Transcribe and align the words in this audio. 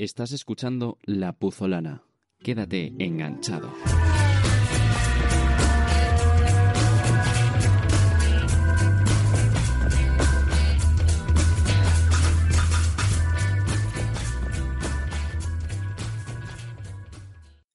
Estás 0.00 0.32
escuchando 0.32 0.96
La 1.02 1.34
Puzolana. 1.34 2.02
Quédate 2.42 2.94
enganchado. 2.98 3.70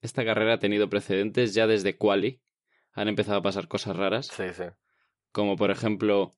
Esta 0.01 0.25
carrera 0.25 0.55
ha 0.55 0.57
tenido 0.57 0.89
precedentes 0.89 1.53
ya 1.53 1.67
desde 1.67 1.95
Quali. 1.95 2.41
Han 2.93 3.07
empezado 3.07 3.37
a 3.37 3.43
pasar 3.43 3.67
cosas 3.67 3.95
raras. 3.95 4.25
Sí, 4.35 4.45
sí. 4.51 4.63
Como 5.31 5.57
por 5.57 5.69
ejemplo 5.69 6.31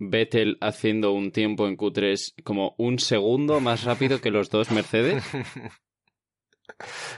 Vettel 0.00 0.56
haciendo 0.62 1.12
un 1.12 1.30
tiempo 1.30 1.68
en 1.68 1.76
Q3 1.76 2.42
como 2.42 2.74
un 2.78 2.98
segundo 2.98 3.60
más 3.60 3.84
rápido 3.84 4.20
que 4.20 4.30
los 4.30 4.48
dos 4.48 4.70
Mercedes. 4.70 5.22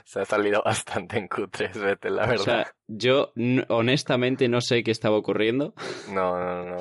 Se 0.04 0.20
ha 0.20 0.24
salido 0.24 0.62
bastante 0.64 1.16
en 1.18 1.28
Q3 1.28 1.80
Vettel, 1.80 2.16
la 2.16 2.26
verdad. 2.26 2.40
O 2.40 2.44
sea, 2.44 2.74
yo 2.88 3.32
honestamente 3.68 4.48
no 4.48 4.60
sé 4.60 4.82
qué 4.82 4.90
estaba 4.90 5.16
ocurriendo. 5.16 5.74
No, 6.08 6.36
no, 6.38 6.64
no. 6.64 6.78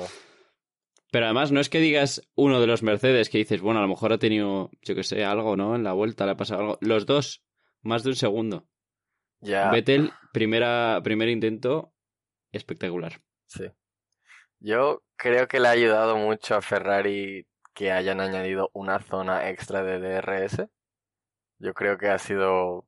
Pero 1.12 1.26
además 1.26 1.52
no 1.52 1.60
es 1.60 1.68
que 1.68 1.78
digas 1.78 2.28
uno 2.34 2.60
de 2.60 2.66
los 2.66 2.82
Mercedes 2.82 3.28
que 3.28 3.38
dices, 3.38 3.60
bueno, 3.60 3.78
a 3.78 3.82
lo 3.82 3.88
mejor 3.88 4.12
ha 4.12 4.18
tenido, 4.18 4.70
yo 4.82 4.96
que 4.96 5.04
sé, 5.04 5.24
algo, 5.24 5.56
¿no? 5.56 5.76
En 5.76 5.84
la 5.84 5.92
vuelta 5.92 6.26
le 6.26 6.32
ha 6.32 6.36
pasado 6.36 6.60
algo. 6.60 6.78
Los 6.80 7.06
dos, 7.06 7.44
más 7.82 8.02
de 8.02 8.08
un 8.10 8.16
segundo. 8.16 8.66
Ya. 9.40 9.70
Vettel, 9.70 10.10
primera, 10.32 11.00
primer 11.04 11.28
intento, 11.28 11.94
espectacular. 12.50 13.20
Sí. 13.46 13.66
Yo 14.62 15.02
creo 15.16 15.48
que 15.48 15.60
le 15.60 15.68
ha 15.68 15.72
ayudado 15.72 16.16
mucho 16.16 16.54
a 16.56 16.62
Ferrari 16.62 17.46
que 17.74 17.92
hayan 17.92 18.20
añadido 18.20 18.70
una 18.74 19.00
zona 19.00 19.48
extra 19.50 19.82
de 19.82 19.98
DRS. 19.98 20.68
Yo 21.58 21.74
creo 21.74 21.98
que 21.98 22.08
ha 22.10 22.18
sido. 22.18 22.86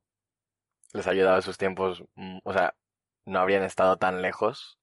Les 0.93 1.07
ha 1.07 1.11
ayudado 1.11 1.37
a 1.37 1.41
sus 1.43 1.57
tiempos. 1.59 2.03
mm, 2.15 2.39
O 2.45 2.53
sea, 2.53 2.75
no 3.25 3.39
habrían 3.39 3.63
estado 3.63 3.97
tan 3.97 4.21
lejos 4.21 4.79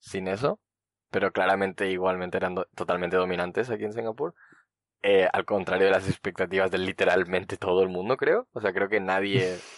sin 0.00 0.28
eso. 0.28 0.60
Pero 1.10 1.32
claramente, 1.32 1.90
igualmente 1.90 2.38
eran 2.38 2.54
do- 2.56 2.66
totalmente 2.76 3.16
dominantes 3.16 3.70
aquí 3.70 3.84
en 3.84 3.92
Singapur. 3.94 4.34
Eh, 5.02 5.28
al 5.32 5.44
contrario 5.46 5.86
de 5.86 5.92
las 5.92 6.08
expectativas 6.08 6.70
de 6.72 6.78
literalmente 6.78 7.56
todo 7.58 7.82
el 7.84 7.88
mundo, 7.90 8.16
creo. 8.18 8.48
O 8.52 8.60
sea, 8.62 8.72
creo 8.74 8.88
que 8.90 9.00
nadie. 9.00 9.64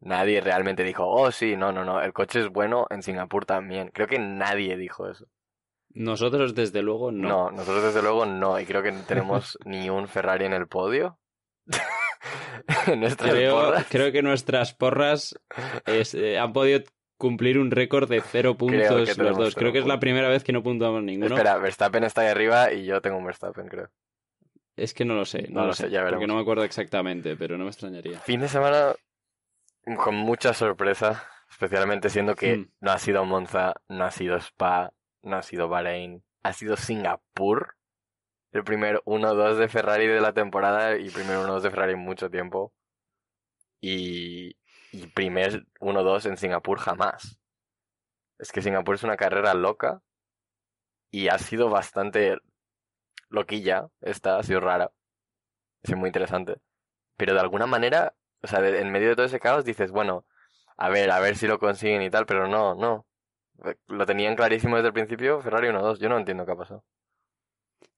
Nadie 0.00 0.40
realmente 0.42 0.84
dijo, 0.84 1.06
oh 1.08 1.32
sí, 1.32 1.56
no, 1.56 1.72
no, 1.72 1.84
no, 1.84 2.02
el 2.02 2.12
coche 2.12 2.40
es 2.40 2.48
bueno 2.50 2.86
en 2.90 3.02
Singapur 3.02 3.46
también. 3.46 3.90
Creo 3.94 4.08
que 4.08 4.18
nadie 4.18 4.76
dijo 4.76 5.08
eso. 5.10 5.26
Nosotros, 5.96 6.54
desde 6.54 6.82
luego, 6.82 7.10
no. 7.10 7.28
No, 7.28 7.50
nosotros 7.50 7.82
desde 7.84 8.02
luego 8.02 8.26
no, 8.26 8.60
y 8.60 8.66
creo 8.66 8.82
que 8.82 8.92
no 8.92 9.02
tenemos 9.02 9.58
ni 9.64 9.88
un 9.90 10.08
Ferrari 10.08 10.44
en 10.44 10.52
el 10.52 10.66
podio. 10.68 11.18
nuestras 12.96 13.30
creo, 13.32 13.54
porras. 13.60 13.86
creo 13.90 14.12
que 14.12 14.22
nuestras 14.22 14.74
porras 14.74 15.38
es, 15.86 16.14
eh, 16.14 16.38
han 16.38 16.52
podido 16.52 16.80
cumplir 17.18 17.58
un 17.58 17.70
récord 17.70 18.08
de 18.08 18.20
cero 18.20 18.56
puntos 18.56 19.16
los 19.18 19.36
dos. 19.36 19.54
Creo 19.54 19.72
que 19.72 19.78
es 19.78 19.86
la 19.86 19.98
primera 20.00 20.28
vez 20.28 20.44
que 20.44 20.52
no 20.52 20.62
puntuamos 20.62 21.02
ninguno. 21.02 21.34
Espera, 21.34 21.56
Verstappen 21.58 22.04
está 22.04 22.22
ahí 22.22 22.28
arriba 22.28 22.72
y 22.72 22.84
yo 22.84 23.00
tengo 23.00 23.16
un 23.16 23.24
Verstappen, 23.24 23.68
creo. 23.68 23.88
Es 24.76 24.92
que 24.92 25.06
no 25.06 25.14
lo 25.14 25.24
sé, 25.24 25.46
no, 25.48 25.62
No 25.62 25.66
lo 25.68 25.72
sé, 25.72 25.84
ya 25.88 26.00
porque 26.00 26.16
veremos. 26.16 26.28
no 26.28 26.34
me 26.34 26.40
acuerdo 26.42 26.64
exactamente, 26.64 27.36
pero 27.36 27.56
no 27.56 27.64
me 27.64 27.70
extrañaría. 27.70 28.20
Fin 28.20 28.40
de 28.40 28.48
semana 28.48 28.94
con 29.96 30.14
mucha 30.14 30.52
sorpresa, 30.52 31.24
especialmente 31.48 32.10
siendo 32.10 32.34
que 32.34 32.58
Mm. 32.58 32.68
no 32.80 32.90
ha 32.92 32.98
sido 32.98 33.24
Monza, 33.24 33.72
no 33.88 34.04
ha 34.04 34.10
sido 34.10 34.36
Spa, 34.36 34.92
no 35.26 35.36
ha 35.36 35.42
sido 35.42 35.68
Bahrein, 35.68 36.24
ha 36.42 36.52
sido 36.52 36.76
Singapur. 36.76 37.76
El 38.52 38.64
primer 38.64 39.02
1-2 39.04 39.56
de 39.56 39.68
Ferrari 39.68 40.06
de 40.06 40.20
la 40.20 40.32
temporada 40.32 40.96
y 40.96 41.10
primer 41.10 41.38
1-2 41.38 41.60
de 41.60 41.70
Ferrari 41.70 41.92
en 41.92 41.98
mucho 41.98 42.30
tiempo. 42.30 42.72
Y, 43.80 44.56
y 44.92 45.06
primer 45.08 45.66
1-2 45.80 46.26
en 46.26 46.36
Singapur 46.36 46.78
jamás. 46.78 47.38
Es 48.38 48.52
que 48.52 48.62
Singapur 48.62 48.94
es 48.94 49.02
una 49.02 49.16
carrera 49.16 49.52
loca 49.54 50.00
y 51.10 51.28
ha 51.28 51.38
sido 51.38 51.68
bastante 51.68 52.38
loquilla. 53.28 53.88
Esta 54.00 54.38
ha 54.38 54.42
sido 54.42 54.60
rara. 54.60 54.92
Ha 55.82 55.86
sido 55.86 55.98
muy 55.98 56.08
interesante. 56.08 56.56
Pero 57.16 57.34
de 57.34 57.40
alguna 57.40 57.66
manera, 57.66 58.14
o 58.42 58.46
sea, 58.46 58.66
en 58.66 58.92
medio 58.92 59.08
de 59.08 59.16
todo 59.16 59.26
ese 59.26 59.40
caos 59.40 59.64
dices, 59.64 59.90
bueno, 59.90 60.24
a 60.76 60.88
ver, 60.88 61.10
a 61.10 61.20
ver 61.20 61.36
si 61.36 61.46
lo 61.46 61.58
consiguen 61.58 62.02
y 62.02 62.10
tal, 62.10 62.26
pero 62.26 62.46
no, 62.46 62.74
no. 62.74 63.06
Lo 63.88 64.06
tenían 64.06 64.36
clarísimo 64.36 64.76
desde 64.76 64.88
el 64.88 64.94
principio, 64.94 65.40
Ferrari 65.40 65.68
1-2. 65.68 65.98
Yo 65.98 66.08
no 66.08 66.18
entiendo 66.18 66.44
qué 66.44 66.52
ha 66.52 66.56
pasado. 66.56 66.84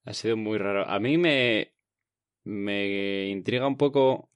Ha 0.05 0.13
sido 0.13 0.37
muy 0.37 0.57
raro. 0.57 0.87
A 0.87 0.99
mí 0.99 1.17
me, 1.17 1.73
me 2.43 3.27
intriga 3.27 3.67
un 3.67 3.77
poco 3.77 4.29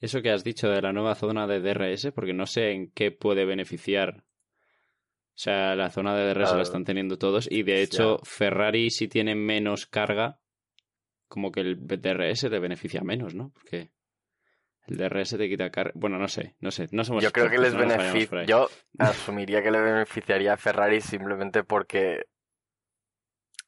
eso 0.00 0.22
que 0.22 0.30
has 0.30 0.44
dicho 0.44 0.68
de 0.68 0.82
la 0.82 0.92
nueva 0.92 1.14
zona 1.14 1.46
de 1.46 1.60
DRS, 1.60 2.12
porque 2.12 2.32
no 2.32 2.46
sé 2.46 2.72
en 2.72 2.90
qué 2.90 3.10
puede 3.10 3.44
beneficiar. 3.44 4.24
O 5.36 5.36
sea, 5.36 5.74
la 5.74 5.90
zona 5.90 6.14
de 6.16 6.26
DRS 6.28 6.34
Claro. 6.44 6.56
la 6.56 6.62
están 6.62 6.84
teniendo 6.84 7.18
todos 7.18 7.50
y 7.50 7.62
de 7.64 7.82
hecho 7.82 8.18
Ferrari 8.22 8.90
si 8.90 9.08
tiene 9.08 9.34
menos 9.34 9.86
carga, 9.86 10.38
como 11.26 11.50
que 11.50 11.60
el 11.60 11.86
DRS 11.86 12.42
te 12.42 12.58
beneficia 12.60 13.00
menos, 13.02 13.34
¿no? 13.34 13.50
Porque 13.50 13.90
el 14.86 14.96
DRS 14.96 15.36
te 15.38 15.48
quita 15.48 15.70
carga. 15.70 15.92
Bueno, 15.94 16.18
no 16.18 16.28
sé, 16.28 16.54
no 16.60 16.70
sé. 16.70 16.88
No 16.92 17.04
somos 17.04 17.22
Yo 17.22 17.32
creo 17.32 17.48
que 17.50 17.58
les 17.58 17.72
no 17.74 17.80
beneficia. 17.80 18.44
Yo 18.44 18.68
asumiría 18.98 19.62
que 19.62 19.70
le 19.70 19.80
beneficiaría 19.80 20.52
a 20.54 20.56
Ferrari 20.56 21.00
simplemente 21.00 21.64
porque. 21.64 22.24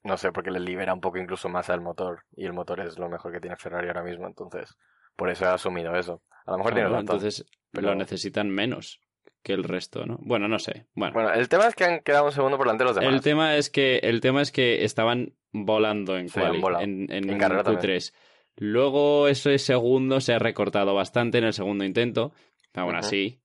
No 0.05 0.17
sé, 0.17 0.31
porque 0.31 0.51
le 0.53 0.61
libera 0.61 0.95
un 0.95 1.01
poco 1.01 1.19
incluso 1.19 1.49
más 1.49 1.69
al 1.69 1.81
motor. 1.81 2.25
Y 2.37 2.45
el 2.47 2.53
motor 2.53 2.81
es 2.81 2.99
lo 2.99 3.09
mejor 3.09 3.33
que 3.33 3.41
tiene 3.41 3.57
Ferrari 3.57 3.89
ahora 3.89 4.05
mismo, 4.05 4.27
entonces. 4.27 4.77
Por 5.17 5.31
eso 5.31 5.45
he 5.45 5.49
asumido 5.49 5.97
eso. 5.97 6.23
A 6.47 6.53
lo 6.53 6.59
mejor 6.59 6.73
Claro, 6.75 6.89
tienes 6.91 6.93
razón. 6.93 7.01
entonces 7.17 7.47
pero- 7.73 7.89
lo 7.89 7.95
necesitan 7.97 8.49
menos 8.51 9.01
que 9.43 9.53
el 9.53 9.65
resto, 9.65 10.07
¿no? 10.07 10.19
Bueno, 10.21 10.47
no 10.49 10.59
sé. 10.59 10.87
Bueno, 10.95 11.15
Bueno, 11.15 11.33
el 11.33 11.49
tema 11.49 11.67
es 11.67 11.75
que 11.75 11.85
han 11.85 12.01
quedado 12.01 12.27
un 12.27 12.33
segundo 12.33 12.57
por 12.57 12.67
delante 12.67 12.85
de 12.85 12.89
los 12.89 12.97
demás. 12.97 13.15
el 13.15 13.21
tema 13.21 13.57
es 13.57 13.71
que 13.71 13.99
el 13.99 14.21
tema 14.21 14.43
es 14.43 14.53
que 14.53 14.85
estaban 14.85 15.35
volando 15.53 16.17
en 16.19 16.29
Sí, 16.29 16.39
quali, 16.41 16.57
han 16.57 16.61
volado. 16.61 16.85
en, 16.85 17.07
en 17.13 17.31
En 17.31 17.39
carrera 17.39 17.63
Q3. 17.65 18.13
Luego 18.57 19.29
ese 19.29 19.59
segundo 19.59 20.21
se 20.21 20.33
ha 20.33 20.39
recortado 20.39 20.95
bastante 20.95 21.39
en 21.39 21.45
el 21.45 21.53
segundo 21.53 21.85
intento. 21.85 22.33
Aún 22.75 22.95
así, 22.95 23.41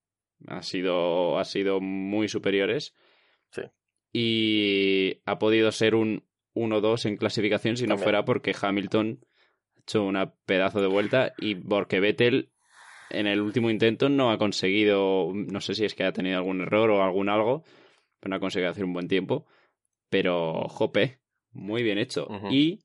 ha 0.48 0.62
sido, 0.62 1.38
ha 1.38 1.46
sido 1.46 1.80
muy 1.80 2.28
superiores. 2.28 2.96
Sí. 3.52 3.64
Y 4.14 5.22
ha 5.26 5.38
podido 5.40 5.72
ser 5.72 5.96
un 5.96 6.24
1-2 6.54 7.06
en 7.06 7.18
clasificación 7.18 7.78
si 7.78 7.88
no 7.88 7.98
fuera 7.98 8.26
porque 8.26 8.56
Hamilton 8.60 9.20
ha 9.76 9.80
hecho 9.80 10.04
una 10.04 10.34
pedazo 10.46 10.82
de 10.82 10.88
vuelta 10.88 11.34
y 11.38 11.56
porque 11.56 12.00
Vettel 12.00 12.52
en 13.10 13.28
el 13.28 13.42
último 13.42 13.70
intento 13.70 14.10
no 14.10 14.32
ha 14.32 14.38
conseguido, 14.38 15.32
no 15.34 15.62
sé 15.62 15.76
si 15.76 15.86
es 15.86 15.96
que 15.96 16.04
ha 16.04 16.14
tenido 16.14 16.38
algún 16.38 16.62
error 16.62 16.90
o 16.90 17.04
algún 17.04 17.30
algo, 17.30 17.64
pero 18.20 18.30
no 18.30 18.36
ha 18.38 18.40
conseguido 18.40 18.72
hacer 18.72 18.86
un 18.86 18.94
buen 18.94 19.08
tiempo. 19.08 19.46
Pero, 20.10 20.68
jope, 20.68 21.20
muy 21.52 21.84
bien 21.84 21.98
hecho. 21.98 22.28
Y 22.50 22.80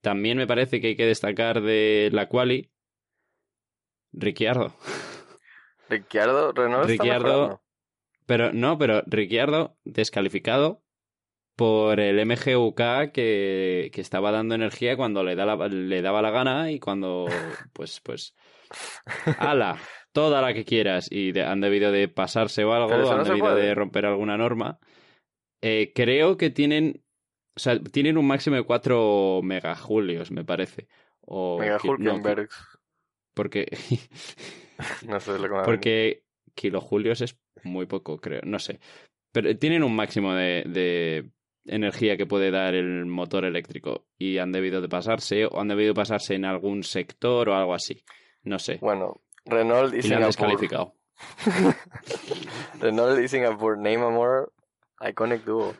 también 0.00 0.38
me 0.38 0.46
parece 0.46 0.80
que 0.80 0.88
hay 0.88 0.96
que 0.96 1.06
destacar 1.06 1.60
de 1.62 2.10
la 2.12 2.28
quali 2.28 2.70
Ricciardo. 4.12 4.74
Ricciardo, 5.88 6.52
Renault 6.52 6.86
Ricciardo-. 6.88 7.60
Pero 8.26 8.52
no, 8.52 8.78
pero 8.78 9.02
Ricciardo 9.06 9.76
descalificado 9.84 10.82
por 11.56 12.00
el 12.00 12.18
MGUK 12.24 13.10
que, 13.12 13.90
que 13.92 14.00
estaba 14.00 14.30
dando 14.30 14.54
energía 14.54 14.96
cuando 14.96 15.22
le, 15.24 15.34
da 15.36 15.44
la- 15.46 15.68
le 15.68 16.00
daba 16.02 16.22
la 16.22 16.30
gana 16.30 16.70
y 16.70 16.78
cuando, 16.80 17.26
pues, 17.72 18.00
pues, 18.00 18.34
ala, 19.38 19.76
toda 20.12 20.40
la 20.42 20.54
que 20.54 20.64
quieras 20.64 21.08
y 21.10 21.32
de- 21.32 21.44
han 21.44 21.60
debido 21.60 21.92
de 21.92 22.08
pasarse 22.08 22.64
o 22.64 22.72
algo, 22.72 23.10
han 23.10 23.24
debido 23.24 23.46
puede. 23.46 23.66
de 23.66 23.74
romper 23.74 24.06
alguna 24.06 24.36
norma. 24.38 24.78
Eh, 25.60 25.92
creo 25.94 26.36
que 26.38 26.50
tienen, 26.50 27.02
o 27.56 27.58
sea, 27.60 27.78
tienen 27.80 28.16
un 28.18 28.26
máximo 28.26 28.56
de 28.56 28.62
4 28.64 29.40
megajulios, 29.42 30.30
me 30.30 30.44
parece. 30.44 30.88
O, 31.22 31.58
Mega 31.58 31.78
ki- 31.78 31.88
no, 31.98 32.20
porque 33.34 33.66
No 35.06 35.20
sé 35.20 35.38
lo 35.38 35.48
que 35.48 35.62
porque 35.64 36.24
kilojulios 36.54 37.20
es 37.20 37.38
muy 37.62 37.86
poco, 37.86 38.20
creo. 38.20 38.40
No 38.44 38.58
sé. 38.58 38.80
Pero 39.32 39.56
tienen 39.56 39.82
un 39.84 39.94
máximo 39.94 40.34
de, 40.34 40.64
de 40.66 41.30
energía 41.66 42.16
que 42.16 42.26
puede 42.26 42.50
dar 42.50 42.74
el 42.74 43.06
motor 43.06 43.44
eléctrico. 43.44 44.06
Y 44.18 44.38
han 44.38 44.50
debido 44.52 44.80
de 44.80 44.88
pasarse, 44.88 45.44
o 45.46 45.60
han 45.60 45.68
debido 45.68 45.94
pasarse 45.94 46.34
en 46.34 46.44
algún 46.44 46.82
sector 46.82 47.48
o 47.48 47.54
algo 47.54 47.74
así. 47.74 48.02
No 48.42 48.58
sé. 48.58 48.78
Bueno, 48.80 49.20
Renault 49.44 49.94
y 49.94 49.98
y 49.98 50.02
le 50.02 50.14
han 50.16 50.22
Singapur. 50.22 50.26
descalificado. 50.26 50.94
Renault 52.80 53.20
y 53.20 53.28
Singapur, 53.28 53.76
name 53.76 53.96
a 54.04 54.10
more 54.10 54.46
iconic 55.00 55.44
duo. 55.44 55.74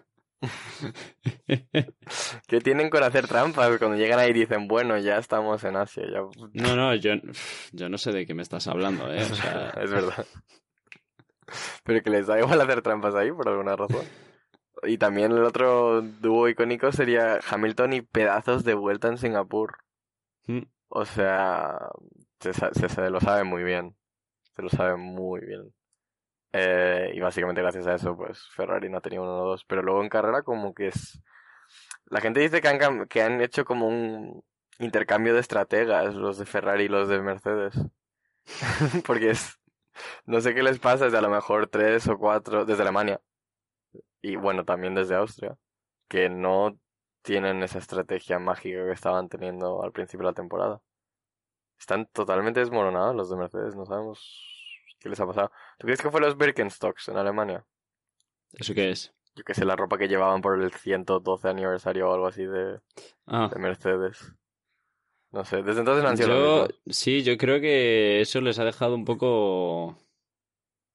¿Qué 2.46 2.60
tienen 2.60 2.90
con 2.90 3.02
hacer 3.02 3.26
trampas? 3.26 3.78
Cuando 3.78 3.96
llegan 3.96 4.19
ahí 4.19 4.32
dicen, 4.32 4.69
bueno, 4.69 4.98
ya 4.98 5.19
estamos 5.19 5.62
en 5.64 5.76
Asia. 5.76 6.04
Ya... 6.10 6.20
No, 6.52 6.76
no, 6.76 6.94
yo, 6.94 7.12
yo 7.72 7.88
no 7.88 7.98
sé 7.98 8.12
de 8.12 8.26
qué 8.26 8.34
me 8.34 8.42
estás 8.42 8.66
hablando, 8.69 9.12
¿eh? 9.12 9.22
O 9.22 9.34
sea, 9.34 9.70
es 9.82 9.90
verdad. 9.90 10.26
Pero 11.84 12.02
que 12.02 12.10
les 12.10 12.26
da 12.26 12.38
igual 12.38 12.60
hacer 12.60 12.82
trampas 12.82 13.14
ahí 13.14 13.32
por 13.32 13.48
alguna 13.48 13.76
razón. 13.76 14.04
Y 14.84 14.96
también 14.98 15.32
el 15.32 15.44
otro 15.44 16.00
dúo 16.00 16.48
icónico 16.48 16.90
sería 16.92 17.38
Hamilton 17.50 17.92
y 17.92 18.02
pedazos 18.02 18.64
de 18.64 18.75
vuelta 18.75 19.08
en 19.08 19.19
Singapur. 19.19 19.76
mm, 20.46 20.62
O 20.88 21.04
sea, 21.04 21.76
se- 22.40 22.52
se 22.88 23.10
lo 23.10 23.20
sabe 23.20 23.44
muy 23.44 23.62
bien. 23.62 23.96
Se 24.56 24.62
lo 24.62 24.69
sabe 24.70 24.96
muy 24.96 25.40
bien. 25.44 25.72
Eh, 26.52 27.12
y 27.14 27.20
básicamente 27.20 27.62
gracias 27.62 27.87
a 27.87 27.94
eso, 27.94 28.17
pues 28.17 28.49
Ferrari 28.50 28.88
no 28.88 28.99
ha 28.99 29.00
tenido 29.00 29.23
uno 29.23 29.43
o 29.43 29.49
dos. 29.50 29.64
Pero 29.64 29.82
luego 29.82 30.02
en 30.02 30.08
carrera 30.08 30.43
como 30.43 30.75
que 30.75 30.88
es... 30.88 31.23
La 32.06 32.20
gente 32.20 32.41
dice 32.41 32.61
que 32.61 32.69
han, 32.69 33.06
que 33.06 33.23
han 33.23 33.41
hecho 33.41 33.64
como 33.64 33.88
un 33.88 34.43
intercambio 34.79 35.35
de 35.35 35.41
estrategas 35.41 36.14
los 36.14 36.38
de 36.38 36.47
Ferrari 36.47 36.85
y 36.85 36.88
los 36.88 37.08
de 37.08 37.20
Mercedes. 37.20 37.75
Porque 39.06 39.31
es... 39.31 39.58
No 40.25 40.41
sé 40.41 40.55
qué 40.55 40.62
les 40.62 40.79
pasa 40.79 41.05
desde 41.05 41.19
a 41.19 41.23
lo 41.23 41.31
mejor 41.31 41.69
tres 41.69 42.08
o 42.08 42.19
cuatro... 42.19 42.64
Desde 42.64 42.82
Alemania. 42.82 43.20
Y 44.23 44.37
bueno, 44.37 44.64
también 44.64 44.94
desde 44.94 45.14
Austria. 45.17 45.56
Que 46.08 46.29
no 46.29 46.79
tienen 47.23 47.62
esa 47.62 47.79
estrategia 47.79 48.38
mágica 48.38 48.85
que 48.85 48.93
estaban 48.93 49.29
teniendo 49.29 49.82
al 49.82 49.93
principio 49.93 50.26
de 50.26 50.32
la 50.32 50.35
temporada. 50.35 50.81
Están 51.79 52.06
totalmente 52.06 52.61
desmoronados 52.61 53.14
los 53.14 53.31
de 53.31 53.37
Mercedes, 53.37 53.76
no 53.76 53.87
sabemos 53.87 54.59
qué 55.00 55.08
les 55.08 55.19
ha 55.20 55.26
pasado. 55.26 55.50
¿Tú 55.79 55.87
crees 55.87 56.00
que 56.02 56.11
fue 56.11 56.20
los 56.20 56.37
Birkenstocks 56.37 57.08
en 57.08 57.17
Alemania? 57.17 57.64
¿Eso 58.52 58.75
qué 58.75 58.91
es? 58.91 59.12
Yo 59.35 59.44
que 59.44 59.55
sé, 59.55 59.64
la 59.64 59.76
ropa 59.76 59.97
que 59.97 60.08
llevaban 60.08 60.43
por 60.43 60.61
el 60.61 60.73
112 60.73 61.49
aniversario 61.49 62.08
o 62.08 62.14
algo 62.14 62.26
así 62.26 62.44
de, 62.44 62.81
Ah, 63.26 63.49
de 63.52 63.58
Mercedes. 63.61 64.35
No 65.31 65.44
sé, 65.44 65.62
desde 65.62 65.81
entonces 65.81 66.02
no 66.02 66.11
han 66.11 66.17
sido 66.17 66.29
los 66.29 66.69
yo, 66.69 66.75
sí, 66.88 67.23
yo 67.23 67.37
creo 67.38 67.61
que 67.61 68.20
eso 68.20 68.41
les 68.41 68.58
ha 68.58 68.64
dejado 68.64 68.97
un 68.97 69.05
poco, 69.05 69.87
un 69.87 69.97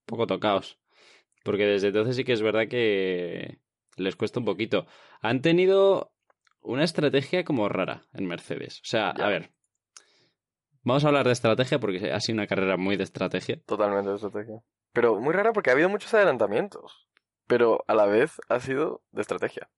poco 0.04 0.26
tocados. 0.26 0.78
Porque 1.42 1.64
desde 1.64 1.88
entonces 1.88 2.16
sí 2.16 2.24
que 2.24 2.32
es 2.34 2.42
verdad 2.42 2.68
que 2.68 3.60
les 3.96 4.16
cuesta 4.16 4.40
un 4.40 4.44
poquito. 4.44 4.86
Han 5.22 5.40
tenido 5.40 6.12
una 6.60 6.84
estrategia 6.84 7.44
como 7.44 7.68
rara 7.68 8.02
en 8.12 8.26
Mercedes. 8.26 8.80
O 8.80 8.84
sea, 8.84 9.14
Ya. 9.16 9.24
a 9.26 9.28
ver, 9.28 9.52
vamos 10.86 11.04
a 11.04 11.08
hablar 11.08 11.26
de 11.26 11.32
estrategia 11.32 11.78
porque 11.78 12.12
ha 12.12 12.20
sido 12.20 12.36
una 12.36 12.46
carrera 12.46 12.76
muy 12.76 12.96
de 12.96 13.04
estrategia. 13.04 13.60
Totalmente 13.66 14.08
de 14.08 14.16
estrategia. 14.16 14.62
Pero 14.92 15.20
muy 15.20 15.34
rara 15.34 15.52
porque 15.52 15.70
ha 15.70 15.74
habido 15.74 15.88
muchos 15.88 16.14
adelantamientos. 16.14 17.06
Pero 17.46 17.84
a 17.86 17.94
la 17.94 18.06
vez 18.06 18.40
ha 18.48 18.60
sido 18.60 19.02
de 19.10 19.20
estrategia. 19.20 19.68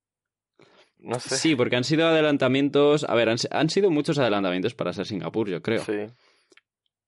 No 0.98 1.18
sé. 1.18 1.36
Sí, 1.36 1.56
porque 1.56 1.76
han 1.76 1.84
sido 1.84 2.06
adelantamientos. 2.06 3.04
A 3.04 3.14
ver, 3.14 3.28
han, 3.28 3.38
han 3.50 3.70
sido 3.70 3.90
muchos 3.90 4.18
adelantamientos 4.18 4.74
para 4.74 4.92
ser 4.92 5.06
Singapur, 5.06 5.48
yo 5.48 5.62
creo. 5.62 5.84
Sí. 5.84 6.06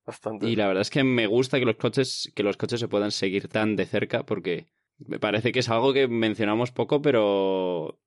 Bastante. 0.06 0.49
Y 0.49 0.56
la 0.56 0.67
verdad 0.67 0.82
es 0.82 0.91
que 0.91 1.05
me 1.05 1.26
gusta 1.26 1.58
que 1.58 1.64
los 1.64 1.76
coches, 1.76 2.32
que 2.35 2.43
los 2.43 2.56
coches 2.56 2.81
se 2.81 2.88
puedan 2.88 3.11
seguir 3.11 3.49
tan 3.49 3.76
de 3.76 3.87
cerca, 3.87 4.25
porque 4.25 4.67
me 4.99 5.19
parece 5.19 5.52
que 5.52 5.61
es 5.61 5.69
algo 5.69 5.93
que 5.93 6.08
mencionamos 6.08 6.73
poco, 6.73 7.00
pero 7.00 7.99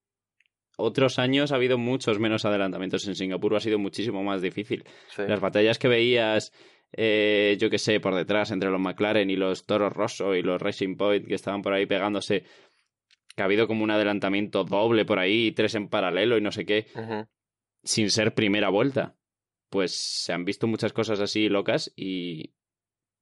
otros 0.78 1.20
años 1.20 1.52
ha 1.52 1.56
habido 1.56 1.78
muchos 1.78 2.20
menos 2.20 2.46
adelantamientos. 2.46 3.08
En 3.08 3.16
Singapur 3.16 3.56
ha 3.56 3.60
sido 3.60 3.80
muchísimo 3.80 4.24
más 4.24 4.42
difícil. 4.42 4.84
Sí. 5.10 5.24
Las 5.28 5.40
batallas 5.40 5.80
que 5.80 5.88
veías, 5.88 6.52
eh, 6.92 7.58
yo 7.60 7.70
que 7.70 7.78
sé, 7.78 8.00
por 8.00 8.16
detrás, 8.16 8.52
entre 8.52 8.70
los 8.70 8.80
McLaren 8.80 9.30
y 9.30 9.36
los 9.36 9.66
Toros 9.66 9.94
Rosso 9.94 10.36
y 10.36 10.42
los 10.42 10.62
Racing 10.62 10.96
Point, 10.96 11.28
que 11.28 11.36
estaban 11.36 11.62
por 11.62 11.74
ahí 11.74 11.86
pegándose, 11.86 12.44
que 13.36 13.42
ha 13.42 13.46
habido 13.46 13.68
como 13.68 13.84
un 13.84 13.92
adelantamiento 13.92 14.64
doble 14.64 15.06
por 15.06 15.20
ahí, 15.20 15.52
tres 15.52 15.76
en 15.76 15.90
paralelo 15.90 16.38
y 16.38 16.42
no 16.42 16.52
sé 16.52 16.66
qué 16.66 16.88
sin 17.84 18.10
ser 18.10 18.34
primera 18.34 18.70
vuelta. 18.70 19.16
Pues 19.70 19.96
se 19.96 20.34
han 20.34 20.46
visto 20.46 20.68
muchas 20.68 20.94
cosas 20.94 21.20
así 21.20 21.50
locas 21.50 21.92
y. 21.96 22.54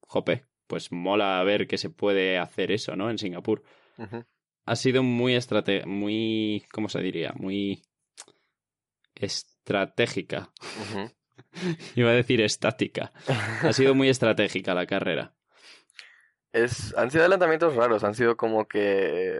Jope, 0.02 0.46
pues 0.68 0.92
mola 0.92 1.42
ver 1.44 1.68
que 1.68 1.78
se 1.78 1.90
puede 1.90 2.38
hacer 2.38 2.72
eso, 2.72 2.96
¿no? 2.96 3.10
En 3.10 3.18
Singapur. 3.18 3.64
Ujú. 3.98 4.26
Ha 4.66 4.76
sido 4.76 5.04
muy 5.04 5.36
estrate 5.36 5.86
muy. 5.86 6.66
¿Cómo 6.72 6.90
se 6.90 7.02
diría? 7.02 7.34
Muy. 7.36 7.84
estratégica. 9.16 10.52
Iba 11.96 12.12
a 12.12 12.14
decir 12.14 12.42
estática. 12.42 13.12
Ha 13.62 13.74
sido 13.74 13.96
muy 13.96 14.10
estratégica 14.10 14.74
la 14.74 14.86
carrera. 14.86 15.34
Es, 16.52 16.96
han 16.98 17.12
sido 17.12 17.24
adelantamientos 17.24 17.76
raros, 17.76 18.04
han 18.04 18.14
sido 18.14 18.36
como 18.36 18.68
que 18.68 19.40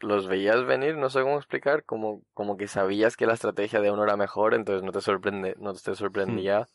los 0.00 0.26
veías 0.28 0.64
venir, 0.64 0.96
no 0.96 1.08
sé 1.08 1.22
cómo 1.22 1.38
explicar, 1.38 1.84
como, 1.84 2.22
como 2.34 2.56
que 2.56 2.68
sabías 2.68 3.16
que 3.16 3.26
la 3.26 3.34
estrategia 3.34 3.80
de 3.80 3.90
uno 3.90 4.04
era 4.04 4.16
mejor, 4.16 4.54
entonces 4.54 4.82
no 4.82 4.92
te 4.92 5.00
sorprende, 5.00 5.54
no 5.58 5.72
te 5.72 5.94
sorprendía 5.94 6.68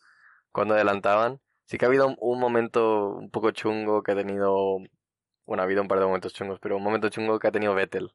cuando 0.52 0.74
adelantaban. 0.74 1.40
Sí 1.66 1.78
que 1.78 1.86
ha 1.86 1.90
habido 1.90 2.08
un, 2.08 2.16
un 2.20 2.40
momento 2.40 3.10
un 3.10 3.30
poco 3.30 3.52
chungo 3.52 4.02
que 4.02 4.14
ha 4.14 4.16
tenido, 4.16 4.78
bueno, 5.48 5.64
ha 5.64 5.66
habido 5.66 5.82
un 5.82 5.88
par 5.88 6.00
de 6.00 6.06
momentos 6.06 6.34
chungos, 6.34 6.60
pero 6.60 6.78
un 6.78 6.84
momento 6.84 7.10
chungo 7.10 7.40
que 7.40 7.48
ha 7.48 7.52
tenido 7.52 7.74
Vettel 7.74 8.12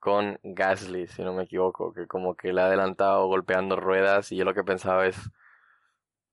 con 0.00 0.38
Gasly, 0.44 1.08
si 1.08 1.22
no 1.22 1.34
me 1.34 1.44
equivoco, 1.44 1.92
que 1.92 2.06
como 2.06 2.36
que 2.36 2.52
le 2.52 2.62
ha 2.62 2.66
adelantado 2.66 3.26
golpeando 3.28 3.76
ruedas 3.76 4.32
y 4.32 4.36
yo 4.36 4.44
lo 4.44 4.54
que 4.54 4.64
pensaba 4.64 5.06
es 5.06 5.16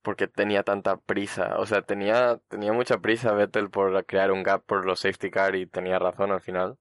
porque 0.01 0.27
tenía 0.27 0.63
tanta 0.63 0.97
prisa, 0.97 1.57
o 1.59 1.65
sea, 1.65 1.81
tenía 1.83 2.39
tenía 2.49 2.73
mucha 2.73 2.99
prisa 2.99 3.33
Vettel 3.33 3.69
por 3.69 4.05
crear 4.05 4.31
un 4.31 4.43
gap 4.43 4.63
por 4.65 4.85
los 4.85 4.99
safety 5.01 5.31
car 5.31 5.55
y 5.55 5.67
tenía 5.67 5.99
razón 5.99 6.31
al 6.31 6.41
final. 6.41 6.77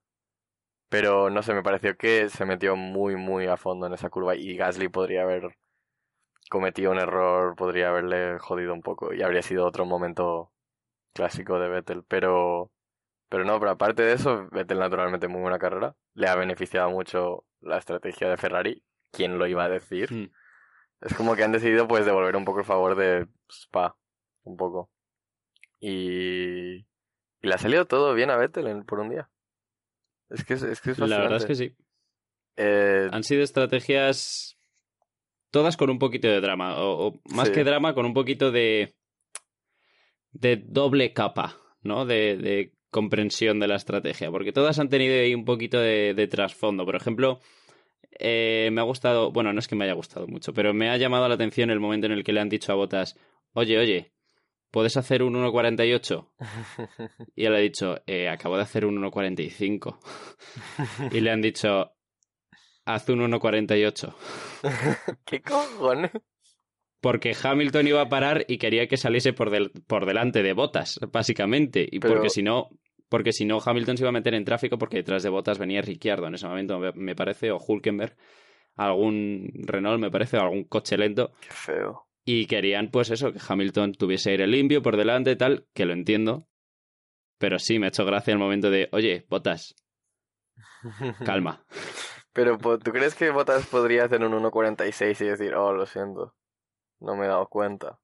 Pero 0.89 1.31
no 1.31 1.43
sé, 1.43 1.55
me 1.55 1.63
pareció 1.63 1.97
que 1.97 2.29
se 2.31 2.45
metió 2.47 2.77
muy 2.77 3.17
muy 3.17 3.47
a 3.47 3.57
fondo 3.57 3.87
en 3.87 3.95
esa 3.95 4.11
curva 4.11 4.37
y 4.37 4.57
Gasly 4.57 4.89
podría 4.89 5.23
haber 5.23 5.57
cometido 6.51 6.93
un 6.93 6.99
error, 6.99 7.57
podría 7.57 7.91
haberle 7.91 8.39
jodido 8.39 8.73
un 8.75 8.83
poco 8.83 9.13
y 9.15 9.23
habría 9.23 9.43
sido 9.43 9.67
otro 9.67 9.85
momento 9.87 10.53
clásico 11.15 11.59
de 11.61 11.69
Vettel, 11.69 12.05
pero 12.05 12.71
pero 13.29 13.45
no, 13.45 13.59
pero 13.59 13.73
aparte 13.73 14.03
de 14.03 14.13
eso, 14.15 14.49
Vettel 14.53 14.79
naturalmente 14.79 15.29
muy 15.29 15.41
buena 15.41 15.59
carrera, 15.59 15.95
le 16.15 16.29
ha 16.29 16.35
beneficiado 16.37 16.91
mucho 16.91 17.45
la 17.61 17.79
estrategia 17.79 18.29
de 18.29 18.37
Ferrari, 18.37 18.83
¿quién 19.13 19.39
lo 19.39 19.47
iba 19.47 19.65
a 19.65 19.69
decir? 19.69 20.13
Mm. 20.13 20.31
Es 21.01 21.15
como 21.15 21.37
que 21.37 21.45
han 21.45 21.53
decidido 21.53 21.87
pues 21.87 22.05
devolver 22.07 22.35
un 22.37 22.45
poco 22.45 22.59
el 22.61 22.65
favor 22.65 22.97
de 22.97 23.29
Spa, 23.51 23.97
un 24.45 24.57
poco. 24.57 24.91
Y, 25.81 26.79
y 26.79 26.87
le 27.43 27.55
ha 27.55 27.59
salido 27.59 27.87
todo 27.87 28.15
bien 28.15 28.31
a 28.31 28.37
Vettel 28.37 28.67
en- 28.67 28.85
por 28.85 28.99
un 29.01 29.11
día. 29.11 29.31
Es 30.29 30.45
que 30.45 30.55
es, 30.55 30.63
es 30.63 30.81
que 30.81 30.91
es 30.91 30.99
La 30.99 31.19
verdad 31.19 31.37
es 31.39 31.47
que 31.47 31.55
sí. 31.55 31.77
Eh, 32.57 33.09
Han 33.13 33.23
sido 33.25 33.43
estrategias. 33.43 34.59
Todas 35.51 35.77
con 35.77 35.89
un 35.89 35.99
poquito 35.99 36.29
de 36.29 36.41
drama. 36.41 36.77
O, 36.83 37.07
o 37.09 37.21
más 37.33 37.49
Sí. 37.49 37.55
que 37.55 37.65
drama, 37.65 37.95
con 37.95 38.05
un 38.05 38.13
poquito 38.13 38.51
de. 38.51 38.95
de 40.33 40.57
doble 40.67 41.13
capa, 41.15 41.57
¿no? 41.81 42.05
De, 42.05 42.37
de 42.37 42.75
comprensión 42.91 43.61
de 43.61 43.69
la 43.69 43.77
estrategia. 43.77 44.31
Porque 44.31 44.53
todas 44.53 44.79
han 44.79 44.89
tenido 44.89 45.15
ahí 45.21 45.35
un 45.35 45.45
poquito 45.45 45.79
de, 45.79 46.15
de 46.15 46.27
trasfondo. 46.27 46.85
Por 46.85 46.97
ejemplo, 46.97 47.41
eh, 48.19 48.71
me 48.73 48.81
ha 48.81 48.85
gustado. 48.85 49.31
Bueno, 49.33 49.53
no 49.53 49.59
es 49.59 49.69
que 49.69 49.77
me 49.77 49.85
haya 49.85 49.95
gustado 49.95 50.27
mucho, 50.27 50.53
pero 50.53 50.73
me 50.75 50.91
ha 50.91 50.97
llamado 50.97 51.29
la 51.29 51.35
atención 51.35 51.71
el 51.71 51.81
momento 51.81 52.07
en 52.07 52.13
el 52.13 52.25
que 52.25 52.33
le 52.33 52.41
han 52.41 52.49
dicho 52.49 52.73
a 52.73 52.77
Botas: 52.77 53.17
Oye, 53.53 53.79
oye, 53.79 54.13
¿puedes 54.71 54.97
hacer 54.97 55.23
un 55.23 55.35
1.48? 55.35 56.29
Y 57.37 57.45
él 57.45 57.55
ha 57.55 57.59
dicho: 57.59 57.97
"Eh, 58.07 58.29
Acabo 58.29 58.57
de 58.57 58.63
hacer 58.63 58.85
un 58.87 58.97
1.45. 59.03 59.99
y 61.13 61.21
le 61.21 61.31
han 61.31 61.41
dicho: 61.43 61.93
Haz 62.85 63.09
un 63.11 63.21
1.48. 63.21 64.15
¿Qué 65.27 65.43
cojones? 65.43 66.11
Porque 67.01 67.37
Hamilton 67.41 67.87
iba 67.87 68.01
a 68.03 68.09
parar 68.09 68.45
y 68.49 68.59
quería 68.59 68.89
que 68.89 68.97
saliese 68.97 69.33
por, 69.33 69.51
del- 69.51 69.71
por 69.87 70.05
delante 70.05 70.43
de 70.43 70.53
Botas, 70.53 70.99
básicamente. 71.13 71.87
Y 71.89 72.01
Pero- 72.01 72.15
porque 72.15 72.29
si 72.31 72.43
no, 72.43 72.71
porque 73.09 73.33
si 73.33 73.45
no, 73.45 73.59
Hamilton 73.65 73.97
se 73.97 74.03
iba 74.05 74.11
a 74.11 74.13
meter 74.13 74.35
en 74.35 74.45
tráfico 74.45 74.79
porque 74.79 74.99
detrás 74.99 75.23
de 75.23 75.29
Botas 75.31 75.59
venía 75.59 75.81
Ricciardo 75.83 76.27
en 76.27 76.35
ese 76.35 76.47
momento, 76.47 76.79
me- 76.95 77.15
parece, 77.15 77.51
o 77.51 77.57
Hulkenberg, 77.59 78.17
algún 78.77 79.51
Renault, 79.65 80.01
me 80.01 80.11
parece, 80.11 80.37
o 80.37 80.41
algún 80.43 80.65
coche 80.65 80.97
lento. 80.97 81.33
Qué 81.41 81.51
feo. 81.51 82.07
Y 82.25 82.47
querían, 82.47 82.91
pues 82.91 83.11
eso, 83.11 83.33
que 83.33 83.39
Hamilton 83.47 83.93
tuviese 83.93 84.31
aire 84.31 84.47
limpio 84.47 84.83
por 84.83 84.97
delante 84.97 85.31
y 85.33 85.37
tal, 85.37 85.67
que 85.75 85.87
lo 85.87 85.95
entiendo. 85.95 86.47
Pero 87.39 87.59
sí, 87.59 87.79
me 87.79 87.87
ha 87.87 87.89
hecho 87.89 88.05
gracia 88.05 88.33
el 88.33 88.39
momento 88.39 88.71
de, 88.71 88.89
oye, 88.93 89.25
Botas, 89.29 89.75
calma. 91.25 91.65
Pero 92.33 92.59
¿tú 92.59 92.93
crees 92.93 93.15
que 93.15 93.31
Bottas 93.31 93.67
podría 93.67 94.05
hacer 94.05 94.23
un 94.23 94.33
1.46 94.33 95.21
y 95.23 95.25
decir, 95.25 95.55
oh, 95.55 95.73
lo 95.73 95.87
siento, 95.87 96.35
no 97.01 97.17
me 97.17 97.25
he 97.25 97.29
dado 97.29 97.49
cuenta? 97.49 97.99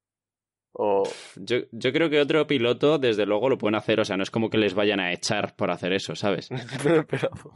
O... 0.76 1.04
Yo, 1.36 1.58
yo 1.70 1.92
creo 1.92 2.10
que 2.10 2.20
otro 2.20 2.46
piloto, 2.46 2.98
desde 2.98 3.26
luego, 3.26 3.48
lo 3.48 3.56
pueden 3.58 3.76
hacer. 3.76 4.00
O 4.00 4.04
sea, 4.04 4.16
no 4.16 4.22
es 4.24 4.30
como 4.30 4.50
que 4.50 4.58
les 4.58 4.74
vayan 4.74 4.98
a 5.00 5.12
echar 5.12 5.54
por 5.56 5.70
hacer 5.70 5.92
eso, 5.92 6.14
¿sabes? 6.16 6.48
pero, 6.82 7.06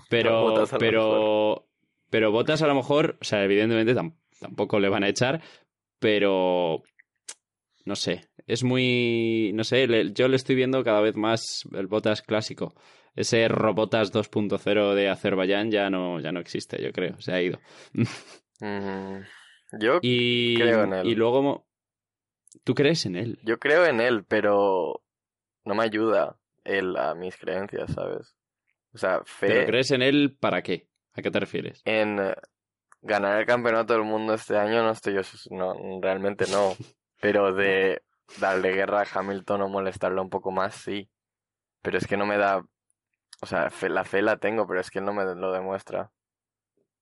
Pero, 0.08 0.54
mejor. 0.56 0.78
pero, 0.78 1.68
pero 2.10 2.30
Botas 2.32 2.62
a 2.62 2.66
lo 2.68 2.74
mejor, 2.76 3.18
o 3.20 3.24
sea, 3.24 3.42
evidentemente 3.44 3.94
tam- 3.94 4.14
tampoco 4.40 4.78
le 4.78 4.88
van 4.88 5.02
a 5.04 5.08
echar, 5.08 5.42
pero 5.98 6.82
no 7.84 7.96
sé, 7.96 8.28
es 8.46 8.62
muy, 8.64 9.50
no 9.54 9.64
sé, 9.64 9.86
le- 9.88 10.12
yo 10.12 10.28
le 10.28 10.36
estoy 10.36 10.54
viendo 10.54 10.84
cada 10.84 11.00
vez 11.00 11.16
más 11.16 11.62
el 11.72 11.86
Botas 11.86 12.22
clásico. 12.22 12.74
Ese 13.16 13.48
Robotas 13.48 14.12
2.0 14.12 14.94
de 14.94 15.08
Azerbaiyán 15.08 15.72
ya 15.72 15.90
no, 15.90 16.20
ya 16.20 16.30
no 16.30 16.38
existe, 16.38 16.80
yo 16.80 16.92
creo, 16.92 17.20
se 17.20 17.32
ha 17.32 17.42
ido. 17.42 17.58
Mm, 18.60 19.20
yo, 19.80 20.00
Y, 20.02 20.56
Creo 20.56 20.82
en 20.82 20.92
él. 20.92 21.06
y 21.06 21.14
luego, 21.14 21.67
¿tú 22.64 22.74
crees 22.74 23.06
en 23.06 23.16
él? 23.16 23.38
yo 23.42 23.58
creo 23.58 23.84
en 23.86 24.00
él, 24.00 24.24
pero 24.24 25.02
no 25.64 25.74
me 25.74 25.84
ayuda 25.84 26.38
él 26.64 26.96
a 26.96 27.14
mis 27.14 27.36
creencias, 27.36 27.92
¿sabes? 27.92 28.36
O 28.92 28.98
sea, 28.98 29.22
fe 29.24 29.48
¿Pero 29.48 29.66
crees 29.66 29.90
en 29.90 30.02
él 30.02 30.36
para 30.38 30.62
qué? 30.62 30.88
¿A 31.14 31.22
qué 31.22 31.30
te 31.30 31.40
refieres? 31.40 31.82
en 31.84 32.18
eh, 32.20 32.34
ganar 33.02 33.38
el 33.40 33.46
campeonato 33.46 33.92
del 33.94 34.02
mundo 34.04 34.34
este 34.34 34.56
año 34.56 34.82
no 34.82 34.90
estoy 34.90 35.14
yo, 35.14 35.20
no, 35.50 35.74
realmente 36.00 36.46
no. 36.50 36.74
Pero 37.20 37.52
de 37.52 38.02
darle 38.40 38.72
guerra 38.72 39.02
a 39.02 39.18
Hamilton 39.18 39.62
o 39.62 39.68
molestarlo 39.68 40.22
un 40.22 40.30
poco 40.30 40.50
más, 40.52 40.74
sí. 40.74 41.10
Pero 41.82 41.98
es 41.98 42.06
que 42.06 42.16
no 42.16 42.26
me 42.26 42.38
da... 42.38 42.64
O 43.40 43.46
sea, 43.46 43.70
fe- 43.70 43.88
la 43.88 44.04
fe 44.04 44.20
la 44.22 44.36
tengo, 44.36 44.66
pero 44.66 44.80
es 44.80 44.90
que 44.90 44.98
él 45.00 45.04
no 45.04 45.12
me 45.12 45.24
lo 45.24 45.52
demuestra. 45.52 46.10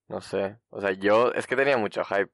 No 0.09 0.21
sé. 0.21 0.59
O 0.71 0.81
sea, 0.81 0.93
yo... 0.93 1.33
Es 1.33 1.47
que 1.47 1.57
tenía 1.57 1.77
mucho 1.77 2.03
hype. 2.05 2.31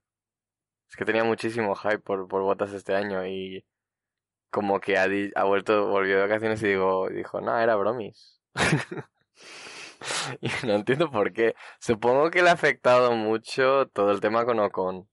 Es 0.93 0.97
que 0.97 1.07
tenía 1.07 1.25
muchísimo 1.25 1.75
hype 1.75 2.01
por, 2.01 2.29
por 2.29 2.43
Bottas 2.43 2.73
este 2.75 2.95
año 2.95 3.27
y... 3.27 3.65
Como 4.51 4.81
que 4.81 4.99
ha, 4.99 5.09
di- 5.09 5.33
ha 5.35 5.45
vuelto, 5.45 5.89
volvió 5.89 6.17
de 6.17 6.23
vacaciones 6.23 6.63
y 6.63 6.69
digo, 6.69 7.09
dijo, 7.09 7.41
no, 7.41 7.59
era 7.59 7.75
bromis. 7.77 8.41
y 10.41 10.49
no 10.67 10.75
entiendo 10.75 11.11
por 11.11 11.33
qué. 11.33 11.55
Supongo 11.81 12.31
que 12.31 12.43
le 12.43 12.51
ha 12.51 12.53
afectado 12.53 13.13
mucho 13.13 13.87
todo 13.89 14.11
el 14.13 14.21
tema 14.21 14.45
con 14.45 14.59
Ocon. 14.61 15.09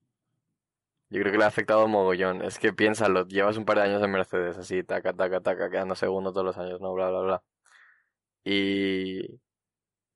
Yo 1.10 1.20
creo 1.22 1.32
que 1.32 1.38
le 1.40 1.44
ha 1.44 1.48
afectado 1.48 1.88
mogollón. 1.88 2.44
Es 2.44 2.60
que 2.60 2.74
piénsalo, 2.74 3.26
llevas 3.28 3.58
un 3.58 3.66
par 3.66 3.78
de 3.78 3.84
años 3.84 4.04
en 4.04 4.12
Mercedes, 4.12 4.58
así, 4.58 4.84
taca, 4.84 5.14
taca, 5.14 5.42
taca, 5.42 5.70
quedando 5.70 5.96
segundo 5.96 6.32
todos 6.32 6.46
los 6.46 6.58
años, 6.58 6.82
¿no? 6.82 6.94
Bla, 6.94 7.10
bla, 7.10 7.22
bla. 7.22 7.44
Y... 8.44 9.22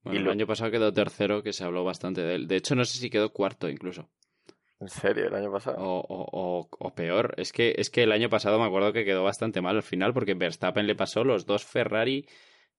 Bueno, 0.03 0.13
Y 0.13 0.17
el 0.17 0.24
lo- 0.25 0.32
año 0.32 0.48
pasado 0.48 0.72
quedó 0.72 0.91
tercero, 0.93 1.43
que 1.43 1.53
se 1.53 1.63
habló 1.63 1.84
bastante 1.84 2.22
de 2.22 2.36
él. 2.36 2.48
De 2.48 2.58
hecho, 2.58 2.75
no 2.75 2.86
sé 2.86 2.98
si 3.00 3.10
quedó 3.10 3.32
cuarto 3.32 3.70
incluso. 3.70 4.10
¿En 4.84 4.90
serio? 4.90 5.28
¿El 5.28 5.36
año 5.36 5.50
pasado? 5.52 5.78
O, 5.80 6.00
o, 6.00 6.28
o, 6.32 6.68
o 6.78 6.94
peor. 6.94 7.34
Es 7.38 7.54
que, 7.54 7.74
es 7.78 7.90
que 7.90 8.04
el 8.04 8.12
año 8.12 8.30
pasado 8.30 8.60
me 8.60 8.66
acuerdo 8.66 8.92
que 8.92 9.06
quedó 9.06 9.24
bastante 9.24 9.62
mal 9.62 9.78
al 9.78 9.84
final, 9.84 10.13
porque 10.13 10.34
Verstappen 10.34 10.86
le 10.86 10.96
pasó 10.96 11.24
los 11.24 11.46
dos 11.46 11.63
Ferrari. 11.63 12.28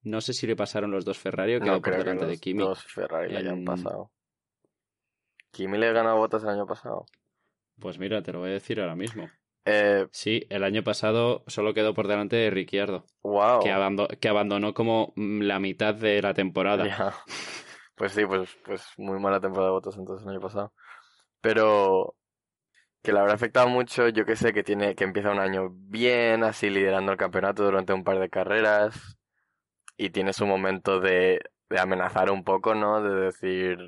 No 0.03 0.21
sé 0.21 0.35
si 0.35 0.47
le 0.47 0.55
pasaron 0.55 0.91
los 0.91 1.07
dos 1.07 1.19
Ferrari 1.19 1.55
o 1.57 1.61
quedó 1.61 1.73
no 1.77 1.81
por 1.81 1.93
que 1.95 1.99
delante 1.99 2.27
de 2.27 2.33
los 2.33 2.41
Kimi. 2.41 2.63
dos 2.63 2.85
Ferrari 2.85 3.33
le 3.33 3.39
hayan 3.39 3.59
En- 3.61 3.65
pasado. 3.65 4.11
¿Kimi 5.51 5.79
le 5.79 5.93
ganó 5.93 6.11
a 6.11 6.15
Bottas 6.15 6.43
el 6.43 6.51
año 6.51 6.67
pasado? 6.67 7.07
Pues 7.81 7.99
mira, 7.99 8.23
te 8.23 8.33
lo 8.33 8.41
voy 8.41 8.51
a 8.51 8.55
decir 8.55 8.81
ahora 8.81 8.97
mismo. 8.97 9.31
Eh, 9.65 10.07
Sí, 10.11 10.43
el 10.51 10.63
año 10.63 10.83
pasado 10.85 11.43
solo 11.47 11.73
quedó 11.73 11.95
por 11.95 12.07
delante 12.07 12.37
de 12.37 12.51
Ricciardo, 12.51 13.07
wow. 13.23 13.61
que, 13.63 13.71
abando- 13.73 14.09
que 14.09 14.29
abandonó 14.29 14.75
como 14.75 15.13
mm, 15.17 15.41
la 15.43 15.59
mitad 15.59 15.95
de 15.95 16.21
la 16.21 16.35
temporada. 16.35 16.85
Pues 17.97 18.11
sí, 18.11 18.27
pues, 18.27 18.51
pues 18.65 18.85
muy 18.97 19.21
mala 19.21 19.41
temporada 19.41 19.69
de 19.69 19.75
Bottas 19.75 19.97
entonces 19.97 20.27
el 20.27 20.33
año 20.33 20.41
pasado. 20.41 20.73
Pero 21.45 22.17
que 23.03 23.13
le 23.13 23.21
habrá 23.21 23.35
afectado 23.35 23.69
mucho, 23.69 24.09
yo 24.09 24.27
que 24.27 24.37
sé, 24.37 24.53
que 24.55 24.65
tiene, 24.65 24.95
que 24.97 25.05
empieza 25.05 25.31
un 25.33 25.41
año 25.41 25.71
bien, 25.73 26.45
así 26.45 26.71
liderando 26.71 27.13
el 27.13 27.19
campeonato 27.19 27.65
durante 27.65 27.93
un 27.93 28.05
par 28.05 28.19
de 28.21 28.31
carreras. 28.31 29.19
Y 29.97 30.11
tiene 30.11 30.33
su 30.33 30.47
momento 30.47 31.01
de, 31.01 31.41
de 31.71 31.81
amenazar 31.81 32.31
un 32.31 32.45
poco, 32.45 32.75
¿no? 32.75 33.03
De 33.03 33.15
decir, 33.27 33.79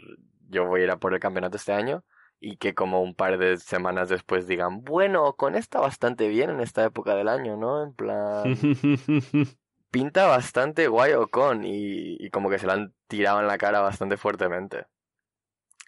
yo 0.48 0.66
voy 0.66 0.82
a 0.82 0.84
ir 0.84 0.90
a 0.90 0.98
por 0.98 1.14
el 1.14 1.20
campeonato 1.20 1.56
este 1.56 1.72
año. 1.72 2.04
Y 2.40 2.58
que 2.58 2.74
como 2.74 3.02
un 3.02 3.14
par 3.14 3.38
de 3.38 3.56
semanas 3.58 4.08
después 4.10 4.46
digan, 4.48 4.82
bueno, 4.84 5.34
con 5.34 5.56
está 5.56 5.80
bastante 5.80 6.28
bien 6.28 6.50
en 6.50 6.60
esta 6.60 6.84
época 6.84 7.14
del 7.16 7.28
año, 7.28 7.56
¿no? 7.56 7.82
En 7.82 7.94
plan 7.94 8.60
pinta 9.90 10.26
bastante 10.26 10.88
guay 10.88 11.12
Ocon 11.14 11.64
y, 11.64 12.16
y 12.24 12.30
como 12.30 12.50
que 12.50 12.58
se 12.58 12.66
la 12.66 12.74
han 12.74 12.94
tirado 13.08 13.40
en 13.40 13.46
la 13.48 13.58
cara 13.58 13.80
bastante 13.80 14.16
fuertemente. 14.16 14.86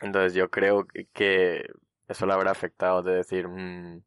Entonces 0.01 0.35
yo 0.35 0.51
creo 0.51 0.87
que- 1.13 1.67
eso 2.09 2.27
le 2.27 2.33
habrá 2.33 2.51
afectado 2.53 3.03
de 3.03 3.15
decir, 3.17 3.49
"Mm, 3.49 4.03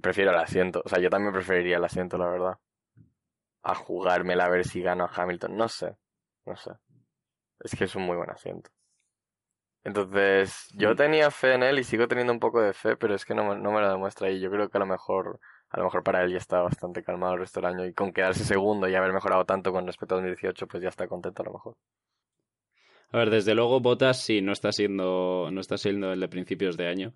prefiero 0.00 0.30
el 0.30 0.38
asiento. 0.38 0.82
O 0.84 0.88
sea, 0.88 0.98
yo 1.00 1.10
también 1.10 1.32
preferiría 1.32 1.76
el 1.76 1.84
asiento, 1.84 2.16
la 2.18 2.28
verdad. 2.28 2.58
A 3.62 3.74
jugármela 3.74 4.44
a 4.46 4.48
ver 4.48 4.64
si 4.64 4.80
gano 4.80 5.04
a 5.04 5.10
Hamilton. 5.14 5.56
No 5.56 5.68
sé, 5.68 5.96
no 6.46 6.56
sé. 6.56 6.70
Es 7.60 7.74
que 7.76 7.84
es 7.84 7.94
un 7.96 8.04
muy 8.04 8.16
buen 8.16 8.30
asiento. 8.30 8.70
Entonces, 9.84 10.68
yo 10.74 10.92
Mm. 10.92 10.96
tenía 10.96 11.30
fe 11.30 11.54
en 11.54 11.62
él 11.62 11.78
y 11.78 11.84
sigo 11.84 12.08
teniendo 12.08 12.32
un 12.32 12.40
poco 12.40 12.60
de 12.60 12.72
fe, 12.72 12.96
pero 12.96 13.14
es 13.14 13.24
que 13.24 13.34
no, 13.34 13.44
me- 13.44 13.60
no 13.60 13.70
me 13.72 13.80
lo 13.80 13.88
demuestra 13.90 14.30
y 14.30 14.40
yo 14.40 14.50
creo 14.50 14.68
que 14.68 14.78
a 14.78 14.80
lo 14.80 14.86
mejor 14.86 15.38
a 15.68 15.78
lo 15.78 15.84
mejor 15.84 16.04
para 16.04 16.22
él 16.22 16.30
ya 16.30 16.38
está 16.38 16.60
bastante 16.62 17.02
calmado 17.02 17.34
el 17.34 17.40
resto 17.40 17.60
del 17.60 17.66
año 17.70 17.84
y 17.86 17.92
con 17.92 18.12
quedarse 18.12 18.44
segundo 18.44 18.88
y 18.88 18.94
haber 18.94 19.12
mejorado 19.12 19.44
tanto 19.44 19.72
con 19.72 19.84
respecto 19.86 20.14
a 20.14 20.18
2018, 20.18 20.66
pues 20.68 20.80
ya 20.82 20.88
está 20.90 21.08
contento 21.08 21.42
a 21.42 21.46
lo 21.46 21.52
mejor. 21.54 21.76
A 23.16 23.20
ver, 23.20 23.30
desde 23.30 23.54
luego 23.54 23.80
Botas 23.80 24.20
sí 24.20 24.42
no 24.42 24.52
está 24.52 24.72
siendo 24.72 25.48
no 25.50 25.60
está 25.62 25.78
siendo 25.78 26.12
el 26.12 26.20
de 26.20 26.28
principios 26.28 26.76
de 26.76 26.86
año. 26.86 27.14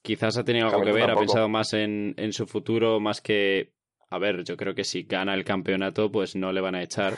Quizás 0.00 0.38
ha 0.38 0.44
tenido 0.44 0.68
algo 0.68 0.80
que 0.82 0.92
ver, 0.92 1.10
ha 1.10 1.16
pensado 1.16 1.48
más 1.48 1.72
en, 1.72 2.14
en 2.16 2.32
su 2.32 2.46
futuro 2.46 3.00
más 3.00 3.20
que 3.20 3.72
a 4.10 4.18
ver, 4.20 4.44
yo 4.44 4.56
creo 4.56 4.72
que 4.72 4.84
si 4.84 5.02
gana 5.02 5.34
el 5.34 5.42
campeonato 5.42 6.12
pues 6.12 6.36
no 6.36 6.52
le 6.52 6.60
van 6.60 6.76
a 6.76 6.84
echar. 6.84 7.14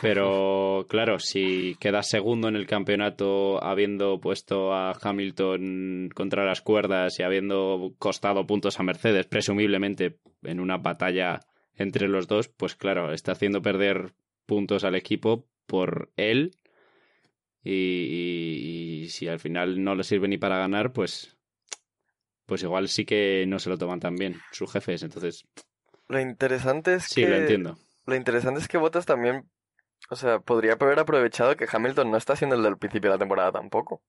Pero 0.00 0.86
claro, 0.88 1.18
si 1.18 1.76
queda 1.78 2.02
segundo 2.02 2.48
en 2.48 2.56
el 2.56 2.66
campeonato 2.66 3.62
habiendo 3.62 4.18
puesto 4.18 4.72
a 4.72 4.92
Hamilton 4.92 6.08
contra 6.14 6.46
las 6.46 6.62
cuerdas 6.62 7.20
y 7.20 7.22
habiendo 7.22 7.92
costado 7.98 8.46
puntos 8.46 8.80
a 8.80 8.82
Mercedes, 8.82 9.26
presumiblemente 9.26 10.20
en 10.44 10.58
una 10.58 10.78
batalla 10.78 11.40
entre 11.74 12.08
los 12.08 12.28
dos, 12.28 12.48
pues 12.48 12.76
claro, 12.76 13.12
está 13.12 13.32
haciendo 13.32 13.60
perder 13.60 14.14
puntos 14.46 14.84
al 14.84 14.94
equipo 14.94 15.44
por 15.70 16.10
él. 16.16 16.52
Y, 17.62 17.72
y- 17.72 19.02
y 19.04 19.08
si 19.08 19.28
al 19.28 19.38
final 19.40 19.82
no 19.84 19.94
le 19.94 20.04
sirve 20.04 20.28
ni 20.28 20.38
para 20.38 20.58
ganar, 20.58 20.92
pues, 20.92 21.36
pues 22.46 22.62
igual 22.62 22.88
sí 22.88 23.04
que 23.04 23.44
no 23.46 23.58
se 23.58 23.70
lo 23.70 23.78
toman 23.78 24.00
tan 24.00 24.16
bien 24.16 24.36
sus 24.52 24.72
jefes. 24.72 25.02
Entonces, 25.02 25.44
Lo 26.08 26.20
interesante 26.20 26.94
es 26.94 27.08
sí, 27.08 27.20
que 27.20 27.26
lo 27.26 27.36
entiendo. 27.36 27.78
lo 28.06 28.14
interesante 28.14 28.60
es 28.60 28.68
que 28.68 28.76
Bottas 28.78 29.06
también, 29.06 29.48
o 30.10 30.16
sea, 30.16 30.40
podría 30.40 30.74
haber 30.74 30.98
aprovechado 30.98 31.56
que 31.56 31.68
Hamilton 31.70 32.10
no 32.10 32.16
está 32.18 32.36
siendo 32.36 32.56
el 32.56 32.62
del 32.62 32.78
principio 32.78 33.10
de 33.10 33.16
la 33.16 33.20
temporada 33.20 33.52
tampoco. 33.52 34.02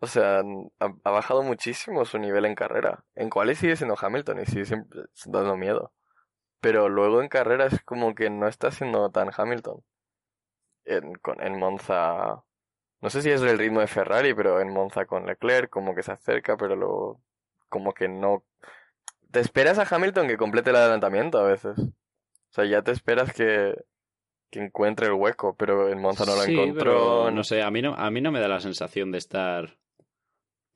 O 0.00 0.06
sea, 0.06 0.40
ha, 0.40 0.94
ha 1.04 1.10
bajado 1.10 1.42
muchísimo 1.42 2.04
su 2.04 2.18
nivel 2.18 2.44
en 2.46 2.54
carrera. 2.54 3.04
En 3.14 3.28
quali 3.30 3.54
sigue 3.54 3.76
siendo 3.76 3.96
Hamilton 4.00 4.40
y 4.40 4.46
sigue 4.46 4.64
siempre 4.64 5.02
dando 5.26 5.56
miedo. 5.56 5.92
Pero 6.60 6.88
luego 6.88 7.22
en 7.22 7.28
carrera 7.28 7.66
es 7.66 7.82
como 7.84 8.14
que 8.14 8.30
no 8.30 8.48
está 8.48 8.70
siendo 8.70 9.10
tan 9.10 9.30
Hamilton. 9.36 9.82
En, 10.90 11.14
con, 11.14 11.40
en 11.42 11.58
Monza, 11.58 12.42
no 13.00 13.10
sé 13.10 13.22
si 13.22 13.30
es 13.30 13.40
el 13.42 13.58
ritmo 13.58 13.80
de 13.80 13.86
Ferrari, 13.86 14.34
pero 14.34 14.60
en 14.60 14.72
Monza 14.72 15.06
con 15.06 15.26
Leclerc 15.26 15.70
como 15.70 15.94
que 15.94 16.02
se 16.02 16.12
acerca, 16.12 16.56
pero 16.56 16.76
luego 16.76 17.20
como 17.68 17.92
que 17.92 18.08
no... 18.08 18.44
Te 19.30 19.40
esperas 19.40 19.78
a 19.78 19.86
Hamilton 19.94 20.26
que 20.26 20.36
complete 20.36 20.70
el 20.70 20.76
adelantamiento 20.76 21.38
a 21.38 21.44
veces. 21.44 21.78
O 21.78 22.52
sea, 22.52 22.64
ya 22.64 22.82
te 22.82 22.90
esperas 22.90 23.32
que, 23.32 23.74
que 24.50 24.58
encuentre 24.58 25.06
el 25.06 25.12
hueco, 25.12 25.54
pero 25.56 25.88
en 25.88 26.00
Monza 26.00 26.24
no 26.26 26.34
lo 26.34 26.42
Sí, 26.42 26.52
encontró. 26.54 26.74
pero 26.78 27.30
no 27.30 27.44
sé, 27.44 27.62
a 27.62 27.70
mí 27.70 27.80
no, 27.80 27.94
a 27.94 28.10
mí 28.10 28.20
no 28.20 28.32
me 28.32 28.40
da 28.40 28.48
la 28.48 28.58
sensación 28.60 29.12
de 29.12 29.18
estar 29.18 29.78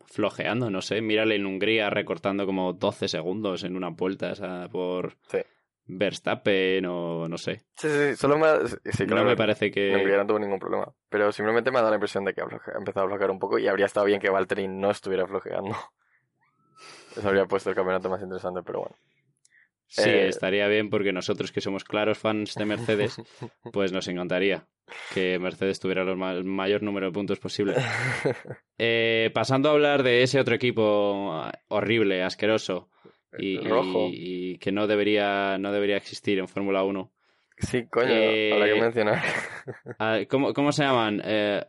flojeando, 0.06 0.71
no 0.71 0.83
sé. 0.83 1.00
Mírale 1.00 1.35
en 1.35 1.47
Hungría 1.47 1.90
recortando 1.90 2.47
como 2.47 2.73
12 2.75 3.09
segundos 3.09 3.64
en 3.64 3.76
una 3.76 3.88
vuelta 3.90 4.30
esa 4.30 4.68
por 4.68 5.16
Sí. 5.28 5.38
Verstappen 5.87 6.87
o 6.87 7.29
no 7.29 7.37
sé. 7.38 7.62
Sí, 7.76 7.88
sí, 7.88 8.09
sí, 8.11 8.17
solo 8.17 8.38
me 8.38 8.47
sí, 8.69 9.07
claro, 9.07 9.23
no 9.23 9.29
me 9.29 9.37
parece 9.37 9.73
en 9.75 9.97
Hungría 9.97 10.12
que... 10.12 10.19
no 10.19 10.26
tuvo 10.26 10.38
ningún 10.38 10.59
problema. 10.59 10.93
Pero 11.09 11.31
simplemente 11.33 11.71
me 11.71 11.81
da 11.83 11.88
la 11.91 11.97
impresión 11.97 12.25
de 12.25 12.33
que 12.35 12.41
ha 12.41 12.45
ha 12.45 12.79
empezado 12.79 13.07
a 13.07 13.09
flojear 13.09 13.31
un 13.31 13.38
poco 13.38 13.59
y 13.59 13.67
habría 13.69 13.87
estado 13.87 14.07
bien 14.07 14.21
que 14.21 14.31
Valtteri 14.31 14.67
no 14.69 14.91
estuviera 14.91 15.26
flojeando. 15.26 15.76
Eso 17.17 17.29
habría 17.29 17.47
puesto 17.47 17.71
el 17.71 17.76
campeonato 17.76 18.09
más 18.11 18.23
interesante, 18.23 18.62
pero 18.64 18.81
bueno. 18.81 18.97
Sí, 19.87 20.03
eh, 20.11 20.29
estaría 20.29 20.67
bien 20.67 20.91
porque 20.91 21.12
nosotros 21.12 21.53
que 21.53 21.61
somos 21.61 21.85
claros 21.85 22.19
fans 22.19 22.55
de 22.55 22.64
Mercedes, 22.64 23.17
pues 23.73 23.93
nos 23.93 24.09
encantaría 24.09 24.67
que 25.12 25.38
Mercedes 25.38 25.79
tuviera 25.79 26.03
los 26.05 26.17
ma- 26.17 26.33
el 26.33 26.45
mayor 26.45 26.83
número 26.83 27.07
de 27.07 27.12
puntos 27.12 27.38
posible. 27.38 27.75
Eh, 28.76 29.31
pasando 29.33 29.69
a 29.69 29.73
hablar 29.73 30.03
de 30.03 30.25
ese 30.25 30.41
otro 30.41 30.57
equipo 30.57 31.31
ah, 31.33 31.53
horrible, 31.69 32.25
asqueroso 32.25 32.91
y, 33.38 33.59
Rojo. 33.59 34.09
y- 34.11 34.53
y 34.53 34.59
que 34.59 34.73
no 34.73 34.87
debería, 34.87 35.59
no 35.59 35.73
debería 35.73 35.97
existir 35.97 36.38
en 36.38 36.49
Fórmula 36.49 36.83
1. 36.85 37.11
Sí, 37.59 37.87
coño, 37.87 38.09
Eh, 38.11 38.53
habrá 38.53 38.67
que 38.75 38.81
mencionar. 38.81 39.23
Ah, 39.99 40.19
¿Cómo, 40.29 40.53
cómo 40.53 40.73
se 40.73 40.83
llaman? 40.83 41.23
Eh, 41.25 41.64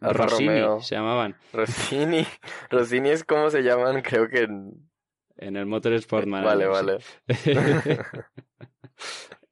Rossini 0.00 0.48
Romeo. 0.48 0.80
se 0.80 0.96
llamaban 0.96 1.36
Rossini. 1.52 2.26
Rossini 2.70 3.10
es 3.10 3.22
como 3.24 3.50
se 3.50 3.62
llaman, 3.62 4.02
creo 4.02 4.28
que... 4.28 4.42
en- 4.42 4.90
en 5.38 5.56
el 5.56 5.64
Motorsport 5.66 6.28
Vale, 6.28 6.66
Manager. 6.66 7.00
sí. 7.28 7.52
vale. 7.54 7.98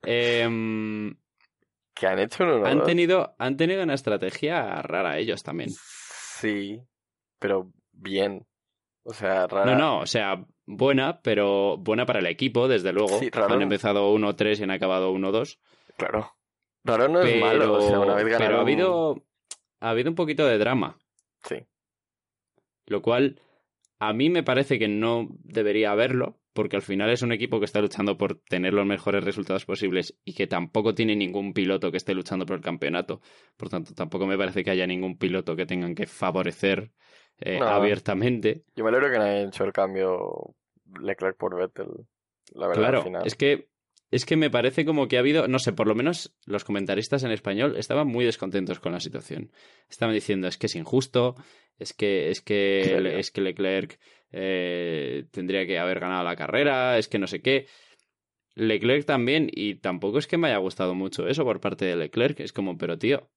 Em, 0.02 1.16
Que 1.94 2.06
han 2.06 2.18
hecho 2.18 2.44
un 2.44 2.50
1 2.50 2.66
han, 2.66 2.82
tenido, 2.84 3.34
han 3.38 3.56
tenido 3.56 3.82
una 3.82 3.94
estrategia 3.94 4.80
rara 4.82 5.18
ellos 5.18 5.42
también. 5.42 5.70
Sí, 5.70 6.80
pero 7.38 7.70
bien. 7.92 8.46
O 9.02 9.12
sea, 9.12 9.46
rara. 9.46 9.72
No, 9.72 9.78
no, 9.78 9.98
o 10.00 10.06
sea, 10.06 10.44
buena, 10.68 11.20
pero 11.22 11.78
buena 11.78 12.06
para 12.06 12.20
el 12.20 12.26
equipo, 12.26 12.68
desde 12.68 12.92
luego. 12.92 13.18
Sí. 13.18 13.30
Han 13.32 13.62
empezado 13.62 14.14
1-3 14.14 14.60
y 14.60 14.62
han 14.64 14.70
acabado 14.70 15.12
1-2. 15.12 15.58
Claro. 15.96 16.34
Raro 16.84 17.08
no 17.08 17.20
pero, 17.20 17.34
es 17.34 17.40
malo, 17.40 17.74
o 17.74 17.80
sea, 17.80 17.98
una 17.98 18.14
vez 18.14 18.24
ganaron... 18.24 18.46
pero 18.46 18.58
ha 18.58 18.62
habido, 18.62 19.26
ha 19.80 19.90
habido 19.90 20.10
un 20.10 20.14
poquito 20.14 20.46
de 20.46 20.58
drama. 20.58 20.98
Sí. 21.42 21.56
Lo 22.86 23.02
cual 23.02 23.40
a 23.98 24.12
mí 24.12 24.30
me 24.30 24.42
parece 24.42 24.78
que 24.78 24.88
no 24.88 25.28
debería 25.42 25.90
haberlo, 25.90 26.38
porque 26.52 26.76
al 26.76 26.82
final 26.82 27.10
es 27.10 27.22
un 27.22 27.32
equipo 27.32 27.58
que 27.58 27.64
está 27.64 27.80
luchando 27.80 28.16
por 28.16 28.40
tener 28.40 28.72
los 28.74 28.86
mejores 28.86 29.24
resultados 29.24 29.64
posibles 29.64 30.16
y 30.24 30.34
que 30.34 30.46
tampoco 30.46 30.94
tiene 30.94 31.16
ningún 31.16 31.52
piloto 31.52 31.90
que 31.90 31.96
esté 31.96 32.14
luchando 32.14 32.46
por 32.46 32.56
el 32.56 32.62
campeonato. 32.62 33.20
Por 33.56 33.68
tanto, 33.68 33.94
tampoco 33.94 34.26
me 34.26 34.38
parece 34.38 34.62
que 34.62 34.70
haya 34.70 34.86
ningún 34.86 35.18
piloto 35.18 35.56
que 35.56 35.66
tengan 35.66 35.94
que 35.94 36.06
favorecer 36.06 36.92
eh, 37.40 37.58
No. 37.58 37.66
abiertamente. 37.68 38.64
Yo 38.76 38.84
me 38.84 38.90
alegro 38.90 39.10
que 39.10 39.18
no 39.18 39.24
hayan 39.24 39.48
hecho 39.48 39.64
el 39.64 39.72
cambio 39.72 40.54
Leclerc 41.00 41.36
por 41.36 41.56
Vettel. 41.56 41.88
La 42.54 42.66
verdad, 42.66 42.82
Claro, 42.82 42.98
al 42.98 43.04
final. 43.04 43.22
es 43.26 43.34
que 43.34 43.68
es 44.10 44.24
que 44.24 44.36
me 44.36 44.48
parece 44.48 44.86
como 44.86 45.06
que 45.06 45.18
ha 45.18 45.20
habido, 45.20 45.48
no 45.48 45.58
sé, 45.58 45.74
por 45.74 45.86
lo 45.86 45.94
menos 45.94 46.34
los 46.46 46.64
comentaristas 46.64 47.24
en 47.24 47.30
español 47.30 47.76
estaban 47.76 48.06
muy 48.08 48.24
descontentos 48.24 48.80
con 48.80 48.92
la 48.92 49.00
situación. 49.00 49.52
Estaban 49.90 50.14
diciendo 50.14 50.48
es 50.48 50.56
que 50.56 50.64
es 50.66 50.76
injusto, 50.76 51.34
es 51.78 51.92
que 51.92 52.30
es 52.30 52.40
que 52.40 52.80
es 53.20 53.30
que 53.30 53.40
Leclerc 53.42 53.98
eh, 54.32 55.26
tendría 55.30 55.66
que 55.66 55.78
haber 55.78 56.00
ganado 56.00 56.24
la 56.24 56.36
carrera, 56.36 56.96
es 56.96 57.06
que 57.08 57.18
no 57.18 57.26
sé 57.26 57.42
qué. 57.42 57.66
Leclerc 58.54 59.04
también 59.04 59.48
y 59.52 59.74
tampoco 59.76 60.18
es 60.18 60.26
que 60.26 60.38
me 60.38 60.48
haya 60.48 60.56
gustado 60.58 60.94
mucho 60.94 61.28
eso 61.28 61.44
por 61.44 61.60
parte 61.60 61.84
de 61.84 61.96
Leclerc, 61.96 62.40
es 62.40 62.52
como, 62.52 62.76
pero 62.78 62.98
tío, 62.98 63.30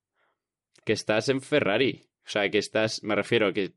que 0.85 0.93
estás 0.93 1.29
en 1.29 1.41
Ferrari, 1.41 2.05
o 2.25 2.29
sea, 2.29 2.49
que 2.49 2.57
estás, 2.57 3.03
me 3.03 3.13
refiero 3.15 3.53
que 3.53 3.73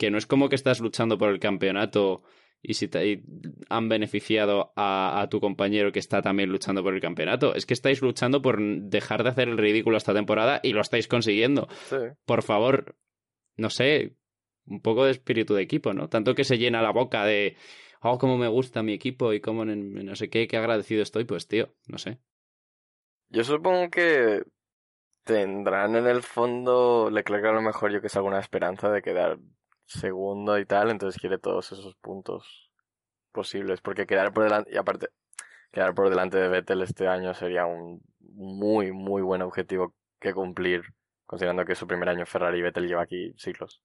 que 0.00 0.10
no 0.10 0.16
es 0.16 0.26
como 0.26 0.48
que 0.48 0.54
estás 0.54 0.80
luchando 0.80 1.18
por 1.18 1.28
el 1.28 1.38
campeonato 1.38 2.22
y 2.62 2.72
si 2.72 2.88
te 2.88 3.06
y 3.06 3.22
han 3.68 3.90
beneficiado 3.90 4.72
a, 4.74 5.20
a 5.20 5.28
tu 5.28 5.40
compañero 5.40 5.92
que 5.92 5.98
está 5.98 6.22
también 6.22 6.48
luchando 6.48 6.82
por 6.82 6.94
el 6.94 7.02
campeonato. 7.02 7.54
Es 7.54 7.66
que 7.66 7.74
estáis 7.74 8.00
luchando 8.00 8.40
por 8.40 8.62
dejar 8.62 9.22
de 9.22 9.28
hacer 9.28 9.48
el 9.50 9.58
ridículo 9.58 9.98
esta 9.98 10.14
temporada 10.14 10.60
y 10.62 10.72
lo 10.72 10.80
estáis 10.80 11.06
consiguiendo. 11.06 11.68
Sí. 11.90 11.98
Por 12.24 12.42
favor, 12.42 12.96
no 13.58 13.68
sé, 13.68 14.16
un 14.64 14.80
poco 14.80 15.04
de 15.04 15.10
espíritu 15.10 15.52
de 15.52 15.62
equipo, 15.64 15.92
¿no? 15.92 16.08
Tanto 16.08 16.34
que 16.34 16.44
se 16.44 16.56
llena 16.56 16.80
la 16.80 16.92
boca 16.92 17.26
de, 17.26 17.58
oh, 18.00 18.16
cómo 18.16 18.38
me 18.38 18.48
gusta 18.48 18.82
mi 18.82 18.94
equipo 18.94 19.34
y 19.34 19.42
cómo 19.42 19.66
no 19.66 20.16
sé 20.16 20.30
qué, 20.30 20.48
qué 20.48 20.56
agradecido 20.56 21.02
estoy, 21.02 21.24
pues 21.24 21.46
tío, 21.46 21.74
no 21.88 21.98
sé. 21.98 22.20
Yo 23.28 23.44
supongo 23.44 23.90
que 23.90 24.44
tendrán 25.24 25.94
en 25.94 26.06
el 26.06 26.22
fondo 26.22 27.10
Leclerc 27.10 27.44
a 27.44 27.52
lo 27.52 27.60
mejor 27.60 27.92
yo 27.92 28.00
que 28.00 28.08
sé 28.08 28.16
alguna 28.16 28.40
esperanza 28.40 28.90
de 28.90 29.02
quedar 29.02 29.38
segundo 29.90 30.58
y 30.58 30.66
tal, 30.66 30.90
entonces 30.90 31.20
quiere 31.20 31.38
todos 31.38 31.72
esos 31.72 31.94
puntos 31.96 32.70
posibles, 33.32 33.80
porque 33.80 34.06
quedar 34.06 34.32
por 34.32 34.44
delante, 34.44 34.72
y 34.72 34.76
aparte, 34.76 35.08
quedar 35.72 35.94
por 35.94 36.10
delante 36.10 36.38
de 36.38 36.48
Vettel 36.48 36.82
este 36.82 37.08
año 37.08 37.34
sería 37.34 37.66
un 37.66 38.02
muy, 38.20 38.92
muy 38.92 39.22
buen 39.22 39.42
objetivo 39.42 39.94
que 40.20 40.34
cumplir, 40.34 40.82
considerando 41.26 41.64
que 41.64 41.74
su 41.74 41.86
primer 41.86 42.08
año 42.08 42.26
Ferrari 42.26 42.58
y 42.58 42.62
Vettel 42.62 42.88
lleva 42.88 43.02
aquí 43.02 43.34
siglos. 43.36 43.82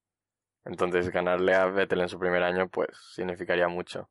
Entonces 0.65 1.09
ganarle 1.09 1.53
a 1.55 1.65
Vettel 1.67 2.01
en 2.01 2.09
su 2.09 2.19
primer 2.19 2.43
año 2.43 2.69
pues 2.69 2.89
significaría 3.13 3.67
mucho. 3.67 4.09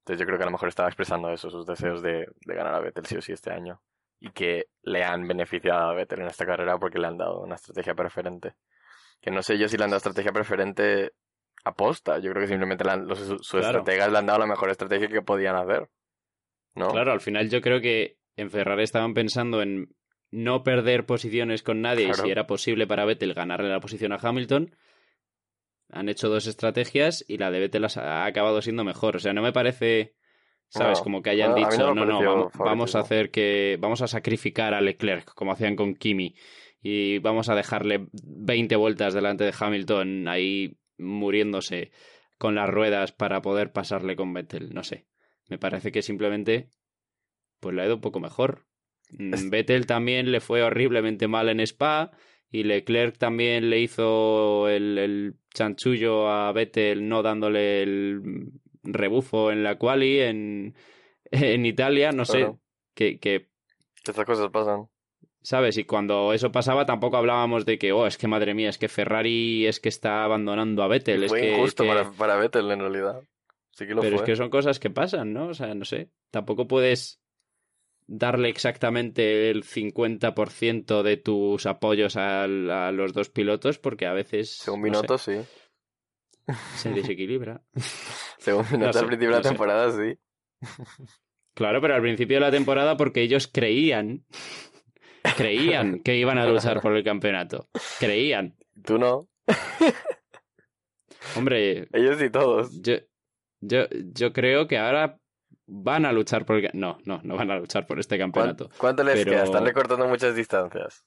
Entonces 0.00 0.20
yo 0.20 0.26
creo 0.26 0.38
que 0.38 0.44
a 0.44 0.46
lo 0.46 0.52
mejor 0.52 0.68
estaba 0.68 0.88
expresando 0.88 1.30
eso, 1.30 1.50
sus 1.50 1.66
deseos 1.66 2.02
de, 2.02 2.26
de 2.44 2.54
ganar 2.54 2.74
a 2.74 2.80
Vettel 2.80 3.06
sí 3.06 3.16
o 3.16 3.22
sí 3.22 3.32
este 3.32 3.52
año 3.52 3.80
y 4.22 4.30
que 4.30 4.68
le 4.82 5.02
han 5.04 5.26
beneficiado 5.26 5.90
a 5.90 5.94
Vettel 5.94 6.20
en 6.20 6.28
esta 6.28 6.46
carrera 6.46 6.78
porque 6.78 6.98
le 6.98 7.08
han 7.08 7.18
dado 7.18 7.40
una 7.40 7.56
estrategia 7.56 7.94
preferente. 7.94 8.54
Que 9.20 9.32
no 9.32 9.42
sé 9.42 9.58
yo 9.58 9.68
si 9.68 9.76
le 9.76 9.84
han 9.84 9.90
dado 9.90 9.98
estrategia 9.98 10.32
preferente 10.32 11.12
aposta. 11.64 12.18
Yo 12.18 12.30
creo 12.30 12.42
que 12.42 12.48
simplemente 12.48 12.84
los, 12.84 13.18
sus 13.18 13.50
Claro. 13.50 13.78
estrategas 13.78 14.10
le 14.12 14.18
han 14.18 14.26
dado 14.26 14.40
la 14.40 14.46
mejor 14.46 14.70
estrategia 14.70 15.08
que 15.08 15.22
podían 15.22 15.56
hacer. 15.56 15.88
¿No? 16.74 16.88
Claro, 16.88 17.12
al 17.12 17.20
final 17.20 17.50
yo 17.50 17.60
creo 17.60 17.80
que 17.80 18.16
en 18.36 18.50
Ferrari 18.50 18.82
estaban 18.82 19.14
pensando 19.14 19.60
en 19.62 19.94
no 20.30 20.62
perder 20.62 21.04
posiciones 21.04 21.62
con 21.62 21.82
nadie 21.82 22.08
y 22.08 22.14
si 22.14 22.30
era 22.30 22.46
posible 22.46 22.86
para 22.86 23.04
Vettel 23.04 23.34
ganarle 23.34 23.68
la 23.68 23.80
posición 23.80 24.12
a 24.12 24.16
Hamilton. 24.20 24.74
Han 25.90 26.08
hecho 26.08 26.30
dos 26.30 26.46
estrategias 26.46 27.22
y 27.28 27.36
la 27.36 27.50
de 27.50 27.60
Vettel 27.60 27.84
ha 27.84 28.24
acabado 28.24 28.62
siendo 28.62 28.82
mejor. 28.84 29.16
O 29.16 29.18
sea, 29.18 29.34
no 29.34 29.42
me 29.42 29.52
parece, 29.52 30.14
¿sabes? 30.68 30.98
No, 31.00 31.04
como 31.04 31.22
que 31.22 31.28
hayan 31.30 31.50
no, 31.50 31.56
no 31.60 31.68
dicho, 31.68 31.94
no, 31.94 32.06
no, 32.06 32.18
vamos, 32.22 32.52
vamos 32.58 32.94
a 32.94 33.00
favoritismo". 33.00 33.00
hacer 33.00 33.30
que, 33.30 33.76
vamos 33.78 34.00
a 34.00 34.06
sacrificar 34.08 34.72
a 34.72 34.80
Leclerc, 34.80 35.34
como 35.34 35.52
hacían 35.52 35.76
con 35.76 35.94
Kimi, 35.94 36.34
y 36.80 37.18
vamos 37.18 37.50
a 37.50 37.54
dejarle 37.54 38.06
20 38.24 38.74
vueltas 38.76 39.12
delante 39.12 39.44
de 39.44 39.52
Hamilton 39.58 40.28
ahí 40.28 40.78
muriéndose 40.98 41.90
con 42.38 42.54
las 42.54 42.68
ruedas 42.68 43.12
para 43.12 43.42
poder 43.42 43.72
pasarle 43.72 44.16
con 44.16 44.32
Vettel. 44.32 44.74
No 44.74 44.82
sé. 44.84 45.06
Me 45.48 45.58
parece 45.58 45.92
que 45.92 46.02
simplemente 46.02 46.68
pues 47.60 47.74
le 47.74 47.82
ha 47.82 47.86
ido 47.86 47.96
un 47.96 48.00
poco 48.00 48.20
mejor. 48.20 48.66
Mm, 49.10 49.50
Vettel 49.50 49.86
también 49.86 50.32
le 50.32 50.40
fue 50.40 50.62
horriblemente 50.62 51.28
mal 51.28 51.48
en 51.48 51.60
Spa 51.60 52.10
y 52.50 52.64
Leclerc 52.64 53.16
también 53.18 53.70
le 53.70 53.80
hizo 53.80 54.68
el, 54.68 54.98
el 54.98 55.34
chanchullo 55.54 56.28
a 56.28 56.52
Vettel 56.52 57.08
no 57.08 57.22
dándole 57.22 57.82
el 57.82 58.50
rebufo 58.82 59.50
en 59.50 59.62
la 59.62 59.78
quali 59.78 60.20
en, 60.20 60.74
en 61.30 61.66
Italia, 61.66 62.12
no 62.12 62.24
sé, 62.24 62.52
que, 62.94 63.18
que 63.18 63.48
Estas 64.04 64.24
cosas 64.24 64.50
pasan. 64.50 64.88
¿Sabes? 65.42 65.76
Y 65.76 65.84
cuando 65.84 66.32
eso 66.32 66.52
pasaba 66.52 66.86
tampoco 66.86 67.16
hablábamos 67.16 67.64
de 67.66 67.78
que, 67.78 67.92
oh, 67.92 68.06
es 68.06 68.16
que 68.16 68.28
madre 68.28 68.54
mía, 68.54 68.68
es 68.68 68.78
que 68.78 68.88
Ferrari 68.88 69.66
es 69.66 69.80
que 69.80 69.88
está 69.88 70.22
abandonando 70.24 70.82
a 70.82 70.88
Vettel. 70.88 71.24
Es 71.24 71.30
fue 71.30 71.50
injusto 71.50 71.82
que- 71.82 71.88
para, 71.88 72.10
para 72.12 72.36
Vettel 72.36 72.70
en 72.70 72.78
realidad. 72.80 73.22
Sí 73.72 73.86
que 73.86 73.94
lo 73.94 74.02
Pero 74.02 74.18
fue. 74.18 74.24
es 74.24 74.30
que 74.30 74.36
son 74.36 74.50
cosas 74.50 74.78
que 74.78 74.90
pasan, 74.90 75.32
¿no? 75.32 75.48
O 75.48 75.54
sea, 75.54 75.74
no 75.74 75.84
sé. 75.84 76.10
Tampoco 76.30 76.68
puedes 76.68 77.20
darle 78.06 78.50
exactamente 78.50 79.50
el 79.50 79.64
50% 79.64 81.02
de 81.02 81.16
tus 81.16 81.66
apoyos 81.66 82.16
al- 82.16 82.70
a, 82.70 82.92
los 82.92 83.12
dos 83.12 83.30
pilotos 83.30 83.78
porque 83.78 84.06
a 84.06 84.12
veces 84.12 84.50
Según 84.58 84.80
no 84.82 84.86
sé, 84.86 84.90
Binotto, 84.92 85.18
sí. 85.18 85.32
se 86.76 86.90
desequilibra. 86.90 87.62
Según 88.38 88.64
Binotto 88.70 88.92
sé, 88.92 88.98
al 89.00 89.06
principio 89.06 89.28
de 89.28 89.32
no 89.32 89.38
la 89.38 89.42
sé. 89.42 89.48
temporada, 89.48 89.90
sí. 89.90 90.18
Claro, 91.54 91.80
pero 91.80 91.94
al 91.94 92.02
principio 92.02 92.36
de 92.36 92.40
la 92.40 92.50
temporada 92.50 92.96
porque 92.96 93.22
ellos 93.22 93.48
creían, 93.48 94.24
creían 95.36 96.00
que 96.04 96.16
iban 96.16 96.38
a 96.38 96.46
luchar 96.46 96.80
por 96.80 96.96
el 96.96 97.04
campeonato. 97.04 97.68
Creían. 97.98 98.56
Tú 98.84 98.98
no. 98.98 99.28
Hombre, 101.36 101.88
Ellos 101.92 102.20
y 102.22 102.30
todos. 102.30 102.80
Yo, 102.82 102.94
yo, 103.60 103.86
yo 103.90 104.32
creo 104.32 104.66
que 104.66 104.78
ahora 104.78 105.18
van 105.66 106.04
a 106.04 106.12
luchar 106.12 106.44
por 106.44 106.56
el... 106.56 106.70
No, 106.74 106.98
no, 107.04 107.20
no 107.24 107.36
van 107.36 107.50
a 107.50 107.56
luchar 107.58 107.86
por 107.86 107.98
este 107.98 108.16
¿Cuán- 108.16 108.30
campeonato. 108.32 108.70
¿Cuánto 108.78 109.04
les 109.04 109.14
Pero- 109.16 109.30
queda? 109.32 109.44
Están 109.44 109.64
recortando 109.64 110.06
muchas 110.08 110.34
distancias. 110.34 111.04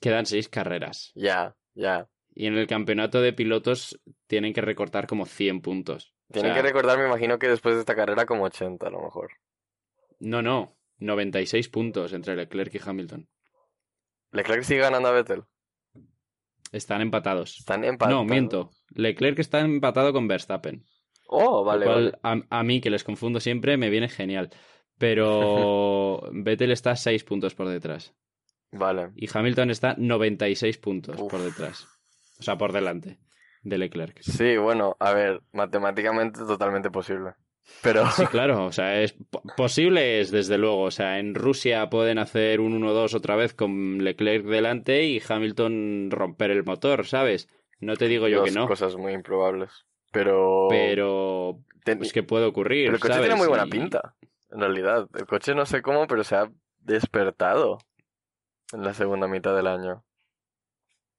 Quedan 0.00 0.26
seis 0.26 0.48
carreras. 0.48 1.12
Ya, 1.14 1.56
ya. 1.74 2.08
Y 2.34 2.46
en 2.46 2.56
el 2.56 2.66
campeonato 2.66 3.20
de 3.20 3.32
pilotos 3.32 4.00
tienen 4.26 4.52
que 4.52 4.60
recortar 4.60 5.06
como 5.06 5.26
100 5.26 5.60
puntos. 5.60 6.14
O 6.28 6.34
Tienen 6.34 6.52
sea, 6.52 6.62
que 6.62 6.68
recordar, 6.68 6.98
me 6.98 7.06
imagino 7.06 7.38
que 7.38 7.48
después 7.48 7.74
de 7.74 7.80
esta 7.80 7.96
carrera 7.96 8.26
como 8.26 8.44
80 8.44 8.86
a 8.86 8.90
lo 8.90 9.02
mejor. 9.02 9.30
No, 10.20 10.42
no. 10.42 10.76
96 10.98 11.68
puntos 11.68 12.12
entre 12.12 12.36
Leclerc 12.36 12.74
y 12.74 12.80
Hamilton. 12.84 13.28
Leclerc 14.32 14.62
sigue 14.62 14.80
ganando 14.80 15.08
a 15.08 15.12
Vettel. 15.12 15.44
Están 16.72 17.00
empatados. 17.00 17.58
Están 17.58 17.84
empatados. 17.84 18.20
No, 18.20 18.24
miento. 18.24 18.70
Leclerc 18.90 19.38
está 19.38 19.60
empatado 19.60 20.12
con 20.12 20.28
Verstappen. 20.28 20.84
Oh, 21.28 21.64
vale, 21.64 21.86
vale. 21.86 22.12
a, 22.22 22.40
a 22.50 22.62
mí, 22.62 22.80
que 22.80 22.90
les 22.90 23.04
confundo 23.04 23.40
siempre, 23.40 23.76
me 23.76 23.90
viene 23.90 24.08
genial. 24.08 24.50
Pero 24.98 26.22
Vettel 26.32 26.72
está 26.72 26.96
6 26.96 27.24
puntos 27.24 27.54
por 27.54 27.68
detrás. 27.68 28.14
Vale. 28.72 29.12
Y 29.16 29.28
Hamilton 29.32 29.70
está 29.70 29.94
96 29.96 30.78
puntos 30.78 31.20
Uf. 31.20 31.30
por 31.30 31.40
detrás. 31.40 31.86
O 32.38 32.42
sea, 32.42 32.58
por 32.58 32.72
delante 32.72 33.18
de 33.62 33.78
Leclerc. 33.78 34.20
Sí, 34.20 34.56
bueno, 34.56 34.96
a 35.00 35.12
ver, 35.12 35.42
matemáticamente 35.52 36.40
totalmente 36.40 36.90
posible. 36.90 37.34
Pero 37.82 38.06
Sí, 38.10 38.26
claro, 38.30 38.64
o 38.66 38.72
sea, 38.72 39.00
es 39.02 39.12
po- 39.30 39.42
posible 39.56 40.20
es 40.20 40.30
desde 40.30 40.58
luego, 40.58 40.82
o 40.82 40.90
sea, 40.90 41.18
en 41.18 41.34
Rusia 41.34 41.88
pueden 41.90 42.18
hacer 42.18 42.60
un 42.60 42.80
1-2 42.82 43.14
otra 43.14 43.36
vez 43.36 43.54
con 43.54 43.98
Leclerc 44.02 44.44
delante 44.44 45.04
y 45.04 45.22
Hamilton 45.26 46.08
romper 46.10 46.50
el 46.50 46.64
motor, 46.64 47.06
¿sabes? 47.06 47.48
No 47.80 47.96
te 47.96 48.08
digo 48.08 48.26
yo 48.28 48.40
dos 48.40 48.48
que 48.48 48.54
no, 48.54 48.66
cosas 48.66 48.96
muy 48.96 49.12
improbables. 49.12 49.86
Pero... 50.10 50.66
pero 50.70 51.58
Ten- 51.84 52.02
es 52.02 52.12
que 52.12 52.22
puede 52.22 52.46
ocurrir, 52.46 52.86
pero 52.86 52.96
el 52.96 53.00
coche 53.00 53.14
¿sabes? 53.14 53.26
tiene 53.28 53.38
muy 53.38 53.48
buena 53.48 53.66
Y- 53.66 53.70
pinta, 53.70 54.14
en 54.50 54.60
realidad. 54.60 55.08
El 55.14 55.26
coche 55.26 55.54
no 55.54 55.64
sé 55.66 55.80
cómo, 55.82 56.06
pero 56.06 56.24
se 56.24 56.34
ha 56.36 56.50
despertado 56.80 57.78
en 58.72 58.82
la 58.82 58.94
segunda 58.94 59.28
mitad 59.28 59.54
del 59.54 59.66
año. 59.66 60.04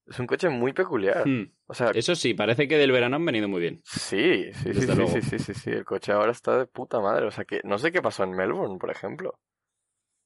Es 0.10 0.20
un 0.20 0.26
coche 0.28 0.50
muy 0.50 0.74
peculiar. 0.74 1.28
Hmm, 1.28 1.52
O 1.68 1.74
sea, 1.74 1.92
Eso 1.94 2.16
sí, 2.16 2.34
parece 2.34 2.68
que 2.68 2.78
del 2.78 2.92
verano 2.92 3.16
han 3.18 3.26
venido 3.26 3.48
muy 3.48 3.62
bien. 3.62 3.82
sí, 3.86 4.52
sí, 4.54 4.74
sí, 4.74 4.82
sí, 4.88 5.08
sí, 5.08 5.22
sí, 5.22 5.40
sí, 5.40 5.54
sí. 5.54 5.70
El 5.72 5.86
coche 5.86 6.12
ahora 6.12 6.32
está 6.32 6.58
de 6.58 6.66
puta 6.66 7.00
madre. 7.00 7.28
O 7.28 7.32
sea, 7.32 7.46
que 7.46 7.62
no 7.64 7.78
sé 7.78 7.92
qué 7.92 8.02
pasó 8.02 8.24
en 8.24 8.32
Melbourne, 8.32 8.80
por 8.80 8.90
ejemplo. 8.90 9.40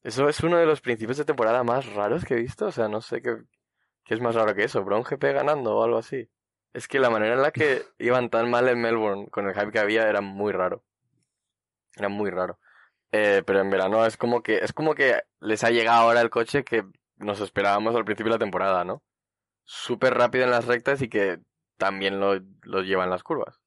Eso 0.02 0.28
es 0.30 0.39
uno 0.41 0.58
de 0.58 0.65
los 0.65 0.82
principios 0.82 1.17
de 1.17 1.26
temporada 1.26 1.63
más 1.63 1.86
raros 1.93 2.24
que 2.26 2.36
he 2.36 2.38
visto. 2.41 2.67
O 2.67 2.72
sea, 2.72 2.88
no 2.88 3.02
sé 3.02 3.22
qué, 3.22 3.36
qué 4.06 4.13
es 4.13 4.22
más 4.22 4.36
raro 4.36 4.56
que 4.56 4.63
eso. 4.63 4.84
Brown 4.84 5.04
GP 5.04 5.34
ganando 5.34 5.76
o 5.76 5.84
algo 5.84 5.98
así. 5.98 6.30
Es 6.74 6.88
que 6.88 7.00
la 7.00 7.10
manera 7.10 7.36
en 7.36 7.41
la 7.41 7.52
que 7.52 7.84
iban 8.00 8.30
tan 8.30 8.50
mal 8.50 8.67
en 8.69 8.82
Melbourne 8.82 9.28
con 9.32 9.48
el 9.48 9.54
hype 9.54 9.72
que 9.72 9.80
había 9.80 10.08
era 10.10 10.22
muy 10.22 10.54
raro. 10.54 10.84
Era 11.96 12.08
muy 12.10 12.30
raro. 12.32 12.58
Eh, 13.12 13.43
pero 13.46 13.60
en 13.60 13.69
verano 13.69 14.06
es 14.06 14.17
como 14.17 14.41
que 14.41 14.58
es 14.58 14.74
como 14.74 14.96
que 14.96 15.22
les 15.39 15.63
ha 15.63 15.69
llegado 15.69 16.02
ahora 16.04 16.22
el 16.22 16.30
coche 16.32 16.63
que 16.63 16.84
nos 17.17 17.41
esperábamos 17.41 17.96
al 17.96 18.06
principio 18.06 18.32
de 18.32 18.38
la 18.38 18.43
temporada, 18.43 18.84
¿no? 18.84 19.04
Súper 19.63 20.13
rápido 20.13 20.45
en 20.45 20.52
las 20.52 20.65
rectas 20.65 21.02
y 21.02 21.10
que 21.10 21.39
también 21.78 22.19
lo, 22.19 22.39
lo 22.63 22.82
lleva 22.82 23.04
en 23.04 23.10
las 23.10 23.23
curvas. 23.23 23.62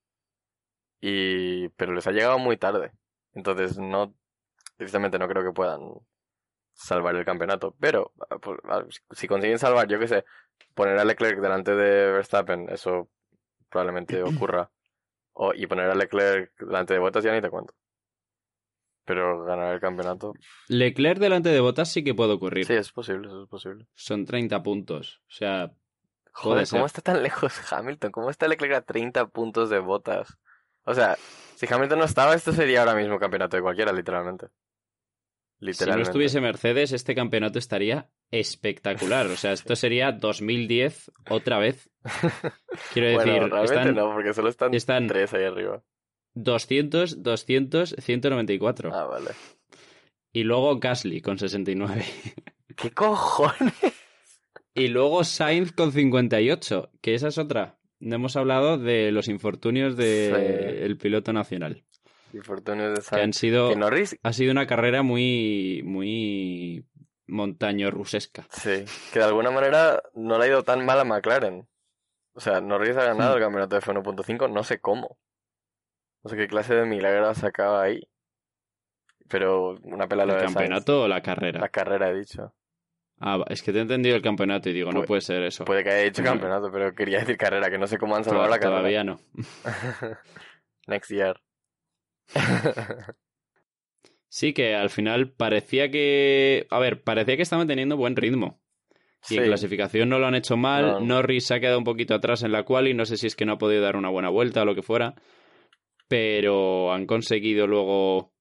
Y 1.01 1.69
pero 1.71 1.93
les 1.93 2.07
ha 2.07 2.13
llegado 2.13 2.39
muy 2.39 2.57
tarde. 2.57 2.93
Entonces 3.33 3.79
no 3.79 4.15
precisamente 4.77 5.19
no 5.19 5.29
creo 5.29 5.45
que 5.45 5.53
puedan 5.53 5.81
salvar 6.77 7.17
el 7.17 7.25
campeonato, 7.25 7.75
pero 7.81 8.13
ah, 8.31 8.37
ah, 8.69 8.85
si 9.11 9.27
consiguen 9.27 9.59
salvar, 9.59 9.89
yo 9.89 9.99
qué 9.99 10.09
sé, 10.09 10.25
poner 10.75 10.99
a 10.99 11.05
Leclerc 11.05 11.41
delante 11.41 11.75
de 11.75 12.13
Verstappen, 12.13 12.69
eso 12.71 13.09
probablemente 13.71 14.23
ocurra. 14.23 14.71
O, 15.39 15.53
y 15.53 15.67
poner 15.67 15.91
a 15.91 15.95
Leclerc 15.95 16.53
delante 16.59 16.95
de 16.95 16.99
Bottas 16.99 17.23
ya 17.23 17.35
ni 17.35 17.43
te 17.43 17.51
cuento. 17.51 17.75
Pero 19.05 19.45
ganar 19.45 19.75
el 19.75 19.81
campeonato. 19.81 20.33
Leclerc 20.69 21.19
delante 21.21 21.51
de 21.51 21.61
Bottas 21.61 21.93
sí 21.93 22.03
que 22.03 22.15
puede 22.15 22.33
ocurrir. 22.33 22.65
Sí, 22.65 22.73
es 22.73 22.91
posible, 22.91 23.29
eso 23.29 23.43
es 23.43 23.49
posible. 23.49 23.87
Son 23.95 24.25
30 24.25 24.63
puntos. 24.63 25.21
O 25.29 25.31
sea, 25.31 25.73
Joder, 26.39 26.69
¿cómo 26.69 26.87
está 26.87 27.01
tan 27.01 27.23
lejos 27.23 27.55
Hamilton? 27.73 28.11
¿Cómo 28.13 28.31
está 28.31 28.47
Leclerc 28.47 28.75
a 28.75 28.81
30 28.83 29.27
puntos 29.29 29.71
de 29.71 29.79
botas? 29.79 30.37
O 30.85 30.95
sea, 30.95 31.17
si 31.57 31.67
Hamilton 31.73 31.99
no 32.01 32.05
estaba, 32.05 32.35
esto 32.35 32.53
sería 32.53 32.81
ahora 32.81 32.95
mismo 32.95 33.19
campeonato 33.19 33.57
de 33.57 33.63
cualquiera, 33.63 33.93
literalmente. 33.93 34.47
si 34.47 34.53
no 34.53 35.67
Literalmente. 35.71 36.11
estuviese 36.11 36.41
Mercedes, 36.41 36.93
este 36.93 37.15
campeonato 37.15 37.59
estaría 37.59 38.11
espectacular. 38.31 39.27
O 39.27 39.37
sea, 39.37 39.53
esto 39.53 39.75
sería 39.77 40.13
2010 40.13 41.11
otra 41.31 41.59
vez. 41.59 41.91
Quiero 42.93 43.15
bueno, 43.15 43.33
decir, 43.33 43.51
realmente 43.51 43.65
están 43.75 43.95
no, 43.95 44.13
porque 44.13 44.35
solo 44.35 44.49
están, 44.51 44.75
están- 44.75 45.07
tres 45.07 45.33
ahí 45.35 45.45
arriba. 45.45 45.83
200, 46.35 47.23
200, 47.23 47.97
194. 47.99 48.95
Ah, 48.95 49.05
vale. 49.07 49.31
Y 50.33 50.45
luego 50.45 50.79
Gasly 50.79 51.23
con 51.23 51.39
69. 51.39 52.05
¿Qué 52.77 52.91
cojones? 52.91 53.73
Y 54.77 54.89
luego 54.89 55.25
Sainz 55.25 55.73
con 55.73 55.91
58, 55.93 56.91
que 57.01 57.15
esa 57.15 57.29
es 57.29 57.39
otra. 57.39 57.79
No 57.99 58.15
hemos 58.17 58.37
hablado 58.37 58.77
de 58.79 59.11
los 59.11 59.27
infortunios 59.29 59.97
del 59.97 60.89
Sí. 60.89 60.95
piloto 60.97 61.33
nacional. 61.33 61.83
Infortunios 62.35 62.91
de 62.91 62.95
Que 62.97 63.01
han 63.17 63.33
Sainz. 63.33 63.37
sido. 63.39 63.71
Que 63.71 63.77
Norris, 63.77 64.17
Ha 64.23 64.33
sido 64.33 64.53
una 64.53 64.67
carrera 64.67 65.03
muy. 65.03 65.83
muy. 65.85 66.85
montaño 67.29 67.91
rusesca. 67.91 68.47
sí, 68.51 68.85
que 69.13 69.19
de 69.19 69.25
alguna 69.25 69.51
manera 69.51 70.01
no 70.15 70.39
le 70.39 70.45
ha 70.45 70.49
ido 70.49 70.63
tan 70.63 70.85
mal 70.87 71.01
a 71.01 71.05
McLaren. 71.05 71.67
O 72.35 72.41
sea, 72.41 72.61
Norris 72.61 72.97
ha 72.97 73.05
ganado 73.05 73.33
Hmm. 73.33 73.37
el 73.39 73.43
campeonato 73.43 73.75
de 73.75 73.81
F1.5, 73.83 74.47
no 74.49 74.63
sé 74.63 74.79
cómo. 74.79 75.19
No 76.23 76.31
sé 76.31 76.37
qué 76.37 76.47
clase 76.47 76.75
de 76.77 76.85
milagro 76.87 77.27
ha 77.29 77.35
sacado 77.35 77.79
ahí. 77.81 78.01
Pero 79.29 79.77
una 79.83 80.07
pela 80.07 80.25
lo 80.25 80.35
¿El 80.35 80.39
de 80.39 80.45
Sainz. 80.45 80.55
campeonato 80.55 81.03
o 81.03 81.09
la 81.09 81.21
carrera? 81.23 81.61
La 81.61 81.69
carrera, 81.69 82.11
he 82.11 82.15
dicho. 82.19 82.55
Ah, 83.21 83.43
es 83.49 83.63
que 83.63 83.73
te 83.73 83.79
he 83.79 83.83
entendido 83.83 84.15
el 84.15 84.23
campeonato 84.23 84.69
y 84.69 84.75
digo, 84.75 84.93
no 84.93 85.03
Pu- 85.03 85.07
puede 85.07 85.21
ser 85.23 85.43
eso. 85.45 85.65
Puede 85.65 85.83
que 85.83 85.91
haya 85.91 86.05
dicho 86.05 86.23
No. 86.23 86.31
campeonato, 86.33 86.71
pero 86.71 86.95
quería 86.95 87.21
decir 87.21 87.37
carrera, 87.37 87.71
que 87.71 87.79
no 87.79 87.87
sé 87.87 87.97
cómo 87.99 88.15
han 88.17 88.25
salvado 88.25 88.49
la 88.51 88.59
carrera. 88.59 88.79
Todavía 88.79 89.05
no. 89.05 89.17
Next 90.87 91.11
year. 91.11 91.41
Sí, 94.29 94.53
que 94.53 94.75
al 94.75 94.91
final 94.91 95.31
parecía 95.33 95.91
que. 95.91 96.67
A 96.71 96.79
ver, 96.79 97.03
parecía 97.03 97.37
que 97.37 97.43
estaban 97.43 97.67
teniendo 97.69 97.97
buen 97.97 98.17
ritmo. 98.17 98.61
Y 99.23 99.35
Sí. 99.35 99.39
en 99.39 99.45
clasificación 99.45 100.09
no 100.09 100.19
lo 100.19 100.27
han 100.27 100.35
hecho 100.35 100.57
mal. 100.57 100.85
No. 100.87 101.01
Norris 101.01 101.47
se 101.47 101.55
ha 101.55 101.61
quedado 101.61 101.79
un 101.79 101.85
poquito 101.85 102.15
atrás 102.15 102.43
en 102.43 102.53
la 102.53 102.65
quali. 102.65 102.93
No 102.93 103.07
sé 103.07 103.17
si 103.17 103.27
es 103.29 103.35
que 103.37 103.47
no 103.47 103.53
ha 103.55 103.59
podido 103.59 103.83
dar 103.83 103.97
una 103.97 104.11
buena 104.11 104.29
vuelta 104.29 104.63
o 104.63 104.65
lo 104.65 104.75
que 104.75 104.83
fuera. 104.83 105.15
Pero 106.09 106.93
han 106.93 107.07
conseguido 107.07 107.67
luego 107.67 108.33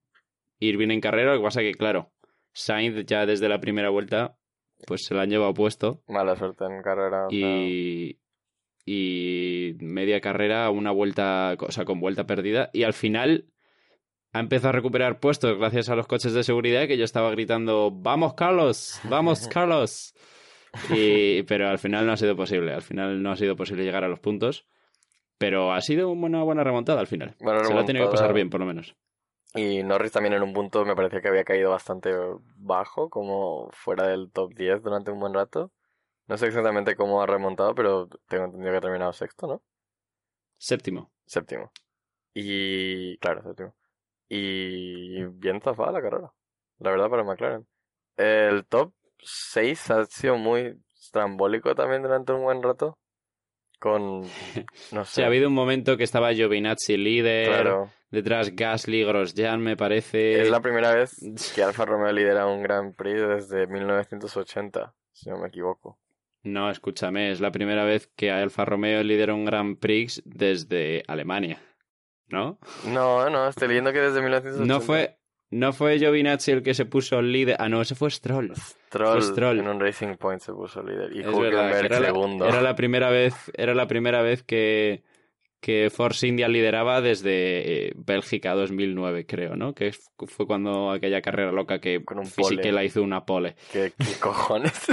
ir 0.60 0.76
bien 0.78 0.92
en 0.92 1.02
carrera. 1.02 1.34
Lo 1.34 1.40
que 1.40 1.46
pasa 1.46 1.62
que, 1.62 1.72
claro, 1.74 2.12
Sainz 2.52 3.06
ya 3.06 3.26
desde 3.26 3.48
la 3.48 3.60
primera 3.60 3.90
vuelta, 3.90 4.36
pues 4.86 5.06
se 5.06 5.14
la 5.14 5.24
han 5.24 5.30
llevado 5.30 5.54
puesto. 5.54 6.02
Mala 6.08 6.36
suerte 6.36 6.66
en 6.66 6.82
carrera. 6.82 7.28
Y. 7.30 8.18
Media 9.80 10.22
carrera, 10.22 10.70
una 10.70 10.92
vuelta, 10.92 11.56
o 11.60 11.72
sea, 11.72 11.86
con 11.86 12.00
vuelta 12.00 12.26
perdida. 12.26 12.70
Y 12.72 12.84
al 12.84 12.94
final 12.94 13.46
ha 14.32 14.40
empezado 14.40 14.70
a 14.70 14.74
recuperar 14.74 15.20
puestos 15.20 15.58
gracias 15.58 15.90
a 15.90 15.96
los 15.96 16.08
coches 16.08 16.34
de 16.34 16.44
seguridad 16.44 16.88
que 16.88 16.98
yo 16.98 17.06
estaba 17.06 17.32
gritando, 17.32 17.90
vamos 17.90 18.34
Carlos, 18.34 19.00
vamos 19.10 19.48
Carlos. 19.52 20.14
Y, 20.94 21.44
pero 21.44 21.70
al 21.70 21.80
final 21.80 22.06
no 22.06 22.12
ha 22.12 22.18
sido 22.18 22.36
posible, 22.36 22.74
al 22.74 22.82
final 22.82 23.24
no 23.24 23.32
ha 23.32 23.38
sido 23.38 23.56
posible 23.56 23.86
llegar 23.86 24.04
a 24.04 24.10
los 24.10 24.20
puntos. 24.20 24.68
Pero 25.38 25.74
ha 25.74 25.82
sido 25.82 26.10
una 26.10 26.44
buena 26.44 26.64
remontada 26.64 27.00
al 27.00 27.08
final. 27.08 27.36
Buena 27.40 27.64
Se 27.64 27.74
lo 27.74 27.80
ha 27.80 27.86
tenido 27.86 28.06
que 28.06 28.12
pasar 28.12 28.34
bien, 28.34 28.50
por 28.50 28.60
lo 28.60 28.66
menos. 28.66 28.96
Y 29.56 29.84
Norris 29.84 30.12
también 30.12 30.34
en 30.34 30.44
un 30.44 30.54
punto 30.54 30.84
me 30.86 30.96
parecía 30.96 31.22
que 31.22 31.30
había 31.30 31.46
caído 31.46 31.72
bastante 31.72 32.14
bajo, 32.58 33.10
como 33.10 33.70
fuera 33.72 34.08
del 34.08 34.30
top 34.32 34.54
10 34.54 34.84
durante 34.84 35.12
un 35.12 35.20
buen 35.20 35.34
rato. 35.34 35.72
No 36.28 36.38
sé 36.38 36.48
exactamente 36.48 36.96
cómo 36.96 37.22
ha 37.22 37.26
remontado, 37.26 37.74
pero 37.74 38.10
tengo 38.28 38.46
entendido 38.46 38.72
que 38.72 38.78
ha 38.78 38.82
terminado 38.82 39.14
sexto, 39.14 39.48
¿no? 39.48 39.64
Séptimo. 40.58 41.12
Séptimo. 41.26 41.72
Y. 42.34 43.18
Claro, 43.20 43.44
séptimo. 43.44 43.76
Y. 44.28 45.24
Bien 45.26 45.62
zafada 45.62 45.92
la 45.92 46.02
carrera. 46.02 46.34
La 46.80 46.92
verdad, 46.92 47.10
para 47.10 47.24
McLaren. 47.24 47.68
El 48.18 48.66
top 48.66 48.94
6 49.20 49.92
ha 49.92 50.06
sido 50.06 50.38
muy 50.38 50.82
estrambólico 50.96 51.76
también 51.76 52.02
durante 52.04 52.34
un 52.34 52.44
buen 52.44 52.62
rato. 52.64 52.98
Con. 53.80 54.22
No 54.22 54.28
sé. 55.06 55.16
Sí, 55.16 55.22
ha 55.22 55.28
habido 55.28 55.48
un 55.48 55.54
momento 55.54 55.98
que 55.98 56.04
estaba 56.04 56.34
Giovinazzi 56.34 56.98
líder, 56.98 57.48
Claro. 57.48 57.90
detrás 58.12 58.56
Gasly, 58.56 59.04
Grosjean, 59.04 59.62
me 59.62 59.76
parece. 59.78 60.42
Es 60.42 60.50
la 60.50 60.62
primera 60.62 60.94
vez 60.94 61.16
que 61.56 61.64
Alfa 61.64 61.86
Romeo 61.86 62.12
lidera 62.12 62.48
un 62.48 62.64
Grand 62.64 62.96
Prix 62.96 63.22
desde 63.28 63.68
1980, 63.68 64.94
si 65.12 65.30
no 65.30 65.38
me 65.38 65.48
equivoco. 65.48 66.00
No, 66.44 66.70
escúchame, 66.70 67.32
es 67.32 67.42
la 67.42 67.52
primera 67.52 67.86
vez 67.86 68.08
que 68.16 68.30
Alfa 68.32 68.66
Romeo 68.66 69.02
lidera 69.04 69.34
un 69.34 69.46
Grand 69.46 69.80
Prix 69.80 70.22
desde 70.26 71.04
Alemania. 71.08 71.60
¿No? 72.28 72.60
No, 72.88 73.30
no, 73.30 73.48
estoy 73.48 73.68
leyendo 73.68 73.94
que 73.94 74.00
desde 74.00 74.20
1980. 74.22 74.66
No 74.74 74.82
fue, 74.82 75.18
no 75.52 75.74
fue 75.74 75.98
Giovinazzi 76.00 76.52
el 76.52 76.64
que 76.64 76.74
se 76.74 76.86
puso 76.86 77.22
líder. 77.22 77.56
Ah, 77.60 77.70
no, 77.70 77.82
ese 77.82 77.96
fue 77.96 78.10
Stroll. 78.12 78.54
Stroll, 78.56 79.22
fue 79.22 79.32
Stroll. 79.32 79.60
en 79.60 79.68
un 79.68 79.80
Racing 79.80 80.16
Point 80.18 80.42
se 80.42 80.52
puso 80.54 80.82
líder. 80.84 81.14
Y 81.16 81.20
Es 81.22 81.28
Hülkenberg 81.28 81.86
era 81.86 82.00
la, 82.00 82.06
segundo. 82.08 82.46
era 82.48 82.62
la 82.62 82.76
primera 82.76 83.10
vez, 83.10 83.34
era 83.56 83.74
la 83.76 83.88
primera 83.88 84.22
vez 84.22 84.44
que, 84.44 85.04
que 85.62 85.90
Force 85.90 86.28
India 86.28 86.48
lideraba 86.48 87.02
desde 87.02 87.88
eh, 87.88 87.94
Bélgica 87.96 88.54
2009, 88.56 89.26
creo, 89.26 89.56
¿no? 89.56 89.74
Que 89.74 89.94
fue 90.28 90.46
cuando 90.48 90.92
aquella 90.92 91.22
carrera 91.22 91.52
loca 91.52 91.80
que 91.80 92.04
Fisichella 92.36 92.84
hizo 92.84 93.02
una 93.04 93.26
pole. 93.26 93.56
¿Qué, 93.72 93.94
qué 93.98 94.14
cojones? 94.20 94.74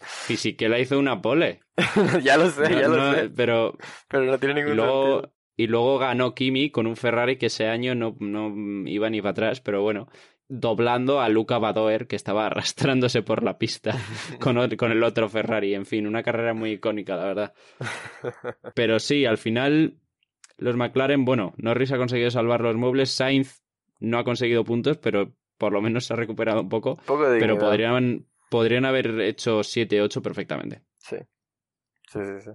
Fisichella 0.00 0.78
hizo 0.78 0.98
una 0.98 1.20
pole. 1.20 1.60
ya 2.22 2.36
lo 2.36 2.48
sé, 2.50 2.68
No- 2.68 2.80
ya 2.80 2.88
lo 2.88 2.96
no, 2.96 3.14
sé. 3.14 3.30
Pero 3.30 3.76
Pero 4.08 4.24
no 4.24 4.38
tiene 4.38 4.54
ningún 4.54 4.76
luego, 4.76 5.20
sentido. 5.20 5.34
Y 5.62 5.66
luego 5.66 5.98
ganó 5.98 6.34
Kimi 6.34 6.70
con 6.70 6.86
un 6.86 6.96
Ferrari 6.96 7.36
que 7.36 7.46
ese 7.46 7.66
año 7.68 7.94
no, 7.94 8.16
no 8.20 8.52
iba 8.88 9.08
ni 9.10 9.20
para 9.20 9.30
atrás, 9.30 9.60
pero 9.60 9.82
bueno, 9.82 10.08
doblando 10.48 11.20
a 11.20 11.28
Luca 11.28 11.58
Badoer, 11.58 12.06
que 12.06 12.16
estaba 12.16 12.46
arrastrándose 12.46 13.22
por 13.22 13.42
la 13.42 13.58
pista 13.58 13.96
con, 14.40 14.56
ot- 14.56 14.76
con 14.76 14.92
el 14.92 15.02
otro 15.02 15.28
Ferrari. 15.28 15.74
En 15.74 15.86
fin, 15.86 16.06
una 16.06 16.22
carrera 16.22 16.52
muy 16.54 16.72
icónica, 16.72 17.16
la 17.16 17.24
verdad. 17.24 17.54
Pero 18.74 18.98
sí, 18.98 19.24
al 19.24 19.38
final, 19.38 19.96
los 20.58 20.76
McLaren, 20.76 21.24
bueno, 21.24 21.54
Norris 21.56 21.92
ha 21.92 21.96
conseguido 21.98 22.30
salvar 22.30 22.60
los 22.60 22.76
muebles, 22.76 23.10
Sainz 23.10 23.62
no 24.00 24.18
ha 24.18 24.24
conseguido 24.24 24.64
puntos, 24.64 24.98
pero 24.98 25.32
por 25.58 25.72
lo 25.72 25.80
menos 25.80 26.06
se 26.06 26.12
ha 26.12 26.16
recuperado 26.16 26.60
un 26.60 26.68
poco. 26.68 26.92
Un 26.92 27.04
poco 27.06 27.28
de 27.30 27.38
Pero 27.38 27.56
podrían, 27.58 28.26
podrían 28.50 28.84
haber 28.84 29.20
hecho 29.20 29.60
7-8 29.62 30.20
perfectamente. 30.22 30.82
Sí. 30.98 31.16
Sí, 32.10 32.18
sí, 32.20 32.40
sí. 32.44 32.50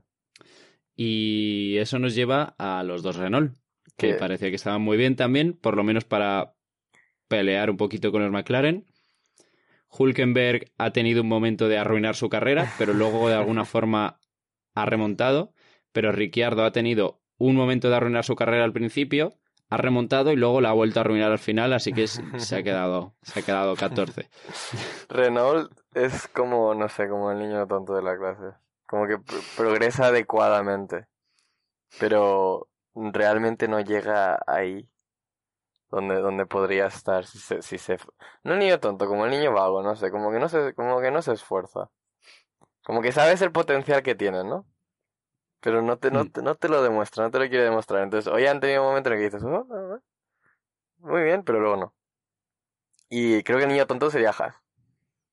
Y 0.99 1.77
eso 1.77 1.99
nos 1.99 2.15
lleva 2.15 2.55
a 2.57 2.81
los 2.81 3.03
dos 3.03 3.17
Renault, 3.17 3.55
que 3.97 4.15
parecía 4.15 4.49
que 4.49 4.55
estaban 4.55 4.81
muy 4.81 4.97
bien 4.97 5.15
también, 5.15 5.53
por 5.53 5.77
lo 5.77 5.83
menos 5.83 6.05
para 6.05 6.55
pelear 7.27 7.69
un 7.69 7.77
poquito 7.77 8.11
con 8.11 8.23
los 8.23 8.31
McLaren. 8.31 8.85
Hulkenberg 9.89 10.71
ha 10.79 10.91
tenido 10.91 11.21
un 11.21 11.29
momento 11.29 11.67
de 11.67 11.77
arruinar 11.77 12.15
su 12.15 12.29
carrera, 12.29 12.73
pero 12.79 12.93
luego 12.93 13.29
de 13.29 13.35
alguna 13.35 13.63
forma 13.65 14.19
ha 14.73 14.85
remontado. 14.87 15.53
Pero 15.91 16.11
Ricciardo 16.11 16.65
ha 16.65 16.71
tenido 16.71 17.21
un 17.37 17.55
momento 17.55 17.89
de 17.89 17.95
arruinar 17.95 18.25
su 18.25 18.35
carrera 18.35 18.63
al 18.63 18.73
principio, 18.73 19.33
ha 19.69 19.77
remontado 19.77 20.31
y 20.31 20.35
luego 20.35 20.61
la 20.61 20.69
ha 20.69 20.73
vuelto 20.73 20.99
a 20.99 21.01
arruinar 21.01 21.31
al 21.31 21.39
final, 21.39 21.73
así 21.73 21.93
que 21.93 22.07
se 22.07 22.55
ha 22.55 22.63
quedado, 22.63 23.13
se 23.21 23.39
ha 23.39 23.43
quedado 23.43 23.75
14. 23.75 24.29
Renault 25.09 25.71
es 25.93 26.27
como, 26.29 26.73
no 26.73 26.89
sé, 26.89 27.07
como 27.07 27.31
el 27.31 27.37
niño 27.37 27.67
tonto 27.67 27.93
de 27.93 28.01
la 28.01 28.17
clase. 28.17 28.57
Como 28.87 29.07
que 29.07 29.17
pro- 29.19 29.37
progresa 29.57 30.07
adecuadamente. 30.07 31.07
Pero 31.99 32.69
realmente 32.95 33.67
no 33.67 33.79
llega 33.81 34.39
ahí 34.47 34.89
donde, 35.89 36.15
donde 36.21 36.45
podría 36.45 36.87
estar 36.87 37.25
si 37.25 37.39
se, 37.39 37.61
si 37.61 37.77
se... 37.77 37.97
No 38.43 38.53
el 38.53 38.59
niño 38.59 38.79
tonto, 38.79 39.07
como 39.07 39.25
el 39.25 39.31
niño 39.31 39.53
vago, 39.53 39.81
no 39.83 39.95
sé, 39.95 40.11
como 40.11 40.31
que 40.31 40.39
no 40.39 40.49
se, 40.49 40.73
como 40.73 40.99
que 41.01 41.11
no 41.11 41.21
se 41.21 41.33
esfuerza. 41.33 41.89
Como 42.85 43.01
que 43.01 43.11
sabes 43.11 43.41
el 43.41 43.51
potencial 43.51 44.03
que 44.03 44.15
tiene, 44.15 44.43
¿no? 44.43 44.65
Pero 45.61 45.81
no 45.81 45.97
te, 45.99 46.11
no, 46.11 46.25
Mm. 46.25 46.29
te, 46.29 46.41
no 46.41 46.55
te 46.55 46.69
lo 46.69 46.81
demuestra, 46.83 47.23
no 47.25 47.31
te 47.31 47.39
lo 47.39 47.47
quiere 47.49 47.65
demostrar. 47.65 48.03
Entonces, 48.03 48.31
hoy 48.31 48.45
han 48.47 48.59
tenido 48.59 48.83
un 48.83 48.89
momento 48.89 49.09
en 49.09 49.13
el 49.15 49.19
que 49.19 49.25
dices, 49.25 49.43
"Oh, 49.43 49.67
ah, 49.71 49.97
ah, 49.97 49.99
muy 50.99 51.23
bien, 51.23 51.43
pero 51.43 51.59
luego 51.59 51.77
no. 51.77 51.95
Y 53.09 53.43
creo 53.43 53.57
que 53.57 53.65
el 53.65 53.69
niño 53.71 53.85
tonto 53.85 54.09
sería 54.09 54.29
Haas. 54.29 54.55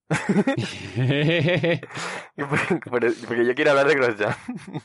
Porque 2.90 3.46
yo 3.46 3.54
quiero 3.54 3.70
hablar 3.70 3.88
de 3.88 3.94
Grosjean. 3.94 4.34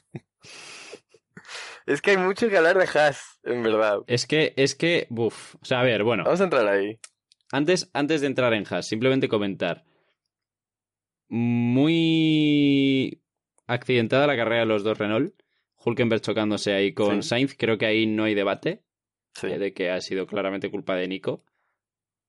es 1.85 2.01
que 2.01 2.11
hay 2.11 2.17
mucho 2.17 2.49
que 2.49 2.57
hablar 2.57 2.77
de 2.77 2.85
Haas, 2.85 3.39
en 3.43 3.63
verdad. 3.63 3.99
es 4.07 4.25
que, 4.27 4.53
es 4.57 4.75
que, 4.75 5.07
buf. 5.09 5.55
O 5.55 5.65
sea, 5.65 5.81
a 5.81 5.83
ver, 5.83 6.03
bueno. 6.03 6.23
Vamos 6.23 6.41
a 6.41 6.45
entrar 6.45 6.67
ahí. 6.67 6.99
Antes, 7.51 7.89
antes 7.93 8.21
de 8.21 8.27
entrar 8.27 8.53
en 8.53 8.65
Haas, 8.69 8.87
simplemente 8.87 9.27
comentar. 9.27 9.83
Muy 11.29 13.21
accidentada 13.67 14.27
la 14.27 14.35
carrera 14.35 14.61
de 14.61 14.65
los 14.67 14.83
dos 14.83 14.97
Renault. 14.97 15.33
Hulkenberg 15.83 16.21
chocándose 16.21 16.73
ahí 16.73 16.93
con 16.93 17.23
Sí. 17.23 17.29
Sainz, 17.29 17.55
creo 17.57 17.77
que 17.77 17.85
ahí 17.85 18.05
no 18.05 18.25
hay 18.25 18.35
debate 18.35 18.83
Sí. 19.33 19.47
eh, 19.47 19.57
de 19.59 19.73
que 19.73 19.89
ha 19.91 20.01
sido 20.01 20.27
claramente 20.27 20.69
culpa 20.69 20.95
de 20.95 21.07
Nico. 21.07 21.45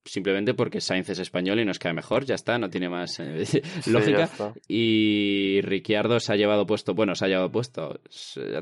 Simplemente 0.04 0.54
porque 0.54 0.80
Sainz 0.80 1.10
es 1.10 1.18
español 1.18 1.60
y 1.60 1.64
nos 1.64 1.78
cae 1.78 1.92
mejor, 1.92 2.24
ya 2.24 2.34
está, 2.34 2.58
no 2.58 2.70
tiene 2.70 2.88
más 2.88 3.20
eh, 3.20 3.44
Sí, 3.46 3.60
lógica. 3.90 4.30
Y 4.66 5.60
Ricciardo 5.62 6.18
se 6.20 6.32
ha 6.32 6.36
llevado 6.36 6.66
puesto, 6.66 6.94
bueno, 6.94 7.14
se 7.14 7.26
ha 7.26 7.28
llevado 7.28 7.52
puesto. 7.52 8.00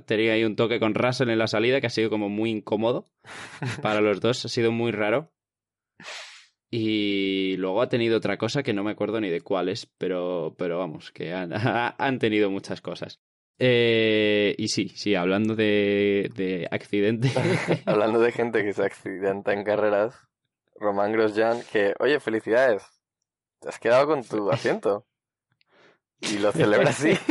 Tenía 0.07 0.33
ahí 0.33 0.44
un 0.44 0.57
toque 0.57 0.81
con 0.81 0.94
Russell 0.94 1.31
en 1.31 1.38
la 1.38 1.46
salida 1.46 1.81
que 1.81 1.87
ha 1.87 1.90
sido 1.90 2.11
como 2.11 2.29
muy 2.29 2.51
incómodo 2.51 3.09
para 3.83 4.01
los 4.01 4.20
dos, 4.20 4.44
ha 4.44 4.48
sido 4.48 4.72
muy 4.72 4.90
raro. 4.90 5.31
Y 6.70 7.57
luego 7.57 7.81
ha 7.81 7.88
tenido 7.88 8.18
otra 8.18 8.37
cosa 8.37 8.62
que 8.62 8.74
no 8.74 8.85
me 8.85 8.90
acuerdo 8.90 9.20
ni 9.20 9.31
de 9.31 9.40
cuál 9.40 9.68
es, 9.68 9.87
pero, 9.87 10.55
pero 10.59 10.79
vamos, 10.79 11.12
que 11.12 11.33
han, 11.33 11.53
han 11.55 12.18
tenido 12.18 12.51
muchas 12.51 12.81
cosas. 12.81 13.20
Eh, 13.61 14.55
y 14.59 14.68
sí, 14.68 14.88
sí, 14.90 15.14
hablando 15.14 15.55
de, 15.55 16.31
de 16.35 16.68
accidente. 16.70 17.31
Hablando 17.87 18.20
de 18.20 18.33
gente 18.33 18.62
que 18.62 18.72
se 18.72 18.85
accidenta 18.85 19.53
en 19.53 19.64
carreras, 19.64 20.29
Román 20.79 21.12
Grosjean, 21.12 21.62
que, 21.73 21.95
oye, 21.99 22.21
felicidades, 22.21 22.85
te 23.61 23.69
has 23.69 23.79
quedado 23.79 24.07
con 24.07 24.25
tu 24.25 24.51
asiento. 24.51 25.07
Y 26.21 26.38
lo 26.38 26.53
celebra 26.53 26.91
así. 26.91 27.12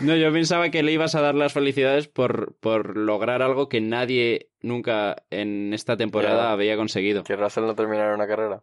No, 0.00 0.16
yo 0.16 0.32
pensaba 0.32 0.70
que 0.70 0.82
le 0.82 0.92
ibas 0.92 1.14
a 1.14 1.20
dar 1.20 1.34
las 1.34 1.52
felicidades 1.52 2.08
por, 2.08 2.54
por 2.60 2.96
lograr 2.96 3.42
algo 3.42 3.68
que 3.68 3.82
nadie 3.82 4.48
nunca 4.62 5.24
en 5.28 5.74
esta 5.74 5.98
temporada 5.98 6.44
Ya. 6.44 6.52
había 6.52 6.76
conseguido. 6.76 7.24
que 7.24 7.36
Russell 7.36 7.64
no 7.66 7.74
terminara 7.74 8.14
una 8.14 8.26
carrera. 8.26 8.62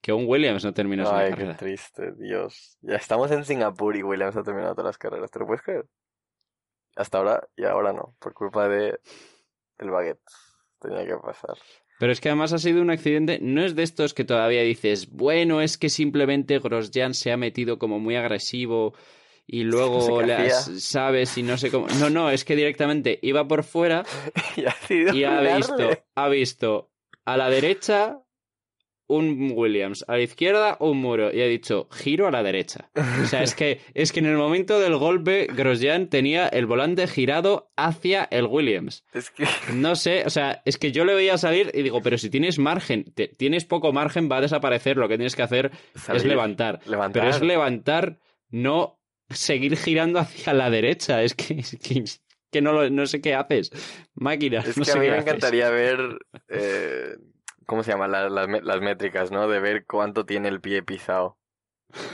Que 0.00 0.12
un 0.12 0.26
Williams 0.28 0.64
no 0.64 0.72
terminó 0.72 1.04
su 1.04 1.12
Ay, 1.12 1.30
qué 1.30 1.36
carrera. 1.36 1.56
triste, 1.56 2.12
Dios. 2.12 2.78
Ya 2.82 2.94
estamos 2.94 3.32
en 3.32 3.44
Singapur 3.44 3.96
y 3.96 4.04
Williams 4.04 4.36
ha 4.36 4.44
terminado 4.44 4.74
todas 4.74 4.90
las 4.90 4.98
carreras, 4.98 5.30
¿te 5.32 5.40
lo 5.40 5.46
puedes 5.46 5.62
creer? 5.62 5.86
Hasta 6.94 7.18
ahora 7.18 7.48
y 7.56 7.64
ahora 7.64 7.92
no, 7.92 8.14
por 8.20 8.32
culpa 8.32 8.68
de 8.68 9.00
el 9.78 9.90
baguette. 9.90 10.20
Tenía 10.78 11.04
que 11.06 11.16
pasar. 11.16 11.56
Pero 12.00 12.12
es 12.12 12.20
que 12.20 12.30
además 12.30 12.54
ha 12.54 12.58
sido 12.58 12.80
un 12.80 12.88
accidente, 12.90 13.38
no 13.42 13.62
es 13.62 13.76
de 13.76 13.82
estos 13.82 14.14
que 14.14 14.24
todavía 14.24 14.62
dices, 14.62 15.10
bueno, 15.10 15.60
es 15.60 15.76
que 15.76 15.90
simplemente 15.90 16.58
Grosjean 16.58 17.12
se 17.12 17.30
ha 17.30 17.36
metido 17.36 17.78
como 17.78 17.98
muy 18.00 18.16
agresivo 18.16 18.94
y 19.46 19.64
No 19.64 19.70
sé 20.00 20.10
luego 20.10 20.20
has- 20.20 20.82
sabes 20.82 21.36
y 21.36 21.42
no 21.42 21.58
sé 21.58 21.70
cómo. 21.70 21.86
No, 22.00 22.08
no, 22.08 22.30
es 22.30 22.46
que 22.46 22.56
directamente 22.56 23.18
iba 23.20 23.46
por 23.46 23.64
fuera 23.64 24.04
y 24.56 24.64
ha 24.64 24.74
y 25.14 25.24
ha 25.24 25.40
visto, 25.56 25.90
ha 26.14 26.28
visto 26.28 26.90
a 27.26 27.36
la 27.36 27.50
derecha 27.50 28.18
un 29.10 29.52
Williams, 29.54 30.04
a 30.08 30.12
la 30.12 30.22
izquierda 30.22 30.76
un 30.80 30.98
muro 30.98 31.32
y 31.34 31.40
ha 31.42 31.46
dicho 31.46 31.88
giro 31.90 32.26
a 32.26 32.30
la 32.30 32.42
derecha. 32.42 32.90
O 33.22 33.26
sea, 33.26 33.42
es 33.42 33.54
que 33.54 33.80
es 33.94 34.12
que 34.12 34.20
en 34.20 34.26
el 34.26 34.36
momento 34.36 34.78
del 34.80 34.96
golpe 34.96 35.46
Grosjean 35.54 36.08
tenía 36.08 36.48
el 36.48 36.66
volante 36.66 37.06
girado 37.06 37.70
hacia 37.76 38.24
el 38.30 38.46
Williams. 38.46 39.04
Es 39.12 39.30
que 39.30 39.44
No 39.74 39.96
sé, 39.96 40.24
o 40.26 40.30
sea, 40.30 40.62
es 40.64 40.78
que 40.78 40.92
yo 40.92 41.04
le 41.04 41.14
veía 41.14 41.36
salir 41.38 41.70
y 41.74 41.82
digo, 41.82 42.00
pero 42.02 42.18
si 42.18 42.30
tienes 42.30 42.58
margen, 42.58 43.04
te- 43.14 43.28
tienes 43.28 43.64
poco 43.64 43.92
margen, 43.92 44.30
va 44.30 44.38
a 44.38 44.40
desaparecer. 44.42 44.96
Lo 44.96 45.08
que 45.08 45.16
tienes 45.16 45.36
que 45.36 45.42
hacer 45.42 45.70
es 46.14 46.24
levantar. 46.24 46.80
levantar. 46.86 47.22
Pero 47.22 47.34
es 47.36 47.42
levantar, 47.42 48.18
no 48.50 48.98
seguir 49.28 49.76
girando 49.76 50.18
hacia 50.18 50.52
la 50.54 50.70
derecha. 50.70 51.22
Es 51.22 51.34
que, 51.34 51.54
es 51.60 51.76
que, 52.50 52.60
no, 52.60 52.72
lo- 52.72 52.90
no 52.90 53.06
sé 53.06 53.20
qué 53.20 53.34
haces. 53.34 53.70
Máquina. 54.14 54.60
Es 54.60 54.76
no 54.76 54.84
que 54.84 54.90
sé 54.90 54.98
a 54.98 55.00
mí 55.00 55.06
me 55.06 55.12
haces. 55.12 55.26
encantaría 55.26 55.70
ver, 55.70 56.18
eh, 56.48 57.14
¿cómo 57.70 57.84
se 57.84 57.92
llama? 57.92 58.08
La- 58.08 58.28
las, 58.28 58.48
las 58.64 58.80
métricas, 58.80 59.30
¿no? 59.30 59.46
De 59.46 59.60
ver 59.60 59.86
cuánto 59.86 60.26
tiene 60.26 60.48
el 60.48 60.60
pie 60.60 60.82
pisado. 60.82 61.36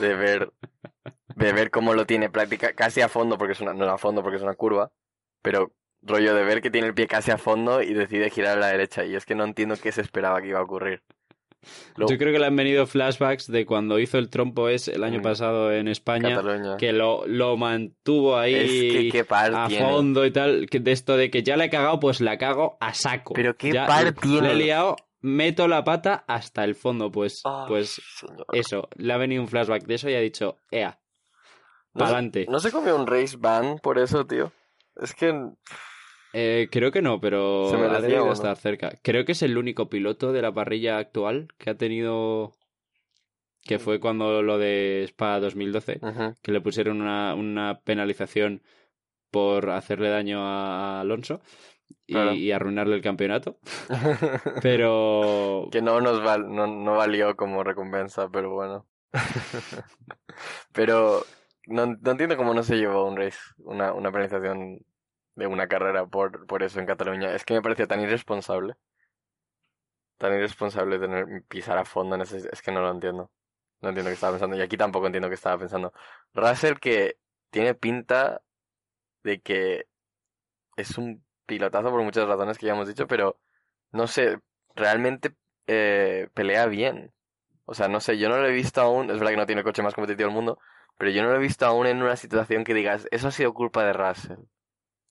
De 0.00 0.14
ver, 0.14 0.52
de 1.34 1.52
ver 1.52 1.70
cómo 1.70 1.94
lo 1.94 2.04
tiene 2.06 2.28
práctica, 2.30 2.74
casi 2.74 3.00
a 3.00 3.08
fondo, 3.08 3.38
porque 3.38 3.52
es 3.54 3.60
una, 3.60 3.72
no 3.74 3.88
a 3.90 3.98
fondo 3.98 4.22
porque 4.22 4.36
es 4.36 4.42
una 4.42 4.54
curva, 4.54 4.90
pero 5.42 5.72
rollo 6.02 6.34
de 6.34 6.44
ver 6.44 6.60
que 6.62 6.70
tiene 6.70 6.86
el 6.86 6.94
pie 6.94 7.06
casi 7.06 7.30
a 7.30 7.38
fondo 7.38 7.82
y 7.82 7.92
decide 7.94 8.28
girar 8.30 8.58
a 8.58 8.60
la 8.60 8.68
derecha. 8.68 9.04
Y 9.04 9.14
es 9.14 9.24
que 9.24 9.34
no 9.34 9.44
entiendo 9.44 9.76
qué 9.82 9.92
se 9.92 10.00
esperaba 10.02 10.40
que 10.42 10.48
iba 10.48 10.58
a 10.60 10.62
ocurrir. 10.62 11.02
Lo- 11.96 12.06
Yo 12.08 12.16
creo 12.16 12.32
que 12.32 12.38
le 12.38 12.46
han 12.46 12.54
venido 12.54 12.86
flashbacks 12.86 13.50
de 13.50 13.66
cuando 13.66 13.98
hizo 13.98 14.18
el 14.18 14.30
trompo 14.30 14.68
es 14.68 14.86
el 14.88 15.02
año 15.02 15.18
Mm. 15.18 15.22
pasado 15.22 15.72
en 15.72 15.88
España, 15.88 16.28
Cataluña. 16.36 16.76
que 16.76 16.92
lo, 16.92 17.26
lo 17.26 17.56
mantuvo 17.56 18.36
ahí 18.38 18.54
Es 18.54 19.12
que 19.12 19.24
a 19.28 19.66
tiene. 19.66 19.84
fondo 19.84 20.24
y 20.24 20.30
tal, 20.30 20.68
que 20.70 20.78
de 20.78 20.92
esto 20.92 21.16
de 21.16 21.28
que 21.30 21.42
ya 21.42 21.56
la 21.56 21.64
he 21.64 21.70
cagado, 21.70 21.98
pues 21.98 22.20
la 22.20 22.38
cago 22.38 22.76
a 22.80 22.94
saco. 22.94 23.34
Pero 23.34 23.56
qué 23.56 23.72
Ya 23.72 23.86
par 23.86 24.12
tiene. 24.12 24.48
Le 24.48 24.52
he 24.54 24.56
liado, 24.66 24.96
meto 25.26 25.66
la 25.66 25.82
pata 25.82 26.24
hasta 26.28 26.64
el 26.64 26.74
fondo, 26.76 27.10
pues, 27.10 27.42
Ah, 27.44 27.64
pues 27.68 28.00
señor. 28.14 28.46
eso, 28.52 28.88
le 28.96 29.12
ha 29.12 29.16
venido 29.16 29.42
un 29.42 29.48
flashback 29.48 29.84
de 29.84 29.94
eso 29.96 30.08
y 30.08 30.14
ha 30.14 30.20
dicho, 30.20 30.56
ea, 30.70 31.00
No 31.94 32.06
se-. 32.06 32.46
¿No 32.48 32.60
se 32.60 32.70
comió 32.70 32.94
un 32.94 33.06
race 33.06 33.36
ban 33.36 33.78
por 33.82 33.98
eso, 33.98 34.24
tío? 34.26 34.52
Es 34.94 35.14
que 35.14 35.34
Eh, 36.32 36.68
creo 36.70 36.92
que 36.92 37.02
no, 37.02 37.20
pero 37.20 37.70
¿Se 37.70 37.76
ha 37.76 38.32
estar 38.32 38.56
cerca. 38.56 38.92
Creo 39.02 39.24
que 39.24 39.32
es 39.32 39.42
el 39.42 39.58
único 39.58 39.88
piloto 39.88 40.32
de 40.32 40.42
la 40.42 40.52
parrilla 40.52 40.98
actual 40.98 41.48
que 41.58 41.70
ha 41.70 41.76
tenido, 41.76 42.52
que 43.62 43.78
fue 43.78 43.98
cuando 43.98 44.42
lo 44.42 44.58
de 44.58 45.04
Spa 45.08 45.40
2012, 45.40 45.98
Ujú. 46.02 46.36
que 46.42 46.52
le 46.52 46.60
pusieron 46.60 47.00
una, 47.00 47.34
una 47.34 47.80
penalización 47.80 48.62
por 49.30 49.70
hacerle 49.70 50.08
daño 50.08 50.40
a 50.46 51.00
Alonso 51.00 51.40
y, 52.06 52.12
Claro. 52.12 52.32
y 52.32 52.52
arruinarle 52.52 52.96
el 52.96 53.02
campeonato. 53.02 53.58
Pero 54.62 55.68
Que 55.70 55.82
no 55.82 56.00
nos 56.00 56.22
val, 56.22 56.52
no, 56.54 56.66
no 56.66 56.96
valió 56.96 57.36
como 57.36 57.64
recompensa, 57.64 58.28
pero 58.30 58.50
bueno. 58.52 58.86
pero 60.72 61.24
no, 61.66 61.86
no 61.86 62.10
entiendo 62.10 62.36
cómo 62.36 62.54
no 62.54 62.62
se 62.62 62.76
llevó 62.76 63.06
un 63.08 63.16
race, 63.16 63.38
una, 63.58 63.92
una 63.92 64.10
penalización 64.12 64.78
de 65.34 65.46
una 65.46 65.68
carrera 65.68 66.06
por, 66.06 66.46
por 66.46 66.62
eso 66.62 66.80
en 66.80 66.86
Cataluña. 66.86 67.34
Es 67.34 67.44
que 67.44 67.54
me 67.54 67.62
parecía 67.62 67.86
tan 67.86 68.00
irresponsable. 68.00 68.74
Tan 70.18 70.32
irresponsable 70.34 70.98
tener 70.98 71.44
pisar 71.48 71.76
a 71.78 71.84
fondo 71.84 72.14
en 72.14 72.22
ese, 72.22 72.38
es 72.50 72.62
que 72.62 72.72
no 72.72 72.80
lo 72.80 72.90
entiendo. 72.90 73.30
No 73.82 73.90
entiendo 73.90 74.10
qué 74.10 74.14
estaba 74.14 74.32
pensando. 74.32 74.56
Y 74.56 74.62
aquí 74.62 74.76
tampoco 74.76 75.06
entiendo 75.06 75.28
qué 75.28 75.34
estaba 75.34 75.58
pensando. 75.58 75.92
Russell 76.32 76.78
que 76.80 77.18
tiene 77.50 77.74
pinta 77.74 78.42
de 79.24 79.40
que 79.42 79.88
es 80.76 80.98
un 80.98 81.25
pilotazo 81.46 81.90
por 81.90 82.02
muchas 82.02 82.26
razones 82.28 82.58
que 82.58 82.66
ya 82.66 82.72
hemos 82.72 82.88
dicho, 82.88 83.06
pero 83.06 83.38
no 83.92 84.06
sé, 84.06 84.38
realmente 84.74 85.32
eh, 85.66 86.28
pelea 86.34 86.66
bien. 86.66 87.12
O 87.64 87.74
sea, 87.74 87.88
no 87.88 88.00
sé, 88.00 88.18
yo 88.18 88.28
no 88.28 88.38
lo 88.38 88.46
he 88.46 88.52
visto 88.52 88.80
aún, 88.80 89.10
es 89.10 89.18
verdad 89.18 89.30
que 89.32 89.36
no 89.38 89.46
tiene 89.46 89.60
el 89.60 89.64
coche 89.64 89.82
más 89.82 89.94
competitivo 89.94 90.28
del 90.28 90.34
mundo, 90.36 90.58
pero 90.98 91.10
yo 91.10 91.22
no 91.22 91.30
lo 91.30 91.36
he 91.36 91.40
visto 91.40 91.66
aún 91.66 91.86
en 91.86 92.02
una 92.02 92.16
situación 92.16 92.62
que 92.64 92.74
digas, 92.74 93.08
eso 93.10 93.28
ha 93.28 93.32
sido 93.32 93.52
culpa 93.54 93.84
de 93.84 93.92
Russell. 93.92 94.38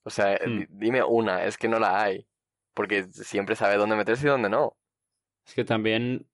O 0.04 0.10
sea, 0.10 0.38
Hmm. 0.44 0.58
di- 0.58 0.66
dime 0.70 1.02
una, 1.02 1.44
es 1.44 1.58
que 1.58 1.68
no 1.68 1.78
la 1.78 2.02
hay. 2.02 2.26
Porque 2.74 3.04
siempre 3.10 3.56
sabe 3.56 3.76
dónde 3.76 3.96
meterse 3.96 4.26
y 4.26 4.30
dónde 4.30 4.48
no. 4.48 4.76
es 5.46 5.54
que 5.54 5.64
también 5.64 6.26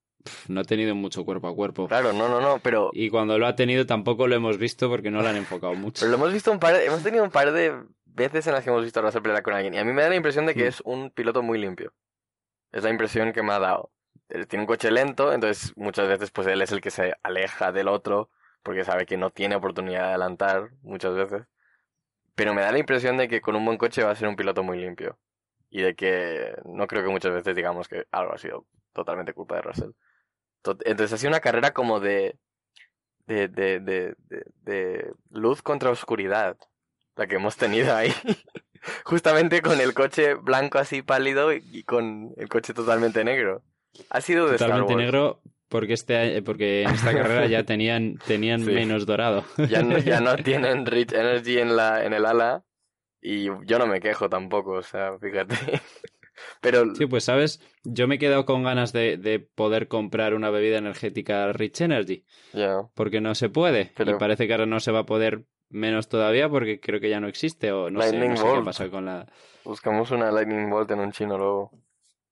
no 0.47 0.61
ha 0.61 0.63
tenido 0.63 0.95
mucho 0.95 1.23
cuerpo 1.25 1.47
a 1.47 1.55
cuerpo. 1.55 1.87
Claro, 1.87 2.13
no, 2.13 2.27
no, 2.29 2.39
no, 2.41 2.59
pero, 2.59 2.89
Y 2.93 3.09
cuando 3.09 3.37
lo 3.37 3.45
ha 3.47 3.55
tenido 3.55 3.85
tampoco 3.85 4.27
lo 4.27 4.35
hemos 4.35 4.57
visto 4.57 4.89
porque 4.89 5.11
no 5.11 5.21
lo 5.21 5.27
han 5.29 5.35
enfocado 5.37 5.73
mucho. 5.75 5.99
pero 6.01 6.11
lo 6.11 6.17
hemos 6.17 6.33
visto 6.33 6.51
un 6.51 6.59
par 6.59 6.73
de, 6.75 6.85
hemos 6.85 7.03
tenido 7.03 7.23
un 7.23 7.29
par 7.31 7.51
de 7.51 7.73
veces 8.15 8.47
en 8.47 8.53
las 8.53 8.63
que 8.63 8.69
hemos 8.69 8.83
visto 8.83 8.99
a 8.99 9.03
Russell 9.03 9.21
pelear 9.21 9.43
con 9.43 9.53
alguien. 9.53 9.73
Y 9.73 9.77
a 9.79 9.85
mí 9.85 9.93
me 9.93 10.03
da 10.03 10.09
la 10.09 10.15
impresión 10.15 10.45
de 10.45 10.55
que 10.55 10.65
Hmm. 10.65 10.67
es 10.67 10.81
un 10.81 11.11
piloto 11.11 11.41
muy 11.43 11.59
limpio. 11.59 11.93
Es 12.71 12.83
la 12.83 12.89
impresión 12.89 13.33
que 13.33 13.43
me 13.43 13.53
ha 13.53 13.59
dado. 13.59 13.91
Él 14.29 14.47
tiene 14.47 14.63
un 14.63 14.67
coche 14.67 14.91
lento, 14.91 15.33
entonces 15.33 15.73
muchas 15.77 16.07
veces 16.07 16.31
pues 16.31 16.47
él 16.47 16.61
es 16.61 16.71
el 16.71 16.81
que 16.81 16.91
se 16.91 17.15
aleja 17.23 17.71
del 17.71 17.87
otro 17.89 18.29
porque 18.63 18.83
sabe 18.85 19.05
que 19.05 19.17
no 19.17 19.31
tiene 19.31 19.55
oportunidad 19.55 20.01
de 20.03 20.07
adelantar 20.09 20.71
muchas 20.81 21.15
veces. 21.15 21.43
Pero 22.35 22.53
me 22.53 22.61
da 22.61 22.71
la 22.71 22.79
impresión 22.79 23.17
de 23.17 23.27
que 23.27 23.41
con 23.41 23.55
un 23.55 23.65
buen 23.65 23.77
coche 23.77 24.03
va 24.03 24.11
a 24.11 24.15
ser 24.15 24.27
un 24.27 24.35
piloto 24.35 24.63
muy 24.63 24.77
limpio. 24.79 25.19
Y 25.69 25.81
de 25.81 25.95
que 25.95 26.55
no 26.65 26.87
creo 26.87 27.03
que 27.03 27.09
muchas 27.09 27.33
veces 27.33 27.55
digamos 27.55 27.87
que 27.87 28.05
algo 28.11 28.33
ha 28.33 28.37
sido 28.37 28.67
totalmente 28.93 29.33
culpa 29.33 29.55
de 29.57 29.61
Russell. 29.63 29.91
Entonces 30.63 31.13
ha 31.13 31.17
sido 31.17 31.29
una 31.29 31.39
carrera 31.41 31.73
como 31.73 31.99
de 31.99 32.37
de, 33.27 33.47
de, 33.47 33.79
de, 33.79 34.15
de, 34.17 34.45
de 34.63 35.13
luz 35.29 35.61
contra 35.61 35.89
oscuridad 35.91 36.57
la 37.15 37.27
que 37.27 37.35
hemos 37.35 37.55
tenido 37.57 37.95
ahí. 37.95 38.11
Justamente 39.05 39.61
con 39.61 39.79
el 39.79 39.93
coche 39.93 40.33
blanco 40.33 40.77
así 40.77 41.01
pálido 41.01 41.53
y 41.53 41.83
con 41.83 42.33
el 42.37 42.49
coche 42.49 42.73
totalmente 42.73 43.23
negro. 43.23 43.63
Ha 44.09 44.19
sido 44.21 44.47
de 44.47 44.55
Star 44.55 44.69
Totalmente 44.69 44.93
Wars. 44.95 45.03
negro 45.05 45.41
porque 45.69 45.93
este 45.93 46.41
porque 46.41 46.83
en 46.83 46.89
esta 46.89 47.13
carrera 47.13 47.45
ya 47.47 47.63
tenían 47.63 48.17
tenían 48.27 48.65
Sí. 48.65 48.71
menos 48.71 49.05
dorado. 49.05 49.45
Ya 49.69 49.81
no, 49.83 49.97
ya 49.99 50.19
no 50.19 50.35
tienen 50.43 50.85
Rich 50.85 51.13
Energy 51.13 51.59
en 51.59 51.75
la 51.77 52.03
en 52.03 52.13
el 52.13 52.25
ala 52.25 52.63
y 53.21 53.45
yo 53.65 53.79
no 53.79 53.87
me 53.87 54.01
quejo 54.01 54.27
tampoco, 54.29 54.71
o 54.71 54.83
sea, 54.83 55.17
fíjate. 55.17 55.55
Pero 56.59 56.93
Sí, 56.95 57.05
pues 57.05 57.23
sabes, 57.23 57.61
yo 57.85 58.05
me 58.07 58.15
he 58.15 58.19
quedado 58.19 58.45
con 58.45 58.63
ganas 58.63 58.91
de, 58.91 59.15
de 59.17 59.39
poder 59.39 59.87
comprar 59.87 60.33
una 60.33 60.49
bebida 60.49 60.77
energética 60.77 61.53
Rich 61.53 61.81
Energy, 61.81 62.25
porque 62.95 63.21
no 63.21 63.33
se 63.35 63.47
puede. 63.49 63.91
Pero- 63.95 64.11
Y 64.11 64.19
parece 64.19 64.45
que 64.47 64.53
ahora 64.53 64.65
no 64.65 64.81
se 64.81 64.91
va 64.91 64.99
a 64.99 65.05
poder 65.05 65.45
menos 65.73 66.07
todavía 66.07 66.47
porque 66.47 66.79
creo 66.79 66.99
que 67.01 67.09
ya 67.09 67.19
no 67.19 67.27
existe 67.27 67.71
o 67.71 67.89
no 67.91 68.01
sé, 68.01 68.17
no 68.17 68.37
sé 68.37 68.43
qué 68.43 68.61
pasa 68.63 68.89
con 68.89 69.05
la... 69.05 69.25
buscamos 69.65 70.11
una 70.11 70.31
Lightning 70.31 70.69
Bolt 70.69 70.89
en 70.91 70.99
un 70.99 71.11
chino 71.11 71.37
luego. 71.37 71.71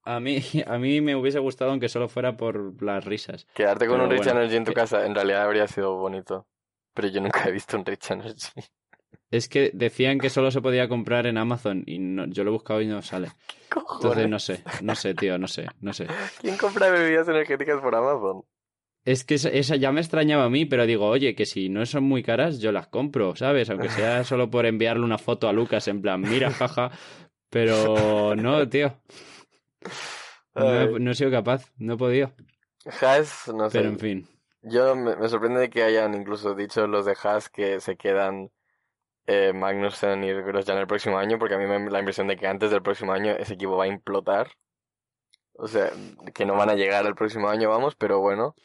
A 0.04 0.19
mí, 0.19 0.38
a 0.65 0.77
mí 0.77 1.01
me 1.01 1.15
hubiese 1.15 1.39
gustado 1.39 1.71
aunque 1.71 1.89
solo 1.89 2.08
fuera 2.08 2.38
por 2.38 2.82
las 2.82 3.04
risas. 3.06 3.45
Quedarte 3.54 3.86
con 3.88 3.95
Pero 3.97 4.06
un 4.06 4.12
Rich 4.12 4.23
bueno, 4.25 4.39
Energy 4.39 4.56
en 4.58 4.63
tu 4.65 4.71
que- 4.71 4.75
casa 4.75 5.06
en 5.06 5.13
realidad 5.13 5.43
habría 5.43 5.67
sido 5.67 5.95
bonito. 5.97 6.47
Pero 6.93 7.08
yo 7.10 7.21
nunca 7.21 7.43
he 7.47 7.51
visto 7.51 7.77
un 7.77 7.86
Rich 7.86 8.12
Energy. 8.12 8.62
Es 9.30 9.47
que 9.47 9.71
decían 9.73 10.19
que 10.19 10.30
solo 10.30 10.51
se 10.51 10.62
podía 10.62 10.89
comprar 10.89 11.25
en 11.25 11.38
Amazon 11.38 11.84
y 11.86 11.99
no- 11.99 12.25
yo 12.27 12.43
lo 12.43 12.49
he 12.49 12.54
buscado 12.54 12.82
y 12.82 12.88
no 12.88 13.01
sale. 13.01 13.30
Entonces 13.95 14.27
no 14.30 14.39
sé, 14.39 14.63
no 14.82 14.95
sé, 14.95 15.13
tío, 15.13 15.38
no 15.38 15.47
sé, 15.47 15.67
no 15.80 15.93
sé. 15.93 16.08
¿Quién 16.41 16.58
compra 16.58 16.89
bebidas 16.89 17.27
energéticas 17.27 17.80
por 17.80 17.95
Amazon? 17.95 18.43
Es 19.04 19.24
que 19.24 19.36
esa, 19.36 19.50
esa 19.50 19.76
ya 19.78 19.92
me 19.92 20.02
extrañaba 20.02 20.46
a 20.46 20.50
mí, 20.50 20.66
pero 20.66 20.86
digo, 20.86 21.08
oye, 21.08 21.34
que 21.34 21.46
si 21.46 21.70
no 21.70 21.86
son 21.86 22.04
muy 22.04 22.22
caras, 22.22 22.60
yo 22.60 22.72
las 22.72 22.88
compro, 22.88 23.36
¿sabes? 23.36 23.70
Aunque 23.70 23.90
sea 23.90 24.24
solo 24.24 24.50
por 24.50 24.66
enviarle 24.66 25.04
una 25.04 25.18
foto 25.18 25.48
a 25.48 25.54
Lucas 25.54 25.88
en 25.88 26.02
plan, 26.02 26.22
mira, 26.22 26.52
jaja. 26.52 26.92
Pero 27.50 28.36
no, 28.36 28.68
tío. 28.70 28.96
No, 30.56 31.00
no 31.00 31.12
he 31.12 31.16
sido 31.16 31.32
capaz, 31.32 31.72
no 31.78 31.94
he 31.94 31.98
podido. 31.98 32.32
Haas, 33.02 33.52
no 33.54 33.70
sé. 33.70 33.80
Pero 33.80 33.90
en 33.90 34.00
fin. 34.00 34.28
Yo 34.62 34.96
me, 34.96 35.16
me 35.16 35.28
sorprende 35.28 35.70
que 35.70 35.84
hayan 35.84 36.14
incluso 36.14 36.54
dicho 36.54 36.86
los 36.88 37.06
de 37.06 37.16
Haas 37.22 37.50
que 37.50 37.80
se 37.80 37.98
quedan 37.98 38.52
eh, 39.28 39.54
Magnussen 39.54 40.24
y 40.24 40.34
Grosjean 40.34 40.78
el 40.78 40.88
próximo 40.88 41.18
año, 41.18 41.40
porque 41.40 41.56
a 41.56 41.58
mí 41.58 41.66
me 41.66 41.80
da 41.80 41.90
la 41.90 42.00
impresión 42.00 42.28
de 42.28 42.38
que 42.38 42.48
antes 42.48 42.72
del 42.72 42.82
próximo 42.82 43.14
año 43.14 43.32
ese 43.32 43.54
equipo 43.54 43.78
va 43.78 43.86
a 43.86 43.88
implotar. 43.88 44.52
O 45.54 45.68
sea, 45.68 45.92
que 46.34 46.46
no 46.46 46.56
van 46.56 46.70
a 46.70 46.76
llegar 46.76 47.06
al 47.06 47.16
próximo 47.16 47.50
año, 47.50 47.70
vamos, 47.70 47.96
pero 47.96 48.20
bueno, 48.20 48.56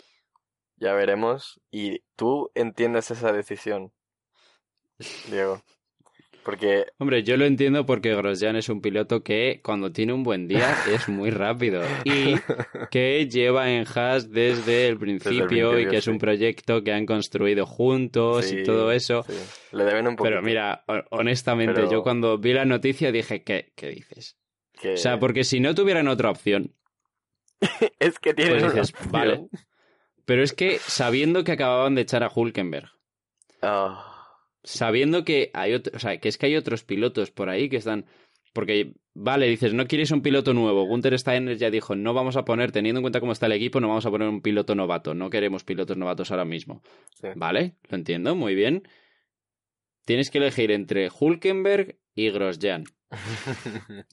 ya 0.76 0.92
veremos. 0.94 1.60
Y 1.70 2.02
tú 2.16 2.50
entiendes 2.54 3.10
esa 3.10 3.32
decisión, 3.32 3.92
Diego. 5.30 5.62
Porque 6.44 6.86
Hombre, 6.98 7.24
yo 7.24 7.36
lo 7.36 7.44
entiendo 7.44 7.84
porque 7.86 8.14
Grosjean 8.14 8.54
es 8.54 8.68
un 8.68 8.80
piloto 8.80 9.24
que 9.24 9.60
cuando 9.64 9.90
tiene 9.90 10.12
un 10.12 10.22
buen 10.22 10.46
día 10.46 10.76
es 10.92 11.08
muy 11.08 11.30
rápido 11.30 11.82
y 12.04 12.36
que 12.92 13.26
lleva 13.28 13.68
en 13.72 13.84
Haas 13.92 14.30
desde 14.30 14.86
el 14.86 14.96
principio, 14.96 15.38
y 15.44 15.48
principio, 15.48 15.90
que 15.90 15.96
es 15.96 16.06
un 16.06 16.18
proyecto 16.18 16.84
que 16.84 16.92
han 16.92 17.04
construido 17.04 17.66
juntos 17.66 18.44
sí, 18.44 18.58
y 18.60 18.62
todo 18.62 18.92
eso. 18.92 19.24
sí, 19.24 19.34
le 19.76 19.84
deben 19.84 20.06
un 20.06 20.14
poco. 20.14 20.28
Pero 20.28 20.40
mira, 20.40 20.84
ho- 20.86 21.02
honestamente, 21.10 21.74
Pero- 21.74 21.90
yo 21.90 22.02
cuando 22.04 22.38
vi 22.38 22.52
la 22.52 22.64
noticia 22.64 23.10
dije, 23.10 23.42
¿qué, 23.42 23.72
qué 23.74 23.88
dices? 23.88 24.38
que... 24.80 24.92
O 24.92 24.96
sea, 24.98 25.18
porque 25.18 25.42
si 25.42 25.58
no 25.58 25.74
tuvieran 25.74 26.06
otra 26.06 26.30
opción, 26.30 26.76
es 27.98 28.20
que 28.20 28.34
tienen 28.34 28.60
pues 28.60 28.72
una 28.72 28.82
opción. 28.82 29.10
vale. 29.10 29.48
Pero 30.26 30.42
es 30.42 30.52
que 30.52 30.78
sabiendo 30.78 31.44
que 31.44 31.52
acababan 31.52 31.94
de 31.94 32.02
echar 32.02 32.22
a 32.22 32.30
Hulkenberg, 32.32 32.90
Ah, 33.62 34.42
sabiendo 34.62 35.24
que 35.24 35.50
hay 35.54 35.72
otro, 35.72 35.96
o 35.96 35.98
sea, 35.98 36.18
que 36.18 36.28
es 36.28 36.36
que 36.36 36.46
hay 36.46 36.56
otros 36.56 36.84
pilotos 36.84 37.30
por 37.30 37.48
ahí 37.48 37.68
que 37.70 37.78
están 37.78 38.04
porque 38.52 38.94
vale, 39.12 39.48
dices, 39.48 39.74
no 39.74 39.86
quieres 39.86 40.10
un 40.12 40.22
piloto 40.22 40.54
nuevo. 40.54 40.86
Gunther 40.86 41.18
Steiner 41.18 41.58
ya 41.58 41.70
dijo, 41.70 41.94
no 41.94 42.14
vamos 42.14 42.36
a 42.36 42.44
poner, 42.46 42.72
teniendo 42.72 43.00
en 43.00 43.02
cuenta 43.02 43.20
cómo 43.20 43.32
está 43.32 43.46
el 43.46 43.52
equipo, 43.52 43.80
no 43.80 43.88
vamos 43.88 44.06
a 44.06 44.10
poner 44.10 44.28
un 44.28 44.40
piloto 44.40 44.74
novato, 44.74 45.12
no 45.14 45.28
queremos 45.28 45.62
pilotos 45.62 45.98
novatos 45.98 46.30
ahora 46.30 46.46
mismo. 46.46 46.82
sí. 47.20 47.28
Vale, 47.34 47.74
lo 47.90 47.96
entiendo, 47.98 48.34
muy 48.34 48.54
bien. 48.54 48.88
Tienes 50.06 50.30
que 50.30 50.38
elegir 50.38 50.70
entre 50.70 51.10
Hulkenberg 51.10 51.98
y 52.14 52.30
Grosjean. 52.30 52.84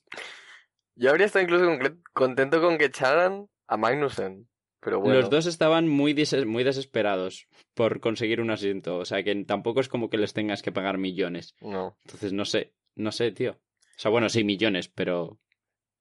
Yo 0.95 1.09
habría 1.09 1.25
estado 1.25 1.43
incluso 1.43 1.95
contento 2.13 2.61
con 2.61 2.77
que 2.77 2.85
echaran 2.85 3.47
a 3.67 3.77
Magnussen. 3.77 4.49
Pero 4.83 4.99
bueno. 4.99 5.19
Los 5.19 5.29
dos 5.29 5.45
estaban 5.45 5.87
muy, 5.87 6.13
des- 6.13 6.45
muy 6.45 6.63
desesperados 6.63 7.47
por 7.73 7.99
conseguir 7.99 8.41
un 8.41 8.51
asiento, 8.51 8.97
o 8.97 9.05
sea 9.05 9.23
que 9.23 9.33
tampoco 9.45 9.79
es 9.79 9.87
como 9.89 10.09
que 10.09 10.17
les 10.17 10.33
tengas 10.33 10.61
que 10.61 10.71
pagar 10.71 10.97
millones. 10.97 11.55
No. 11.61 11.97
Entonces 12.05 12.33
no 12.33 12.45
sé, 12.45 12.73
no 12.95 13.11
sé, 13.11 13.31
tío. 13.31 13.51
O 13.51 13.99
sea, 13.99 14.11
bueno, 14.11 14.27
sí, 14.29 14.43
millones, 14.43 14.87
pero 14.89 15.39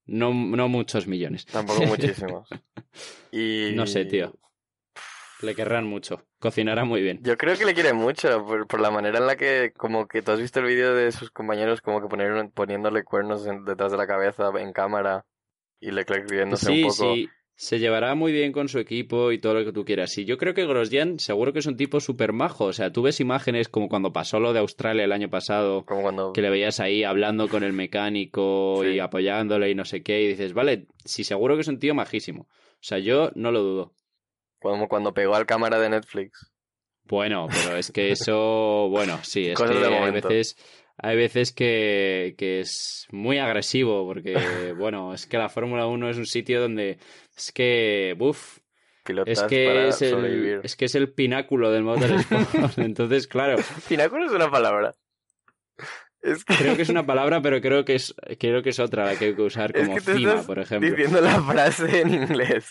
no, 0.05 0.33
no 0.33 0.67
muchos 0.67 1.07
millones. 1.07 1.45
Tampoco 1.45 1.81
muchísimos. 1.85 2.47
Y... 3.31 3.71
No 3.75 3.87
sé, 3.87 4.05
tío. 4.05 4.33
Le 5.41 5.55
querrán 5.55 5.85
mucho. 5.85 6.25
Cocinará 6.39 6.85
muy 6.85 7.01
bien. 7.01 7.19
Yo 7.21 7.37
creo 7.37 7.57
que 7.57 7.65
le 7.65 7.73
quiere 7.73 7.91
mucho 7.91 8.45
por, 8.45 8.65
por 8.65 8.79
la 8.79 8.91
manera 8.91 9.19
en 9.19 9.27
la 9.27 9.35
que, 9.35 9.73
como 9.75 10.07
que 10.07 10.21
tú 10.21 10.31
has 10.31 10.39
visto 10.39 10.59
el 10.61 10.67
vídeo 10.67 10.93
de 10.95 11.11
sus 11.11 11.31
compañeros 11.31 11.81
como 11.81 12.01
que 12.01 12.07
poner, 12.07 12.49
poniéndole 12.51 13.03
cuernos 13.03 13.45
en- 13.45 13.65
detrás 13.65 13.91
de 13.91 13.97
la 13.97 14.07
cabeza 14.07 14.49
en 14.57 14.71
cámara 14.71 15.25
y 15.81 15.91
Leclerc 15.91 16.29
riéndose 16.29 16.65
Sí, 16.67 16.83
un 16.83 16.89
poco. 16.89 17.13
sí. 17.15 17.29
Se 17.55 17.77
llevará 17.79 18.15
muy 18.15 18.31
bien 18.31 18.51
con 18.51 18.67
su 18.67 18.79
equipo 18.79 19.31
y 19.31 19.37
todo 19.39 19.53
lo 19.53 19.63
que 19.63 19.71
tú 19.71 19.85
quieras. 19.85 20.17
Y 20.17 20.25
yo 20.25 20.37
creo 20.37 20.53
que 20.55 20.65
Grosjean 20.65 21.19
seguro 21.19 21.53
que 21.53 21.59
es 21.59 21.65
un 21.67 21.77
tipo 21.77 21.99
súper 21.99 22.33
majo. 22.33 22.65
O 22.65 22.73
sea, 22.73 22.91
tú 22.91 23.03
ves 23.03 23.19
imágenes 23.19 23.69
como 23.69 23.89
cuando 23.89 24.11
pasó 24.11 24.39
lo 24.39 24.53
de 24.53 24.59
Australia 24.59 25.03
el 25.03 25.11
año 25.11 25.29
pasado, 25.29 25.85
Como 25.85 26.01
cuando... 26.01 26.33
que 26.33 26.41
le 26.41 26.49
veías 26.49 26.79
ahí 26.79 27.03
hablando 27.03 27.47
con 27.47 27.63
el 27.63 27.71
mecánico 27.73 28.79
Sí. 28.83 28.89
y 28.95 28.99
apoyándole 28.99 29.69
y 29.69 29.75
no 29.75 29.85
sé 29.85 30.01
qué, 30.01 30.23
y 30.23 30.27
dices, 30.29 30.53
vale, 30.53 30.87
sí, 31.05 31.23
seguro 31.23 31.55
que 31.55 31.61
es 31.61 31.67
un 31.67 31.79
tío 31.79 31.93
majísimo. 31.93 32.43
O 32.49 32.77
sea, 32.85 32.97
yo 32.97 33.31
no 33.35 33.51
lo 33.51 33.61
dudo. 33.61 33.93
Como 34.59 34.87
cuando 34.87 35.13
pegó 35.13 35.35
al 35.35 35.45
cámara 35.45 35.79
de 35.79 35.89
Netflix. 35.89 36.51
Bueno, 37.05 37.47
pero 37.49 37.77
es 37.77 37.91
que 37.91 38.11
eso, 38.13 38.87
bueno, 38.89 39.19
sí, 39.23 39.47
es 39.49 39.55
Cosas 39.57 39.75
que 39.77 39.83
de 39.83 39.89
momento. 39.89 40.27
veces, 40.29 40.57
hay 40.97 41.17
veces 41.17 41.51
que, 41.51 42.35
que 42.37 42.59
es 42.61 43.07
muy 43.11 43.39
agresivo, 43.39 44.05
porque, 44.05 44.33
bueno, 44.77 45.13
es 45.13 45.25
que 45.25 45.37
la 45.37 45.49
Fórmula 45.49 45.87
1 45.87 46.09
es 46.09 46.17
un 46.17 46.25
sitio 46.25 46.61
donde 46.61 46.97
es 47.35 47.51
que, 47.51 48.15
uff, 48.19 48.59
es 49.25 49.41
que 49.43 49.87
es 49.89 50.01
el, 50.01 50.61
es 50.63 50.75
que 50.75 50.85
es 50.85 50.95
el 50.95 51.11
pináculo 51.11 51.71
del 51.71 51.83
motorsport. 51.83 52.53
Entonces, 52.77 53.27
claro, 53.27 53.57
Pináculo 53.89 54.25
es 54.25 54.31
una 54.31 54.49
palabra. 54.49 54.93
Es 56.21 56.45
que... 56.45 56.55
creo 56.55 56.75
que 56.77 56.83
es 56.83 56.89
una 56.89 57.05
palabra, 57.05 57.41
pero 57.41 57.59
creo 57.59 57.83
que 57.83 57.95
es, 57.95 58.15
creo 58.39 58.63
que 58.63 58.69
es 58.69 58.79
otra 58.79 59.05
la 59.05 59.15
que 59.19 59.25
hay 59.25 59.35
que 59.35 59.41
usar 59.41 59.75
Es 59.75 59.87
como 59.87 59.97
que 59.97 60.01
tú 60.05 60.17
cima, 60.17 60.41
por 60.43 60.59
ejemplo. 60.59 60.89
diciendo 60.89 61.19
la 61.19 61.41
frase 61.41 62.01
en 62.01 62.13
inglés. 62.13 62.65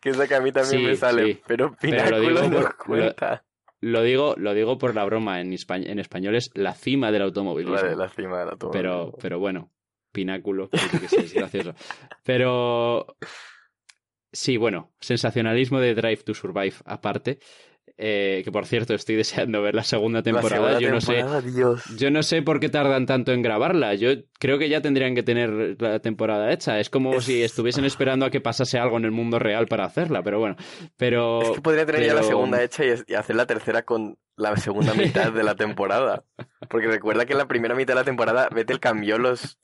Que 0.00 0.10
es 0.10 0.16
la 0.18 0.28
que 0.28 0.34
a 0.36 0.40
mí 0.40 0.52
también 0.52 0.80
Sí, 0.82 0.86
me 0.86 0.94
sale. 0.94 1.24
sí. 1.34 1.40
Pero 1.48 1.74
Pero 1.80 1.94
lo 2.10 2.20
pináculo 2.20 2.20
digo 2.20 2.42
no 2.48 2.60
por- 2.62 2.76
cuenta. 2.76 3.44
Lo 3.80 4.02
digo, 4.02 4.34
lo 4.36 4.52
digo 4.52 4.76
por 4.76 4.94
la 4.94 5.04
broma, 5.04 5.40
en, 5.40 5.52
en 5.52 5.98
español 5.98 6.36
es 6.36 6.50
la 6.54 6.74
cima 6.74 7.10
del 7.10 7.22
automovilismo. 7.22 7.76
La 7.76 7.82
de 7.88 7.96
la 7.96 8.08
cima 8.08 8.40
de 8.40 8.46
la 8.46 8.56
toma. 8.56 8.72
pero, 8.72 9.12
pero 9.20 9.38
bueno, 9.38 9.72
pináculo, 10.12 10.68
qué 10.68 11.08
sé, 11.08 11.20
es 11.20 11.32
gracioso. 11.32 11.74
Pero 12.24 13.16
sí, 14.32 14.56
bueno, 14.56 14.92
sensacionalismo 15.00 15.80
de 15.80 15.94
Drive 15.94 16.22
to 16.24 16.34
Survive 16.34 16.74
aparte, 16.84 17.38
eh, 18.02 18.40
que 18.44 18.50
por 18.50 18.66
cierto 18.66 18.94
estoy 18.94 19.16
deseando 19.22 19.60
ver 19.62 19.74
la 19.74 19.84
segunda 19.84 20.22
temporada. 20.22 20.72
La 20.72 20.78
segunda 20.78 20.80
yo 20.80 20.90
no 20.94 21.00
sé, 21.42 21.50
Dios. 21.50 21.84
yo 21.98 22.10
no 22.10 22.22
sé 22.22 22.42
por 22.42 22.58
qué 22.58 22.68
tardan 22.70 23.04
tanto 23.06 23.32
en 23.32 23.42
grabarla. 23.42 23.94
Yo 23.94 24.10
creo 24.38 24.58
que 24.58 24.68
ya 24.68 24.80
tendrían 24.80 25.14
que 25.14 25.22
tener 25.22 25.76
la 25.80 26.00
temporada 26.00 26.52
hecha. 26.52 26.80
Es 26.80 26.88
como 26.90 27.14
Es- 27.14 27.24
si 27.24 27.42
estuviesen 27.42 27.84
esperando 27.84 28.24
a 28.26 28.30
que 28.30 28.40
pasase 28.40 28.78
algo 28.78 28.96
en 28.96 29.04
el 29.04 29.10
mundo 29.10 29.38
real 29.38 29.66
para 29.68 29.84
hacerla, 29.84 30.22
pero 30.22 30.38
bueno. 30.38 30.56
Pero 30.96 31.42
Es 31.42 31.50
que 31.50 31.60
podría 31.60 31.86
tener 31.86 32.04
ya 32.06 32.14
la 32.14 32.22
segunda 32.22 32.62
hecha 32.62 32.84
y, 32.84 32.94
y 33.06 33.14
hacer 33.14 33.36
la 33.36 33.46
tercera 33.46 33.82
con 33.82 34.18
la 34.36 34.56
segunda 34.56 34.94
mitad 34.94 35.30
de 35.32 35.42
la 35.44 35.54
temporada. 35.54 36.24
Porque 36.68 36.86
recuerda 36.86 37.26
que 37.26 37.32
en 37.32 37.38
la 37.38 37.48
primera 37.48 37.74
mitad 37.74 37.92
de 37.94 38.00
la 38.00 38.04
temporada 38.04 38.48
Vettel 38.48 38.80
cambió 38.80 39.18
los, 39.18 39.58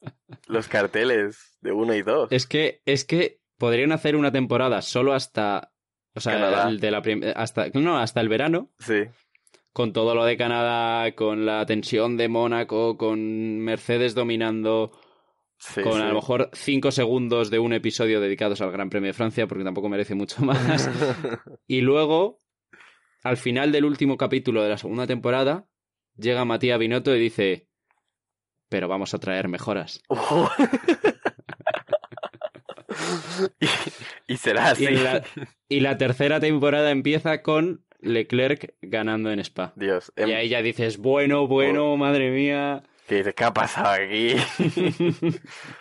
los 0.47 0.69
carteles 0.69 1.57
de 1.63 1.73
uno 1.73 1.95
y 1.95 2.03
dos. 2.03 2.29
Es 2.31 2.47
que, 2.47 2.83
es 2.85 3.05
que 3.07 3.41
podrían 3.59 3.93
hacer 3.93 4.17
una 4.17 4.31
temporada 4.33 4.83
solo 4.83 5.15
hasta. 5.15 5.73
O 6.17 6.21
sea, 6.21 6.33
Canadá. 6.33 6.69
el 6.69 6.81
de 6.81 6.91
la 6.91 7.03
prim- 7.03 7.23
hasta, 7.37 7.69
no, 7.75 7.99
hasta 7.99 8.21
el 8.21 8.29
verano, 8.29 8.71
Sí. 8.79 9.03
con 9.73 9.93
todo 9.93 10.15
lo 10.15 10.25
de 10.25 10.37
Canadá, 10.37 11.13
con 11.15 11.45
la 11.47 11.65
tensión 11.67 12.17
de 12.17 12.29
Mónaco, 12.29 12.97
con 12.97 13.59
Mercedes 13.61 14.15
dominando, 14.15 14.91
Sí, 15.59 15.83
con 15.83 15.93
sí. 15.95 16.01
a 16.03 16.09
lo 16.09 16.15
mejor 16.15 16.51
cinco 16.53 16.91
segundos 16.91 17.51
de 17.51 17.59
un 17.59 17.73
episodio 17.73 18.21
dedicados 18.21 18.61
al 18.61 18.73
Gran 18.73 18.91
Premio 18.91 19.09
de 19.09 19.13
Francia, 19.15 19.47
porque 19.47 19.65
tampoco 19.65 19.89
merece 19.89 20.15
mucho 20.15 20.43
más. 20.43 20.91
y 21.67 21.81
luego, 21.83 22.39
al 23.23 23.37
final 23.37 23.73
del 23.73 23.85
último 23.85 24.17
capítulo 24.17 24.63
de 24.63 24.69
la 24.71 24.79
segunda 24.79 25.07
temporada, 25.07 25.67
llega 26.17 26.45
Matías 26.45 26.79
Binotto 26.79 27.15
y 27.17 27.21
dice: 27.21 27.69
Pero 28.69 28.89
vamos 28.89 29.15
a 29.15 29.19
traer 29.19 29.49
mejoras. 29.49 30.03
Y, 33.61 34.33
y 34.35 34.37
será 34.37 34.71
así. 34.71 34.85
Y 34.85 34.97
la, 34.97 35.23
y 35.69 35.81
la 35.81 35.99
tercera 35.99 36.41
temporada 36.41 36.91
empieza 36.91 37.43
con 37.43 37.85
Leclerc 38.01 38.75
ganando 38.83 39.31
en 39.31 39.41
Spa. 39.41 39.73
Dios. 39.77 40.13
Y 40.17 40.23
em, 40.23 40.37
ahí 40.37 40.49
ya 40.49 40.63
dices, 40.63 40.99
bueno, 40.99 41.47
bueno, 41.47 41.97
madre 41.97 42.31
mía. 42.31 42.83
¿qué 43.09 43.33
ha 43.45 43.53
pasado 43.53 43.89
aquí? 44.03 44.35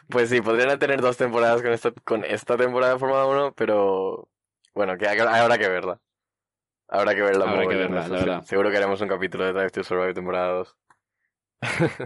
pues 0.10 0.30
sí, 0.30 0.42
podrían 0.42 0.78
tener 0.80 1.02
dos 1.02 1.18
temporadas 1.18 1.62
con 1.62 1.72
esta, 1.74 1.92
con 1.92 2.24
esta 2.24 2.56
temporada 2.58 2.94
de 2.94 3.00
Fórmula 3.00 3.26
1, 3.26 3.54
pero 3.56 4.30
bueno, 4.74 4.98
que 4.98 5.08
habrá 5.08 5.58
que 5.58 5.68
verla. 5.68 6.00
Habrá 6.88 7.16
que 7.16 7.22
verla. 7.24 7.46
Habrá 7.46 7.68
que 7.68 7.76
verla, 7.76 8.08
la 8.08 8.18
verdad. 8.20 8.42
Seguro 8.44 8.70
que 8.70 8.78
haremos 8.78 9.02
un 9.02 9.08
capítulo 9.08 9.44
de 9.46 9.54
Drive 9.54 9.72
to 9.72 9.84
Survive 9.84 10.14
temporada 10.14 10.50
2. 10.54 10.76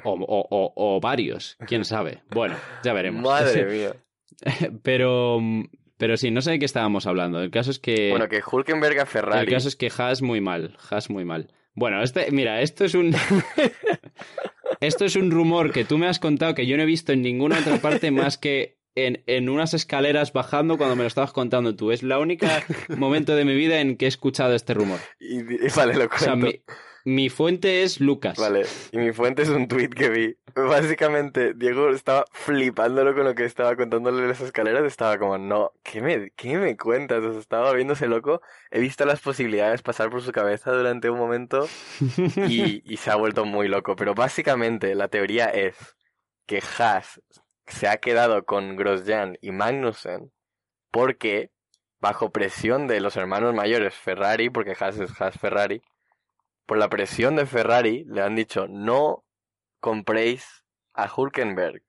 o, 0.05 0.11
o- 0.13 0.47
o- 0.49 0.73
o 0.75 0.99
varios, 1.01 1.57
quién 1.67 1.83
sabe. 1.83 2.23
Bueno, 2.29 2.55
ya 2.83 2.93
veremos. 2.93 3.21
Madre 3.21 3.65
mía. 3.65 3.93
pero, 4.83 5.39
pero 5.97 6.17
sí, 6.17 6.31
no 6.31 6.41
sé 6.41 6.51
de 6.51 6.59
qué 6.59 6.65
estábamos 6.65 7.05
hablando. 7.07 7.41
El 7.41 7.51
caso 7.51 7.71
es 7.71 7.79
que. 7.79 8.09
Bueno, 8.11 8.27
que 8.29 8.41
Hulkenberg 8.49 8.97
a 8.99 9.01
el 9.03 9.07
Ferrari. 9.07 9.51
caso 9.51 9.67
es 9.67 9.75
que 9.75 9.91
Haas 9.97 10.21
muy 10.21 10.41
mal. 10.41 10.77
Haas 10.89 11.09
muy 11.09 11.25
mal. 11.25 11.51
Bueno, 11.75 12.01
este, 12.01 12.31
mira, 12.31 12.61
esto 12.61 12.85
es 12.85 12.93
un. 12.95 13.15
esto 14.81 15.05
es 15.05 15.15
un 15.15 15.31
rumor 15.31 15.71
que 15.71 15.85
tú 15.85 15.97
me 15.97 16.07
has 16.07 16.19
contado 16.19 16.55
que 16.55 16.65
yo 16.67 16.77
no 16.77 16.83
he 16.83 16.87
visto 16.87 17.11
en 17.11 17.21
ninguna 17.21 17.59
otra 17.59 17.77
parte 17.77 18.11
más 18.11 18.37
que 18.37 18.77
en, 18.95 19.23
en 19.27 19.49
unas 19.49 19.73
escaleras 19.73 20.33
bajando 20.33 20.77
cuando 20.77 20.95
me 20.95 21.03
lo 21.03 21.07
estabas 21.07 21.31
contando 21.31 21.75
tú. 21.75 21.91
Es 21.91 22.03
la 22.03 22.19
única 22.19 22.63
momento 22.97 23.35
de 23.35 23.45
mi 23.45 23.55
vida 23.55 23.79
en 23.81 23.97
que 23.97 24.05
he 24.05 24.07
escuchado 24.07 24.53
este 24.55 24.73
rumor. 24.73 24.99
Y, 25.19 25.39
y- 25.39 25.69
vale, 25.75 25.95
lo 25.95 26.05
O 26.05 26.17
sea, 26.17 26.29
cuento. 26.33 26.47
mi, 26.47 26.61
Mi 27.05 27.29
fuente 27.29 27.83
es 27.83 27.99
Lucas. 27.99 28.37
Vale, 28.37 28.65
y 28.91 28.97
mi 28.97 29.11
fuente 29.13 29.41
es 29.41 29.49
un 29.49 29.67
tweet 29.67 29.89
que 29.89 30.09
vi. 30.09 30.37
Básicamente, 30.55 31.53
Diego 31.53 31.89
estaba 31.89 32.25
flipándolo 32.31 33.15
con 33.15 33.23
lo 33.23 33.35
que 33.35 33.45
estaba 33.45 33.75
contándole 33.75 34.27
las 34.27 34.41
escaleras. 34.41 34.83
Estaba 34.83 35.17
como, 35.17 35.37
no, 35.37 35.71
¿qué 35.83 36.01
me, 36.01 36.31
qué 36.31 36.57
me 36.57 36.75
cuentas? 36.77 37.23
O 37.23 37.31
sea, 37.31 37.39
estaba 37.39 37.73
viéndose 37.73 38.07
loco. 38.07 38.41
He 38.71 38.79
visto 38.79 39.05
las 39.05 39.21
posibilidades 39.21 39.81
pasar 39.81 40.09
por 40.09 40.21
su 40.21 40.31
cabeza 40.31 40.71
durante 40.71 41.09
un 41.09 41.17
momento 41.17 41.67
y, 42.47 42.81
y 42.93 42.97
se 42.97 43.11
ha 43.11 43.15
vuelto 43.15 43.45
muy 43.45 43.67
loco. 43.67 43.95
Pero 43.95 44.13
básicamente, 44.13 44.95
la 44.95 45.07
teoría 45.07 45.45
es 45.45 45.75
que 46.45 46.61
Haas 46.77 47.21
se 47.67 47.87
ha 47.87 47.97
quedado 47.97 48.45
con 48.45 48.75
Grosjean 48.75 49.37
y 49.41 49.51
Magnussen 49.51 50.31
porque, 50.91 51.51
bajo 51.99 52.31
presión 52.31 52.87
de 52.87 52.99
los 52.99 53.15
hermanos 53.15 53.53
mayores 53.53 53.93
Ferrari, 53.93 54.49
porque 54.49 54.75
Haas 54.79 54.99
es 54.99 55.21
Haas 55.21 55.37
Ferrari, 55.37 55.81
por 56.69 56.77
la 56.77 56.87
presión 56.87 57.35
de 57.35 57.47
Ferrari, 57.47 58.05
le 58.05 58.21
han 58.21 58.35
dicho 58.35 58.67
no 58.67 59.25
compréis 59.79 60.63
a 60.93 61.11
Hulkenberg 61.11 61.81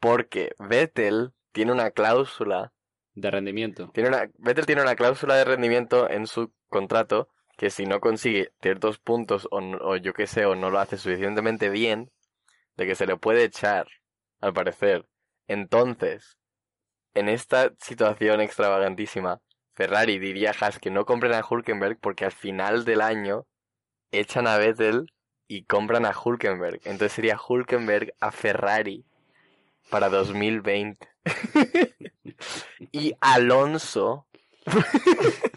porque 0.00 0.54
Vettel 0.58 1.32
tiene 1.50 1.72
una 1.72 1.92
cláusula 1.92 2.74
de 3.14 3.30
rendimiento. 3.30 3.88
tiene 3.94 4.10
una, 4.10 4.30
Vettel 4.36 4.66
tiene 4.66 4.82
una 4.82 4.96
cláusula 4.96 5.34
de 5.36 5.46
rendimiento 5.46 6.10
en 6.10 6.26
su 6.26 6.52
contrato 6.68 7.30
que 7.56 7.70
si 7.70 7.86
no 7.86 8.00
consigue 8.00 8.52
ciertos 8.60 8.98
puntos 8.98 9.48
o 9.50 9.96
yo 9.96 10.12
qué 10.12 10.26
sé 10.26 10.44
o 10.44 10.54
no 10.56 10.68
lo 10.68 10.78
hace 10.78 10.98
suficientemente 10.98 11.70
bien 11.70 12.12
de 12.76 12.86
que 12.86 12.94
se 12.94 13.06
le 13.06 13.16
puede 13.16 13.44
echar 13.44 13.86
al 14.42 14.52
parecer 14.52 15.08
entonces 15.46 16.36
en 17.14 17.30
esta 17.30 17.72
situación 17.78 18.42
extravagantísima 18.42 19.40
Ferrari 19.72 20.18
diría 20.18 20.50
a 20.50 20.66
Haas 20.66 20.78
que 20.78 20.90
no 20.90 21.06
compren 21.06 21.32
a 21.32 21.42
Hulkenberg 21.48 21.98
porque 21.98 22.26
al 22.26 22.32
final 22.32 22.84
del 22.84 23.00
año 23.00 23.46
echan 24.12 24.46
a 24.46 24.56
Vettel 24.58 25.12
y 25.48 25.64
compran 25.64 26.06
a 26.06 26.12
Hulkenberg. 26.16 26.80
Entonces 26.84 27.12
sería 27.12 27.36
Hulkenberg 27.36 28.14
a 28.20 28.30
Ferrari 28.30 29.04
para 29.90 30.08
2020. 30.08 31.08
y 32.92 33.14
Alonso. 33.20 34.26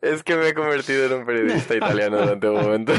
es 0.00 0.22
que 0.22 0.36
me 0.36 0.48
he 0.48 0.54
convertido 0.54 1.06
en 1.06 1.12
un 1.14 1.26
periodista 1.26 1.74
italiano 1.74 2.18
durante 2.18 2.48
un 2.48 2.54
momento. 2.56 2.92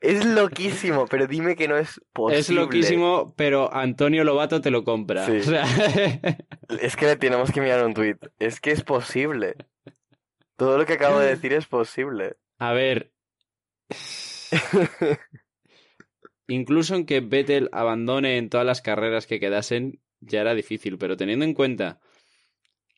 es 0.00 0.24
loquísimo, 0.24 1.06
pero 1.06 1.26
dime 1.26 1.56
que 1.56 1.68
no 1.68 1.76
es 1.76 2.00
posible. 2.12 2.40
Es 2.40 2.50
loquísimo, 2.50 3.32
pero 3.36 3.72
Antonio 3.72 4.24
Lobato 4.24 4.60
te 4.60 4.70
lo 4.70 4.84
compra. 4.84 5.24
Sí. 5.26 5.38
O 5.38 5.42
sea, 5.42 5.64
Es 6.80 6.96
que 6.96 7.06
le 7.06 7.16
tenemos 7.16 7.52
que 7.52 7.60
mirar 7.60 7.84
un 7.84 7.94
tuit. 7.94 8.18
Es 8.38 8.60
que 8.60 8.72
es 8.72 8.82
posible. 8.82 9.56
Todo 10.56 10.78
lo 10.78 10.86
que 10.86 10.94
acabo 10.94 11.18
de 11.18 11.28
decir 11.28 11.52
es 11.52 11.66
posible. 11.66 12.36
a 12.58 12.72
ver, 12.72 13.12
incluso 16.48 16.94
aunque 16.94 17.20
Vettel 17.20 17.68
abandone 17.72 18.38
en 18.38 18.48
todas 18.48 18.66
las 18.66 18.82
carreras 18.82 19.26
que 19.26 19.40
quedasen, 19.40 20.00
ya 20.20 20.40
era 20.40 20.54
difícil, 20.54 20.98
pero 20.98 21.16
teniendo 21.16 21.44
en 21.44 21.54
cuenta 21.54 22.00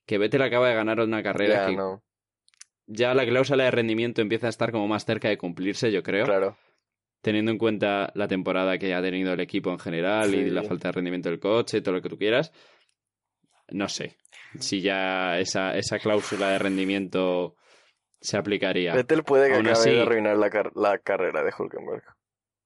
que 0.07 0.19
Vettel 0.19 0.43
acaba 0.43 0.69
de 0.69 0.75
ganar 0.75 1.01
una 1.01 1.23
carrera 1.23 1.55
Ya, 1.55 1.67
que 1.67 1.77
no, 1.77 2.03
ya 2.87 3.15
la 3.15 3.27
cláusula 3.27 3.65
de 3.65 3.71
rendimiento 3.71 4.23
empieza 4.23 4.47
a 4.47 4.51
estar 4.51 4.73
como 4.73 4.89
más 4.89 5.05
cerca 5.05 5.29
de 5.29 5.37
cumplirse, 5.37 5.93
yo 5.93 6.03
creo, 6.03 6.25
claro. 6.25 6.57
teniendo 7.21 7.51
en 7.51 7.59
cuenta 7.59 8.13
la 8.15 8.29
temporada 8.29 8.79
que 8.79 8.95
ha 8.95 9.03
tenido 9.03 9.33
el 9.33 9.41
equipo 9.41 9.71
en 9.71 9.79
general 9.79 10.35
y 10.35 10.49
la 10.51 10.63
falta 10.63 10.89
de 10.89 10.93
rendimiento 10.93 11.29
del 11.29 11.41
coche, 11.41 11.83
todo 11.83 11.97
lo 11.97 12.03
que 12.03 12.09
tú 12.09 12.17
quieras, 12.17 12.53
no 13.71 13.89
sé 13.89 14.17
si 14.61 14.81
ya 14.81 15.39
esa, 15.39 15.77
esa 15.77 15.99
cláusula 15.99 16.51
de 16.51 16.59
rendimiento 16.59 17.57
se 18.21 18.37
aplicaría. 18.37 18.95
Vettel 18.95 19.23
puede 19.25 19.49
que 19.49 19.55
Aún 19.57 19.67
acabe 19.67 19.81
así- 19.81 19.91
de 19.91 20.03
arruinar 20.03 20.37
la, 20.37 20.51
car- 20.51 20.73
la 20.75 20.99
carrera 20.99 21.43
de 21.45 21.53
Hulkenberg. 21.57 22.03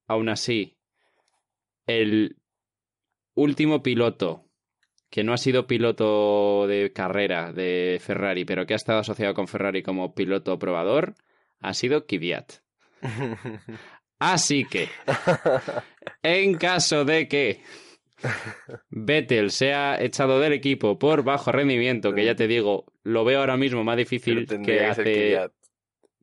Aún 0.09 0.29
así, 0.29 0.79
el 1.87 2.37
último 3.35 3.83
piloto 3.83 4.49
que 5.11 5.25
no 5.25 5.35
ha 5.35 5.39
sido 5.39 5.67
piloto 5.67 6.67
de 6.67 6.91
carrera 6.95 7.53
de 7.53 7.99
Ferrari, 8.03 8.47
pero 8.47 8.65
que 8.65 8.73
ha 8.73 8.77
estado 8.77 9.01
asociado 9.01 9.35
con 9.35 9.47
Ferrari 9.47 9.83
como 9.83 10.15
piloto 10.15 10.59
probador, 10.59 11.15
ha 11.61 11.75
sido 11.75 12.07
Kvyat. 12.07 12.53
Así 14.19 14.65
que, 14.65 14.89
en 16.23 16.55
caso 16.57 17.05
de 17.05 17.29
que 17.29 17.63
Vettel 18.91 19.51
sea 19.51 20.01
echado 20.03 20.41
del 20.41 20.53
equipo 20.53 20.99
por 20.99 21.23
bajo 21.25 21.53
rendimiento, 21.53 22.13
que 22.15 22.25
ya 22.25 22.35
te 22.35 22.47
digo, 22.47 22.85
lo 23.03 23.25
veo 23.25 23.41
ahora 23.41 23.57
mismo 23.57 23.85
más 23.85 23.97
difícil 23.97 24.47
que 24.65 24.85
hace, 24.85 25.49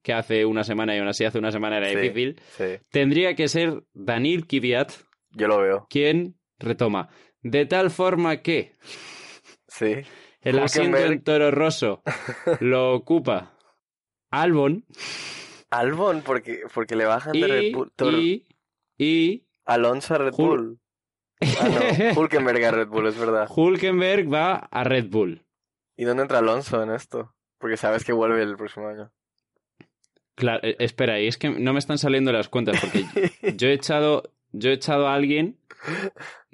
que 0.04 0.14
hace 0.14 0.46
una 0.46 0.64
semana 0.64 0.96
y 0.96 1.00
aún 1.00 1.08
así 1.08 1.26
hace 1.26 1.40
una 1.40 1.52
semana 1.52 1.78
era 1.78 1.90
Sí. 1.90 1.96
difícil, 1.98 2.42
Sí, 2.58 2.64
tendría 2.90 3.36
que 3.36 3.48
ser 3.48 3.84
Daniel 3.94 4.48
Kvyat 4.48 4.92
yo 5.32 5.48
lo 5.48 5.60
veo. 5.60 5.88
quien 5.90 6.36
retoma. 6.58 7.10
De 7.42 7.66
tal 7.66 7.90
forma 7.92 8.42
que 8.42 8.74
Sí. 9.68 9.96
el 10.42 10.60
asiento 10.60 10.98
en 10.98 11.24
Toro 11.24 11.52
Rosso 11.52 12.02
lo 12.62 12.94
ocupa 12.94 13.56
Albon 14.32 14.86
Albon, 15.72 16.22
porque, 16.24 16.62
porque 16.74 16.96
le 16.96 17.06
bajan 17.06 17.34
de 17.34 17.48
Red 17.48 17.62
y, 17.62 17.74
Bull. 17.74 17.92
Y, 18.16 18.48
y 18.98 19.46
Alonso 19.66 20.16
a 20.16 20.18
Red 20.18 20.34
Bull. 20.34 20.80
Ah, 21.42 21.70
no. 21.70 22.20
Hulkenberg 22.22 22.64
a 22.66 22.72
Red 22.72 22.88
Bull, 22.88 23.08
es 23.08 23.18
verdad. 23.18 23.48
Hulkenberg 23.50 24.32
va 24.34 24.56
a 24.56 24.84
Red 24.84 25.08
Bull. 25.10 25.46
¿Y 25.96 26.06
dónde 26.06 26.24
entra 26.24 26.40
Alonso 26.40 26.82
en 26.84 26.92
esto? 26.92 27.34
Porque 27.58 27.78
sabes 27.78 28.04
que 28.04 28.14
vuelve 28.14 28.42
el 28.44 28.56
próximo 28.56 28.88
año. 28.88 29.12
Claro, 30.36 30.60
eh, 30.64 30.76
espera, 30.80 31.20
y 31.20 31.28
es 31.28 31.38
que 31.38 31.50
no 31.50 31.74
me 31.74 31.80
están 31.80 31.98
saliendo 31.98 32.32
las 32.32 32.48
cuentas 32.50 32.80
porque 32.80 33.04
yo 33.58 33.68
he 33.68 33.74
echado, 33.74 34.32
yo 34.52 34.70
he 34.70 34.74
echado 34.74 35.08
a 35.08 35.14
alguien 35.14 35.58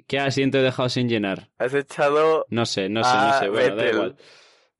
que 0.08 0.18
asiento 0.18 0.58
he 0.58 0.62
dejado 0.62 0.88
sin 0.88 1.08
llenar. 1.08 1.50
Has 1.58 1.74
echado 1.74 2.46
No 2.48 2.66
sé, 2.66 2.88
no 2.88 3.04
sé, 3.04 3.16
no 3.16 3.32
sé, 3.38 3.48
bueno, 3.48 3.68
da 3.76 3.82
Vettel. 3.82 3.94
igual. 3.94 4.16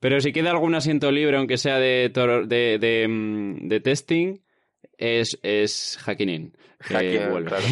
Pero 0.01 0.21
si 0.21 0.33
queda 0.33 0.51
algún 0.51 0.75
asiento 0.75 1.11
libre, 1.11 1.37
aunque 1.37 1.57
sea 1.57 1.79
de, 1.79 2.11
de, 2.47 2.79
de, 2.79 3.09
mm, 3.09 3.69
de 3.69 3.81
testing, 3.81 4.39
es, 4.99 5.39
es 5.43 5.99
Hakkinen, 6.07 6.53
vuelve. 7.31 7.49
claro. 7.51 7.65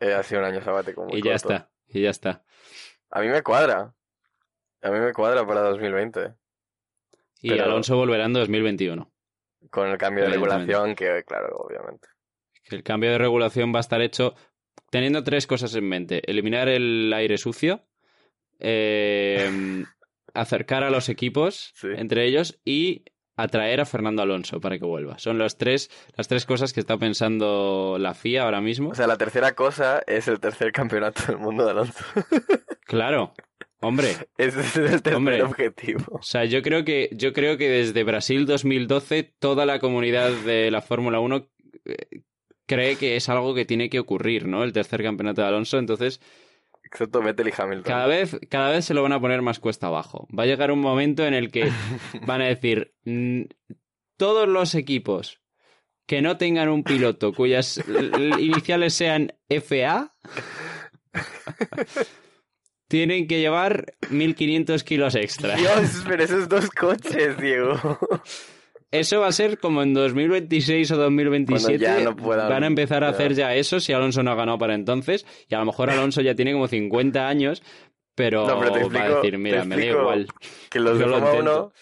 eh, 0.00 0.14
ha 0.14 0.22
sido 0.22 0.40
un 0.40 0.46
año 0.46 0.62
sabático 0.62 1.04
muy 1.04 1.18
y 1.18 1.22
ya 1.22 1.34
está, 1.34 1.70
y 1.88 2.02
ya 2.02 2.10
está. 2.10 2.44
A 3.10 3.20
mí 3.20 3.28
me 3.28 3.42
cuadra. 3.42 3.94
A 4.82 4.90
mí 4.90 4.98
me 4.98 5.12
cuadra 5.12 5.46
para 5.46 5.60
2020. 5.62 6.34
Y 7.42 7.48
Pero- 7.50 7.64
Alonso 7.64 7.96
volverá 7.96 8.24
en 8.26 8.32
2021. 8.34 9.10
Con 9.70 9.88
el 9.88 9.96
cambio 9.98 10.24
de 10.24 10.30
regulación, 10.30 10.94
que 10.94 11.24
claro, 11.26 11.56
obviamente. 11.56 12.08
El 12.70 12.82
cambio 12.82 13.10
de 13.10 13.18
regulación 13.18 13.72
va 13.74 13.78
a 13.78 13.80
estar 13.80 14.00
hecho 14.02 14.34
teniendo 14.90 15.24
tres 15.24 15.46
cosas 15.46 15.74
en 15.74 15.88
mente. 15.88 16.22
Eliminar 16.30 16.68
el 16.68 17.12
aire 17.14 17.38
sucio, 17.38 17.86
eh, 18.60 19.84
acercar 20.34 20.82
a 20.84 20.90
los 20.90 21.08
equipos 21.08 21.72
Sí. 21.76 21.88
entre 21.96 22.24
ellos 22.26 22.60
y 22.64 23.04
atraer 23.36 23.80
a 23.80 23.84
Fernando 23.86 24.22
Alonso 24.22 24.60
para 24.60 24.78
que 24.78 24.84
vuelva. 24.84 25.18
Son 25.18 25.38
los 25.38 25.58
tres, 25.58 25.90
las 26.16 26.28
tres 26.28 26.46
cosas 26.46 26.72
que 26.72 26.80
está 26.80 26.96
pensando 26.96 27.96
la 27.98 28.14
FIA 28.14 28.44
ahora 28.44 28.60
mismo. 28.60 28.90
O 28.90 28.94
sea, 28.94 29.06
la 29.06 29.16
tercera 29.16 29.54
cosa 29.54 30.02
es 30.06 30.28
el 30.28 30.40
tercer 30.40 30.72
campeonato 30.72 31.22
del 31.26 31.38
mundo 31.38 31.64
de 31.64 31.70
Alonso. 31.72 32.04
claro, 32.86 33.34
hombre. 33.80 34.10
Ese 34.38 34.60
es 34.60 34.76
el 34.76 35.02
tercer 35.02 35.14
Hombre. 35.14 35.42
objetivo. 35.42 36.04
O 36.10 36.22
sea, 36.22 36.44
yo 36.44 36.62
creo 36.62 36.84
que 36.84 37.10
yo 37.12 37.32
creo 37.32 37.56
que 37.56 37.68
desde 37.68 38.04
Brasil 38.04 38.46
2012 38.46 39.34
toda 39.38 39.66
la 39.66 39.78
comunidad 39.78 40.30
de 40.30 40.70
la 40.70 40.80
Fórmula 40.80 41.20
1 41.20 41.48
eh, 41.86 42.22
cree 42.66 42.96
que 42.96 43.16
es 43.16 43.28
algo 43.28 43.54
que 43.54 43.64
tiene 43.64 43.90
que 43.90 43.98
ocurrir, 43.98 44.46
¿no? 44.46 44.64
El 44.64 44.72
tercer 44.72 45.02
campeonato 45.02 45.42
de 45.42 45.48
Alonso, 45.48 45.78
entonces 45.78 46.20
Excepto 46.84 47.20
Vettel 47.22 47.48
y 47.48 47.52
Hamilton. 47.56 47.82
cada 47.92 48.06
vez 48.06 48.38
cada 48.48 48.70
vez 48.70 48.84
se 48.84 48.94
lo 48.94 49.02
van 49.02 49.12
a 49.12 49.20
poner 49.20 49.42
más 49.42 49.58
cuesta 49.58 49.88
abajo. 49.88 50.28
Va 50.36 50.44
a 50.44 50.46
llegar 50.46 50.70
un 50.70 50.80
momento 50.80 51.26
en 51.26 51.34
el 51.34 51.50
que 51.50 51.70
van 52.26 52.40
a 52.42 52.46
decir 52.46 52.94
"Mm, 53.04 53.42
todos 54.16 54.46
los 54.48 54.74
equipos 54.76 55.40
que 56.06 56.20
no 56.22 56.36
tengan 56.36 56.68
un 56.68 56.84
piloto 56.84 57.32
cuyas 57.32 57.82
iniciales 58.38 58.94
sean 58.94 59.32
FA 59.48 60.14
tienen 62.88 63.26
que 63.26 63.40
llevar 63.40 63.94
1500 64.10 64.84
kilos 64.84 65.14
extra. 65.14 65.56
Dios, 65.56 66.04
pero 66.06 66.22
esos 66.22 66.48
dos 66.48 66.68
coches, 66.70 67.36
Diego. 67.38 67.74
Eso 68.98 69.20
va 69.20 69.26
a 69.28 69.32
ser 69.32 69.58
como 69.58 69.82
en 69.82 69.92
2026 69.94 70.90
o 70.92 70.96
2027. 70.96 71.78
Cuando 71.84 72.00
ya 72.00 72.04
no 72.10 72.16
puedan- 72.16 72.48
van 72.48 72.64
a 72.64 72.66
empezar 72.66 73.04
a 73.04 73.08
hacer 73.08 73.34
ya 73.34 73.54
eso 73.54 73.80
si 73.80 73.92
Alonso 73.92 74.22
no 74.22 74.30
ha 74.30 74.34
ganado 74.34 74.58
para 74.58 74.74
entonces. 74.74 75.26
Y 75.48 75.54
a 75.54 75.58
lo 75.58 75.66
mejor 75.66 75.90
Alonso 75.90 76.20
ya 76.20 76.34
tiene 76.34 76.52
como 76.52 76.68
50 76.68 77.26
años, 77.28 77.62
pero, 78.14 78.46
No, 78.46 78.60
pero 78.60 78.88
te 78.88 78.98
va 78.98 79.04
a 79.04 79.08
decir, 79.16 79.38
mira, 79.38 79.64
me 79.64 79.76
da 79.76 79.84
igual. 79.84 80.28
Que 80.70 80.78
los 80.80 80.98
de 80.98 81.06
lo. 81.06 81.18
1, 81.38 81.72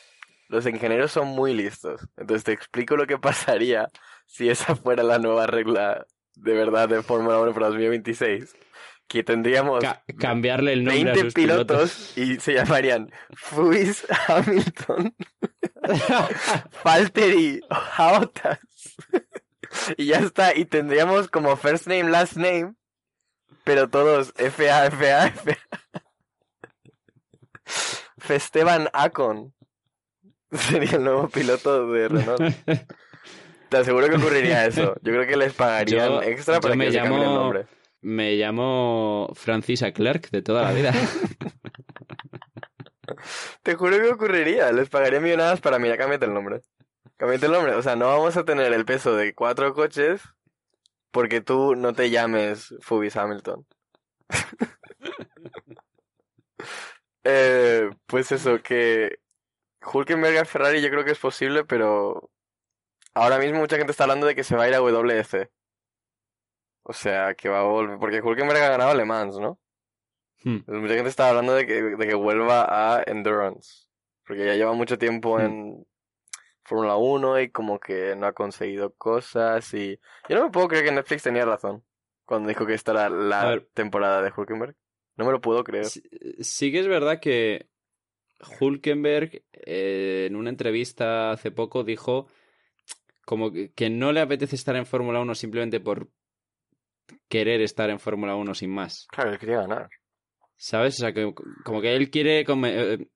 los 0.49 0.67
ingenieros 0.67 1.13
son 1.13 1.29
muy 1.29 1.55
listos. 1.55 2.01
Entonces 2.17 2.45
te 2.45 2.53
explico 2.53 2.97
lo 2.97 3.07
que 3.07 3.19
pasaría 3.19 3.89
si 4.27 4.49
esa 4.49 4.77
fuera 4.77 5.03
la 5.03 5.19
nueva 5.19 5.47
regla 5.47 6.07
de 6.35 6.55
verdad 6.55 6.89
de 6.89 7.03
Fórmula 7.03 7.39
1 7.41 7.53
para 7.53 7.67
2026. 7.69 8.55
Que 9.13 9.23
tendríamos 9.23 9.81
Ca- 9.85 10.03
cambiarle 10.19 10.73
el 10.73 10.85
nombre 10.85 11.05
20 11.05 11.21
a 11.21 11.25
sus 11.25 11.35
pilotos, 11.35 12.17
y 12.17 12.41
se 12.41 12.55
llamarían 12.55 13.13
Fuis, 13.37 14.07
Hamilton, 14.27 15.15
Valtteri, 16.85 17.61
Bottas. 17.99 18.59
y 19.99 20.07
ya 20.07 20.19
está, 20.21 20.57
y 20.57 20.65
tendríamos 20.65 21.29
como 21.29 21.57
first 21.57 21.87
name, 21.87 22.05
last 22.11 22.37
name, 22.37 22.75
pero 23.65 23.89
todos 23.91 24.33
FA, 24.37 24.91
FA, 24.91 25.29
FA. 25.31 25.59
Festeban 28.19 28.89
Acon 28.93 29.53
sería 30.53 30.93
el 30.97 31.05
nuevo 31.05 31.29
piloto 31.29 31.91
de 31.93 32.09
Renault. 32.09 32.41
Te 33.69 33.77
aseguro 33.79 34.09
que 34.09 34.17
ocurriría 34.17 34.67
eso. 34.67 34.95
Yo 35.03 35.13
creo 35.13 35.27
que 35.27 35.37
les 35.37 35.53
pagarían 35.55 36.09
Yo- 36.09 36.23
extra 36.23 36.57
yo 36.57 36.61
para 36.61 36.75
me 36.75 36.87
que 36.87 36.93
se 36.93 36.99
cambien 36.99 37.23
el 37.23 37.29
llamo- 37.29 37.35
nombre. 37.43 37.67
Me 38.03 38.35
llamo 38.35 39.31
Francisa 39.35 39.93
Clerk 39.93 40.31
de 40.31 40.43
toda 40.43 40.63
la 40.63 40.73
vida. 40.73 40.93
Te 43.63 43.75
juro 43.77 43.97
que 43.99 44.09
ocurriría. 44.09 44.73
Les 44.73 44.89
pagaría 44.89 45.21
millonadas 45.21 45.61
para, 45.61 45.79
mira, 45.79 45.97
cámbiate 45.97 46.27
el 46.27 46.35
nombre. 46.35 46.63
Cámbiate 47.17 47.47
el 47.47 47.53
nombre. 47.53 47.75
O 47.75 47.83
sea, 47.83 47.95
no 47.95 48.09
vamos 48.09 48.37
a 48.37 48.45
tener 48.45 48.73
el 48.73 48.85
peso 48.85 49.15
de 49.15 49.35
cuatro 49.35 49.73
coches 49.73 50.21
porque 51.13 51.41
tú 51.41 51.77
no 51.77 51.93
te 51.93 52.11
llames 52.11 52.75
Fubis 52.81 53.17
Hamilton. 53.17 53.67
eh, 57.25 57.91
pues 58.07 58.33
eso, 58.33 58.63
que 58.63 59.21
Hulkenberg 59.81 60.39
a 60.39 60.45
Ferrari 60.45 60.83
yo 60.83 60.91
creo 60.91 61.05
que 61.05 61.13
es 61.13 61.19
posible, 61.19 61.65
pero 61.65 62.31
ahora 63.15 63.39
mismo 63.39 63.61
mucha 63.61 63.77
gente 63.77 63.93
está 63.93 64.05
hablando 64.05 64.27
de 64.27 64.35
que 64.35 64.45
se 64.45 64.57
va 64.57 64.65
a 64.65 64.69
ir 64.69 64.75
a 64.75 64.79
WC. 64.79 65.51
O 66.83 66.93
sea, 66.93 67.35
que 67.35 67.49
va 67.49 67.61
a 67.61 67.65
volver, 67.65 67.99
porque 67.99 68.21
Hulkenberg 68.21 68.61
ha 68.61 68.69
ganado 68.71 68.95
Le 68.95 69.05
Mans, 69.05 69.39
¿no? 69.39 69.59
Hmm. 70.45 70.59
Mucha 70.67 70.95
gente 70.95 71.09
está 71.11 71.29
hablando 71.29 71.55
de 71.55 71.67
que, 71.67 71.83
de 71.83 72.07
que 72.07 72.15
vuelva 72.15 72.67
a 72.69 73.03
Endurance. 73.07 73.87
Porque 74.27 74.45
ya 74.45 74.55
lleva 74.55 74.73
mucho 74.73 74.99
tiempo 74.99 75.39
Hmm. 75.39 75.43
en 75.43 75.87
Fórmula 76.65 76.97
1 76.97 77.41
y 77.41 77.51
como 77.51 77.79
que 77.79 78.15
no 78.17 78.27
ha 78.27 78.33
conseguido 78.33 78.95
cosas 78.95 79.73
y... 79.75 79.99
Yo 80.29 80.37
no 80.37 80.45
me 80.45 80.51
puedo 80.51 80.69
creer 80.69 80.85
que 80.85 80.93
Netflix 80.93 81.23
tenía 81.23 81.45
razón 81.45 81.85
cuando 82.25 82.49
dijo 82.49 82.67
que 82.67 82.75
esta 82.75 82.93
era 82.93 83.07
A 83.07 83.11
la 83.11 83.63
temporada 83.75 84.23
de 84.23 84.33
Hulkenberg. 84.35 84.77
No 85.17 85.27
me 85.27 85.33
lo 85.33 85.41
puedo 85.41 85.63
creer. 85.65 85.87
Sí, 85.87 86.03
sí 86.41 86.73
que 86.73 86.81
es 86.81 86.89
verdad 86.89 87.21
que 87.21 87.69
Hulkenberg 88.61 89.43
eh, 89.53 90.27
en 90.29 90.37
una 90.37 90.51
entrevista 90.51 91.33
hace 91.33 91.51
poco 91.51 91.85
dijo 91.85 92.29
como 93.25 93.53
que 93.53 93.91
no 93.91 94.13
le 94.13 94.21
apetece 94.21 94.57
estar 94.57 94.75
en 94.77 94.87
Fórmula 94.87 95.21
1 95.21 95.35
simplemente 95.35 95.79
por 95.81 96.09
querer 97.29 97.61
estar 97.61 97.91
en 97.91 97.99
Fórmula 97.99 98.35
1 98.37 98.55
sin 98.55 98.71
más. 98.71 99.07
Claro, 99.11 99.31
él 99.33 99.39
quería 99.39 99.59
ganar. 99.59 99.89
¿Sabes? 100.57 100.95
O 100.95 100.99
sea, 100.99 101.13
que, 101.13 101.33
como 101.65 101.81
que 101.81 101.97
él 101.97 102.11
quiere 102.11 102.41
eh, 102.47 103.07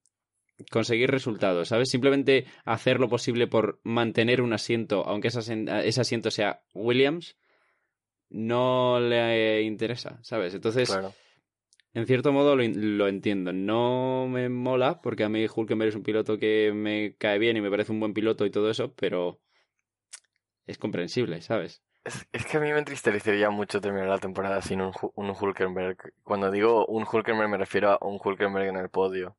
conseguir 0.71 1.11
resultados, 1.11 1.69
¿sabes? 1.69 1.91
Simplemente 1.91 2.47
hacer 2.65 2.99
lo 2.99 3.09
posible 3.09 3.47
por 3.47 3.81
mantener 3.85 4.43
un 4.43 4.53
asiento, 4.53 5.05
aunque 5.07 5.29
ese 5.29 6.01
asiento 6.01 6.31
sea 6.31 6.63
Williams, 6.75 7.37
no 8.31 8.99
le 8.99 9.63
interesa, 9.63 10.19
¿sabes? 10.23 10.55
Entonces, 10.55 10.89
Claro. 10.91 11.13
en 11.95 12.07
cierto 12.07 12.33
modo 12.33 12.57
lo, 12.57 12.65
lo 12.67 13.07
entiendo. 13.07 13.53
No 13.53 14.27
me 14.29 14.49
mola, 14.49 15.01
porque 15.01 15.23
a 15.25 15.29
mí 15.29 15.47
Hulkenberg 15.47 15.91
es 15.91 15.95
un 15.95 16.03
piloto 16.03 16.39
que 16.39 16.73
me 16.75 17.15
cae 17.17 17.39
bien 17.39 17.57
y 17.57 17.61
me 17.61 17.71
parece 17.71 17.93
un 17.93 18.01
buen 18.01 18.15
piloto 18.15 18.45
y 18.45 18.51
todo 18.51 18.71
eso, 18.71 18.93
pero 18.95 19.41
es 20.67 20.79
comprensible, 20.79 21.41
¿sabes? 21.43 21.83
Es, 22.07 22.27
es 22.33 22.47
que 22.47 22.57
a 22.57 22.61
mí 22.61 22.73
me 22.73 22.79
entristecería 22.79 23.51
mucho 23.51 23.81
terminar 23.81 24.09
la 24.09 24.19
temporada 24.19 24.63
sin 24.63 24.81
un, 24.81 24.93
un 25.15 25.31
Hulkenberg. 25.31 26.13
Cuando 26.23 26.51
digo 26.51 26.87
un 26.87 27.05
Hulkenberg 27.11 27.49
me 27.51 27.59
refiero 27.59 27.91
a 27.93 27.99
un 28.07 28.21
Hulkenberg 28.23 28.69
en 28.69 28.77
el 28.77 28.89
podio. 28.89 29.37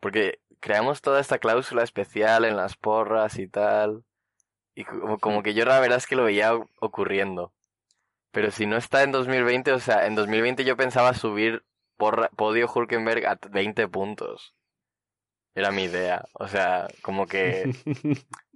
Porque 0.00 0.40
creamos 0.60 1.02
toda 1.02 1.20
esta 1.20 1.38
cláusula 1.38 1.82
especial 1.82 2.44
en 2.44 2.56
las 2.56 2.76
porras 2.76 3.38
y 3.38 3.48
tal. 3.48 4.04
Y 4.74 4.84
como, 4.84 5.18
como 5.18 5.42
que 5.42 5.54
yo 5.54 5.64
la 5.64 5.80
verdad 5.80 5.98
es 5.98 6.06
que 6.06 6.16
lo 6.16 6.24
veía 6.24 6.52
ocurriendo. 6.80 7.52
Pero 8.32 8.50
si 8.50 8.66
no 8.66 8.76
está 8.76 9.02
en 9.02 9.12
2020, 9.12 9.72
o 9.72 9.80
sea, 9.80 10.06
en 10.06 10.14
2020 10.14 10.64
yo 10.64 10.76
pensaba 10.76 11.14
subir 11.14 11.64
porra- 11.98 12.30
podio 12.36 12.70
Hulkenberg 12.72 13.26
a 13.26 13.38
20 13.50 13.88
puntos. 13.88 14.54
Era 15.54 15.72
mi 15.72 15.84
idea. 15.84 16.24
O 16.34 16.46
sea, 16.48 16.88
como 17.02 17.26
que 17.26 17.72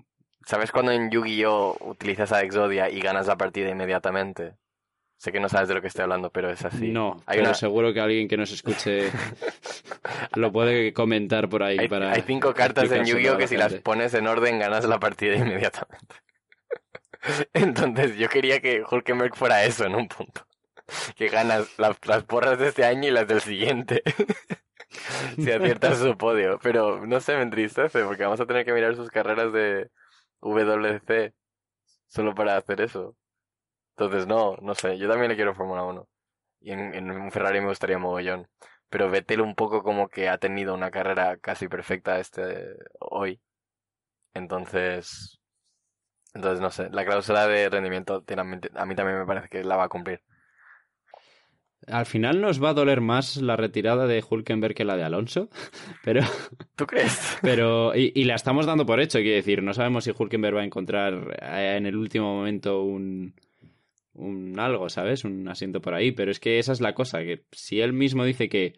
¿Sabes 0.46 0.72
cuando 0.72 0.92
en 0.92 1.10
Yu-Gi-Oh 1.10 1.76
utilizas 1.80 2.32
a 2.32 2.40
Exodia 2.42 2.90
y 2.90 3.00
ganas 3.00 3.26
la 3.26 3.36
partida 3.36 3.68
inmediatamente? 3.70 4.54
Sé 5.16 5.30
que 5.30 5.38
no 5.38 5.48
sabes 5.48 5.68
de 5.68 5.74
lo 5.74 5.80
que 5.80 5.86
estoy 5.86 6.02
hablando, 6.02 6.30
pero 6.30 6.50
es 6.50 6.64
así. 6.64 6.88
No, 6.88 7.22
Hay 7.26 7.36
pero 7.38 7.50
una- 7.50 7.54
seguro 7.54 7.92
que 7.94 8.00
alguien 8.00 8.26
que 8.26 8.36
nos 8.36 8.50
escuche 8.50 9.08
lo 10.34 10.50
puede 10.50 10.92
comentar 10.92 11.48
por 11.48 11.62
ahí 11.62 11.78
Hay, 11.78 11.88
para 11.88 12.10
hay 12.12 12.22
cinco 12.26 12.52
cartas 12.54 12.90
en 12.90 13.04
Yu-Gi-Oh 13.04 13.36
que 13.36 13.42
la 13.44 13.48
si 13.48 13.56
las 13.56 13.74
pones 13.74 14.14
en 14.14 14.26
orden 14.26 14.58
ganas 14.58 14.84
la 14.84 14.98
partida 14.98 15.36
inmediatamente. 15.36 16.14
Entonces 17.52 18.16
yo 18.16 18.28
quería 18.28 18.60
que 18.60 18.82
Hulkenberg 18.88 19.36
fuera 19.36 19.64
eso 19.64 19.84
en 19.84 19.94
un 19.94 20.08
punto. 20.08 20.44
Que 21.16 21.28
ganas 21.28 21.68
la- 21.78 21.96
las 22.04 22.24
porras 22.24 22.58
de 22.58 22.68
este 22.68 22.84
año 22.84 23.08
y 23.08 23.12
las 23.12 23.28
del 23.28 23.40
siguiente. 23.40 24.02
si 25.36 25.50
aciertas 25.52 25.98
su 25.98 26.16
podio. 26.18 26.58
Pero 26.62 27.06
no 27.06 27.20
sé, 27.20 27.36
me 27.36 27.42
entristece 27.42 28.02
porque 28.04 28.24
vamos 28.24 28.40
a 28.40 28.46
tener 28.46 28.64
que 28.64 28.72
mirar 28.72 28.96
sus 28.96 29.08
carreras 29.10 29.52
de 29.52 29.88
WC 30.42 31.34
solo 32.08 32.34
para 32.34 32.56
hacer 32.58 32.80
eso. 32.82 33.16
Entonces 33.96 34.26
no, 34.26 34.56
no 34.62 34.74
sé, 34.74 34.98
yo 34.98 35.08
también 35.08 35.30
le 35.30 35.36
quiero 35.36 35.54
Fórmula 35.54 35.84
1. 35.84 36.08
Y 36.60 36.72
en, 36.72 37.10
un 37.10 37.32
Ferrari 37.32 37.60
me 37.60 37.68
gustaría 37.68 37.98
mogollón. 37.98 38.48
Pero 38.90 39.10
Vettel 39.10 39.40
un 39.42 39.54
poco 39.54 39.82
como 39.82 40.08
que 40.08 40.28
ha 40.28 40.38
tenido 40.38 40.74
una 40.74 40.90
carrera 40.90 41.38
casi 41.38 41.68
perfecta 41.68 42.18
este 42.20 42.76
hoy. 43.00 43.40
Entonces, 44.34 45.40
entonces 46.34 46.60
no 46.60 46.70
sé, 46.70 46.90
la 46.90 47.04
cláusula 47.06 47.46
de 47.48 47.68
rendimiento 47.70 48.22
tiene- 48.24 48.42
a 48.42 48.86
mí 48.86 48.94
también 48.96 49.18
me 49.20 49.26
parece 49.26 49.48
que 49.48 49.64
la 49.64 49.76
va 49.76 49.84
a 49.84 49.88
cumplir. 49.88 50.22
Al 51.86 52.06
final 52.06 52.40
nos 52.40 52.62
va 52.62 52.70
a 52.70 52.74
doler 52.74 53.00
más 53.00 53.36
la 53.38 53.56
retirada 53.56 54.06
de 54.06 54.22
Hulkenberg 54.28 54.74
que 54.74 54.84
la 54.84 54.96
de 54.96 55.02
Alonso, 55.04 55.48
pero, 56.04 56.22
¿Tú 56.76 56.86
crees? 56.86 57.36
pero 57.42 57.94
y, 57.96 58.12
y 58.14 58.24
la 58.24 58.34
estamos 58.36 58.66
dando 58.66 58.86
por 58.86 59.00
hecho, 59.00 59.18
quiero 59.18 59.36
decir, 59.36 59.62
no 59.62 59.74
sabemos 59.74 60.04
si 60.04 60.12
Hulkenberg 60.16 60.56
va 60.56 60.60
a 60.60 60.64
encontrar 60.64 61.36
eh, 61.42 61.74
en 61.76 61.86
el 61.86 61.96
último 61.96 62.34
momento 62.36 62.82
un, 62.82 63.34
un 64.14 64.58
algo, 64.58 64.88
¿sabes? 64.88 65.24
Un 65.24 65.48
asiento 65.48 65.80
por 65.80 65.94
ahí, 65.94 66.12
pero 66.12 66.30
es 66.30 66.38
que 66.38 66.58
esa 66.58 66.72
es 66.72 66.80
la 66.80 66.94
cosa, 66.94 67.20
que 67.20 67.44
si 67.52 67.80
él 67.80 67.92
mismo 67.92 68.24
dice 68.24 68.48
que 68.48 68.74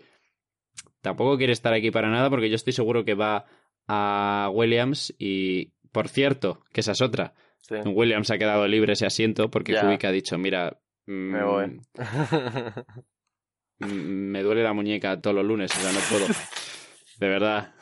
tampoco 1.02 1.36
quiere 1.36 1.52
estar 1.52 1.74
aquí 1.74 1.90
para 1.90 2.08
nada, 2.10 2.30
porque 2.30 2.48
yo 2.48 2.56
estoy 2.56 2.72
seguro 2.72 3.04
que 3.04 3.14
va 3.14 3.44
a 3.86 4.50
Williams 4.52 5.14
y, 5.18 5.72
por 5.92 6.08
cierto, 6.08 6.64
que 6.72 6.80
esa 6.80 6.92
es 6.92 7.02
otra, 7.02 7.34
Sí, 7.60 7.76
Williams 7.86 8.30
ha 8.30 8.36
quedado 8.36 8.66
libre 8.68 8.92
ese 8.92 9.06
asiento 9.06 9.50
porque 9.50 9.72
Ya. 9.72 9.80
Kubica 9.80 10.08
ha 10.08 10.12
dicho, 10.12 10.36
mira, 10.36 10.78
me 11.06 11.42
voy. 11.44 11.80
mm, 13.80 13.86
me 13.86 14.42
duele 14.42 14.62
la 14.62 14.72
muñeca 14.72 15.20
todos 15.20 15.36
los 15.36 15.44
lunes, 15.44 15.70
o 15.76 15.80
sea, 15.80 15.92
no 15.92 15.98
puedo. 16.10 16.26
De 17.18 17.28
verdad. 17.28 17.74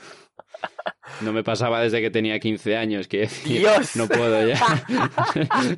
No 1.20 1.32
me 1.32 1.42
pasaba 1.44 1.80
desde 1.82 2.00
que 2.00 2.10
tenía 2.10 2.38
15 2.38 2.76
años, 2.76 3.06
que 3.08 3.18
decir, 3.20 3.58
¡Dios! 3.60 3.96
no 3.96 4.06
puedo 4.08 4.46
ya. 4.46 4.58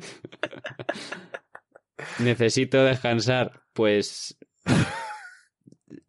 Necesito 2.19 2.83
descansar. 2.83 3.61
Pues 3.73 4.37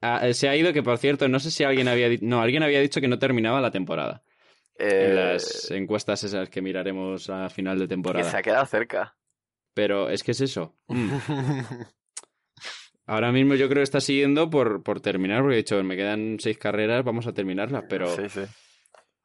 Ah, 0.00 0.32
se 0.32 0.48
ha 0.48 0.56
ido 0.56 0.72
que, 0.72 0.82
por 0.82 0.98
cierto, 0.98 1.28
no 1.28 1.40
sé 1.40 1.50
si 1.50 1.64
alguien 1.64 1.88
había 1.88 2.08
dicho... 2.08 2.24
No, 2.24 2.40
alguien 2.40 2.62
había 2.62 2.80
dicho 2.80 3.00
que 3.00 3.08
no 3.08 3.18
terminaba 3.18 3.60
la 3.60 3.70
temporada. 3.70 4.22
Eh, 4.78 5.06
En 5.08 5.16
las 5.16 5.70
encuestas 5.70 6.22
esas 6.22 6.48
que 6.48 6.62
miraremos 6.62 7.28
a 7.30 7.48
final 7.48 7.78
de 7.78 7.84
que 7.84 7.88
temporada. 7.88 8.30
se 8.30 8.36
ha 8.36 8.42
quedado 8.42 8.66
cerca. 8.66 9.16
Pero 9.76 10.08
es 10.08 10.22
que 10.24 10.30
es 10.30 10.40
eso. 10.40 10.74
Mm. 10.88 11.10
Ahora 13.04 13.30
mismo 13.30 13.54
yo 13.54 13.66
creo 13.68 13.80
que 13.80 13.84
está 13.84 14.00
siguiendo 14.00 14.48
por, 14.48 14.82
por 14.82 15.00
terminar, 15.00 15.42
porque 15.42 15.54
he 15.56 15.58
dicho, 15.58 15.82
me 15.84 15.96
quedan 15.96 16.38
seis 16.40 16.56
carreras, 16.56 17.04
vamos 17.04 17.26
a 17.26 17.34
terminarlas, 17.34 17.84
pero 17.88 18.08
Sí, 18.08 18.28
sí. 18.30 18.40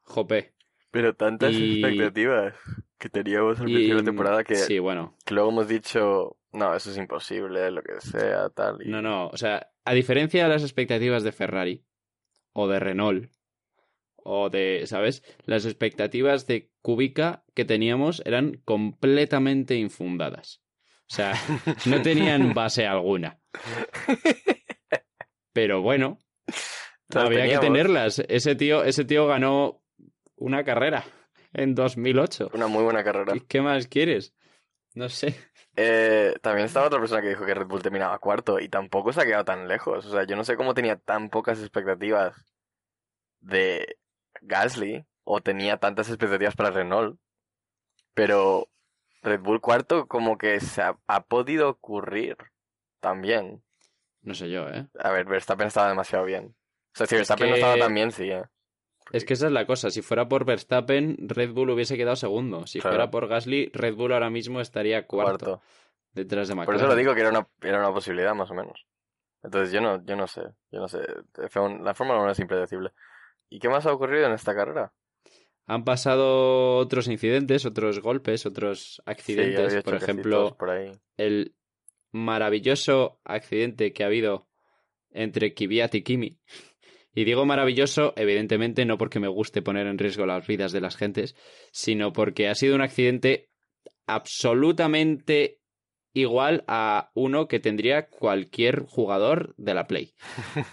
jope. 0.02 0.52
Pero 0.90 1.14
tantas 1.16 1.54
Y- 1.54 1.80
expectativas 1.82 2.54
que 2.98 3.08
teníamos 3.08 3.58
al 3.60 3.68
Y- 3.70 3.72
principio 3.72 3.96
de 3.96 4.02
la 4.02 4.04
temporada 4.04 4.44
que, 4.44 4.56
Sí, 4.56 4.78
bueno. 4.78 5.16
que 5.24 5.32
luego 5.34 5.48
hemos 5.50 5.68
dicho, 5.68 6.36
no, 6.52 6.74
eso 6.76 6.90
es 6.90 6.98
imposible, 6.98 7.70
lo 7.70 7.82
que 7.82 7.98
sea, 8.00 8.50
tal. 8.50 8.76
Y... 8.86 8.90
No, 8.90 9.00
no, 9.00 9.28
o 9.28 9.36
sea, 9.38 9.70
a 9.86 9.94
diferencia 9.94 10.42
de 10.44 10.50
las 10.50 10.62
expectativas 10.62 11.24
de 11.24 11.32
Ferrari 11.32 11.82
o 12.52 12.68
de 12.68 12.78
Renault 12.78 13.32
o 14.16 14.50
de, 14.50 14.82
¿sabes? 14.86 15.24
Las 15.46 15.64
expectativas 15.64 16.46
de 16.46 16.70
Kubica 16.82 17.44
que 17.54 17.64
teníamos 17.64 18.22
eran 18.26 18.60
completamente 18.64 19.76
infundadas. 19.76 20.60
O 21.10 21.14
sea, 21.14 21.32
no 21.86 22.02
tenían 22.02 22.52
base 22.54 22.86
alguna. 22.86 23.38
Pero 25.52 25.82
bueno, 25.82 26.18
Las 27.08 27.24
había 27.26 27.40
teníamos. 27.40 27.60
que 27.60 27.66
tenerlas. 27.66 28.18
Ese 28.28 28.54
tío, 28.54 28.84
ese 28.84 29.04
tío 29.04 29.26
ganó 29.26 29.82
una 30.36 30.64
carrera 30.64 31.04
en 31.52 31.74
2008. 31.74 32.50
Una 32.54 32.66
muy 32.66 32.82
buena 32.82 33.04
carrera. 33.04 33.36
¿Y 33.36 33.40
¿Qué 33.40 33.60
más 33.60 33.86
quieres? 33.86 34.34
No 34.94 35.08
sé. 35.08 35.34
Eh, 35.76 36.34
también 36.42 36.66
estaba 36.66 36.86
otra 36.86 36.98
persona 36.98 37.22
que 37.22 37.30
dijo 37.30 37.46
que 37.46 37.54
Red 37.54 37.66
Bull 37.66 37.82
terminaba 37.82 38.18
cuarto 38.18 38.58
y 38.60 38.68
tampoco 38.68 39.12
se 39.12 39.22
ha 39.22 39.24
quedado 39.26 39.44
tan 39.44 39.68
lejos. 39.68 40.04
O 40.06 40.10
sea, 40.10 40.24
yo 40.24 40.36
no 40.36 40.44
sé 40.44 40.56
cómo 40.56 40.74
tenía 40.74 40.96
tan 40.96 41.30
pocas 41.30 41.60
expectativas 41.60 42.34
de 43.40 43.96
Gasly 44.42 45.04
o 45.24 45.40
tenía 45.40 45.76
tantas 45.78 46.08
expectativas 46.08 46.54
para 46.56 46.70
Renault. 46.70 47.18
Pero 48.14 48.68
Red 49.22 49.40
Bull 49.40 49.60
cuarto 49.60 50.06
como 50.06 50.36
que 50.38 50.60
se 50.60 50.82
ha, 50.82 50.96
ha 51.06 51.22
podido 51.24 51.68
ocurrir 51.70 52.36
también. 53.00 53.62
No 54.22 54.34
sé 54.34 54.50
yo, 54.50 54.68
¿eh? 54.68 54.86
A 54.98 55.10
ver, 55.10 55.24
Verstappen 55.26 55.66
estaba 55.66 55.88
demasiado 55.88 56.24
bien. 56.24 56.54
O 56.94 56.98
sea, 56.98 57.06
si 57.06 57.14
Es 57.14 57.20
Verstappen 57.20 57.48
no 57.50 57.54
estaba 57.56 57.76
tan 57.76 57.94
bien, 57.94 58.12
sí, 58.12 58.30
¿eh? 58.30 58.44
Es 59.10 59.24
que 59.24 59.34
esa 59.34 59.46
es 59.46 59.52
la 59.52 59.66
cosa. 59.66 59.90
Si 59.90 60.00
fuera 60.00 60.28
por 60.28 60.44
Verstappen, 60.44 61.16
Red 61.28 61.52
Bull 61.52 61.70
hubiese 61.70 61.96
quedado 61.96 62.16
segundo. 62.16 62.66
Si 62.66 62.80
Claro. 62.80 62.94
fuera 62.96 63.10
por 63.10 63.26
Gasly, 63.28 63.70
Red 63.72 63.94
Bull 63.94 64.12
ahora 64.12 64.30
mismo 64.30 64.60
estaría 64.60 65.06
cuarto, 65.06 65.44
cuarto. 65.44 65.62
detrás 66.12 66.48
de 66.48 66.54
Por 66.54 66.60
McLaren. 66.64 66.80
eso 66.80 66.88
lo 66.88 66.96
digo 66.96 67.14
que 67.14 67.20
era 67.20 67.30
una, 67.30 67.48
era 67.62 67.78
una 67.80 67.92
posibilidad, 67.92 68.34
más 68.34 68.50
o 68.50 68.54
menos. 68.54 68.86
Entonces 69.42 69.72
yo 69.72 69.80
no, 69.80 70.04
yo 70.04 70.14
no 70.16 70.26
sé, 70.28 70.42
yo 70.70 70.80
no 70.80 70.88
sé. 70.88 71.00
F1 71.34 71.82
La 71.82 71.94
Fórmula 71.94 72.20
1 72.20 72.30
es 72.30 72.38
impredecible. 72.38 72.92
¿Y 73.48 73.58
qué 73.58 73.68
más 73.68 73.84
ha 73.86 73.92
ocurrido 73.92 74.26
en 74.26 74.32
esta 74.32 74.54
carrera? 74.54 74.92
Han 75.66 75.84
pasado 75.84 76.76
otros 76.76 77.08
incidentes, 77.08 77.64
otros 77.64 78.00
golpes, 78.00 78.46
otros 78.46 79.00
accidentes. 79.06 79.82
por 79.82 79.94
ejemplo, 79.94 80.56
por 80.58 80.70
el 81.16 81.54
maravilloso 82.10 83.20
accidente 83.24 83.92
que 83.92 84.02
ha 84.02 84.06
habido 84.06 84.48
entre 85.10 85.54
Kvyat 85.54 85.94
y 85.94 86.02
Kimi. 86.02 86.38
Y 87.14 87.24
digo 87.24 87.44
maravilloso, 87.44 88.14
evidentemente, 88.16 88.86
no 88.86 88.96
porque 88.96 89.20
me 89.20 89.28
guste 89.28 89.60
poner 89.60 89.86
en 89.86 89.98
riesgo 89.98 90.24
las 90.24 90.46
vidas 90.46 90.72
de 90.72 90.80
las 90.80 90.96
gentes, 90.96 91.36
sino 91.70 92.12
porque 92.12 92.48
ha 92.48 92.54
sido 92.54 92.74
un 92.74 92.80
accidente 92.80 93.50
absolutamente 94.06 95.60
igual 96.14 96.64
a 96.68 97.10
uno 97.14 97.48
que 97.48 97.60
tendría 97.60 98.08
cualquier 98.08 98.80
jugador 98.80 99.54
de 99.56 99.74
la 99.74 99.86
Play. 99.86 100.14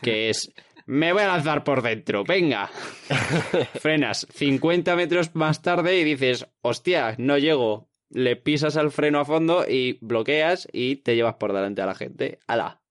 Que 0.02 0.30
es, 0.30 0.54
me 0.90 1.14
voy 1.14 1.22
a 1.22 1.28
lanzar 1.28 1.64
por 1.64 1.84
dentro, 1.84 2.24
venga. 2.24 2.68
Frenas 3.80 4.26
50 4.32 4.96
metros 4.96 5.36
más 5.36 5.62
tarde 5.62 6.00
y 6.00 6.04
dices, 6.04 6.48
hostia, 6.62 7.14
no 7.20 7.38
llego. 7.38 7.92
Le 8.10 8.36
pisas 8.36 8.76
al 8.76 8.90
freno 8.90 9.20
a 9.20 9.26
fondo 9.26 9.66
y 9.68 10.00
bloqueas 10.02 10.68
y 10.72 10.96
te 10.96 11.16
llevas 11.16 11.36
por 11.36 11.54
delante 11.54 11.84
a 11.84 11.86
la 11.86 11.94
gente. 11.94 12.40
¡Hala! 12.48 12.82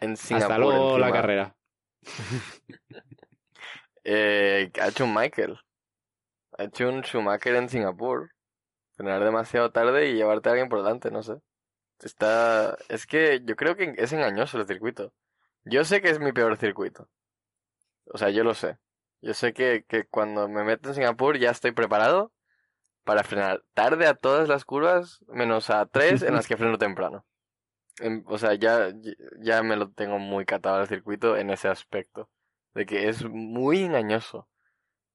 En 0.00 0.18
Singapur, 0.18 0.52
Hasta 0.52 0.58
luego 0.58 0.98
la 0.98 1.10
carrera. 1.10 1.56
Eh, 4.04 4.72
ha 4.80 4.88
hecho 4.88 5.04
un 5.04 5.14
Michael. 5.14 5.60
Ha 6.58 6.64
hecho 6.64 6.88
un 6.88 7.04
Schumacher 7.04 7.54
en 7.54 7.68
Singapur. 7.68 8.32
Frenar 8.96 9.22
demasiado 9.22 9.70
tarde 9.70 10.08
y 10.08 10.14
llevarte 10.14 10.48
a 10.48 10.52
alguien 10.52 10.68
por 10.68 10.82
delante, 10.82 11.12
no 11.12 11.22
sé. 11.22 11.34
Está... 12.00 12.76
Es 12.88 13.06
que 13.06 13.42
yo 13.44 13.54
creo 13.54 13.76
que 13.76 13.94
es 13.96 14.12
engañoso 14.12 14.58
el 14.58 14.66
circuito. 14.66 15.14
Yo 15.64 15.84
sé 15.84 16.02
que 16.02 16.10
es 16.10 16.18
mi 16.18 16.32
peor 16.32 16.56
circuito. 16.56 17.08
O 18.12 18.18
sea, 18.18 18.30
yo 18.30 18.44
lo 18.44 18.54
sé. 18.54 18.78
Yo 19.20 19.34
sé 19.34 19.52
que, 19.52 19.84
que 19.88 20.04
cuando 20.06 20.48
me 20.48 20.64
meto 20.64 20.88
en 20.88 20.94
Singapur 20.94 21.38
ya 21.38 21.50
estoy 21.50 21.72
preparado 21.72 22.32
para 23.04 23.24
frenar 23.24 23.64
tarde 23.74 24.06
a 24.06 24.14
todas 24.14 24.48
las 24.48 24.64
curvas, 24.64 25.24
menos 25.28 25.70
a 25.70 25.86
tres 25.86 26.22
en 26.22 26.34
las 26.34 26.46
que 26.46 26.56
freno 26.56 26.78
temprano. 26.78 27.24
En- 27.98 28.24
o 28.26 28.38
sea, 28.38 28.54
ya, 28.54 28.92
ya 29.40 29.62
me 29.62 29.76
lo 29.76 29.90
tengo 29.90 30.18
muy 30.18 30.44
catado 30.44 30.80
el 30.80 30.88
circuito 30.88 31.36
en 31.36 31.50
ese 31.50 31.68
aspecto. 31.68 32.30
De 32.74 32.86
que 32.86 33.08
es 33.08 33.24
muy 33.24 33.82
engañoso. 33.82 34.48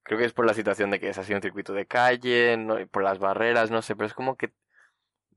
Creo 0.03 0.19
que 0.19 0.25
es 0.25 0.33
por 0.33 0.45
la 0.45 0.53
situación 0.53 0.89
de 0.91 0.99
que 0.99 1.09
es 1.09 1.17
así 1.17 1.33
un 1.33 1.41
circuito 1.41 1.73
de 1.73 1.85
calle, 1.85 2.57
por 2.91 3.03
las 3.03 3.19
barreras, 3.19 3.71
no 3.71 3.81
sé, 3.81 3.95
pero 3.95 4.07
es 4.07 4.13
como 4.13 4.37
que 4.37 4.53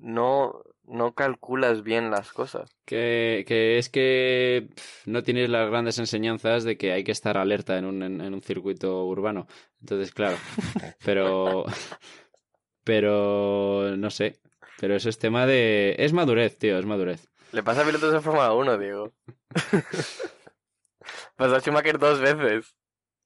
no, 0.01 0.63
no 0.85 1.15
calculas 1.15 1.83
bien 1.83 2.11
las 2.11 2.33
cosas. 2.33 2.71
Que, 2.85 3.45
que 3.47 3.79
es 3.79 3.89
que 3.89 4.69
no 5.07 5.23
tienes 5.23 5.49
las 5.49 5.71
grandes 5.71 5.99
enseñanzas 5.99 6.65
de 6.65 6.77
que 6.77 6.93
hay 6.93 7.05
que 7.05 7.13
estar 7.13 7.37
alerta 7.37 7.79
en 7.79 7.85
un, 7.85 8.03
en, 8.03 8.21
en 8.21 8.35
un 8.35 8.43
circuito 8.43 9.05
urbano. 9.05 9.47
Entonces, 9.81 10.13
claro. 10.13 10.37
Pero. 11.05 11.65
Pero. 12.85 13.97
No 13.97 14.11
sé. 14.11 14.41
Pero 14.81 14.97
eso 14.97 15.09
es 15.09 15.19
tema 15.19 15.47
de. 15.47 15.95
Es 15.99 16.13
madurez, 16.13 16.59
tío, 16.59 16.79
es 16.79 16.87
madurez. 16.87 17.29
Le 17.53 17.63
pasa 17.63 17.83
a 17.83 17.85
pilotos 17.85 18.13
de 18.13 18.21
Fórmula 18.21 18.53
1, 18.53 18.79
Diego. 18.79 19.13
Pasó 21.37 21.57
a 21.57 21.61
Schumacher 21.61 21.99
dos 21.99 22.21
veces. 22.21 22.77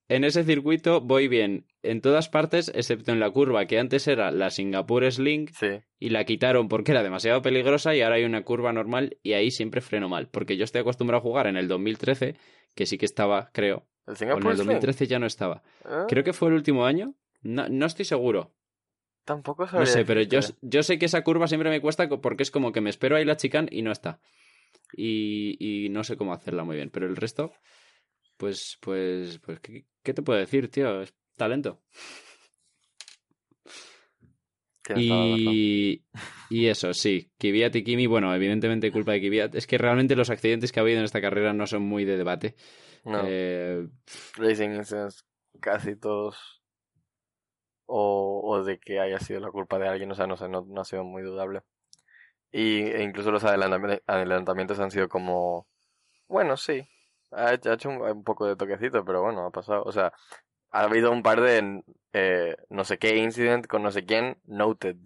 En 0.08 0.24
ese 0.24 0.44
circuito 0.44 1.00
voy 1.00 1.28
bien 1.28 1.66
en 1.84 2.00
todas 2.00 2.28
partes, 2.28 2.70
excepto 2.74 3.12
en 3.12 3.20
la 3.20 3.30
curva 3.30 3.66
que 3.66 3.78
antes 3.78 4.06
era 4.08 4.30
la 4.30 4.50
Singapur 4.50 5.10
Sling 5.10 5.48
Sí. 5.52 5.80
y 5.98 6.10
la 6.10 6.24
quitaron 6.24 6.68
porque 6.68 6.92
era 6.92 7.02
demasiado 7.02 7.42
peligrosa 7.42 7.94
y 7.94 8.00
ahora 8.02 8.16
hay 8.16 8.24
una 8.24 8.42
curva 8.44 8.72
normal 8.72 9.18
y 9.22 9.32
ahí 9.34 9.50
siempre 9.50 9.80
freno 9.80 10.08
mal. 10.08 10.28
Porque 10.28 10.56
yo 10.56 10.64
estoy 10.64 10.80
acostumbrado 10.80 11.18
a 11.20 11.22
jugar 11.22 11.46
en 11.46 11.56
el 11.56 11.68
2013, 11.68 12.36
que 12.74 12.86
sí 12.86 12.98
que 12.98 13.06
estaba, 13.06 13.50
creo. 13.52 13.86
¿El 14.06 14.14
O 14.14 14.16
en 14.22 14.28
el 14.30 14.42
Sling? 14.42 14.56
2013 14.56 15.06
ya 15.06 15.18
no 15.18 15.26
estaba. 15.26 15.62
¿Eh? 15.84 16.04
Creo 16.08 16.24
que 16.24 16.32
fue 16.32 16.48
el 16.48 16.54
último 16.54 16.84
año. 16.86 17.14
No, 17.42 17.68
no 17.68 17.86
estoy 17.86 18.04
seguro. 18.04 18.54
Tampoco 19.24 19.62
No 19.64 19.68
sabría 19.70 19.86
sé, 19.86 20.04
pero 20.04 20.20
yo, 20.22 20.40
yo 20.60 20.82
sé 20.82 20.98
que 20.98 21.06
esa 21.06 21.24
curva 21.24 21.48
siempre 21.48 21.70
me 21.70 21.80
cuesta 21.80 22.08
porque 22.08 22.42
es 22.42 22.50
como 22.50 22.72
que 22.72 22.80
me 22.82 22.90
espero 22.90 23.16
ahí 23.16 23.24
la 23.24 23.36
chicane 23.36 23.68
y 23.70 23.80
no 23.82 23.90
está. 23.92 24.20
Y, 24.96 25.56
y 25.58 25.88
no 25.88 26.04
sé 26.04 26.16
cómo 26.16 26.32
hacerla 26.34 26.64
muy 26.64 26.76
bien. 26.76 26.90
Pero 26.90 27.06
el 27.06 27.16
resto, 27.16 27.52
pues, 28.36 28.76
pues, 28.80 29.38
pues, 29.38 29.60
¿qué, 29.60 29.86
qué 30.02 30.12
te 30.14 30.22
puedo 30.22 30.38
decir, 30.38 30.68
tío? 30.68 31.00
Es 31.02 31.14
talento. 31.36 31.82
Y, 34.94 36.04
y 36.50 36.66
eso, 36.66 36.92
sí. 36.92 37.32
Kvyat 37.38 37.74
y 37.76 37.84
Kimi, 37.84 38.06
bueno, 38.06 38.34
evidentemente 38.34 38.92
culpa 38.92 39.12
de 39.12 39.20
Kvyat. 39.20 39.54
Es 39.54 39.66
que 39.66 39.78
realmente 39.78 40.14
los 40.14 40.28
accidentes 40.30 40.72
que 40.72 40.80
ha 40.80 40.82
habido 40.82 40.98
en 40.98 41.04
esta 41.04 41.22
carrera 41.22 41.52
no 41.54 41.66
son 41.66 41.82
muy 41.82 42.04
de 42.04 42.18
debate. 42.18 42.54
No. 43.04 43.22
Eh, 43.24 43.86
Racing 44.36 44.70
Incidents 44.70 45.24
casi 45.60 45.96
todos. 45.96 46.62
O, 47.86 48.42
o 48.44 48.62
de 48.62 48.78
que 48.78 49.00
haya 49.00 49.18
sido 49.18 49.40
la 49.40 49.50
culpa 49.50 49.78
de 49.78 49.88
alguien, 49.88 50.10
o 50.10 50.14
sea, 50.14 50.26
no 50.26 50.36
sé, 50.36 50.48
no, 50.48 50.64
no 50.66 50.80
ha 50.80 50.84
sido 50.84 51.04
muy 51.04 51.22
dudable. 51.22 51.62
Y, 52.52 52.82
e 52.82 53.02
incluso 53.02 53.30
los 53.30 53.44
adelantami- 53.44 54.02
adelantamientos 54.06 54.78
han 54.80 54.90
sido 54.90 55.08
como. 55.08 55.66
Bueno, 56.28 56.56
sí. 56.56 56.86
Ha 57.30 57.54
hecho, 57.54 57.70
ha 57.70 57.74
hecho 57.74 57.88
un, 57.88 58.00
un 58.00 58.22
poco 58.22 58.46
de 58.46 58.56
toquecito, 58.56 59.04
pero 59.04 59.22
bueno, 59.22 59.46
ha 59.46 59.50
pasado. 59.50 59.82
O 59.84 59.92
sea, 59.92 60.12
ha 60.74 60.84
habido 60.84 61.10
un 61.12 61.22
par 61.22 61.40
de 61.40 61.82
eh, 62.12 62.56
no 62.68 62.84
sé 62.84 62.98
qué 62.98 63.16
incident 63.16 63.66
con 63.66 63.82
no 63.82 63.90
sé 63.90 64.04
quién 64.04 64.38
noted, 64.44 64.96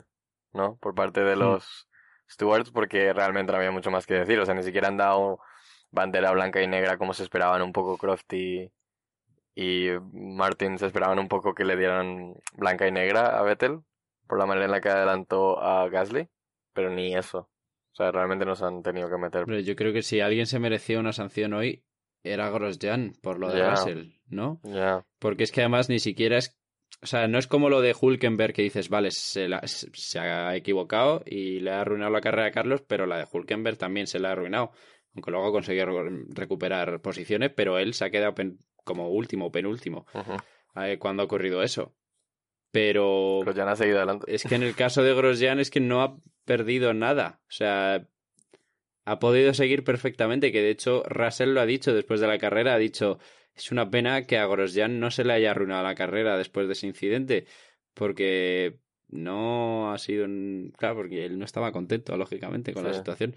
¿no? 0.53 0.77
Por 0.77 0.95
parte 0.95 1.23
de 1.23 1.37
Hmm. 1.37 1.41
los 1.41 1.89
stewards, 2.31 2.71
porque 2.71 3.12
realmente 3.12 3.53
no 3.53 3.59
había 3.59 3.71
mucho 3.71 3.91
más 3.91 4.07
que 4.07 4.14
decir. 4.14 4.39
O 4.41 4.47
sea, 4.47 4.55
ni 4.55 4.62
siquiera 4.62 4.89
han 4.89 4.97
dado 4.97 5.41
bandera 5.91 6.31
blanca 6.33 6.61
y 6.62 6.66
negra 6.66 6.99
como 6.99 7.14
se 7.14 7.23
esperaban 7.23 7.62
un 7.62 7.73
poco 7.73 7.97
Croft 7.99 8.33
y, 8.35 8.71
y 9.55 9.89
Martin 10.12 10.79
se 10.79 10.87
esperaban 10.87 11.19
un 11.19 11.29
poco 11.29 11.55
que 11.55 11.64
le 11.64 11.77
dieran 11.77 12.35
blanca 12.55 12.87
y 12.87 12.93
negra 12.93 13.39
a 13.39 13.43
Vettel 13.43 13.81
por 14.27 14.39
la 14.39 14.47
manera 14.47 14.66
en 14.66 14.71
la 14.73 14.81
que 14.81 14.91
adelantó 14.91 15.59
a 15.62 15.89
Gasly, 15.89 16.29
pero 16.75 16.91
ni 16.91 17.14
eso. 17.16 17.49
O 17.93 17.95
sea, 17.99 18.12
realmente 18.12 18.45
nos 18.45 18.62
han 18.62 18.83
tenido 18.83 19.09
que 19.11 19.16
meter. 19.16 19.43
hombre, 19.43 19.64
yo 19.64 19.75
creo 19.75 19.93
que 19.93 20.03
si 20.03 20.21
alguien 20.21 20.47
se 20.47 20.59
merecía 20.59 21.01
una 21.01 21.12
sanción 21.12 21.55
hoy, 21.55 21.83
era 22.33 22.51
Grosjean 22.51 23.14
por 23.22 23.39
lo 23.39 23.51
de 23.51 23.59
Ya. 23.59 23.70
Russell, 23.70 24.09
¿no? 24.29 24.61
Porque 25.18 25.45
es 25.45 25.53
que 25.53 25.61
además 25.62 25.89
ni 25.89 25.99
siquiera 25.99 26.39
es. 26.39 26.59
O 27.03 27.07
sea, 27.07 27.29
no 27.29 27.39
es 27.39 27.47
como 27.47 27.68
lo 27.68 27.81
de 27.81 27.95
Hulkenberg 28.01 28.53
que 28.55 28.62
dices, 28.62 28.89
vale, 28.89 29.11
se, 29.12 29.49
la- 29.49 29.64
se- 29.66 29.89
se 29.95 30.18
ha 30.18 30.57
equivocado 30.57 31.22
y 31.26 31.61
le 31.61 31.70
ha 31.70 31.81
arruinado 31.83 32.11
la 32.11 32.20
carrera 32.20 32.49
a 32.49 32.51
Carlos, 32.53 32.83
pero 32.87 33.07
la 33.07 33.18
de 33.18 33.26
Hulkenberg 33.31 33.76
también 33.79 34.07
se 34.07 34.18
la 34.18 34.31
ha 34.31 34.33
arruinado. 34.33 34.72
Aunque 35.14 35.31
luego 35.31 35.47
ha 35.49 35.53
conseguido 35.53 35.87
re- 35.87 36.24
recuperar 36.31 37.01
posiciones, 37.01 37.53
pero 37.55 37.79
él 37.79 37.95
se 37.95 38.05
ha 38.05 38.11
quedado 38.11 38.35
pen- 38.35 38.59
como 38.85 39.11
último 39.11 39.47
o 39.47 39.53
penúltimo 39.53 40.07
eh, 40.76 40.99
cuando 40.99 41.22
ha 41.22 41.26
ocurrido 41.26 41.62
eso. 41.62 41.95
Pero 42.70 43.41
no 43.64 43.70
ha 43.72 43.76
seguido 43.76 43.99
adelante. 43.99 44.35
es 44.35 44.45
que 44.45 44.55
en 44.55 44.62
el 44.62 44.74
caso 44.74 45.03
de 45.03 45.14
Grosjean 45.14 45.59
es 45.59 45.70
que 45.70 45.81
no 45.81 46.03
ha 46.03 46.16
perdido 46.45 46.93
nada. 46.95 47.41
O 47.45 47.51
sea, 47.51 48.07
ha 49.11 49.18
podido 49.18 49.54
seguir 49.54 49.84
perfectamente, 49.84 50.52
que 50.52 50.61
de 50.62 50.70
hecho 50.70 51.02
Russell 51.04 51.54
lo 51.54 51.61
ha 51.61 51.66
dicho 51.66 51.92
después 51.94 52.20
de 52.20 52.26
la 52.26 52.38
carrera, 52.38 52.74
ha 52.74 52.78
dicho, 52.78 53.18
es 53.54 53.70
una 53.72 53.88
pena 53.90 54.22
que 54.24 54.38
a 54.38 54.46
Grosjean 54.46 55.00
no 55.00 55.11
se 55.11 55.24
le 55.24 55.32
haya 55.32 55.50
arruinado 55.52 55.82
la 55.82 55.94
carrera 55.94 56.36
después 56.36 56.66
de 56.66 56.72
ese 56.74 56.86
incidente, 56.86 57.46
porque 57.94 58.78
no 59.09 59.92
ha 59.92 59.98
sido... 59.98 60.24
un- 60.26 60.72
Claro, 60.76 60.96
porque 60.96 61.24
él 61.24 61.38
no 61.38 61.44
estaba 61.44 61.72
contento, 61.72 62.16
lógicamente, 62.16 62.72
con 62.72 62.84
la 62.84 62.90
situación. 62.98 63.34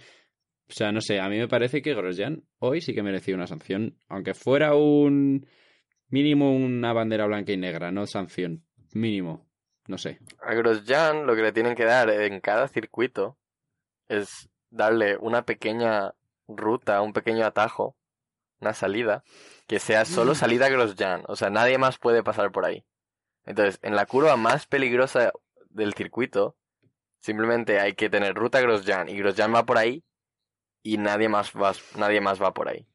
O 0.70 0.74
sea, 0.74 0.92
no 0.92 1.02
sé, 1.02 1.20
a 1.20 1.28
mí 1.30 1.38
me 1.38 1.48
parece 1.48 1.82
que 1.82 1.94
Grosjean 1.94 2.44
hoy 2.60 2.82
sí 2.82 2.94
que 2.94 3.04
merecía 3.04 3.36
una 3.36 3.48
sanción, 3.48 3.98
aunque 4.08 4.34
fuera 4.34 4.76
un 4.76 5.46
mínimo 6.10 6.54
una 6.56 6.94
bandera 6.94 7.26
blanca 7.26 7.52
y 7.52 7.58
negra, 7.58 7.92
no 7.92 8.06
sanción, 8.06 8.64
mínimo, 8.94 9.50
no 9.88 9.98
sé. 9.98 10.20
A 10.42 10.54
Grosjean 10.54 11.26
lo 11.26 11.36
que 11.36 11.42
le 11.42 11.52
tienen 11.52 11.76
que 11.76 11.86
dar 11.86 12.10
en 12.10 12.40
cada 12.42 12.68
circuito 12.68 13.38
es 14.08 14.50
darle 14.72 15.18
una 15.18 15.44
pequeña 15.46 16.16
ruta, 16.48 17.02
un 17.02 17.14
pequeño 17.14 17.46
atajo, 17.46 17.96
una 18.60 18.74
salida, 18.74 19.24
que 19.68 19.80
sea 19.80 20.06
solo 20.06 20.34
salida 20.36 20.70
Grosjean. 20.70 21.24
O 21.28 21.36
sea, 21.36 21.50
nadie 21.50 21.78
más 21.78 22.00
puede 22.00 22.24
pasar 22.24 22.52
por 22.52 22.66
ahí. 22.66 22.84
Entonces, 23.46 23.80
en 23.84 23.96
la 23.96 24.06
curva 24.06 24.36
más 24.38 24.66
peligrosa 24.68 25.32
del 25.70 25.94
circuito, 25.94 26.56
Simplemente 27.22 27.80
hay 27.80 27.94
que 27.94 28.10
tener 28.10 28.34
ruta 28.34 28.62
Grosjean 28.62 29.08
y 29.08 29.18
Grosjean 29.18 29.54
va 29.54 29.66
por 29.66 29.78
ahí 29.78 30.04
y 30.82 30.98
nadie 30.98 31.30
más 31.30 31.52
va, 31.54 31.74
nadie 31.96 32.20
más 32.20 32.42
va 32.42 32.54
por 32.54 32.68
ahí. 32.68 32.88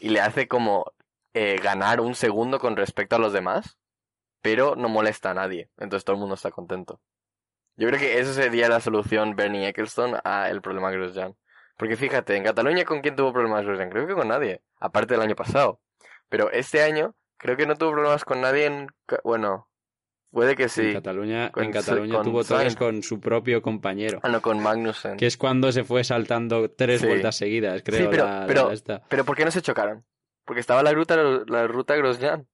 Y 0.00 0.08
le 0.08 0.20
hace 0.20 0.48
como 0.48 0.92
eh, 1.32 1.56
ganar 1.62 2.00
un 2.00 2.16
segundo 2.16 2.58
con 2.58 2.76
respecto 2.76 3.14
a 3.14 3.20
los 3.20 3.32
demás, 3.32 3.78
pero 4.42 4.74
no 4.74 4.88
molesta 4.88 5.30
a 5.30 5.34
nadie. 5.34 5.70
Entonces 5.76 6.04
todo 6.04 6.14
el 6.14 6.20
mundo 6.20 6.34
está 6.34 6.50
contento. 6.50 7.00
Yo 7.76 7.88
creo 7.88 8.00
que 8.00 8.18
esa 8.18 8.32
sería 8.32 8.68
la 8.68 8.80
solución 8.80 9.36
Bernie 9.36 9.68
Ecclestone 9.68 10.18
a 10.24 10.48
el 10.50 10.62
problema 10.62 10.90
Grosjean. 10.90 11.34
Porque 11.76 11.96
fíjate, 11.96 12.34
en 12.36 12.44
Cataluña 12.44 12.84
con 12.84 13.00
quién 13.02 13.16
tuvo 13.16 13.32
problemas 13.32 13.64
Grosjean? 13.64 13.90
Creo 13.90 14.06
que 14.06 14.14
con 14.14 14.28
nadie, 14.28 14.62
aparte 14.80 15.14
del 15.14 15.22
año 15.22 15.34
pasado. 15.36 15.80
Pero 16.28 16.50
este 16.50 16.82
año 16.82 17.14
creo 17.36 17.56
que 17.56 17.66
no 17.66 17.76
tuvo 17.76 17.92
problemas 17.92 18.24
con 18.24 18.40
nadie 18.40 18.64
en... 18.66 18.88
Bueno, 19.24 19.68
puede 20.30 20.56
que 20.56 20.68
sí. 20.70 20.86
En 20.88 20.94
Cataluña, 20.94 21.52
Con 21.52 21.64
en 21.64 21.72
Cataluña 21.72 22.14
con 22.14 22.24
tuvo 22.24 22.42
Sainz. 22.44 22.76
con 22.76 23.02
su 23.02 23.20
propio 23.20 23.60
compañero. 23.60 24.20
Ah, 24.22 24.28
no, 24.30 24.40
con 24.40 24.58
Magnussen. 24.62 25.18
Que 25.18 25.26
es 25.26 25.36
cuando 25.36 25.70
se 25.70 25.84
fue 25.84 26.02
saltando 26.02 26.70
tres 26.70 27.02
Sí. 27.02 27.06
vueltas 27.06 27.36
seguidas, 27.36 27.82
creo. 27.84 28.00
Sí, 28.00 28.06
pero- 28.10 28.24
la- 28.24 28.44
pero-. 28.46 28.70
Pero 29.08 29.24
¿por 29.26 29.36
qué 29.36 29.44
no 29.44 29.50
se 29.50 29.60
chocaron? 29.60 30.04
Porque 30.46 30.60
estaba 30.60 30.82
la 30.82 30.92
ruta, 30.92 31.16
la 31.46 31.66
ruta 31.66 31.94
Grosjean. 31.96 32.46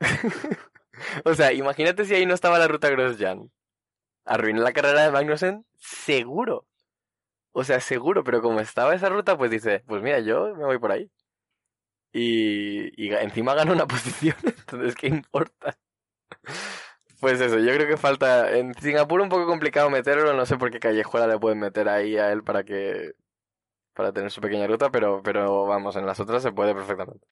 o 1.24 1.34
sea, 1.34 1.52
imagínate 1.52 2.04
si 2.04 2.14
ahí 2.14 2.26
no 2.26 2.34
estaba 2.34 2.58
la 2.58 2.68
ruta 2.68 2.88
Grosjean. 2.90 3.50
¿Arruiné 4.26 4.60
la 4.60 4.72
carrera 4.72 5.02
de 5.04 5.10
Magnussen? 5.10 5.64
Seguro. 5.78 6.66
O 7.52 7.64
sea, 7.64 7.80
seguro, 7.80 8.24
pero 8.24 8.42
como 8.42 8.60
estaba 8.60 8.94
esa 8.94 9.08
ruta, 9.10 9.38
pues 9.38 9.50
dice, 9.50 9.84
pues 9.86 10.02
mira, 10.02 10.20
yo 10.20 10.54
me 10.56 10.64
voy 10.64 10.78
por 10.78 10.92
ahí. 10.92 11.10
Y, 12.12 13.04
y 13.04 13.12
encima 13.14 13.54
gano 13.54 13.72
una 13.72 13.86
posición, 13.88 14.36
entonces 14.44 14.94
¿qué 14.94 15.08
importa? 15.08 15.76
Pues 17.20 17.40
eso, 17.40 17.58
yo 17.58 17.72
creo 17.74 17.88
que 17.88 17.96
falta, 17.96 18.56
en 18.56 18.74
Singapur 18.74 19.20
un 19.20 19.28
poco 19.28 19.46
complicado 19.46 19.88
meterlo, 19.90 20.34
no 20.34 20.44
sé 20.46 20.56
por 20.58 20.70
qué 20.70 20.78
callejuela 20.78 21.26
le 21.26 21.38
pueden 21.38 21.58
meter 21.58 21.88
ahí 21.88 22.16
a 22.18 22.30
él 22.32 22.42
para 22.44 22.64
que, 22.64 23.14
para 23.94 24.12
tener 24.12 24.30
su 24.30 24.40
pequeña 24.40 24.66
ruta, 24.68 24.90
pero, 24.90 25.22
pero 25.22 25.66
vamos, 25.66 25.96
en 25.96 26.06
las 26.06 26.20
otras 26.20 26.42
se 26.42 26.52
puede 26.52 26.74
perfectamente. 26.74 27.26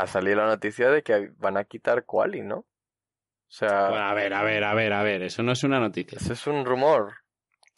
Ha 0.00 0.06
salido 0.06 0.36
la 0.36 0.46
noticia 0.46 0.90
de 0.90 1.02
que 1.02 1.30
van 1.38 1.56
a 1.56 1.64
quitar 1.64 2.04
Quali, 2.04 2.42
¿no? 2.42 2.58
O 2.58 2.66
sea, 3.50 3.88
Bueno, 3.88 4.04
a 4.04 4.14
ver, 4.14 4.34
a 4.34 4.42
ver, 4.42 4.64
a 4.64 4.74
ver, 4.74 4.92
a 4.92 5.02
ver. 5.02 5.22
Eso 5.22 5.42
no 5.42 5.52
es 5.52 5.64
una 5.64 5.80
noticia. 5.80 6.18
eso 6.18 6.32
es 6.32 6.46
un 6.46 6.64
rumor, 6.64 7.14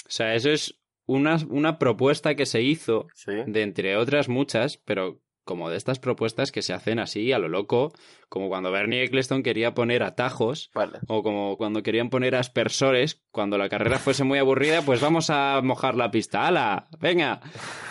O 0.06 0.10
sea, 0.10 0.34
eso 0.34 0.50
es 0.50 0.80
una, 1.06 1.38
una 1.48 1.78
propuesta 1.78 2.34
que 2.34 2.46
se 2.46 2.60
hizo 2.62 3.06
¿sí? 3.14 3.32
de 3.46 3.62
entre 3.62 3.96
otras 3.96 4.28
muchas, 4.28 4.76
pero 4.78 5.20
como 5.50 5.68
de 5.68 5.76
estas 5.76 5.98
propuestas 5.98 6.52
que 6.52 6.62
se 6.62 6.72
hacen 6.72 7.00
así 7.00 7.32
a 7.32 7.40
lo 7.40 7.48
loco, 7.48 7.92
como 8.28 8.48
cuando 8.48 8.70
Bernie 8.70 9.02
Ecclestone 9.02 9.42
quería 9.42 9.74
poner 9.74 10.04
atajos 10.04 10.70
Vale. 10.72 11.00
o 11.08 11.24
como 11.24 11.56
cuando 11.56 11.82
querían 11.82 12.08
poner 12.08 12.36
aspersores, 12.36 13.20
cuando 13.32 13.58
la 13.58 13.68
carrera 13.68 13.98
fuese 13.98 14.22
muy 14.22 14.38
aburrida, 14.38 14.82
pues 14.82 15.00
vamos 15.00 15.28
a 15.28 15.60
mojar 15.60 15.96
la 15.96 16.12
pista. 16.12 16.46
¡Hala! 16.46 16.86
¡Venga! 17.00 17.40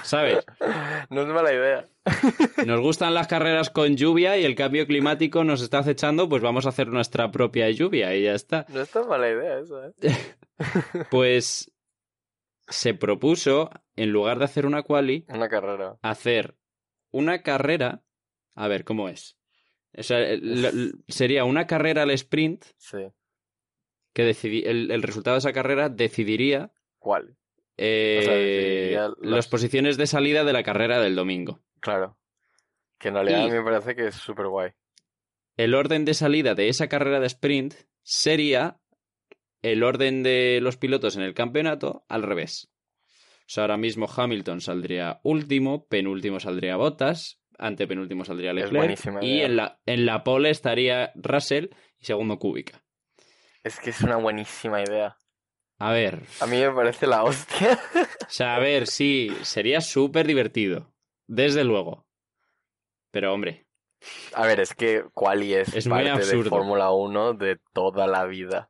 ¿Sabes? 0.04 0.46
No 1.10 1.24
es 1.24 1.28
mala 1.28 1.52
idea. 1.52 1.86
Nos 2.66 2.80
gustan 2.80 3.14
las 3.14 3.28
carreras 3.28 3.70
con 3.70 3.98
lluvia 3.98 4.38
y 4.38 4.46
el 4.46 4.56
cambio 4.56 4.88
climático 4.88 5.44
nos 5.44 5.62
está 5.62 5.80
acechando, 5.80 6.30
pues 6.30 6.42
vamos 6.42 6.66
a 6.66 6.70
hacer 6.70 6.88
nuestra 6.88 7.30
propia 7.30 7.70
lluvia 7.72 8.16
y 8.16 8.24
ya 8.24 8.34
está. 8.36 8.66
No 8.70 8.80
es 8.82 8.90
tan 8.90 9.06
mala 9.10 9.30
idea 9.30 9.60
eso, 9.60 9.84
¿eh? 9.84 9.94
Pues 11.12 11.72
se 12.68 12.94
propuso, 12.94 13.70
en 13.96 14.12
lugar 14.12 14.38
de 14.40 14.46
hacer 14.46 14.66
una 14.68 14.84
quali, 14.84 15.26
Una 15.30 15.50
carrera. 15.50 15.98
hacer 16.04 16.56
una 17.12 17.42
carrera. 17.42 18.04
A 18.56 18.68
ver, 18.68 18.84
¿cómo 18.84 19.10
es? 19.10 19.38
O 19.98 20.04
sea, 20.04 20.20
sería 21.08 21.46
una 21.46 21.66
carrera 21.68 22.04
al 22.04 22.12
sprint 22.12 22.64
Sí. 22.78 22.98
que 24.14 24.30
decidi- 24.30 24.64
el, 24.66 24.92
el 24.92 25.02
resultado 25.02 25.36
de 25.36 25.40
esa 25.40 25.54
carrera 25.54 25.90
decidiría 25.90 26.72
¿Cuál? 27.00 27.38
eh, 27.78 28.20
O 28.20 28.24
sea, 28.24 28.34
decidiría 28.36 29.02
las- 29.08 29.16
las 29.22 29.48
posiciones 29.48 29.98
de 29.98 30.08
salida 30.08 30.44
de 30.44 30.54
la 30.54 30.64
carrera 30.64 31.00
del 31.02 31.16
domingo. 31.16 31.62
Claro. 31.80 32.18
Que 33.00 33.08
en 33.08 33.14
realidad 33.16 33.40
Y- 33.40 33.42
a 33.44 33.46
mí 33.48 33.52
me 33.54 33.64
parece 33.64 33.96
que 33.96 34.08
es 34.08 34.16
súper 34.16 34.48
guay. 34.48 34.72
El 35.58 35.74
orden 35.74 36.06
de 36.06 36.14
salida 36.14 36.54
de 36.56 36.70
esa 36.70 36.88
carrera 36.88 37.20
de 37.20 37.28
sprint 37.28 37.74
sería 38.04 38.80
el 39.62 39.84
orden 39.84 40.24
de 40.24 40.60
los 40.62 40.78
pilotos 40.78 41.16
en 41.18 41.22
el 41.24 41.34
campeonato 41.34 42.06
al 42.08 42.24
revés. 42.24 42.70
O 43.50 43.52
sea, 43.52 43.64
ahora 43.64 43.78
mismo 43.78 44.08
Hamilton 44.16 44.62
saldría 44.62 45.22
último, 45.24 45.88
penúltimo 45.88 46.40
saldría 46.40 46.76
Bottas, 46.76 47.42
antepenúltimo 47.58 48.24
saldría 48.24 48.54
Leclerc 48.54 49.24
y 49.24 49.42
en 49.42 49.56
la, 49.56 49.80
en 49.88 50.06
la 50.06 50.24
pole 50.24 50.52
estaría 50.52 51.12
Russell 51.16 51.70
y 51.98 52.06
segundo 52.06 52.38
Kubica. 52.38 52.84
Es 53.64 53.80
que 53.80 53.90
es 53.90 54.02
una 54.02 54.18
buenísima 54.18 54.84
idea. 54.84 55.18
A 55.80 55.92
ver, 55.94 56.22
A 56.42 56.46
mí 56.46 56.58
me 56.60 56.70
parece 56.70 57.08
la 57.08 57.24
hostia. 57.24 57.80
o 58.22 58.30
sea, 58.30 58.56
a 58.56 58.60
ver, 58.60 58.86
sí, 58.86 59.36
sería 59.42 59.82
súper 59.82 60.28
divertido, 60.28 60.94
desde 61.26 61.64
luego. 61.64 62.06
Pero 63.10 63.34
hombre, 63.34 63.66
A 64.36 64.46
ver, 64.46 64.60
es 64.60 64.76
que 64.76 65.06
Quali 65.16 65.56
es, 65.56 65.74
Es 65.74 65.88
muy 65.88 66.04
parte 66.04 66.24
de. 66.24 66.44
Fórmula 66.44 66.92
1 66.92 67.34
de 67.34 67.58
toda 67.74 68.06
la 68.06 68.26
vida. 68.26 68.70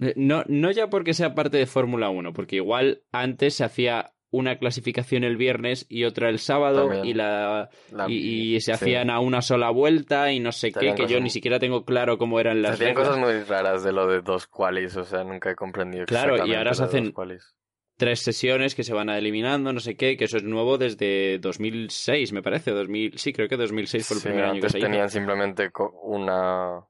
Eh, 0.00 0.14
No, 0.16 0.42
no 0.48 0.70
ya 0.70 0.88
porque 0.90 1.14
sea 1.14 1.34
parte 1.34 1.56
de 1.58 1.66
Fórmula 1.66 2.08
1, 2.10 2.32
porque 2.32 2.56
igual 2.56 3.02
antes 3.12 3.54
se 3.54 3.64
hacía 3.64 4.12
una 4.32 4.58
clasificación 4.58 5.24
el 5.24 5.36
viernes 5.36 5.86
y 5.88 6.04
otra 6.04 6.28
el 6.28 6.38
sábado 6.38 6.82
También. 6.82 7.04
y 7.04 7.14
la 7.14 7.68
La- 7.90 8.08
y, 8.08 8.54
y 8.54 8.60
se 8.60 8.66
sí. 8.66 8.72
hacían 8.72 9.10
a 9.10 9.18
una 9.18 9.42
sola 9.42 9.70
vuelta 9.70 10.30
y 10.32 10.38
no 10.38 10.52
sé 10.52 10.70
qué, 10.70 10.94
que 10.94 11.06
yo 11.08 11.20
ni 11.20 11.30
siquiera 11.30 11.58
tengo 11.58 11.84
claro 11.84 12.16
cómo 12.16 12.38
eran 12.38 12.56
Se 12.58 12.62
las 12.62 12.70
hacían 12.74 12.94
cosas 12.94 13.18
muy 13.18 13.42
raras 13.42 13.82
de 13.82 13.90
lo 13.92 14.06
de 14.06 14.20
dos 14.20 14.46
qualis, 14.46 14.96
o 14.96 15.04
sea, 15.04 15.24
nunca 15.24 15.50
he 15.50 15.56
comprendido 15.56 16.06
Claro, 16.06 16.46
y 16.46 16.54
ahora 16.54 16.74
se 16.74 16.84
hacen-. 16.84 17.12
Tres 17.96 18.20
sesiones 18.20 18.74
que 18.74 18.82
se 18.84 18.94
van 18.94 19.10
eliminando, 19.10 19.72
no 19.74 19.80
sé 19.80 19.94
qué, 19.96 20.16
que 20.16 20.24
eso 20.24 20.38
es 20.38 20.42
nuevo 20.44 20.78
desde 20.78 21.38
2006, 21.40 22.32
me 22.32 22.40
parece, 22.42 22.70
2000, 22.70 23.18
sí, 23.18 23.32
creo 23.34 23.46
que 23.48 23.58
2006 23.58 24.06
fue 24.06 24.14
el 24.16 24.22
Sí, 24.22 24.28
primer 24.28 24.44
año 24.44 24.52
que 24.54 24.58
antes 24.58 24.72
se 24.72 24.78
hizo. 24.78 24.86
tenían 24.86 25.10
simplemente 25.10 25.70
co- 25.70 26.00
una 26.04 26.80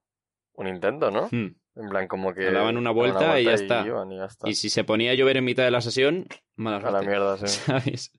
un 0.55 0.69
intento, 0.69 1.11
¿no? 1.11 1.27
Hmm. 1.33 1.55
En 1.81 1.89
plan, 1.89 2.07
como 2.09 2.35
que... 2.35 2.51
Daban 2.51 2.77
una 2.77 2.91
vuelta 2.91 3.41
y 3.41 3.45
ya 3.45 3.55
está. 3.55 3.87
iban 3.87 4.13
y 4.13 4.19
ya 4.19 4.27
está. 4.27 4.49
Y 4.49 4.55
si 4.55 4.69
se 4.69 4.85
ponía 4.85 5.13
a 5.13 5.15
llover 5.15 5.39
en 5.39 5.45
mitad 5.45 5.65
de 5.65 5.71
la 5.71 5.81
sesión, 5.81 6.27
mala 6.55 6.77
A 6.77 6.91
la 6.91 7.01
mierda, 7.01 7.37
sí. 7.47 7.47
¿sabes? 7.47 8.13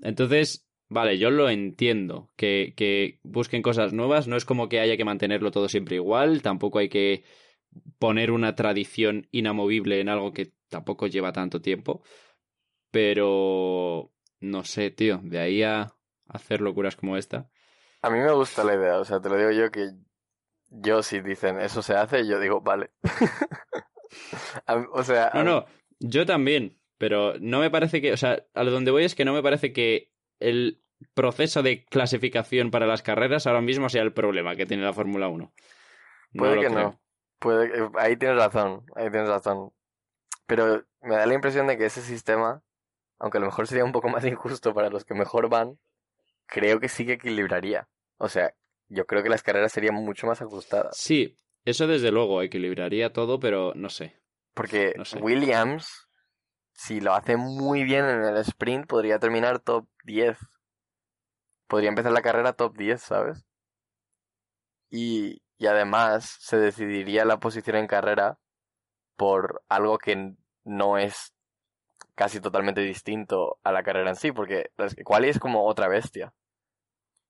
Entonces, 0.00 0.66
vale, 0.88 1.18
yo 1.18 1.30
lo 1.30 1.50
entiendo, 1.50 2.30
que, 2.36 2.72
que 2.76 3.20
busquen 3.22 3.60
cosas 3.60 3.92
nuevas, 3.92 4.26
no 4.26 4.36
es 4.36 4.46
como 4.46 4.68
que 4.68 4.80
haya 4.80 4.96
que 4.96 5.04
mantenerlo 5.04 5.50
todo 5.50 5.68
siempre 5.68 5.96
igual, 5.96 6.40
tampoco 6.40 6.78
hay 6.78 6.88
que 6.88 7.24
poner 7.98 8.30
una 8.30 8.54
tradición 8.54 9.28
inamovible 9.32 10.00
en 10.00 10.08
algo 10.08 10.32
que 10.32 10.54
tampoco 10.68 11.06
lleva 11.08 11.32
tanto 11.32 11.60
tiempo, 11.60 12.02
pero 12.90 14.12
no 14.40 14.64
sé, 14.64 14.90
tío, 14.90 15.20
de 15.22 15.38
ahí 15.40 15.62
a 15.62 15.92
hacer 16.26 16.62
locuras 16.62 16.96
como 16.96 17.16
esta. 17.16 17.50
A 18.00 18.10
mí 18.10 18.18
me 18.18 18.32
gusta 18.32 18.64
la 18.64 18.74
idea, 18.74 18.98
o 18.98 19.04
sea, 19.04 19.20
te 19.20 19.28
lo 19.28 19.36
digo 19.36 19.50
yo 19.50 19.70
que 19.70 19.90
yo 20.70 21.02
si 21.02 21.20
dicen 21.20 21.60
eso 21.60 21.82
se 21.82 21.94
hace, 21.94 22.26
yo 22.26 22.38
digo, 22.40 22.60
vale. 22.60 22.90
O 24.92 25.02
sea, 25.02 25.30
No, 25.34 25.44
no, 25.44 25.66
yo 26.00 26.24
también, 26.26 26.78
pero 26.96 27.34
no 27.40 27.60
me 27.60 27.70
parece 27.70 28.00
que, 28.00 28.12
o 28.12 28.16
sea, 28.16 28.42
a 28.54 28.64
lo 28.64 28.70
donde 28.70 28.90
voy 28.90 29.04
es 29.04 29.14
que 29.14 29.24
no 29.24 29.32
me 29.34 29.42
parece 29.42 29.72
que 29.72 30.12
el 30.40 30.82
proceso 31.14 31.62
de 31.62 31.84
clasificación 31.84 32.70
para 32.70 32.86
las 32.86 33.02
carreras 33.02 33.46
ahora 33.46 33.60
mismo 33.60 33.88
sea 33.88 34.02
el 34.02 34.12
problema 34.12 34.56
que 34.56 34.66
tiene 34.66 34.82
la 34.82 34.92
Fórmula 34.94 35.28
1. 35.28 35.52
No 36.32 36.42
Puede 36.42 36.60
que 36.60 36.66
creo. 36.66 36.78
no. 36.78 37.00
Puede 37.38 37.70
que- 37.70 37.88
ahí 37.98 38.16
tienes 38.16 38.38
razón, 38.38 38.84
ahí 38.96 39.10
tienes 39.10 39.28
razón. 39.28 39.72
Pero 40.46 40.84
me 41.02 41.14
da 41.16 41.26
la 41.26 41.34
impresión 41.34 41.66
de 41.66 41.76
que 41.76 41.84
ese 41.86 42.00
sistema, 42.00 42.62
aunque 43.18 43.38
a 43.38 43.40
lo 43.40 43.46
mejor 43.46 43.66
sería 43.68 43.84
un 43.84 43.92
poco 43.92 44.08
más 44.22 44.24
injusto 44.24 44.74
para 44.74 44.90
los 44.90 45.04
que 45.04 45.14
mejor 45.14 45.48
van, 45.48 45.78
creo 46.46 46.80
que 46.80 46.88
sí 46.88 47.04
que 47.06 47.12
equilibraría. 47.14 47.88
O 48.16 48.28
sea, 48.28 48.54
yo 48.88 49.06
creo 49.06 49.22
que 49.22 49.28
las 49.28 49.42
carreras 49.42 49.72
serían 49.72 49.94
mucho 49.94 50.26
más 50.26 50.40
ajustadas. 50.42 50.96
Sí, 50.96 51.36
eso 51.64 51.86
desde 51.86 52.10
luego 52.10 52.42
equilibraría 52.42 53.12
todo, 53.12 53.38
pero 53.38 53.72
no 53.74 53.88
sé. 53.90 54.20
Porque 54.54 54.94
No 54.96 55.04
sé. 55.04 55.18
Williams, 55.20 56.08
si 56.72 57.00
lo 57.00 57.14
hace 57.14 57.36
muy 57.36 57.84
bien 57.84 58.04
en 58.04 58.22
el 58.24 58.36
sprint, 58.38 58.86
podría 58.86 59.18
terminar 59.18 59.60
top 59.60 59.86
10. 60.04 60.38
Podría 61.66 61.90
empezar 61.90 62.12
la 62.12 62.22
carrera 62.22 62.54
top 62.54 62.76
10, 62.76 63.00
¿sabes? 63.00 63.44
Y, 64.90 65.42
y 65.58 65.66
además 65.66 66.36
se 66.40 66.56
decidiría 66.56 67.24
la 67.24 67.38
posición 67.38 67.76
en 67.76 67.86
carrera 67.86 68.38
por 69.16 69.62
algo 69.68 69.98
que 69.98 70.34
no 70.64 70.96
es 70.96 71.34
casi 72.14 72.40
totalmente 72.40 72.80
distinto 72.80 73.58
a 73.62 73.72
la 73.72 73.82
carrera 73.82 74.10
en 74.10 74.16
sí, 74.16 74.32
porque 74.32 74.70
las 74.76 74.96
quali 75.04 75.28
es 75.28 75.38
como 75.38 75.66
otra 75.66 75.88
bestia. 75.88 76.32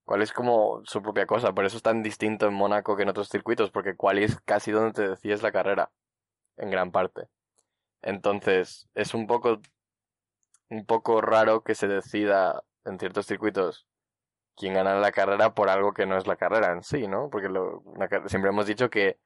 Quali 0.09 0.25
es 0.25 0.33
como 0.33 0.83
su 0.85 1.03
propia 1.03 1.27
cosa, 1.27 1.53
por 1.55 1.67
eso 1.67 1.77
es 1.77 1.83
tan 1.85 2.03
distinto 2.03 2.47
en 2.49 2.55
Mónaco 2.55 2.97
que 2.97 3.05
en 3.05 3.11
otros 3.11 3.29
circuitos, 3.29 3.71
porque 3.71 3.97
Quali 3.97 4.25
es 4.25 4.41
casi 4.41 4.73
donde 4.73 4.93
te 4.93 5.09
decides 5.09 5.43
la 5.43 5.53
carrera, 5.53 5.91
en 6.57 6.71
gran 6.71 6.93
parte. 6.93 7.29
Entonces, 8.03 8.89
es 8.95 9.15
un 9.15 9.27
poco, 9.27 9.61
un 10.71 10.85
poco 10.87 11.21
raro 11.21 11.63
que 11.63 11.75
se 11.75 11.89
decida 11.89 12.63
en 12.85 12.99
ciertos 12.99 13.27
circuitos 13.27 13.87
quién 14.57 14.75
gana 14.75 14.95
la 14.97 15.13
carrera 15.13 15.55
por 15.55 15.69
algo 15.71 15.93
que 15.95 16.07
no 16.07 16.17
es 16.17 16.27
la 16.27 16.37
carrera 16.37 16.73
en 16.73 16.83
sí, 16.83 17.09
¿no? 17.09 17.31
Porque 17.31 17.49
lo, 17.49 17.81
una 17.81 18.09
car- 18.09 18.29
siempre 18.29 18.51
hemos 18.51 18.67
dicho 18.67 18.91
que 18.91 19.19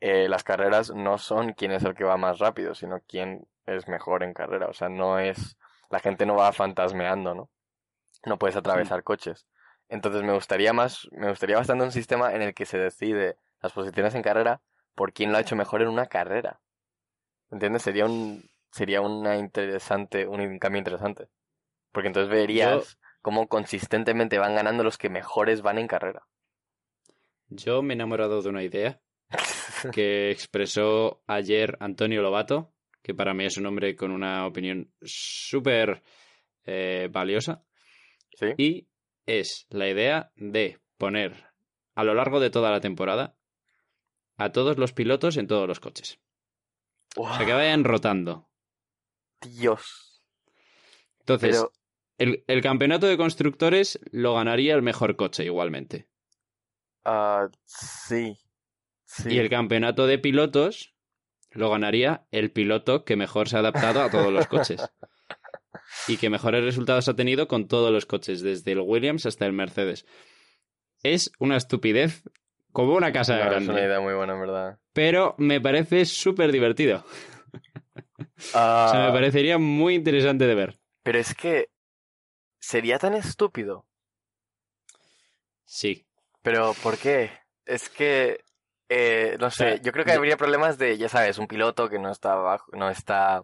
eh, 0.00 0.28
las 0.28 0.44
carreras 0.44 0.92
no 0.94 1.18
son 1.18 1.54
quién 1.54 1.72
es 1.72 1.84
el 1.84 1.94
que 1.94 2.04
va 2.04 2.16
más 2.18 2.38
rápido, 2.40 2.74
sino 2.74 3.00
quién 3.08 3.46
es 3.66 3.88
mejor 3.88 4.22
en 4.22 4.34
carrera. 4.34 4.68
O 4.68 4.74
sea, 4.74 4.88
no 4.88 5.18
es, 5.18 5.58
la 5.90 6.00
gente 6.00 6.26
no 6.26 6.36
va 6.36 6.52
fantasmeando, 6.52 7.34
¿no? 7.34 7.50
No 8.26 8.38
puedes 8.38 8.56
atravesar 8.56 9.04
coches. 9.04 9.46
Entonces 9.94 10.24
me 10.24 10.32
gustaría 10.32 10.72
más, 10.72 11.06
me 11.12 11.28
gustaría 11.28 11.56
bastante 11.56 11.84
un 11.84 11.92
sistema 11.92 12.34
en 12.34 12.42
el 12.42 12.52
que 12.52 12.66
se 12.66 12.78
decide 12.78 13.36
las 13.62 13.72
posiciones 13.72 14.12
en 14.16 14.22
carrera 14.22 14.60
por 14.96 15.12
quién 15.12 15.30
lo 15.30 15.38
ha 15.38 15.40
hecho 15.40 15.54
mejor 15.54 15.82
en 15.82 15.88
una 15.88 16.06
carrera. 16.06 16.60
¿Entiendes? 17.52 17.82
Sería 17.82 18.04
un, 18.04 18.42
sería 18.72 19.00
una 19.00 19.36
interesante, 19.36 20.26
un 20.26 20.58
cambio 20.58 20.80
interesante. 20.80 21.28
Porque 21.92 22.08
entonces 22.08 22.28
verías 22.28 22.98
cómo 23.22 23.46
consistentemente 23.46 24.36
van 24.40 24.56
ganando 24.56 24.82
los 24.82 24.98
que 24.98 25.10
mejores 25.10 25.62
van 25.62 25.78
en 25.78 25.86
carrera. 25.86 26.26
Yo 27.46 27.80
me 27.80 27.94
he 27.94 27.96
enamorado 27.96 28.42
de 28.42 28.48
una 28.48 28.64
idea 28.64 29.00
que 29.92 30.32
expresó 30.32 31.22
ayer 31.28 31.76
Antonio 31.78 32.20
Lobato, 32.20 32.72
que 33.00 33.14
para 33.14 33.32
mí 33.32 33.44
es 33.44 33.58
un 33.58 33.66
hombre 33.66 33.94
con 33.94 34.10
una 34.10 34.44
opinión 34.44 34.92
súper 35.02 36.02
eh, 36.64 37.08
valiosa, 37.12 37.62
¿Sí? 38.32 38.54
y 38.58 38.88
es 39.26 39.66
la 39.70 39.88
idea 39.88 40.32
de 40.36 40.80
poner 40.98 41.46
a 41.94 42.04
lo 42.04 42.14
largo 42.14 42.40
de 42.40 42.50
toda 42.50 42.70
la 42.70 42.80
temporada 42.80 43.36
a 44.36 44.50
todos 44.50 44.78
los 44.78 44.92
pilotos 44.92 45.36
en 45.36 45.46
todos 45.46 45.68
los 45.68 45.80
coches. 45.80 46.18
O 47.16 47.32
sea, 47.32 47.46
que 47.46 47.52
vayan 47.52 47.84
rotando. 47.84 48.48
Dios. 49.40 50.22
Entonces, 51.20 51.56
Pero, 51.56 51.72
el, 52.18 52.44
el 52.48 52.60
campeonato 52.60 53.06
de 53.06 53.16
constructores 53.16 54.00
lo 54.10 54.34
ganaría 54.34 54.74
el 54.74 54.82
mejor 54.82 55.16
coche 55.16 55.44
igualmente. 55.44 56.08
ah, 57.04 57.48
sí. 57.64 58.36
Sí. 59.04 59.34
Y 59.34 59.38
el 59.38 59.48
campeonato 59.48 60.08
de 60.08 60.18
pilotos 60.18 60.94
lo 61.52 61.70
ganaría 61.70 62.26
el 62.32 62.50
piloto 62.50 63.04
que 63.04 63.14
mejor 63.14 63.48
se 63.48 63.56
ha 63.56 63.60
adaptado 63.60 64.02
a 64.02 64.10
todos 64.10 64.32
los 64.32 64.48
coches. 64.48 64.80
Y 66.08 66.16
que 66.16 66.30
mejores 66.30 66.64
resultados 66.64 67.08
ha 67.08 67.14
tenido 67.16 67.48
con 67.48 67.68
todos 67.68 67.92
los 67.92 68.06
coches, 68.06 68.42
desde 68.42 68.72
el 68.72 68.80
Williams 68.80 69.26
hasta 69.26 69.46
el 69.46 69.52
Mercedes. 69.52 70.06
Es 71.02 71.30
una 71.38 71.56
estupidez 71.56 72.22
como 72.72 72.94
una 72.94 73.12
casa 73.12 73.36
No, 73.36 73.42
es 73.42 73.50
grande. 73.50 73.70
una 73.72 73.80
idea 73.82 74.00
muy 74.00 74.14
buena, 74.14 74.34
en 74.34 74.40
verdad. 74.40 74.78
Pero 74.92 75.34
me 75.38 75.60
parece 75.60 76.04
súper 76.04 76.50
divertido. 76.52 77.04
Ah, 78.54 78.86
O 78.88 78.90
sea, 78.90 79.06
me 79.06 79.12
parecería 79.12 79.58
muy 79.58 79.94
interesante 79.94 80.46
de 80.46 80.54
ver. 80.54 80.78
Pero 81.02 81.18
es 81.18 81.34
que 81.34 81.68
sería 82.58 82.98
tan 82.98 83.14
estúpido. 83.14 83.86
Sí. 85.64 86.06
Pero 86.42 86.74
¿por 86.82 86.98
qué? 86.98 87.30
Es 87.64 87.88
que 87.88 88.44
eh, 88.88 89.36
no 89.40 89.50
sé, 89.50 89.56
sea, 89.56 89.76
yo 89.82 89.92
creo 89.92 90.04
que 90.04 90.12
habría 90.12 90.36
problemas 90.36 90.76
de, 90.78 90.98
ya 90.98 91.08
sabes, 91.08 91.38
un 91.38 91.46
piloto 91.46 91.88
que 91.88 91.98
no 91.98 92.10
está 92.10 92.34
bajo, 92.34 92.70
no 92.76 92.90
está, 92.90 93.42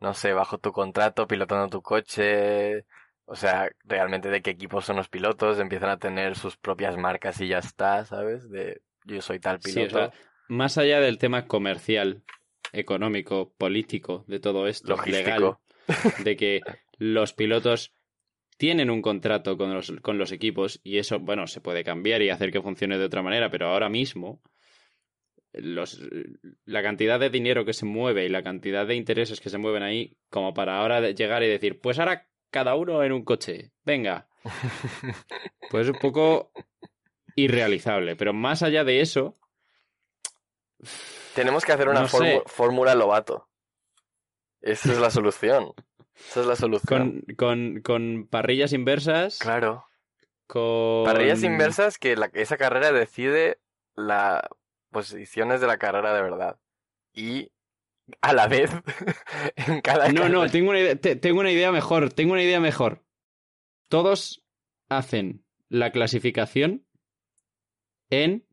no 0.00 0.14
sé, 0.14 0.32
bajo 0.32 0.58
tu 0.58 0.72
contrato, 0.72 1.26
pilotando 1.26 1.68
tu 1.68 1.82
coche. 1.82 2.84
O 3.24 3.34
sea, 3.34 3.68
realmente 3.84 4.28
de 4.28 4.40
qué 4.40 4.50
equipos 4.50 4.84
son 4.84 4.96
los 4.96 5.08
pilotos, 5.08 5.58
empiezan 5.58 5.90
a 5.90 5.98
tener 5.98 6.36
sus 6.36 6.56
propias 6.56 6.96
marcas 6.96 7.40
y 7.40 7.48
ya 7.48 7.58
está, 7.58 8.04
¿sabes? 8.04 8.48
De 8.50 8.82
yo 9.04 9.20
soy 9.20 9.40
tal 9.40 9.60
Sí, 9.60 9.70
o 9.70 9.74
piloto. 9.74 9.96
sea, 9.96 10.12
más 10.48 10.78
allá 10.78 11.00
del 11.00 11.18
tema 11.18 11.46
comercial, 11.46 12.22
económico, 12.72 13.52
político, 13.58 14.24
de 14.28 14.38
todo 14.38 14.68
esto, 14.68 14.96
legal, 15.06 15.56
de 16.24 16.36
que 16.36 16.60
los 16.98 17.32
pilotos 17.32 17.92
tienen 18.58 18.90
un 18.90 19.02
contrato 19.02 19.56
con 19.58 19.74
los, 19.74 19.92
con 20.02 20.18
los 20.18 20.32
equipos 20.32 20.80
y 20.84 20.98
eso, 20.98 21.18
bueno, 21.18 21.46
se 21.46 21.60
puede 21.60 21.84
cambiar 21.84 22.22
y 22.22 22.30
hacer 22.30 22.52
que 22.52 22.62
funcione 22.62 22.96
de 22.96 23.04
otra 23.04 23.22
manera, 23.22 23.50
pero 23.50 23.68
ahora 23.68 23.88
mismo 23.88 24.40
los, 25.56 26.00
la 26.64 26.82
cantidad 26.82 27.18
de 27.20 27.30
dinero 27.30 27.64
que 27.64 27.72
se 27.72 27.84
mueve 27.86 28.24
y 28.24 28.28
la 28.28 28.42
cantidad 28.42 28.86
de 28.86 28.94
intereses 28.94 29.40
que 29.40 29.50
se 29.50 29.58
mueven 29.58 29.82
ahí, 29.82 30.16
como 30.30 30.54
para 30.54 30.78
ahora 30.78 31.00
llegar 31.10 31.42
y 31.42 31.48
decir, 31.48 31.80
pues 31.80 31.98
ahora 31.98 32.28
cada 32.50 32.74
uno 32.74 33.02
en 33.02 33.12
un 33.12 33.24
coche, 33.24 33.72
venga, 33.84 34.28
pues 35.70 35.86
es 35.88 35.92
un 35.94 35.98
poco 36.00 36.52
irrealizable, 37.34 38.16
pero 38.16 38.32
más 38.32 38.62
allá 38.62 38.84
de 38.84 39.00
eso, 39.00 39.36
Tenemos 41.34 41.64
que 41.64 41.72
hacer 41.72 41.88
una 41.88 42.02
No 42.02 42.08
sé. 42.08 42.16
fórmu- 42.18 42.42
fórmula 42.46 42.94
Lobato. 42.94 43.48
Esa 44.62 44.92
es 44.92 44.98
la 44.98 45.10
solución. 45.10 45.72
Esa 46.14 46.40
es 46.40 46.46
la 46.46 46.56
solución. 46.56 47.22
con, 47.36 47.36
con, 47.36 47.80
con 47.82 48.26
parrillas 48.28 48.72
inversas, 48.72 49.38
Claro. 49.38 49.84
con... 50.46 51.04
Parrillas 51.04 51.42
inversas 51.42 51.98
que 51.98 52.16
la- 52.16 52.30
esa 52.32 52.56
carrera 52.56 52.90
decide 52.92 53.58
las 53.94 54.42
posiciones 55.04 55.60
de 55.60 55.66
la 55.66 55.78
carrera 55.78 56.14
de 56.14 56.22
verdad. 56.22 56.58
Y 57.12 57.50
a 58.20 58.32
la 58.32 58.46
vez, 58.46 58.70
en 59.56 59.80
cada 59.80 60.08
No, 60.10 60.28
no, 60.28 60.48
tengo 60.50 60.70
una, 60.70 60.80
idea, 60.80 60.96
te- 60.96 61.16
tengo 61.16 61.40
una 61.40 61.50
idea 61.50 61.70
mejor, 61.72 62.12
tengo 62.12 62.32
una 62.32 62.42
idea 62.42 62.60
mejor. 62.60 63.04
Todos 63.88 64.44
hacen 64.88 65.44
la 65.68 65.90
clasificación 65.92 66.86
en 68.10 68.46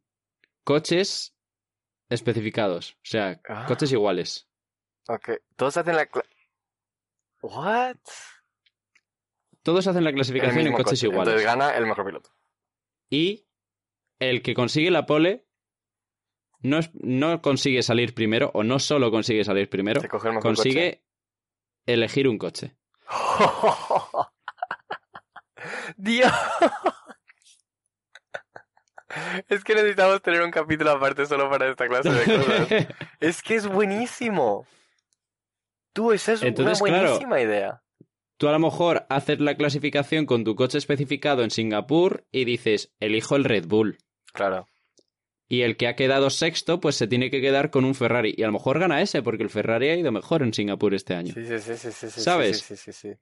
coches 0.64 1.36
especificados, 2.10 2.94
o 2.94 3.06
sea, 3.06 3.42
Ah. 3.48 3.66
coches 3.68 3.92
iguales. 3.92 4.50
Ok, 5.08 5.32
todos 5.56 5.78
hacen 5.78 5.96
la... 5.96 6.08
¿What? 7.42 7.98
Todos 9.62 9.88
hacen 9.88 10.04
la 10.04 10.12
clasificación 10.14 10.68
en 10.68 10.74
coches 10.74 11.00
coche. 11.00 11.08
iguales. 11.08 11.34
Entonces 11.34 11.46
gana 11.46 11.78
el 11.78 11.86
mejor 11.86 12.06
piloto. 12.06 12.30
Y 13.10 13.48
el 14.20 14.42
que 14.42 14.54
consigue 14.54 14.92
la 14.92 15.06
pole 15.06 15.46
no, 16.64 16.80
es- 16.80 16.90
no 16.96 17.42
consigue 17.42 17.84
salir 17.84 18.14
primero, 18.16 18.50
o 18.54 18.64
no 18.64 18.80
solo 18.80 19.12
consigue 19.12 19.44
salir 19.44 19.70
primero, 19.70 20.02
consigue 20.42 21.04
elegir 21.86 22.28
un 22.28 22.38
coche. 22.38 22.76
Dios. 25.98 26.32
Es 29.48 29.64
que 29.64 29.76
necesitamos 29.76 30.22
tener 30.22 30.42
un 30.42 30.50
capítulo 30.52 30.92
aparte 30.92 31.26
solo 31.26 31.50
para 31.50 31.70
esta 31.70 31.88
clase 31.88 32.10
de 32.10 32.24
cosas. 32.26 32.68
Es 33.20 33.42
que 33.44 33.56
es 33.56 33.68
buenísimo. 33.68 34.66
Tú, 35.94 36.12
esa 36.12 36.34
es 36.34 36.42
Entonces, 36.42 36.82
una 36.82 36.90
claro. 36.90 37.08
buenísima 37.10 37.40
idea. 37.42 37.84
Tú 38.38 38.48
a 38.50 38.52
lo 38.52 38.60
mejor 38.60 39.06
haces 39.10 39.40
la 39.40 39.56
clasificación 39.56 40.26
con 40.26 40.44
tu 40.44 40.56
coche 40.56 40.80
especificado 40.80 41.44
en 41.44 41.52
Singapur 41.52 42.26
y 42.32 42.46
dices, 42.46 42.92
elijo 43.00 43.36
el 43.36 43.44
Red 43.44 43.68
Bull. 43.68 44.00
Claro. 44.34 44.68
Y 45.54 45.62
el 45.62 45.78
que 45.78 45.88
ha 45.88 45.96
quedado 45.96 46.32
sexto, 46.32 46.80
pues 46.80 46.96
se 46.96 47.06
tiene 47.08 47.30
que 47.30 47.40
quedar 47.40 47.70
con 47.70 47.86
un 47.86 47.94
Ferrari. 47.94 48.34
Y 48.36 48.42
a 48.42 48.48
lo 48.48 48.54
mejor 48.54 48.80
gana 48.80 49.02
ese, 49.04 49.22
porque 49.22 49.44
el 49.44 49.52
Ferrari 49.52 49.90
ha 49.90 49.96
ido 49.96 50.12
mejor 50.12 50.42
en 50.42 50.52
Singapur 50.52 50.96
este 50.96 51.14
año. 51.14 51.32
Sí, 51.34 51.46
sí, 51.46 51.60
sí, 51.60 51.76
sí, 51.92 52.10
sí, 52.10 52.22
¿Sabes? 52.22 52.60
Sí, 52.62 52.76
sí, 52.76 52.92
sí, 52.92 52.94
sí. 52.94 53.14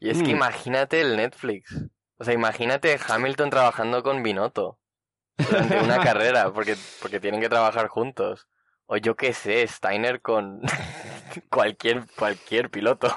Y 0.00 0.08
es 0.08 0.18
que 0.22 0.28
Mm. 0.32 0.36
imagínate 0.36 1.00
el 1.02 1.16
Netflix. 1.18 1.74
O 2.16 2.24
sea, 2.24 2.32
imagínate 2.32 2.98
Hamilton 3.06 3.50
trabajando 3.50 4.02
con 4.02 4.22
Binotto 4.22 4.78
durante 5.36 5.78
una 5.80 5.98
carrera, 6.14 6.50
porque, 6.54 6.76
porque 7.02 7.20
tienen 7.20 7.42
que 7.42 7.50
trabajar 7.50 7.88
juntos. 7.88 8.48
O 8.86 8.96
yo 8.96 9.16
qué 9.16 9.34
sé, 9.34 9.66
Steiner 9.66 10.22
con 10.22 10.60
cualquier, 11.50 12.04
cualquier 12.16 12.70
piloto. 12.70 13.14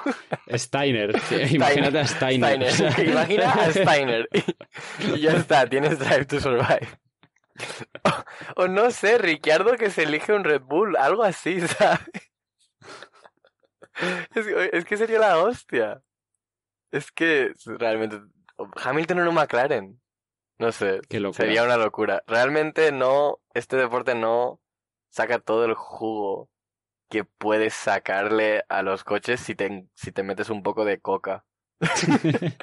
Steiner. 0.54 1.18
sí, 1.20 1.36
Imagínate 1.56 1.98
a 2.00 2.06
Steiner. 2.06 2.70
Steiner. 2.72 3.08
Imagina 3.08 3.52
a 3.52 3.70
Steiner. 3.72 4.28
Y 5.14 5.20
ya 5.20 5.32
está, 5.32 5.66
tienes 5.66 5.98
Drive 5.98 6.26
to 6.26 6.40
Survive. 6.40 6.88
O, 8.56 8.62
o 8.64 8.68
no 8.68 8.90
sé, 8.90 9.18
Ricciardo 9.18 9.76
que 9.76 9.90
se 9.90 10.04
elige 10.04 10.32
un 10.32 10.44
Red 10.44 10.62
Bull, 10.62 10.96
algo 10.96 11.22
así, 11.22 11.60
¿sabes? 11.68 12.00
Es, 14.34 14.46
que- 14.46 14.70
es 14.72 14.84
que 14.84 14.96
sería 14.96 15.18
la 15.18 15.38
hostia. 15.38 16.02
Es 16.90 17.12
que 17.12 17.52
realmente 17.66 18.20
Hamilton 18.82 19.18
en 19.20 19.28
un 19.28 19.34
McLaren. 19.34 20.00
No 20.58 20.72
sé, 20.72 21.00
sería 21.32 21.62
una 21.64 21.76
locura. 21.78 22.22
Realmente 22.26 22.92
no, 22.92 23.38
este 23.54 23.76
deporte 23.76 24.14
no 24.14 24.60
saca 25.08 25.38
todo 25.38 25.64
el 25.64 25.74
jugo 25.74 26.50
que 27.08 27.24
puedes 27.24 27.72
sacarle 27.74 28.64
a 28.68 28.82
los 28.82 29.02
coches 29.04 29.40
si 29.40 29.54
te, 29.54 29.86
si 29.94 30.12
te 30.12 30.22
metes 30.22 30.50
un 30.50 30.62
poco 30.62 30.84
de 30.84 31.00
coca. 31.00 31.44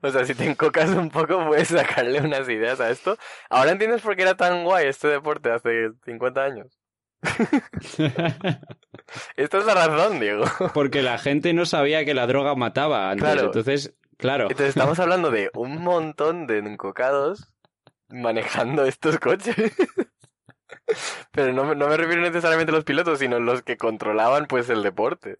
O 0.00 0.10
sea, 0.10 0.24
si 0.24 0.34
te 0.34 0.44
encocas 0.48 0.88
un 0.90 1.10
poco, 1.10 1.44
puedes 1.46 1.68
sacarle 1.68 2.20
unas 2.20 2.48
ideas 2.48 2.80
a 2.80 2.88
esto. 2.90 3.18
Ahora 3.50 3.72
entiendes 3.72 4.00
por 4.00 4.16
qué 4.16 4.22
era 4.22 4.36
tan 4.36 4.64
guay 4.64 4.86
este 4.86 5.08
deporte 5.08 5.50
hace 5.50 5.90
50 6.04 6.42
años. 6.42 6.78
Esta 9.36 9.58
es 9.58 9.66
la 9.66 9.74
razón, 9.74 10.20
Diego. 10.20 10.44
Porque 10.72 11.02
la 11.02 11.18
gente 11.18 11.52
no 11.52 11.66
sabía 11.66 12.04
que 12.04 12.14
la 12.14 12.26
droga 12.26 12.54
mataba 12.54 13.10
antes. 13.10 13.24
Claro. 13.24 13.46
Entonces, 13.46 13.94
Claro. 14.18 14.44
Entonces 14.44 14.68
estamos 14.70 14.98
hablando 14.98 15.30
de 15.30 15.50
un 15.54 15.82
montón 15.82 16.46
de 16.46 16.58
encocados 16.58 17.52
manejando 18.08 18.84
estos 18.86 19.18
coches. 19.18 19.54
Pero 21.32 21.52
no, 21.52 21.64
me- 21.64 21.74
no 21.74 21.88
me 21.88 21.96
refiero 21.98 22.22
necesariamente 22.22 22.70
a 22.72 22.74
los 22.76 22.84
pilotos, 22.84 23.18
sino 23.18 23.38
los 23.40 23.62
que 23.62 23.76
controlaban 23.76 24.46
pues 24.46 24.70
el 24.70 24.82
deporte. 24.82 25.36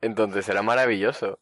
Entonces 0.00 0.48
era 0.48 0.62
maravilloso. 0.62 1.38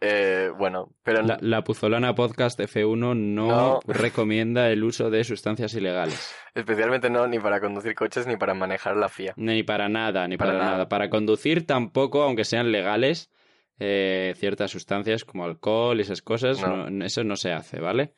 Eh, 0.00 0.50
bueno, 0.58 0.92
pero 1.02 1.22
La, 1.22 1.38
la 1.40 1.64
Puzolana 1.64 2.14
Podcast 2.14 2.60
F1 2.60 2.96
no, 2.96 3.14
No. 3.16 3.80
recomienda 3.86 4.68
el 4.70 4.84
uso 4.84 5.08
de 5.08 5.24
sustancias 5.24 5.72
ilegales. 5.74 6.34
especialmente 6.54 7.08
no 7.08 7.26
ni 7.26 7.38
para 7.38 7.60
conducir 7.60 7.94
coches 7.94 8.26
ni 8.26 8.36
para 8.36 8.52
manejar 8.54 8.96
la 8.96 9.08
FIA. 9.08 9.32
Ni 9.36 9.62
para 9.62 9.88
nada, 9.88 10.28
ni 10.28 10.36
Para 10.36 10.50
para, 10.52 10.58
nada. 10.62 10.72
nada. 10.72 10.88
Para 10.88 11.08
conducir 11.08 11.66
tampoco, 11.66 12.22
aunque 12.22 12.44
sean 12.44 12.70
legales, 12.70 13.30
eh, 13.78 14.34
ciertas 14.36 14.70
sustancias 14.70 15.24
como 15.24 15.44
alcohol 15.44 15.98
y 15.98 16.02
esas 16.02 16.22
cosas, 16.22 16.60
No. 16.60 16.90
no- 16.90 17.04
eso 17.04 17.24
no 17.24 17.36
se 17.36 17.52
hace, 17.52 17.80
¿vale? 17.80 18.12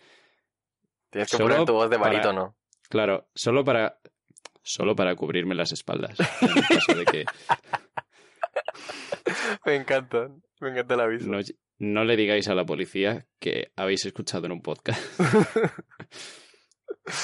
Tienes 1.11 1.31
que 1.31 1.37
Solo 1.37 1.51
poner 1.51 1.67
tu 1.67 1.73
voz 1.75 1.89
de 1.89 1.97
barítono. 1.99 2.57
Claro, 2.89 3.29
solo 3.35 3.65
para 3.65 3.99
solo 4.63 4.97
para 4.97 5.15
cubrirme 5.15 5.55
las 5.55 5.71
espaldas. 5.73 6.19
En 6.41 6.63
caso 6.63 6.95
de 6.95 7.05
que 7.05 7.25
Me 9.65 9.77
encanta, 9.77 10.29
me 10.61 10.71
encanta 10.71 10.95
el 10.95 11.01
aviso. 11.01 11.27
no, 11.29 11.39
no 11.79 12.05
le 12.05 12.17
digáis 12.17 12.49
a 12.49 12.55
la 12.55 12.65
policía 12.65 13.27
que 13.39 13.71
habéis 13.77 14.07
escuchado 14.07 14.47
en 14.47 14.53
un 14.53 14.63
podcast 14.63 15.03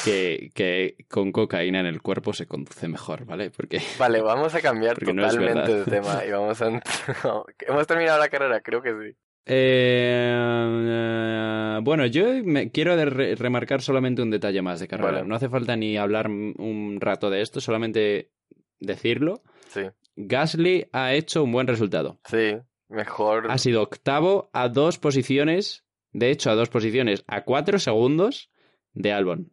que, 0.04 0.50
que 0.54 0.96
con 1.08 1.32
cocaína 1.32 1.80
en 1.80 1.86
el 1.86 2.02
cuerpo 2.02 2.32
se 2.32 2.46
conduce 2.46 2.88
mejor, 2.88 3.24
¿vale? 3.24 3.50
Porque 3.50 3.80
Vale, 3.98 4.20
vamos 4.20 4.54
a 4.54 4.60
cambiar 4.60 4.94
Porque 4.94 5.12
no 5.12 5.28
totalmente 5.28 5.74
de 5.74 5.84
tema 5.84 6.24
y 6.26 6.30
vamos 6.30 6.60
a... 6.62 6.70
no, 7.24 7.44
¿Hemos 7.66 7.86
terminado 7.86 8.18
la 8.18 8.28
carrera? 8.28 8.60
Creo 8.60 8.82
que 8.82 8.90
sí. 8.90 9.16
Eh, 9.44 10.34
eh, 10.36 11.78
bueno, 11.82 12.06
yo 12.06 12.26
me 12.44 12.70
quiero 12.70 12.94
re- 13.04 13.34
remarcar 13.34 13.82
solamente 13.82 14.22
un 14.22 14.30
detalle 14.30 14.62
más 14.62 14.78
de 14.78 14.86
carrera. 14.86 15.12
Vale. 15.12 15.24
No 15.26 15.34
hace 15.34 15.48
falta 15.48 15.74
ni 15.76 15.96
hablar 15.96 16.28
un 16.28 16.98
rato 17.00 17.28
de 17.28 17.42
esto, 17.42 17.60
solamente 17.60 18.30
decirlo. 18.78 19.42
Sí, 19.68 19.82
Gasly 20.14 20.86
ha 20.92 21.14
hecho 21.14 21.42
un 21.42 21.50
buen 21.52 21.66
resultado. 21.66 22.20
sí, 22.26 22.56
mejor... 22.92 23.50
Ha 23.50 23.58
sido 23.58 23.82
octavo 23.82 24.50
a 24.52 24.68
dos 24.68 24.98
posiciones, 24.98 25.84
de 26.12 26.30
hecho 26.30 26.50
a 26.50 26.54
dos 26.54 26.68
posiciones, 26.68 27.24
a 27.26 27.42
cuatro 27.44 27.78
segundos 27.78 28.50
de 28.92 29.12
Albon. 29.12 29.52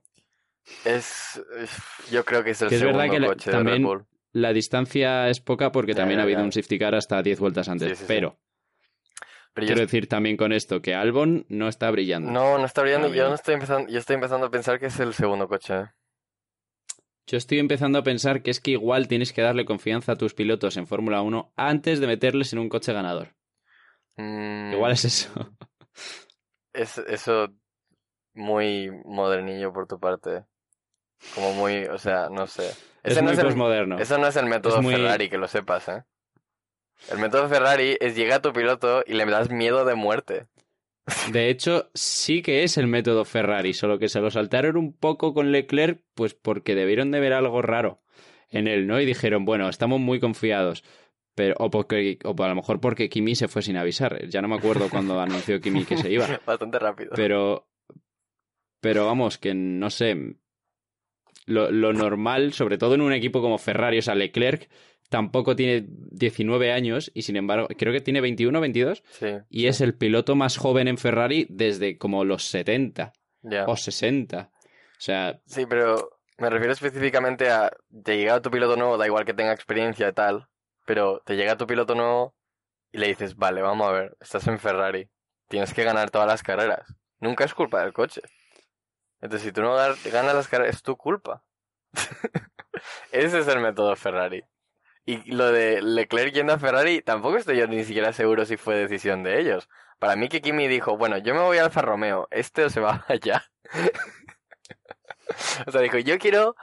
Es... 0.86 1.42
Yo 2.12 2.24
creo 2.26 2.44
que 2.44 2.52
es 2.52 2.62
el 2.62 2.70
Que 2.70 2.76
es 2.76 2.82
segundo 2.82 3.00
verdad 3.00 3.14
que 3.14 3.20
la- 3.20 3.30
de 3.30 3.36
también- 3.52 3.78
Red 3.78 3.84
Bull. 3.84 4.06
La 4.32 4.54
distancia 4.54 5.28
es 5.30 5.40
poca 5.42 5.72
porque 5.72 5.94
Ya, 5.94 5.98
también 6.02 6.20
ya, 6.20 6.22
ha 6.22 6.26
habido 6.26 6.44
un 6.44 6.52
safety 6.52 6.78
car 6.78 6.94
hasta 6.94 7.24
10 7.24 7.40
vueltas 7.40 7.68
antes. 7.68 7.90
Sí, 7.90 7.96
sí, 7.96 8.02
sí. 8.02 8.06
Pero 8.08 8.38
yo 9.56 9.66
quiero 9.66 9.82
decir 9.82 10.08
también 10.08 10.38
con 10.38 10.54
esto 10.54 10.84
que 10.84 10.94
Albon 10.94 11.48
no 11.50 11.68
está 11.68 11.90
brillando. 11.90 12.32
No, 12.32 12.60
no 12.60 12.66
está 12.66 12.82
brillando. 12.84 13.08
Yo 13.08 13.28
no 13.28 13.34
estoy 13.34 13.56
empezando, 13.56 13.90
yo 13.90 13.98
estoy 13.98 14.14
empezando 14.14 14.46
a 14.46 14.52
pensar 14.52 14.80
que 14.80 14.86
es 14.86 15.00
el 15.00 15.16
segundo 15.16 15.48
coche. 15.48 15.74
¿eh? 15.74 15.86
Yo 17.30 17.38
estoy 17.38 17.60
empezando 17.60 18.00
a 18.00 18.04
pensar 18.04 18.42
que 18.42 18.50
es 18.50 18.60
que 18.60 18.72
igual 18.72 19.08
tienes 19.08 19.34
que 19.34 19.44
darle 19.44 19.64
confianza 19.64 20.14
a 20.14 20.16
tus 20.16 20.34
pilotos 20.34 20.78
en 20.78 20.88
Fórmula 20.88 21.22
1 21.22 21.54
antes 21.56 22.00
de 22.00 22.08
meterles 22.08 22.54
en 22.54 22.60
un 22.60 22.70
coche 22.70 22.92
ganador. 22.92 23.36
Mm, 24.18 24.74
Igual 24.74 24.94
es 24.94 25.06
eso. 25.06 25.30
es 26.74 26.98
eso 26.98 27.50
muy 28.34 28.90
modernillo 29.06 29.72
por 29.72 29.86
tu 29.88 30.00
parte. 30.00 30.44
Como 31.36 31.54
muy, 31.54 31.84
o 31.86 32.00
sea, 32.00 32.30
no 32.30 32.48
sé. 32.48 32.72
Es 33.04 33.16
no 33.16 33.24
muy 33.24 33.34
es 33.34 33.40
el, 33.40 33.46
posmoderno. 33.46 33.98
eso 34.00 34.18
no 34.18 34.28
es 34.28 34.36
el 34.36 34.46
método 34.48 34.78
Es 34.78 34.82
muy- 34.82 34.94
Ferrari, 34.96 35.30
que 35.30 35.38
lo 35.38 35.48
sepas, 35.48 35.88
¿eh? 35.88 36.04
El 37.12 37.20
método 37.20 37.48
Ferrari 37.48 37.96
es 38.02 38.14
llega 38.16 38.36
a 38.38 38.42
tu 38.42 38.52
piloto 38.52 39.04
y 39.08 39.14
le 39.14 39.26
das 39.26 39.50
miedo 39.50 39.86
de 39.86 39.96
muerte. 39.96 40.48
De 41.32 41.50
hecho, 41.50 41.90
sí 41.94 42.42
que 42.42 42.64
es 42.64 42.78
el 42.78 42.88
método 42.88 43.26
Ferrari, 43.26 43.74
solo 43.74 44.00
que 44.00 44.10
se 44.10 44.20
lo 44.20 44.32
saltaron 44.32 44.78
un 44.78 44.94
poco 44.94 45.34
con 45.34 45.52
Leclerc, 45.52 46.02
pues 46.16 46.34
porque 46.34 46.76
debieron 46.76 47.12
de 47.12 47.20
ver 47.20 47.34
algo 47.34 47.62
raro 47.62 48.02
en 48.50 48.68
él, 48.68 48.88
¿no? 48.88 49.00
Y 49.00 49.06
dijeron, 49.06 49.46
bueno, 49.46 49.70
estamos 49.70 50.00
muy 50.00 50.20
confiados. 50.20 50.84
Pero, 51.36 51.56
o, 51.60 51.70
porque, 51.70 52.20
o 52.26 52.36
a 52.44 52.48
lo 52.50 52.56
mejor 52.56 52.82
porque 52.82 53.08
Kimi 53.08 53.36
se 53.36 53.48
fue 53.48 53.62
sin 53.62 53.78
avisar. 53.78 54.28
Ya 54.28 54.42
no 54.42 54.48
me 54.48 54.56
acuerdo 54.56 54.90
cuando 54.90 55.20
anunció 55.22 55.62
Kimi 55.62 55.86
que 55.86 55.98
se 55.98 56.12
iba. 56.12 56.28
Bastante 56.46 56.80
rápido. 56.80 57.12
Pero, 57.16 57.70
pero 58.82 59.06
vamos, 59.06 59.38
que 59.38 59.54
no 59.54 59.90
sé. 59.90 60.36
Lo, 61.46 61.72
lo 61.72 61.94
normal, 61.94 62.54
sobre 62.54 62.78
todo 62.78 62.96
en 62.96 63.02
un 63.02 63.14
equipo 63.14 63.42
como 63.42 63.58
Ferrari, 63.58 64.00
o 64.00 64.02
sea, 64.02 64.16
Leclerc 64.16 64.70
tampoco 65.10 65.56
tiene 65.56 65.86
19 65.88 66.72
años 66.72 67.12
y 67.14 67.24
sin 67.24 67.36
embargo, 67.36 67.68
creo 67.78 67.92
que 67.94 68.02
tiene 68.02 68.22
21 68.22 68.62
22 68.62 69.04
Sí. 69.12 69.28
y 69.50 69.68
es 69.68 69.82
el 69.82 69.96
piloto 69.96 70.36
más 70.36 70.58
joven 70.58 70.88
en 70.88 70.98
Ferrari 70.98 71.48
desde 71.50 71.98
como 71.98 72.24
los 72.26 72.46
70 72.46 73.14
Ya. 73.42 73.66
o 73.66 73.76
60. 73.76 74.52
O 74.52 75.02
sea, 75.02 75.40
Sí, 75.46 75.66
pero 75.66 76.20
me 76.38 76.50
refiero 76.50 76.74
específicamente 76.74 77.50
a 77.50 77.72
te 78.04 78.18
llega 78.18 78.42
tu 78.42 78.52
piloto 78.52 78.76
nuevo, 78.78 78.98
da 78.98 79.06
igual 79.08 79.26
que 79.26 79.34
tenga 79.34 79.54
experiencia 79.54 80.08
y 80.10 80.14
tal, 80.14 80.48
pero 80.86 81.22
te 81.26 81.36
llega 81.36 81.58
tu 81.58 81.66
piloto 81.68 81.96
nuevo 81.96 82.36
y 82.92 82.98
le 82.98 83.08
dices, 83.08 83.36
vale, 83.36 83.62
vamos 83.62 83.88
a 83.88 83.92
ver, 83.92 84.18
estás 84.20 84.48
en 84.48 84.60
Ferrari, 84.60 85.10
tienes 85.48 85.74
que 85.74 85.84
ganar 85.84 86.10
todas 86.12 86.28
las 86.28 86.44
carreras. 86.44 86.94
Nunca 87.20 87.44
es 87.46 87.54
culpa 87.54 87.82
del 87.82 87.94
coche. 87.94 88.22
Entonces, 89.22 89.46
si 89.48 89.52
tú 89.52 89.62
no 89.62 89.74
ganas 89.76 90.34
las 90.36 90.48
carreras, 90.48 90.76
es 90.78 90.82
tu 90.82 90.96
culpa. 90.96 91.44
Ese 93.12 93.40
es 93.40 93.48
el 93.48 93.60
método 93.60 93.96
Ferrari. 93.96 94.44
Y 95.10 95.24
lo 95.32 95.52
de 95.52 95.82
Leclerc 95.82 96.36
yendo 96.36 96.54
a 96.54 96.60
Ferrari, 96.60 97.02
tampoco 97.02 97.38
estoy 97.38 97.58
yo 97.58 97.66
ni 97.66 97.84
siquiera 97.84 98.14
seguro 98.14 98.46
si 98.46 98.58
fue 98.58 98.76
decisión 98.76 99.24
de 99.24 99.42
ellos. 99.42 99.68
Para 99.98 100.16
mí 100.16 100.30
que 100.30 100.40
Kimi 100.40 100.68
dijo, 100.68 100.98
bueno, 100.98 101.18
yo 101.18 101.34
me 101.34 101.42
voy 101.42 101.58
a 101.58 101.66
Alfa 101.66 101.82
Romeo, 101.82 102.28
este 102.30 102.70
se 102.70 102.80
va 102.80 103.04
allá. 103.08 103.44
o 105.66 105.72
sea, 105.72 105.82
dijo, 105.82 105.98
yo 105.98 106.20
quiero 106.20 106.56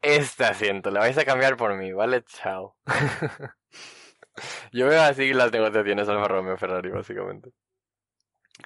este 0.00 0.46
asiento, 0.46 0.90
lo 0.90 1.00
vais 1.00 1.18
a 1.18 1.26
cambiar 1.26 1.58
por 1.58 1.76
mí, 1.76 1.92
¿vale? 1.92 2.24
Chao. 2.24 2.78
yo 4.72 4.86
veo 4.86 5.02
así 5.02 5.34
las 5.34 5.52
negociaciones 5.52 6.08
Alfa 6.08 6.28
Romeo 6.28 6.56
Ferrari, 6.56 6.88
básicamente. 6.88 7.50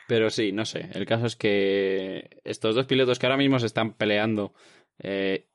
pero 0.06 0.30
sí, 0.30 0.52
no 0.52 0.64
sé. 0.64 0.90
El 0.92 1.06
caso 1.06 1.26
es 1.26 1.36
que 1.36 2.40
estos 2.44 2.74
dos 2.76 2.86
pilotos 2.86 3.18
que 3.18 3.26
ahora 3.26 3.36
mismo 3.36 3.58
se 3.58 3.66
están 3.66 3.94
peleando 3.94 4.54
eh, 4.98 5.48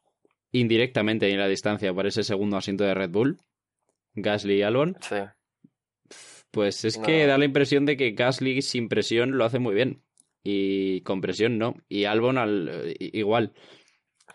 indirectamente 0.60 1.30
en 1.32 1.40
la 1.40 1.48
distancia 1.48 1.94
por 1.94 2.08
ese 2.08 2.24
segundo 2.24 2.58
asiento 2.58 2.84
de 2.84 2.94
Red 2.94 3.10
Bull, 3.12 3.38
Gasly 4.14 4.56
y 4.58 4.62
Albon, 4.64 4.98
Sí. 5.02 5.16
Pues 6.52 6.86
es 6.86 6.98
No. 6.98 7.06
que 7.06 7.26
da 7.26 7.38
la 7.38 7.46
impresión 7.46 7.86
de 7.86 7.98
que 7.98 8.12
Gasly 8.12 8.62
sin 8.62 8.88
presión 8.88 9.38
lo 9.38 9.44
hace 9.44 9.60
muy 9.60 9.76
bien. 9.76 10.02
Y 10.44 11.02
con 11.02 11.20
presión 11.20 11.58
no. 11.58 11.76
Y 11.90 12.06
Albon 12.06 12.38
al, 12.38 12.96
igual. 13.00 13.52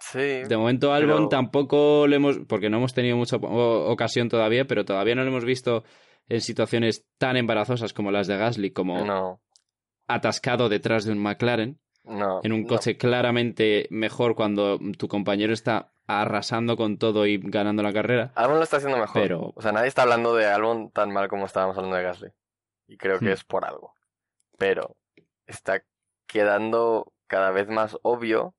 Sí. 0.00 0.18
De 0.18 0.56
momento 0.56 0.92
Albon 0.92 1.16
pero- 1.16 1.28
tampoco 1.28 2.06
le 2.06 2.16
hemos... 2.16 2.38
Porque 2.46 2.68
no 2.68 2.76
hemos 2.78 2.92
tenido 2.92 3.16
mucha 3.16 3.36
ocasión 3.36 4.28
todavía, 4.28 4.66
pero 4.66 4.84
todavía 4.84 5.14
no 5.14 5.22
lo 5.22 5.28
hemos 5.28 5.44
visto 5.46 5.84
en 6.28 6.40
situaciones 6.42 7.06
tan 7.16 7.36
embarazosas 7.38 7.92
como 7.94 8.10
las 8.10 8.26
de 8.26 8.36
Gasly, 8.36 8.70
como 8.72 9.02
No, 9.04 9.40
atascado 10.06 10.68
detrás 10.68 11.04
de 11.06 11.12
un 11.12 11.18
McLaren, 11.20 11.78
no. 12.04 12.40
en 12.42 12.52
un 12.52 12.62
no. 12.62 12.66
coche 12.68 12.96
claramente 12.98 13.86
mejor 13.90 14.34
cuando 14.34 14.78
tu 14.98 15.08
compañero 15.08 15.52
está 15.54 15.92
arrasando 16.10 16.76
con 16.76 16.98
todo 16.98 17.26
y 17.26 17.38
ganando 17.38 17.82
la 17.82 17.92
carrera. 17.92 18.32
Albon 18.34 18.58
lo 18.58 18.64
está 18.64 18.78
haciendo 18.78 18.98
mejor. 18.98 19.22
Pero- 19.22 19.52
O 19.54 19.62
sea, 19.62 19.72
nadie 19.72 19.88
está 19.88 20.02
hablando 20.02 20.34
de 20.34 20.46
Albon 20.46 20.90
tan 20.90 21.12
mal 21.12 21.28
como 21.28 21.46
estábamos 21.46 21.76
hablando 21.76 21.96
de 21.96 22.02
Gasly. 22.02 22.32
Y 22.88 22.96
creo 22.96 23.18
que 23.18 23.26
Hmm. 23.26 23.32
es 23.34 23.44
por 23.44 23.64
algo. 23.64 23.94
Pero 24.58 24.96
está 25.46 25.84
quedando 26.26 27.12
cada 27.26 27.50
vez 27.50 27.68
más 27.68 27.96
obvio 28.02 28.54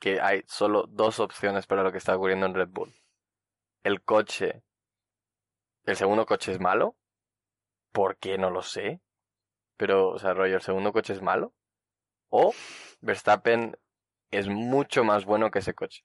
que 0.00 0.20
hay 0.20 0.42
solo 0.46 0.86
dos 0.88 1.20
opciones 1.20 1.66
para 1.66 1.82
lo 1.82 1.92
que 1.92 1.98
está 1.98 2.16
ocurriendo 2.16 2.46
en 2.46 2.54
Red 2.54 2.68
Bull. 2.70 2.94
El 3.84 4.02
coche. 4.02 4.62
El 5.84 5.96
segundo 5.96 6.26
coche 6.26 6.52
es 6.52 6.60
malo. 6.60 6.96
¿Por 7.92 8.16
qué? 8.18 8.36
No 8.38 8.50
lo 8.50 8.62
sé. 8.62 9.00
Pero, 9.78 10.08
o 10.10 10.18
sea, 10.18 10.34
rollo, 10.34 10.56
el 10.56 10.62
segundo 10.62 10.92
coche 10.92 11.12
es 11.12 11.22
malo. 11.22 11.54
O 12.28 12.52
Verstappen 13.00 13.76
es 14.30 14.48
mucho 14.48 15.04
más 15.04 15.24
bueno 15.24 15.50
que 15.50 15.60
ese 15.60 15.74
coche. 15.74 16.04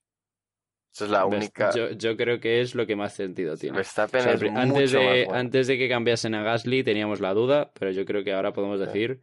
Esa 0.94 1.06
es 1.06 1.12
la 1.12 1.26
única. 1.26 1.72
Yo, 1.74 1.92
yo 1.92 2.18
creo 2.18 2.40
que 2.40 2.60
es 2.62 2.76
lo 2.76 2.86
que 2.86 2.96
más 2.96 3.14
sentido 3.14 3.56
tiene. 3.56 3.78
Verstappen 3.78 4.20
O 4.20 4.24
sea, 4.24 4.34
es 4.34 4.42
mucho 4.42 4.60
antes, 4.60 4.92
de, 4.92 4.98
más 5.00 5.26
bueno. 5.26 5.34
antes 5.40 5.68
de 5.68 5.78
que 5.78 5.88
cambiasen 5.90 6.36
a 6.36 6.44
Gasly 6.44 6.84
teníamos 6.84 7.20
la 7.22 7.34
duda, 7.34 7.72
pero 7.80 7.92
yo 7.92 8.04
creo 8.06 8.24
que 8.24 8.34
ahora 8.34 8.52
podemos 8.52 8.80
decir 8.80 9.22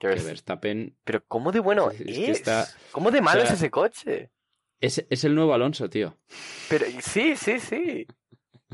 Que 0.00 0.08
que 0.08 0.14
Vers- 0.14 0.24
Verstappen 0.24 0.96
Pero 1.04 1.24
¿cómo 1.28 1.52
de 1.52 1.60
bueno 1.60 1.90
Es 1.92 2.00
es? 2.00 2.06
que 2.06 2.30
está- 2.32 2.66
¿Cómo 2.90 3.10
de 3.12 3.20
malo 3.20 3.42
o 3.42 3.44
sea- 3.46 3.52
es 3.54 3.58
ese 3.60 3.70
coche? 3.70 4.30
es, 4.80 5.06
es 5.08 5.22
el 5.22 5.34
nuevo 5.36 5.54
Alonso, 5.54 5.88
tío. 5.88 6.18
Pero 6.68 6.86
sí, 7.00 7.36
sí, 7.36 7.60
sí. 7.60 8.04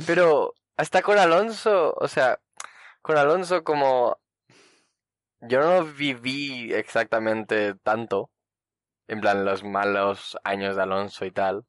Pero 0.07 0.55
hasta 0.79 1.03
con 1.03 1.19
Alonso, 1.19 1.93
o 2.01 2.09
sea, 2.09 2.41
con 3.03 3.19
Alonso 3.19 3.62
como 3.62 4.19
yo 5.43 5.61
no 5.61 5.85
viví 5.85 6.73
exactamente 6.73 7.75
tanto, 7.83 8.31
en 9.09 9.21
plan 9.21 9.45
los 9.45 9.65
malos 9.65 10.39
años 10.45 10.77
de 10.77 10.83
Alonso 10.83 11.25
y 11.25 11.31
tal. 11.33 11.65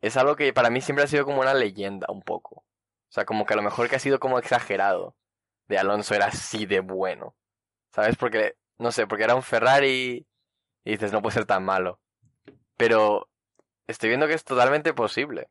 Es 0.00 0.16
algo 0.16 0.36
que 0.36 0.52
para 0.52 0.70
mí 0.70 0.80
siempre 0.80 1.04
ha 1.04 1.08
sido 1.08 1.24
como 1.24 1.40
una 1.40 1.54
leyenda 1.54 2.06
un 2.10 2.22
poco. 2.22 2.56
O 2.60 3.10
sea, 3.12 3.24
como 3.24 3.44
que 3.46 3.54
a 3.54 3.56
lo 3.56 3.62
mejor 3.62 3.88
que 3.88 3.96
ha 3.96 4.00
sido 4.00 4.20
como 4.20 4.38
exagerado. 4.38 5.16
De 5.66 5.78
Alonso 5.78 6.14
era 6.14 6.26
así 6.26 6.66
de 6.66 6.80
bueno. 6.80 7.34
¿Sabes? 7.92 8.16
Porque, 8.16 8.54
no 8.78 8.92
sé, 8.92 9.06
porque 9.06 9.24
era 9.24 9.34
un 9.34 9.42
Ferrari 9.42 10.26
y 10.84 10.90
dices, 10.90 11.12
no 11.12 11.20
puede 11.20 11.34
ser 11.34 11.44
tan 11.46 11.64
malo. 11.64 12.00
Pero 12.76 13.28
estoy 13.86 14.10
viendo 14.10 14.26
que 14.28 14.34
es 14.34 14.44
totalmente 14.44 14.94
posible. 14.94 15.48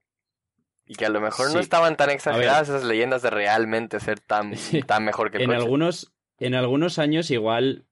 Y 0.86 0.96
que 0.96 1.06
a 1.06 1.10
lo 1.10 1.20
mejor 1.20 1.52
no 1.52 1.60
estaban 1.60 1.98
tan 1.98 2.10
exageradas 2.10 2.70
esas 2.70 2.84
leyendas 2.86 3.22
de 3.22 3.30
realmente 3.32 4.00
ser 4.00 4.20
tan, 4.22 4.56
Sí. 4.56 4.82
tan 4.82 5.04
mejor 5.04 5.30
que 5.32 5.38
el 5.38 5.44
En 5.44 5.50
coche. 5.50 5.58
algunos, 5.62 6.14
en 6.40 6.56
algunos 6.56 6.98
años 7.00 7.30
igual 7.32 7.87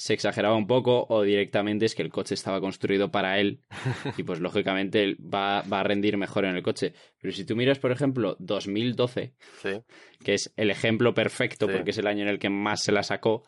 se 0.00 0.14
exageraba 0.14 0.56
un 0.56 0.66
poco 0.66 1.04
o 1.10 1.20
directamente 1.22 1.84
es 1.84 1.94
que 1.94 2.00
el 2.00 2.08
coche 2.10 2.32
estaba 2.34 2.58
construido 2.58 3.10
para 3.10 3.38
él 3.38 3.60
y 4.16 4.22
pues 4.22 4.40
lógicamente 4.40 5.02
él 5.02 5.18
va, 5.22 5.60
va 5.62 5.80
a 5.80 5.82
rendir 5.82 6.16
mejor 6.16 6.46
en 6.46 6.56
el 6.56 6.62
coche. 6.62 6.94
Pero 7.20 7.34
si 7.34 7.44
tú 7.44 7.54
miras, 7.54 7.78
por 7.78 7.92
ejemplo, 7.92 8.34
2012, 8.38 9.34
Sí. 9.60 9.82
que 10.24 10.32
es 10.34 10.52
el 10.56 10.70
ejemplo 10.70 11.12
perfecto 11.12 11.66
Sí. 11.66 11.72
porque 11.74 11.90
es 11.90 11.98
el 11.98 12.06
año 12.06 12.22
en 12.22 12.28
el 12.28 12.38
que 12.38 12.48
más 12.48 12.82
se 12.82 12.92
la 12.92 13.02
sacó, 13.02 13.42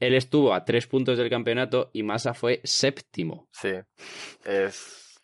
él 0.00 0.14
estuvo 0.14 0.52
a 0.54 0.64
tres 0.64 0.88
puntos 0.88 1.18
del 1.18 1.30
campeonato 1.30 1.90
y 1.92 2.02
Massa 2.02 2.34
fue 2.34 2.60
séptimo. 2.64 3.48
Sí. 3.52 3.70
Es. 4.44 5.20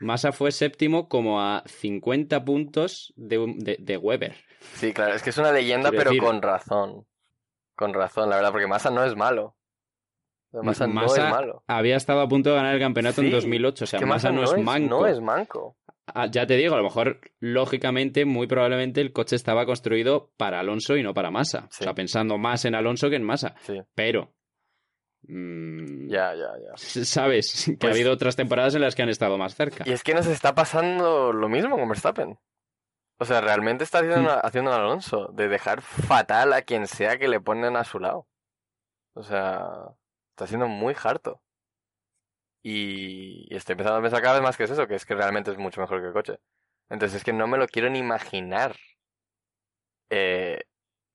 Massa 0.00 0.32
fue 0.32 0.50
séptimo 0.50 1.08
como 1.10 1.42
a 1.42 1.62
50 1.66 2.42
puntos 2.42 3.12
de, 3.16 3.36
de, 3.58 3.76
de 3.78 3.96
Weber. 3.98 4.34
Sí, 4.76 4.94
claro, 4.94 5.14
es 5.14 5.22
que 5.22 5.28
es 5.30 5.36
una 5.38 5.52
leyenda, 5.52 5.90
Quiero 5.90 6.04
pero 6.04 6.10
decir- 6.12 6.22
con 6.22 6.40
razón. 6.42 7.06
Con 7.76 7.92
razón, 7.92 8.30
la 8.30 8.36
verdad, 8.36 8.50
porque 8.52 8.66
Massa 8.66 8.90
no 8.90 9.04
es 9.04 9.14
malo. 9.14 9.56
Massa, 10.62 10.86
no 10.86 11.04
es 11.04 11.18
malo. 11.18 11.62
había 11.66 11.96
estado 11.96 12.20
a 12.20 12.28
punto 12.28 12.50
de 12.50 12.56
ganar 12.56 12.74
el 12.74 12.80
campeonato 12.80 13.20
en 13.20 13.26
Sí, 13.28 13.32
2008. 13.32 13.84
O 13.84 13.86
sea, 13.86 14.00
Massa 14.00 14.30
no, 14.30 14.42
es 14.44 14.56
manco. 14.62 14.88
No 15.00 15.06
es 15.06 15.20
manco. 15.20 15.76
Ah, 16.06 16.26
ya 16.30 16.46
te 16.46 16.56
digo, 16.56 16.74
a 16.74 16.78
lo 16.78 16.84
mejor, 16.84 17.20
lógicamente, 17.40 18.24
muy 18.26 18.46
probablemente 18.46 19.00
el 19.00 19.12
coche 19.12 19.36
estaba 19.36 19.64
construido 19.66 20.30
para 20.36 20.60
Alonso 20.60 20.96
y 20.96 21.02
no 21.02 21.14
para 21.14 21.30
Massa. 21.30 21.66
Sí. 21.70 21.82
O 21.82 21.84
sea, 21.84 21.94
pensando 21.94 22.36
más 22.38 22.64
en 22.66 22.74
Alonso 22.74 23.08
que 23.10 23.16
en 23.16 23.22
Massa. 23.24 23.54
Sí, 23.62 23.80
Pero. 23.94 24.34
mm, 25.22 26.08
ya, 26.10 26.34
ya, 26.34 26.50
ya. 26.62 26.76
Sabes 26.76 27.64
que 27.66 27.76
Pues- 27.78 27.90
ha 27.90 27.94
habido 27.94 28.12
otras 28.12 28.36
temporadas 28.36 28.74
en 28.74 28.82
las 28.82 28.94
que 28.94 29.02
han 29.02 29.08
estado 29.08 29.38
más 29.38 29.54
cerca. 29.54 29.84
Y 29.86 29.92
es 29.92 30.02
que 30.02 30.14
nos 30.14 30.26
está 30.26 30.54
pasando 30.54 31.32
lo 31.32 31.48
mismo 31.48 31.78
con 31.78 31.88
Verstappen. 31.88 32.38
O 33.18 33.24
sea, 33.24 33.40
realmente 33.40 33.84
está 33.84 34.02
Mm. 34.02 34.10
haciendo, 34.10 34.30
haciendo 34.46 34.70
un 34.72 34.76
Alonso, 34.76 35.28
de 35.32 35.48
dejar 35.48 35.80
fatal 35.82 36.52
a 36.52 36.62
quien 36.62 36.86
sea 36.86 37.16
que 37.18 37.28
le 37.28 37.40
ponen 37.40 37.76
a 37.76 37.84
su 37.84 37.98
lado. 38.00 38.26
O 39.14 39.22
sea, 39.22 39.62
está 40.34 40.46
siendo 40.48 40.68
muy 40.68 40.94
harto. 41.02 41.40
Y, 42.62 43.54
estoy 43.54 43.74
empezando 43.74 43.98
a 43.98 44.02
pensar 44.02 44.22
cada 44.22 44.34
vez 44.34 44.42
más 44.42 44.56
que 44.56 44.64
es 44.64 44.70
eso, 44.70 44.86
que 44.88 44.94
es 44.96 45.04
que 45.04 45.14
realmente 45.14 45.50
es 45.50 45.58
mucho 45.58 45.80
mejor 45.80 46.00
que 46.00 46.06
el 46.08 46.12
coche. 46.12 46.38
Entonces 46.88 47.18
es 47.18 47.24
que 47.24 47.32
no 47.32 47.46
me 47.46 47.58
lo 47.58 47.66
quiero 47.68 47.90
ni 47.90 47.98
imaginar. 47.98 48.76
eh, 50.10 50.64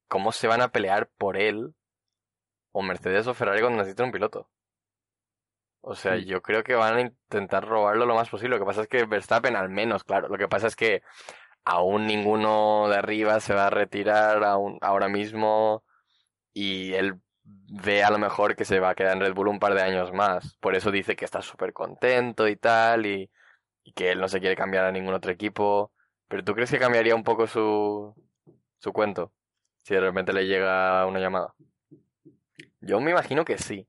cómo 0.08 0.32
se 0.32 0.48
van 0.48 0.62
a 0.62 0.70
pelear 0.72 1.10
por 1.18 1.38
él, 1.38 1.76
o 2.74 2.82
Mercedes 2.84 3.28
o 3.28 3.34
Ferrari 3.34 3.62
cuando 3.62 3.80
necesiten 3.80 4.08
un 4.08 4.12
piloto. 4.12 4.50
O 5.82 5.96
sea, 5.96 6.18
yo 6.18 6.42
creo 6.42 6.64
que 6.64 6.76
van 6.76 6.98
a 6.98 7.02
intentar 7.02 7.66
robarlo 7.68 8.06
lo 8.06 8.16
más 8.16 8.30
posible. 8.30 8.58
Lo 8.58 8.60
que 8.60 8.68
pasa 8.68 8.82
es 8.82 8.88
que 8.88 9.06
Verstappen, 9.06 9.56
al 9.56 9.70
menos, 9.70 10.04
claro. 10.04 10.28
Lo 10.28 10.38
que 10.38 10.48
pasa 10.48 10.68
es 10.68 10.76
que 10.76 11.02
aún 11.66 12.08
ninguno 12.08 12.90
de 12.90 12.98
arriba 12.98 13.40
se 13.40 13.54
va 13.54 13.68
a 13.68 13.70
retirar 13.70 14.44
aún, 14.44 14.78
ahora 14.82 15.08
mismo. 15.10 15.84
Y 16.54 16.94
él 16.94 17.22
ve 17.72 18.04
a 18.04 18.12
lo 18.12 18.18
mejor 18.18 18.56
que 18.56 18.66
se 18.66 18.80
va 18.80 18.90
a 18.90 18.96
quedar 18.96 19.16
en 19.16 19.22
Red 19.22 19.34
Bull 19.34 19.48
un 19.48 19.60
par 19.60 19.74
de 19.74 19.82
años 19.82 20.12
más. 20.14 20.56
Por 20.60 20.76
eso 20.76 20.92
dice 20.92 21.16
que 21.16 21.26
está 21.26 21.42
súper 21.42 21.74
contento 21.74 22.48
y 22.48 22.56
tal. 22.56 23.06
Y, 23.06 23.30
y 23.84 23.94
que 23.94 24.12
él 24.12 24.20
no 24.20 24.28
se 24.28 24.40
quiere 24.40 24.56
cambiar 24.56 24.86
a 24.86 24.92
ningún 24.92 25.14
otro 25.14 25.32
equipo. 25.32 25.92
Pero 26.28 26.44
¿tú 26.44 26.54
crees 26.54 26.72
que 26.72 26.80
cambiaría 26.80 27.16
un 27.16 27.24
poco 27.24 27.48
su, 27.48 28.14
su 28.78 28.94
cuento? 28.94 29.34
Si 29.84 29.94
de 29.94 30.02
repente 30.02 30.34
le 30.34 30.46
llega 30.46 31.06
una 31.06 31.20
llamada. 31.20 31.54
Yo 32.82 33.00
me 33.00 33.12
imagino 33.12 33.46
que 33.46 33.58
sí. 33.58 33.88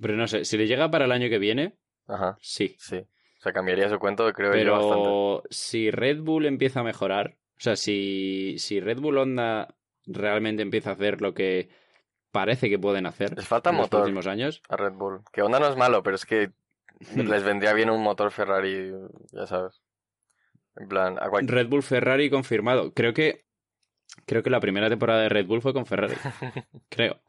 Pero 0.00 0.16
no 0.16 0.26
sé, 0.26 0.44
si 0.44 0.56
le 0.56 0.66
llega 0.66 0.90
para 0.90 1.04
el 1.04 1.12
año 1.12 1.28
que 1.28 1.38
viene, 1.38 1.76
Ajá, 2.06 2.36
sí. 2.40 2.74
sí. 2.78 2.96
O 2.98 3.40
sea, 3.40 3.52
cambiaría 3.52 3.88
su 3.88 3.98
cuento, 3.98 4.30
creo 4.32 4.54
yo, 4.56 4.72
bastante. 4.72 5.04
Pero 5.04 5.42
si 5.50 5.90
Red 5.90 6.20
Bull 6.20 6.46
empieza 6.46 6.80
a 6.80 6.84
mejorar, 6.84 7.36
o 7.56 7.60
sea, 7.60 7.76
si, 7.76 8.56
si 8.58 8.80
Red 8.80 8.98
Bull 8.98 9.18
Honda 9.18 9.76
realmente 10.06 10.62
empieza 10.62 10.90
a 10.90 10.94
hacer 10.94 11.20
lo 11.20 11.34
que 11.34 11.68
parece 12.34 12.68
que 12.68 12.78
pueden 12.78 13.06
hacer 13.06 13.34
Les 13.34 13.48
falta 13.48 13.70
en 13.70 13.76
los 13.76 13.84
motor. 13.86 14.00
próximos 14.00 14.26
años, 14.26 14.60
a 14.68 14.76
Red 14.76 14.92
Bull. 14.92 15.22
Que 15.32 15.40
Honda 15.40 15.58
no 15.60 15.68
es 15.68 15.76
malo, 15.76 16.02
pero 16.02 16.16
es 16.16 16.26
que 16.26 16.50
Hmm. 17.14 17.22
les 17.28 17.42
vendría 17.42 17.72
bien 17.72 17.90
un 17.90 18.02
motor 18.02 18.30
Ferrari, 18.30 18.92
ya 19.32 19.46
sabes. 19.48 19.82
En 20.76 20.86
plan, 20.88 21.18
a 21.18 21.28
Red 21.42 21.68
Bull 21.68 21.82
Ferrari 21.82 22.30
confirmado. 22.30 22.92
Creo 22.94 23.12
que 23.12 23.44
creo 24.26 24.42
que 24.44 24.50
la 24.50 24.60
primera 24.60 24.88
temporada 24.88 25.22
de 25.22 25.28
Red 25.28 25.46
Bull 25.46 25.60
fue 25.60 25.72
con 25.72 25.86
Ferrari. 25.86 26.14
creo. 26.88 27.20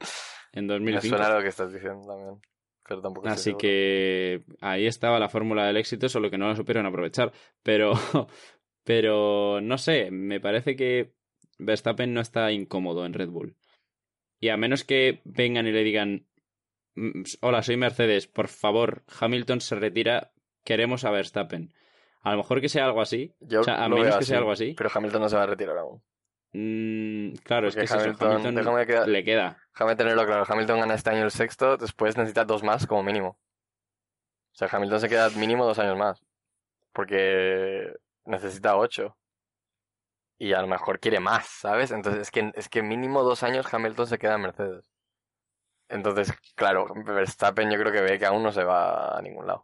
En 0.54 0.68
me 0.68 0.74
2005. 0.74 1.18
suena 1.18 1.34
lo 1.36 1.42
que 1.42 1.50
estás 1.50 1.74
diciendo 1.74 2.08
también. 2.08 2.40
Pero 2.88 3.02
tampoco 3.02 3.28
Así 3.28 3.56
que 3.56 4.44
ahí 4.62 4.86
estaba 4.86 5.18
la 5.20 5.30
fórmula 5.30 5.66
del 5.66 5.78
éxito, 5.78 6.08
solo 6.10 6.30
que 6.30 6.38
no 6.38 6.48
la 6.48 6.56
supieron 6.56 6.86
aprovechar. 6.86 7.32
Pero, 7.64 7.94
pero 8.84 9.62
no 9.62 9.78
sé, 9.80 10.12
me 10.12 10.40
parece 10.40 10.76
que 10.76 11.14
Verstappen 11.58 12.14
no 12.14 12.22
está 12.22 12.52
incómodo 12.52 13.06
en 13.06 13.14
Red 13.14 13.30
Bull. 13.30 13.56
Y 14.40 14.50
a 14.50 14.58
menos 14.58 14.84
que 14.84 15.22
vengan 15.24 15.68
y 15.68 15.72
le 15.72 15.84
digan, 15.84 16.28
"Mm, 16.96 17.24
hola, 17.42 17.64
soy 17.64 17.78
Mercedes, 17.78 18.28
por 18.28 18.48
favor, 18.48 19.04
Hamilton 19.20 19.62
se 19.62 19.76
retira, 19.76 20.32
queremos 20.64 21.06
a 21.06 21.12
Verstappen. 21.12 21.74
A 22.22 22.32
lo 22.32 22.38
mejor 22.38 22.60
que 22.62 22.70
sea 22.70 22.86
algo 22.86 23.02
así. 23.02 23.34
Yo 23.40 23.62
o 23.62 23.64
sea, 23.64 23.84
a 23.84 23.90
menos 23.90 24.18
que 24.18 24.26
sea 24.26 24.40
algo 24.40 24.52
así. 24.52 24.74
Pero 24.78 24.90
Hamilton 24.94 25.22
no 25.22 25.30
se 25.30 25.36
va 25.36 25.44
a 25.44 25.48
retirar 25.48 25.78
aún. 25.78 26.02
Mm, 26.54 27.36
claro, 27.44 27.68
es 27.68 27.76
que 27.76 27.82
eso, 27.84 27.96
Hamilton- 27.96 28.32
Hamilton 28.32 28.56
déjame 28.56 28.86
que- 28.88 29.12
le 29.12 29.24
queda. 29.24 29.58
Déjame 29.74 29.96
tenerlo 29.96 30.26
claro. 30.26 30.44
Hamilton 30.48 30.80
gana 30.80 30.94
este 30.96 31.10
año 31.12 31.24
el 31.24 31.32
sexto, 31.32 31.78
después 31.78 32.18
necesita 32.18 32.46
dos 32.46 32.64
más 32.64 32.88
como 32.88 33.04
mínimo. 33.04 33.38
O 34.54 34.58
sea, 34.58 34.70
Hamilton 34.72 35.02
se 35.02 35.10
queda 35.10 35.30
mínimo 35.32 35.66
dos 35.66 35.78
años 35.80 35.98
más. 35.98 36.24
Porque 36.94 37.92
necesita 38.26 38.78
ocho. 38.78 39.18
Y 40.38 40.54
a 40.54 40.62
lo 40.62 40.68
mejor 40.68 41.00
quiere 41.00 41.20
más, 41.20 41.46
¿sabes? 41.46 41.92
Entonces 41.92 42.24
es 42.24 42.32
que, 42.32 42.52
es 42.56 42.70
que 42.70 42.84
mínimo 42.84 43.24
dos 43.24 43.44
años 43.44 43.74
Hamilton 43.74 44.08
se 44.08 44.18
queda 44.18 44.36
en 44.36 44.42
Mercedes. 44.42 44.92
Entonces, 45.88 46.34
claro, 46.56 46.88
Verstappen 47.06 47.72
yo 47.72 47.80
creo 47.80 47.92
que 47.92 48.02
ve 48.02 48.20
que 48.20 48.26
aún 48.26 48.44
no 48.44 48.52
se 48.52 48.64
va 48.64 49.18
a 49.18 49.22
ningún 49.22 49.48
lado. 49.48 49.64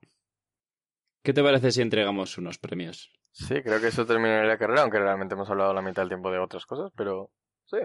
¿Qué 1.24 1.34
te 1.34 1.44
parece 1.44 1.72
si 1.72 1.82
entregamos 1.82 2.38
unos 2.38 2.58
premios? 2.58 3.12
Sí, 3.32 3.62
creo 3.62 3.80
que 3.80 3.88
eso 3.88 4.06
terminaría 4.06 4.48
la 4.48 4.58
carrera, 4.58 4.82
aunque 4.82 5.00
realmente 5.00 5.36
hemos 5.36 5.50
hablado 5.50 5.74
la 5.74 5.82
mitad 5.82 6.02
del 6.02 6.10
tiempo 6.10 6.32
de 6.32 6.40
otras 6.40 6.66
cosas, 6.66 6.92
pero 6.96 7.32
sí. 7.66 7.78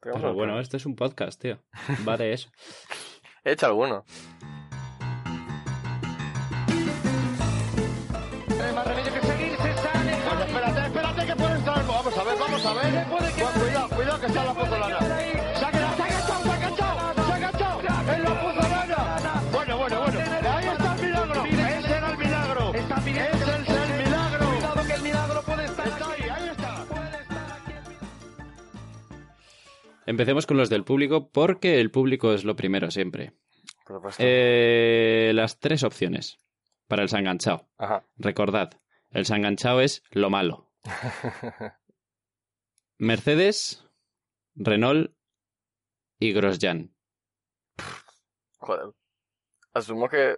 Pero 0.00 0.34
bueno, 0.34 0.60
esto 0.60 0.76
es 0.76 0.86
un 0.86 0.96
podcast, 0.96 1.40
tío. 1.40 1.58
Va 2.06 2.16
de 2.16 2.32
eso. 2.32 2.50
He 3.44 3.52
hecho 3.52 3.66
alguno. 3.66 4.04
Empecemos 30.06 30.46
con 30.46 30.56
los 30.56 30.70
del 30.70 30.84
público, 30.84 31.30
porque 31.30 31.80
el 31.80 31.90
público 31.90 32.32
es 32.32 32.44
lo 32.44 32.56
primero 32.56 32.90
siempre. 32.90 33.32
Eh, 34.18 35.32
las 35.34 35.58
tres 35.58 35.82
opciones 35.82 36.38
para 36.88 37.02
el 37.02 37.08
sanganchao. 37.08 37.68
Ajá. 37.78 38.06
Recordad, 38.16 38.72
el 39.10 39.26
sanganchao 39.26 39.80
es 39.80 40.02
lo 40.10 40.30
malo. 40.30 40.70
Mercedes, 42.98 43.84
Renault 44.54 45.12
y 46.18 46.32
Grosjean. 46.32 46.94
Joder. 48.58 48.92
Asumo 49.72 50.08
que 50.08 50.36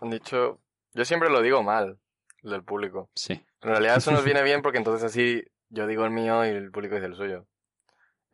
han 0.00 0.10
dicho. 0.10 0.60
Yo 0.92 1.04
siempre 1.04 1.30
lo 1.30 1.42
digo 1.42 1.62
mal, 1.62 1.98
el 2.42 2.50
del 2.50 2.62
público. 2.62 3.10
Sí. 3.14 3.32
En 3.62 3.68
realidad 3.70 3.96
eso 3.96 4.12
nos 4.12 4.24
viene 4.24 4.42
bien 4.42 4.62
porque 4.62 4.78
entonces 4.78 5.04
así 5.04 5.42
yo 5.68 5.86
digo 5.86 6.04
el 6.04 6.10
mío 6.10 6.44
y 6.44 6.50
el 6.50 6.70
público 6.70 6.94
dice 6.94 7.06
el 7.06 7.16
suyo. 7.16 7.46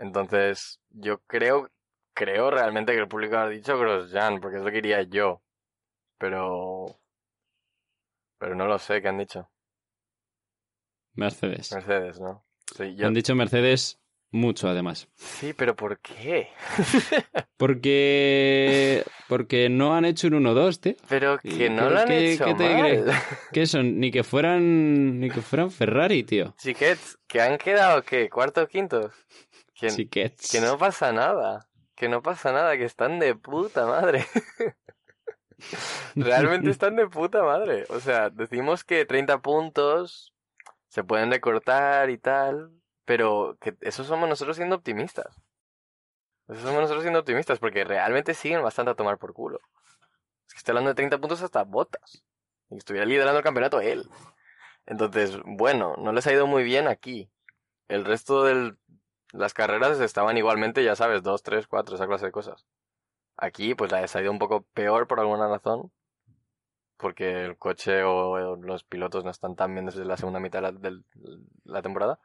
Entonces, 0.03 0.81
yo 0.91 1.19
creo, 1.29 1.71
creo 2.13 2.51
realmente 2.51 2.93
que 2.93 2.99
el 2.99 3.07
público 3.07 3.37
ha 3.37 3.49
dicho 3.49 3.79
Grosjean, 3.79 4.41
porque 4.41 4.57
es 4.57 4.63
lo 4.65 4.71
que 4.71 4.83
diría 4.83 5.03
yo. 5.03 5.43
Pero. 6.19 6.87
Pero 8.39 8.57
no 8.57 8.67
lo 8.67 8.81
sé, 8.81 9.01
¿qué 9.01 9.07
han 9.09 9.19
dicho? 9.19 9.49
Mercedes. 11.15 11.71
Mercedes, 11.73 12.21
¿no? 12.21 12.45
Sí, 12.77 12.97
yo... 12.97 13.07
Han 13.07 13.15
dicho 13.15 13.35
Mercedes 13.37 14.01
mucho, 14.33 14.67
además. 14.69 15.09
sí, 15.15 15.53
pero 15.53 15.77
¿por 15.77 16.01
qué? 16.01 16.49
Porque. 17.57 19.05
Porque 19.29 19.69
no 19.69 19.95
han 19.95 20.05
hecho 20.05 20.27
un 20.27 20.35
1-2, 20.45 20.81
tío. 20.81 20.95
pero 21.09 21.39
¿Y 21.45 21.59
que 21.59 21.71
no 21.71 21.89
lo 21.91 22.01
han 22.01 22.11
hecho 22.11 22.45
qué 22.47 22.55
te 22.55 22.69
mal. 22.75 22.81
crees? 22.83 23.05
¿Qué 23.53 23.67
son? 23.67 24.01
Ni 24.01 24.11
que 24.11 24.25
fueran. 24.25 25.21
Ni 25.21 25.31
que 25.31 25.43
fueran 25.43 25.71
Ferrari, 25.71 26.25
tío. 26.25 26.55
Chiquets, 26.59 27.19
que 27.29 27.41
han 27.41 27.57
quedado, 27.57 28.03
¿qué? 28.03 28.29
¿Cuarto 28.29 28.63
o 28.63 28.67
quinto? 28.67 29.13
Que, 30.51 30.61
no 30.61 30.79
pasa 30.79 31.13
nada. 31.13 31.69
que 31.95 32.09
no 32.09 32.23
pasa 32.23 32.53
nada, 32.53 32.77
que 32.77 32.85
están 32.85 33.19
de 33.19 33.35
puta 33.35 33.87
madre. 33.87 34.27
Realmente 36.15 36.71
están 36.71 36.97
de 36.97 37.07
puta 37.09 37.43
madre. 37.43 37.85
O 37.89 38.01
sea, 38.01 38.31
decimos 38.31 38.85
que 38.85 39.05
30 39.05 39.41
puntos 39.43 40.35
se 40.89 41.05
pueden 41.05 41.31
recortar 41.31 42.11
y 42.11 42.19
tal, 42.19 42.71
pero 43.05 43.57
que 43.61 43.77
eso 43.81 44.05
somos 44.05 44.29
nosotros 44.29 44.57
siendo 44.57 44.77
optimistas. 44.77 45.43
Eso 46.49 46.61
somos 46.61 46.83
nosotros 46.83 47.03
siendo 47.03 47.21
optimistas, 47.21 47.59
porque 47.59 47.85
realmente 47.85 48.35
siguen 48.35 48.63
bastante 48.63 48.91
a 48.91 48.95
tomar 48.95 49.19
por 49.19 49.33
culo. 49.33 49.61
Es 50.47 50.55
que 50.55 50.59
estoy 50.59 50.73
hablando 50.73 50.91
de 50.91 50.97
30 50.97 51.19
puntos 51.19 51.43
hasta 51.43 51.65
botas. 51.65 52.25
Y 52.71 52.77
estuviera 52.77 53.07
liderando 53.07 53.39
el 53.39 53.45
campeonato 53.45 53.81
él. 53.81 54.09
Entonces, 54.87 55.39
bueno, 55.45 55.95
no 55.99 56.13
les 56.13 56.27
ha 56.27 56.33
ido 56.33 56.47
muy 56.47 56.65
bien 56.65 56.89
aquí. 56.89 57.31
El 57.89 58.05
resto 58.05 58.45
de 58.45 58.75
las 59.33 59.55
carreras 59.55 59.99
estaban 60.01 60.37
igualmente, 60.37 60.85
ya 60.85 60.95
sabes, 60.95 61.23
2, 61.23 61.43
3, 61.43 61.67
4, 61.67 61.95
esa 61.97 62.07
clase 62.07 62.27
de 62.27 62.33
cosas. 62.33 62.67
Aquí, 63.37 63.75
pues 63.75 63.91
les 63.91 64.15
ha 64.15 64.21
ido 64.21 64.31
un 64.31 64.39
poco 64.39 64.67
peor 64.75 65.07
por 65.07 65.21
alguna 65.21 65.49
razón. 65.49 65.91
Porque 66.99 67.45
el 67.47 67.57
coche 67.57 68.05
o 68.05 68.57
los 68.57 68.85
pilotos 68.85 69.25
no 69.25 69.31
están 69.31 69.57
tan 69.57 69.73
bien 69.75 69.87
desde 69.87 70.05
la 70.05 70.17
segunda 70.17 70.39
mitad 70.39 70.63
de 70.63 70.73
la, 70.73 70.73
de 70.73 71.01
la 71.65 71.83
temporada. 71.83 72.21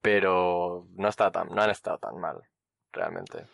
Pero 0.00 0.88
no, 0.96 1.08
está 1.08 1.30
tan, 1.30 1.48
no 1.50 1.62
han 1.62 1.70
estado 1.70 1.98
tan 1.98 2.18
mal, 2.18 2.38
realmente. 2.92 3.46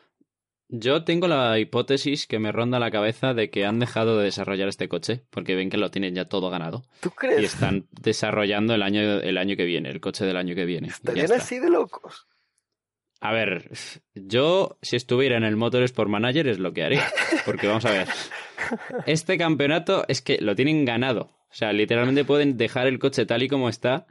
Yo 0.69 1.05
tengo 1.05 1.29
la 1.29 1.59
hipótesis 1.59 2.27
que 2.27 2.39
me 2.39 2.53
ronda 2.53 2.79
la 2.79 2.91
cabeza 2.91 3.35
de 3.35 3.51
que 3.51 3.67
han 3.67 3.79
dejado 3.79 4.19
de 4.19 4.25
desarrollar 4.25 4.69
este 4.69 4.89
coche 4.89 5.25
porque 5.31 5.55
ven 5.55 5.69
que 5.69 5.79
lo 5.79 5.91
tienen 5.91 6.15
ya 6.15 6.27
todo 6.27 6.49
ganado. 6.49 6.85
¿Tú 7.01 7.11
crees? 7.11 7.41
Y 7.41 7.45
están 7.45 7.87
desarrollando 7.91 8.75
el 8.75 8.83
año, 8.83 9.01
el 9.01 9.37
año 9.37 9.57
que 9.57 9.65
viene, 9.65 9.91
el 9.91 10.01
coche 10.01 10.25
del 10.25 10.37
año 10.37 10.55
que 10.55 10.65
viene. 10.65 10.89
Estarían 10.89 11.33
así 11.33 11.59
de 11.59 11.71
locos. 11.71 12.29
A 13.21 13.33
ver, 13.33 13.71
yo 14.15 14.79
si 14.81 14.97
estuviera 14.97 15.37
en 15.37 15.45
el 15.45 15.57
Motorsport 15.57 16.09
Manager 16.11 16.47
es 16.49 16.59
lo 16.59 16.73
que 16.73 16.85
haría. 16.85 17.07
Porque 17.45 17.67
vamos 17.67 17.85
a 17.85 17.91
ver. 17.91 18.09
Este 19.07 19.37
campeonato 19.39 20.05
es 20.09 20.23
que 20.23 20.39
lo 20.41 20.55
tienen 20.55 20.85
ganado. 20.85 21.33
O 21.51 21.55
sea, 21.55 21.73
literalmente 21.73 22.25
pueden 22.25 22.57
dejar 22.57 22.87
el 22.87 22.99
coche 22.99 23.27
tal 23.27 23.43
y 23.43 23.49
como 23.49 23.69
está 23.69 24.07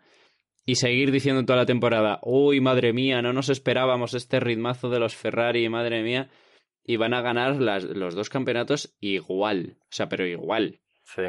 y 0.66 0.76
seguir 0.76 1.12
diciendo 1.12 1.46
toda 1.46 1.60
la 1.60 1.66
temporada, 1.66 2.20
uy, 2.24 2.60
madre 2.60 2.92
mía, 2.92 3.22
no 3.22 3.32
nos 3.32 3.48
esperábamos 3.50 4.14
este 4.14 4.40
ritmazo 4.42 4.90
de 4.90 5.00
los 5.00 5.16
Ferrari, 5.16 5.70
madre 5.70 6.04
mía. 6.04 6.30
Y 6.84 6.98
van 6.98 7.14
a 7.14 7.22
ganar 7.22 7.62
las- 7.62 7.84
los 7.84 8.16
dos 8.16 8.30
campeonatos 8.30 8.96
igual. 9.00 9.78
O 9.84 9.88
sea, 9.92 10.10
pero 10.10 10.26
igual. 10.26 10.80
Sí. 11.04 11.22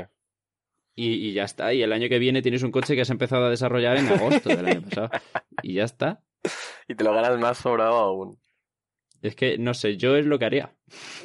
Y, 0.96 1.28
y 1.28 1.32
ya 1.32 1.44
está. 1.44 1.72
Y 1.74 1.82
el 1.82 1.92
año 1.92 2.08
que 2.08 2.18
viene 2.18 2.42
tienes 2.42 2.62
un 2.64 2.72
coche 2.72 2.94
que 2.96 3.02
has 3.02 3.10
empezado 3.10 3.44
a 3.46 3.50
desarrollar 3.50 3.96
en 3.98 4.08
agosto 4.08 4.48
del 4.48 4.66
año 4.66 4.82
pasado. 4.82 5.10
Y 5.62 5.74
ya 5.74 5.84
está. 5.84 6.22
Y 6.86 6.94
te 6.94 7.04
lo 7.04 7.12
ganas 7.12 7.38
más 7.38 7.58
sobrado 7.58 7.96
aún. 7.96 8.38
Es 9.20 9.34
que, 9.34 9.58
no 9.58 9.74
sé, 9.74 9.96
yo 9.96 10.16
es 10.16 10.26
lo 10.26 10.38
que 10.38 10.44
haría. 10.44 10.74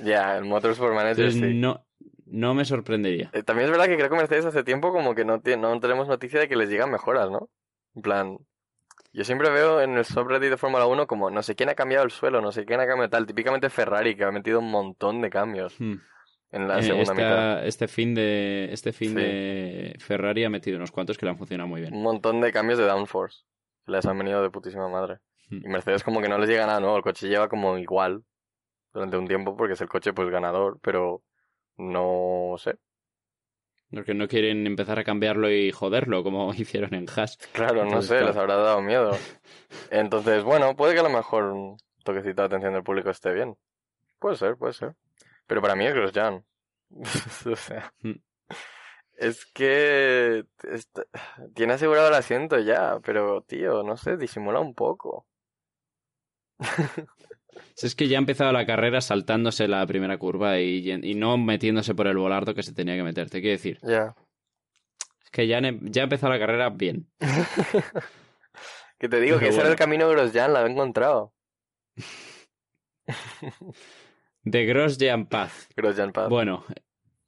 Ya, 0.03 0.38
el 0.38 0.45
Motorsport 0.45 0.94
Manager 0.95 1.26
Entonces, 1.26 1.49
sí. 1.52 1.56
no, 1.57 1.85
no 2.26 2.53
me 2.53 2.65
sorprendería. 2.65 3.30
Eh, 3.34 3.44
También 3.44 3.65
es 3.65 3.72
verdad 3.72 3.85
que 3.85 3.95
creo 3.98 4.10
que 4.10 4.15
Mercedes 4.15 4.45
hace 4.45 4.64
tiempo 4.64 4.91
como 4.91 5.14
que 5.15 5.23
no, 5.26 5.41
no 5.60 5.80
tenemos 5.80 6.07
noticia 6.07 6.40
de 6.40 6.48
que 6.49 6.56
les 6.56 6.69
llegan 6.69 6.91
mejoras, 6.91 7.30
¿no? 7.30 7.49
En 7.95 8.02
plan, 8.02 8.38
yo 9.14 9.23
siempre 9.23 9.49
veo 9.52 9.80
en 9.81 9.95
el 9.98 10.06
subreddit 10.06 10.49
de 10.49 10.57
Fórmula 10.57 10.88
1 10.88 11.06
como 11.06 11.30
no 11.30 11.44
sé 11.44 11.56
quién 11.56 11.69
ha 11.69 11.76
cambiado 11.76 12.03
el 12.03 12.11
suelo, 12.11 12.41
no 12.41 12.52
sé 12.52 12.65
quién 12.65 12.80
ha 12.80 12.88
cambiado 12.88 13.10
tal. 13.11 13.27
Típicamente 13.27 13.69
Ferrari, 13.69 14.15
que 14.15 14.23
ha 14.23 14.31
metido 14.31 14.60
un 14.60 14.72
montón 14.72 15.22
de 15.22 15.30
cambios 15.30 15.80
Hmm. 15.80 15.98
en 16.52 16.68
la 16.68 16.80
Eh, 16.80 16.84
segunda 16.84 17.03
esta- 17.03 17.14
mitad. 17.14 17.68
este 17.68 17.88
fin 17.88 18.15
de 18.15 18.69
este 18.73 18.91
fin 18.91 19.10
Sí. 19.10 19.15
de 19.15 19.95
Ferrari 19.99 20.44
ha 20.45 20.49
metido 20.49 20.77
unos 20.77 20.91
cuantos 20.91 21.18
que 21.18 21.27
le 21.27 21.31
han 21.31 21.38
funcionado 21.38 21.68
muy 21.69 21.81
bien. 21.81 21.94
Un 21.94 22.02
montón 22.02 22.41
de 22.41 22.52
cambios 22.52 22.80
de 22.80 22.85
downforce. 22.88 23.44
Les 23.85 24.05
han 24.05 24.18
venido 24.18 24.41
de 24.41 24.49
putísima 24.49 24.88
madre. 24.88 25.19
Hmm. 25.49 25.65
Y 25.65 25.68
Mercedes 25.69 26.03
como 26.03 26.22
que 26.22 26.30
no 26.30 26.38
les 26.38 26.49
llega 26.49 26.65
nada 26.65 26.80
nuevo. 26.80 26.97
El 26.97 27.03
coche 27.03 27.27
lleva 27.27 27.49
como 27.49 27.77
igual 27.77 28.23
durante 28.93 29.18
un 29.18 29.27
tiempo 29.27 29.55
porque 29.57 29.73
es 29.73 29.81
el 29.81 29.89
coche 29.89 30.14
pues 30.14 30.30
ganador, 30.30 30.80
pero 30.81 31.23
no 31.77 32.55
sé. 32.57 32.76
Porque 33.91 34.14
no 34.15 34.27
quieren 34.27 34.65
empezar 34.65 34.97
a 34.97 35.03
cambiarlo 35.03 35.51
y 35.51 35.72
joderlo 35.72 36.23
como 36.23 36.53
hicieron 36.53 36.93
en 36.95 37.05
Haas. 37.15 37.38
Claro, 37.51 37.85
no 37.85 38.01
sé, 38.01 38.15
claro. 38.15 38.27
les 38.27 38.38
habrá 38.38 38.55
dado 38.55 38.81
miedo. 38.81 39.11
Entonces, 39.91 40.43
bueno, 40.43 40.76
puede 40.76 40.93
que 40.93 40.99
a 41.01 41.03
lo 41.03 41.10
mejor 41.10 41.43
un 41.45 41.77
toquecito 42.03 42.41
de 42.41 42.45
atención 42.47 42.73
del 42.73 42.84
público 42.84 43.10
esté 43.10 43.34
bien. 43.34 43.55
Puede 44.19 44.35
ser, 44.35 44.55
puede 44.57 44.73
ser. 44.73 44.95
Pero 45.45 45.61
para 45.61 45.76
mí 45.76 45.85
es 45.85 45.93
Grosjean. 45.93 46.43
o 47.45 47.55
sea, 47.55 47.91
Mm. 48.01 48.14
Es 49.27 49.45
que 49.45 50.45
tiene 51.53 51.73
asegurado 51.73 52.07
el 52.09 52.13
asiento 52.15 52.59
ya, 52.59 52.99
pero 53.03 53.41
tío, 53.41 53.83
no 53.83 53.97
sé, 53.97 54.17
disimula 54.17 54.59
un 54.59 54.73
poco. 54.73 55.25
Si 57.75 57.85
es 57.85 57.93
que 57.95 58.07
ya 58.07 58.17
ha 58.17 58.19
empezado 58.19 58.51
la 58.51 58.65
carrera 58.65 58.99
saltándose 58.99 59.67
la 59.67 59.85
primera 59.85 60.17
curva 60.17 60.59
y, 60.59 60.89
y 60.91 61.13
no 61.15 61.37
metiéndose 61.37 61.93
por 61.93 62.07
el 62.07 62.17
volardo 62.17 62.55
que 62.55 62.63
se 62.63 62.73
tenía 62.73 62.95
que 62.95 63.03
meter. 63.03 63.29
Te 63.29 63.41
quiero 63.41 63.57
decir, 63.57 63.79
Ya. 63.83 64.15
es 65.23 65.29
que 65.31 65.45
ya, 65.47 65.59
han- 65.59 65.79
ya 65.91 66.01
ha 66.01 66.05
empezado 66.05 66.33
la 66.33 66.39
carrera 66.39 66.69
bien. 66.69 67.07
Que 68.99 69.09
te 69.09 69.19
digo 69.19 69.35
Pero 69.37 69.39
que 69.39 69.47
ese 69.49 69.59
era 69.59 69.69
el 69.69 69.75
camino 69.75 70.07
Grosjean, 70.09 70.53
la 70.53 70.65
he 70.65 70.71
encontrado. 70.71 71.33
De 74.43 74.65
Grosjean 74.65 75.25
Paz. 75.27 75.67
Grosjean 75.75 76.11
Path. 76.11 76.29
Bueno, 76.29 76.65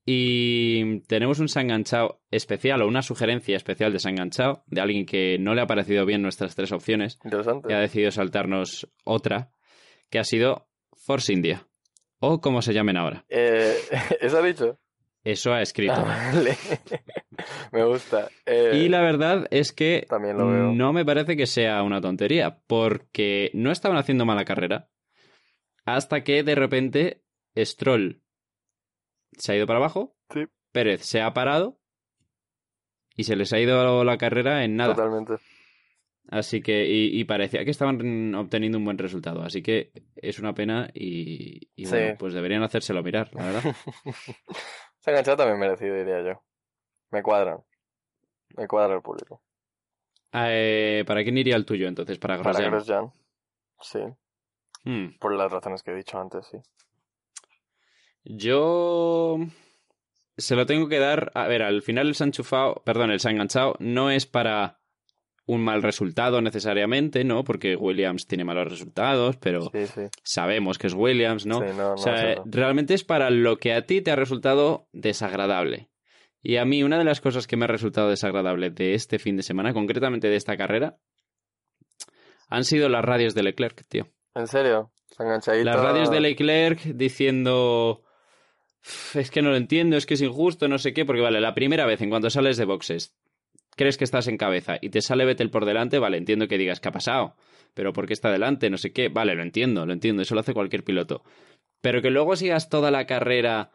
y 0.05 0.99
tenemos 1.07 1.39
un 1.39 1.47
sanganchao 1.49 2.21
especial 2.29 2.81
o 2.83 2.87
una 2.87 3.01
sugerencia 3.01 3.57
especial 3.57 3.91
de 3.91 3.99
sanganchao 3.99 4.63
de 4.67 4.81
alguien 4.81 5.05
que 5.05 5.37
no 5.39 5.55
le 5.55 5.61
ha 5.61 5.67
parecido 5.67 6.05
bien 6.05 6.21
nuestras 6.21 6.55
tres 6.55 6.71
opciones 6.71 7.19
Interesante. 7.23 7.67
y 7.71 7.73
ha 7.75 7.79
decidido 7.79 8.11
saltarnos 8.11 8.87
otra, 9.03 9.49
que 10.09 10.19
ha 10.19 10.23
sido 10.23 10.67
Force 10.95 11.33
India. 11.33 11.67
O 12.19 12.39
como 12.39 12.61
se 12.61 12.73
llamen 12.73 12.97
ahora. 12.97 13.25
Eh, 13.29 13.75
¿Eso 14.21 14.37
ha 14.37 14.41
dicho? 14.45 14.79
Eso 15.23 15.51
ha 15.53 15.61
escrito. 15.63 15.93
Ah, 15.97 16.31
vale. 16.33 16.55
Me 17.71 17.83
gusta. 17.83 18.29
Eh, 18.45 18.81
Y 18.83 18.89
la 18.89 19.01
verdad 19.01 19.47
es 19.49 19.71
que 19.71 20.05
También 20.07 20.37
lo 20.37 20.47
veo. 20.47 20.71
no 20.71 20.93
me 20.93 21.03
parece 21.03 21.35
que 21.35 21.47
sea 21.47 21.81
una 21.81 21.99
tontería, 21.99 22.59
porque 22.67 23.49
no 23.55 23.71
estaban 23.71 23.97
haciendo 23.97 24.23
mala 24.25 24.45
carrera 24.45 24.87
hasta 25.83 26.23
que 26.23 26.43
de 26.43 26.53
repente 26.55 27.23
Stroll 27.57 28.21
se 29.37 29.51
ha 29.51 29.55
ido 29.55 29.67
para 29.67 29.79
abajo, 29.79 30.15
Sí. 30.33 30.45
Pérez 30.71 31.01
se 31.05 31.21
ha 31.21 31.33
parado 31.33 31.79
y 33.15 33.23
se 33.23 33.35
les 33.35 33.53
ha 33.53 33.59
ido 33.59 34.03
la 34.03 34.17
carrera 34.17 34.63
en 34.63 34.75
nada. 34.75 34.95
Totalmente. 34.95 35.35
Así 36.27 36.61
que, 36.61 36.85
y, 36.87 37.19
y 37.19 37.23
parecía 37.25 37.63
que 37.63 37.69
estaban 37.71 38.33
obteniendo 38.33 38.77
un 38.79 38.85
buen 38.85 38.97
resultado. 38.97 39.43
Así 39.43 39.61
que 39.61 39.91
es 40.15 40.39
una 40.39 40.53
pena 40.53 40.89
y, 40.93 41.69
y 41.75 41.85
Sí. 41.85 41.91
bueno, 41.91 42.15
pues 42.17 42.33
deberían 42.33 42.63
hacérselo 42.63 43.03
mirar, 43.03 43.29
la 43.33 43.45
verdad. 43.45 43.61
Se 44.99 45.09
ha 45.09 45.13
enganchado 45.13 45.37
también 45.37 45.59
merecido, 45.59 45.95
diría 45.95 46.23
yo. 46.23 46.41
Me 47.11 47.21
cuadran. 47.21 47.59
Me 48.57 48.67
cuadra 48.67 48.95
el 48.95 49.01
público. 49.01 49.41
Eh, 50.33 51.03
¿Para 51.05 51.23
quién 51.23 51.37
iría 51.37 51.55
el 51.55 51.65
tuyo 51.65 51.87
entonces? 51.87 52.17
Para 52.17 52.41
Para 52.41 52.59
Grosjean. 52.59 52.71
Grosjean. 52.71 53.13
Sí. 53.79 53.99
Hmm. 54.83 55.17
Por 55.19 55.35
las 55.35 55.51
razones 55.51 55.83
que 55.83 55.91
he 55.91 55.95
dicho 55.95 56.19
antes, 56.19 56.47
sí. 56.47 56.57
Yo 58.25 59.37
se 60.37 60.55
lo 60.55 60.65
tengo 60.65 60.89
que 60.89 60.99
dar. 60.99 61.31
A 61.35 61.47
ver, 61.47 61.61
al 61.61 61.81
final 61.81 62.07
el 62.07 62.15
Sanchufao, 62.15 62.81
perdón, 62.83 63.11
el 63.11 63.19
Sanganchao 63.19 63.75
no 63.79 64.09
es 64.11 64.25
para 64.25 64.79
un 65.47 65.63
mal 65.63 65.83
resultado 65.83 66.41
necesariamente, 66.41 67.23
¿no? 67.23 67.43
Porque 67.43 67.75
Williams 67.75 68.25
tiene 68.25 68.43
malos 68.43 68.67
resultados, 68.67 69.37
pero 69.37 69.69
Sí, 69.71 69.85
sí. 69.85 70.01
sabemos 70.23 70.79
que 70.79 70.87
es 70.87 70.95
Williams, 70.95 71.45
¿no? 71.45 71.59
Sí, 71.59 71.67
no, 71.77 71.89
no, 71.89 71.93
o 71.93 71.97
sea, 71.97 72.35
no. 72.35 72.43
realmente 72.47 72.95
es 72.95 73.03
para 73.03 73.29
lo 73.29 73.57
que 73.57 73.73
a 73.73 73.85
ti 73.85 74.01
te 74.01 74.09
ha 74.09 74.15
resultado 74.15 74.87
desagradable. 74.91 75.89
Y 76.41 76.57
a 76.57 76.65
mí, 76.65 76.83
una 76.83 76.97
de 76.97 77.03
las 77.03 77.21
cosas 77.21 77.45
que 77.47 77.57
me 77.57 77.65
ha 77.65 77.67
resultado 77.67 78.09
desagradable 78.09 78.71
de 78.71 78.95
este 78.95 79.19
fin 79.19 79.37
de 79.37 79.43
semana, 79.43 79.73
concretamente 79.73 80.29
de 80.29 80.35
esta 80.35 80.57
carrera, 80.57 80.97
han 82.49 82.63
sido 82.63 82.89
las 82.89 83.05
radios 83.05 83.35
de 83.35 83.43
Leclerc, 83.43 83.83
tío. 83.87 84.07
¿En 84.33 84.47
serio? 84.47 84.91
Las 85.63 85.79
radios 85.79 86.11
de 86.11 86.19
Leclerc 86.19 86.81
diciendo 86.83 88.01
"Uf, 88.01 88.04
es 89.13 89.31
que 89.31 89.41
no 89.41 89.49
lo 89.49 89.57
entiendo, 89.57 89.97
es 89.97 90.05
que 90.05 90.15
es 90.15 90.21
injusto, 90.21 90.67
no 90.67 90.77
sé 90.77 90.93
qué, 90.93 91.05
porque 91.05 91.21
vale, 91.21 91.39
la 91.41 91.53
primera 91.53 91.85
vez 91.85 92.01
en 92.01 92.09
cuanto 92.09 92.29
sales 92.29 92.57
de 92.57 92.65
boxes, 92.65 93.15
crees 93.75 93.97
que 93.97 94.03
estás 94.03 94.27
en 94.27 94.37
cabeza 94.37 94.77
y 94.81 94.89
te 94.89 95.01
sale 95.01 95.25
Vettel 95.25 95.49
por 95.49 95.65
delante, 95.65 95.99
vale, 95.99 96.17
entiendo 96.17 96.47
que 96.47 96.57
digas, 96.57 96.79
¿qué 96.79 96.89
ha 96.89 96.93
pasado? 96.93 97.35
Pero 97.73 97.93
¿por 97.93 98.07
qué 98.07 98.13
está 98.13 98.31
delante? 98.31 98.69
No 98.69 98.77
sé 98.77 98.93
qué, 98.93 99.09
vale, 99.09 99.35
lo 99.35 99.43
entiendo, 99.43 99.85
lo 99.85 99.93
entiendo, 99.93 100.21
eso 100.21 100.33
lo 100.33 100.41
hace 100.41 100.53
cualquier 100.53 100.83
piloto. 100.83 101.23
Pero 101.81 102.01
que 102.01 102.09
luego 102.09 102.35
sigas 102.35 102.69
toda 102.69 102.89
la 102.89 103.05
carrera 103.05 103.71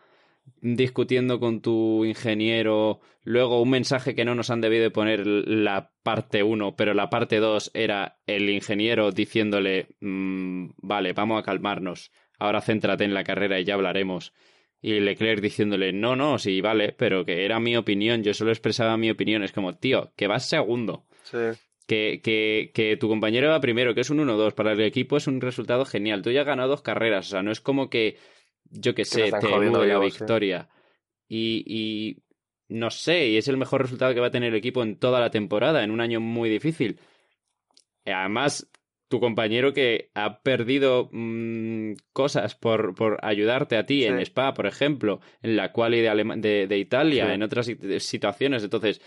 discutiendo 0.63 1.39
con 1.39 1.61
tu 1.61 2.05
ingeniero, 2.05 3.01
luego 3.23 3.61
un 3.63 3.71
mensaje 3.71 4.15
que 4.15 4.25
no 4.25 4.35
nos 4.35 4.51
han 4.51 4.61
debido 4.61 4.83
de 4.83 4.91
poner 4.91 5.27
la 5.27 5.93
parte 6.03 6.43
1, 6.43 6.77
pero 6.77 6.95
la 6.95 7.11
parte 7.11 7.39
2 7.39 7.71
era 7.75 8.19
el 8.27 8.49
ingeniero 8.49 9.13
diciéndole, 9.13 9.89
"Mm, 10.01 10.71
vale, 10.79 11.13
vamos 11.13 11.39
a 11.39 11.45
calmarnos, 11.45 12.11
ahora 12.39 12.63
céntrate 12.63 13.05
en 13.05 13.15
la 13.15 13.25
carrera 13.25 13.61
y 13.61 13.65
ya 13.65 13.75
hablaremos. 13.75 14.33
Y 14.83 14.99
Leclerc 15.01 15.41
diciéndole, 15.43 15.93
no, 15.93 16.17
no, 16.17 16.39
sí, 16.39 16.61
vale, 16.61 16.93
pero 16.97 17.25
que 17.25 17.45
era 17.45 17.61
mi 17.61 17.77
opinión, 17.77 18.23
yo 18.23 18.33
solo 18.33 18.51
expresaba 18.51 18.97
mi 18.97 19.11
opinión. 19.11 19.43
Es 19.43 19.53
como, 19.53 19.77
tío, 19.77 20.13
que 20.17 20.27
vas 20.27 20.49
segundo, 20.49 21.05
Sí. 21.23 21.37
que, 21.87 22.21
que, 22.23 22.71
que 22.73 22.97
tu 22.97 23.09
compañero 23.09 23.51
va 23.51 23.61
primero, 23.61 23.95
que 23.95 24.01
es 24.01 24.11
un 24.11 24.19
1-2, 24.27 24.55
para 24.55 24.73
el 24.73 24.81
equipo 24.81 25.17
es 25.19 25.27
un 25.27 25.41
resultado 25.41 25.85
genial. 25.85 26.23
Tú 26.23 26.31
ya 26.31 26.41
has 26.41 26.47
ganado 26.47 26.71
dos 26.71 26.83
carreras, 26.83 27.27
o 27.27 27.31
sea, 27.31 27.43
no 27.43 27.53
es 27.53 27.61
como 27.61 27.91
que, 27.91 28.17
yo 28.71 28.95
que 28.95 29.05
sé, 29.05 29.31
te 29.33 29.47
elude 29.53 29.87
la 29.87 29.99
sí. 29.99 30.05
victoria. 30.19 30.69
Y, 31.29 31.63
y 31.67 32.23
no 32.69 32.91
sé, 32.91 33.29
y 33.29 33.37
es 33.37 33.49
el 33.49 33.57
mejor 33.59 33.83
resultado 33.83 34.15
que 34.15 34.21
va 34.21 34.29
a 34.29 34.33
tener 34.33 34.51
el 34.51 34.59
equipo 34.59 34.83
en 34.83 34.97
toda 34.97 35.21
la 35.21 35.31
temporada, 35.31 35.85
en 35.85 35.91
un 35.91 36.01
año 36.01 36.21
muy 36.21 36.49
difícil. 36.49 36.99
Además, 38.07 38.70
tu 39.11 39.21
compañero 39.21 39.75
que 39.75 40.11
ha 40.15 40.41
perdido 40.41 41.09
mm, 41.13 41.95
cosas 42.13 42.55
por, 42.55 42.95
por 42.95 43.19
ayudarte 43.23 43.77
a 43.77 43.85
ti 43.85 44.05
en. 44.07 44.21
Spa, 44.21 44.55
por 44.55 44.67
ejemplo, 44.67 45.21
en 45.43 45.57
la 45.57 45.73
quali 45.73 46.01
de, 46.01 46.09
Alema- 46.09 46.37
de, 46.37 46.67
de 46.67 46.79
Italia, 46.79 47.27
Sí. 47.27 47.33
en 47.33 47.43
otras 47.43 47.69
sit- 47.69 47.99
situaciones. 47.99 48.63
Entonces, 48.65 49.03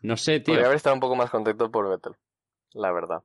no 0.00 0.16
sé, 0.16 0.40
tío. 0.40 0.52
Podría 0.52 0.66
haber 0.66 0.76
estado 0.76 0.94
un 0.94 1.00
poco 1.00 1.16
más 1.16 1.30
contento 1.30 1.70
por 1.70 1.88
Vettel, 1.88 2.12
la 2.74 2.92
verdad. 2.92 3.18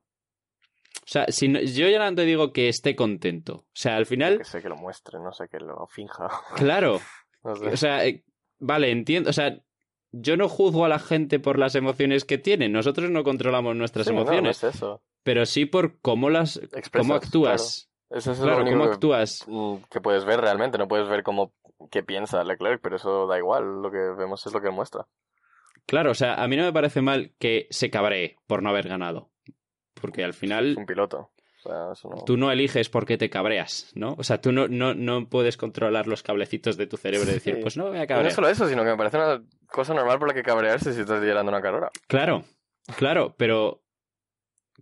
O 1.02 1.06
sea, 1.12 1.26
si 1.28 1.48
no- 1.48 1.60
yo 1.60 1.88
ya 1.88 1.98
no 2.10 2.14
te 2.16 2.24
digo 2.24 2.52
que 2.52 2.68
esté 2.68 2.96
contento. 2.96 3.54
O 3.56 3.66
sea, 3.74 3.96
al 3.96 4.06
final, 4.06 4.38
Que 4.38 4.44
sé 4.44 4.62
que 4.62 4.68
lo 4.68 4.76
muestre, 4.76 5.18
no 5.18 5.32
sé 5.32 5.48
que 5.48 5.58
lo 5.60 5.86
finja. 5.88 6.28
claro. 6.56 7.00
No 7.42 7.56
sé. 7.56 7.68
O 7.68 7.76
sea, 7.78 8.06
eh, 8.06 8.22
vale, 8.58 8.90
entiendo. 8.90 9.30
O 9.30 9.32
sea, 9.32 9.58
yo 10.12 10.36
no 10.36 10.46
juzgo 10.46 10.84
a 10.84 10.88
la 10.90 10.98
gente 10.98 11.38
por 11.40 11.58
las 11.58 11.74
emociones 11.74 12.26
que 12.26 12.36
tienen. 12.36 12.70
Nosotros 12.72 13.10
no 13.10 13.24
controlamos 13.24 13.74
nuestras 13.76 14.06
Sí, 14.06 14.12
no, 14.12 14.16
no 14.16 14.22
emociones. 14.24 14.62
es 14.62 14.74
eso. 14.74 15.02
Pero 15.22 15.44
sí 15.46 15.66
por 15.66 15.98
cómo 16.00 16.30
las. 16.30 16.56
Expresas, 16.56 16.90
cómo 16.92 17.14
actúas. 17.14 17.90
Eso 18.08 18.32
es 18.32 18.40
Claro, 18.40 18.60
lo 18.64 18.70
cómo 18.70 18.84
que, 18.86 18.90
actúas. 18.92 19.44
mm, 19.46 19.74
que 19.90 20.00
puedes 20.00 20.24
ver 20.24 20.40
realmente. 20.40 20.78
No 20.78 20.88
puedes 20.88 21.08
ver 21.08 21.22
cómo 21.22 21.52
qué 21.90 22.02
piensa 22.02 22.42
Leclerc, 22.44 22.80
pero 22.82 22.96
eso 22.96 23.26
da 23.26 23.38
igual. 23.38 23.82
Lo 23.82 23.90
que 23.90 23.98
vemos 24.18 24.44
es 24.46 24.52
lo 24.52 24.60
que 24.60 24.70
muestra. 24.70 25.06
Claro, 25.86 26.10
o 26.10 26.14
sea, 26.14 26.34
a 26.34 26.46
mí 26.48 26.56
no 26.56 26.64
me 26.64 26.72
parece 26.72 27.02
mal 27.02 27.32
que 27.38 27.66
se 27.70 27.90
cabree 27.90 28.36
por 28.46 28.62
no 28.62 28.70
haber 28.70 28.88
ganado. 28.88 29.30
Porque 30.00 30.24
al 30.24 30.30
Es 30.30 30.36
final 30.36 30.74
un 30.78 30.86
piloto. 30.86 31.30
O 31.62 31.68
sea, 31.68 31.92
eso 31.92 32.08
no... 32.08 32.24
tú 32.24 32.36
no 32.38 32.50
eliges 32.50 32.88
por 32.88 33.04
qué 33.04 33.18
te 33.18 33.28
cabreas, 33.28 33.92
¿no? 33.94 34.14
O 34.16 34.22
sea, 34.24 34.40
tú 34.40 34.50
no, 34.50 34.66
no, 34.66 34.94
no 34.94 35.28
puedes 35.28 35.56
controlar 35.58 36.06
los 36.06 36.22
cablecitos 36.22 36.76
de 36.78 36.86
tu 36.86 36.96
cerebro 36.96 37.28
y 37.28 37.34
decir, 37.34 37.56
Sí. 37.56 37.60
pues 37.62 37.76
no 37.76 37.84
me 37.84 37.90
voy 37.90 37.98
a 37.98 38.02
Y 38.04 38.04
no 38.04 38.08
cabrear. 38.08 38.32
solo 38.32 38.48
eso, 38.48 38.66
sino 38.66 38.82
que 38.82 38.90
me 38.90 38.96
parece 38.96 39.18
una 39.18 39.42
cosa 39.66 39.92
normal 39.92 40.18
por 40.18 40.28
la 40.28 40.34
que 40.34 40.42
cabrearse 40.42 40.94
si 40.94 41.00
estás 41.02 41.20
liderando 41.20 41.50
una 41.52 41.60
carrera. 41.60 41.90
Claro, 42.06 42.44
claro, 42.96 43.34
pero 43.36 43.82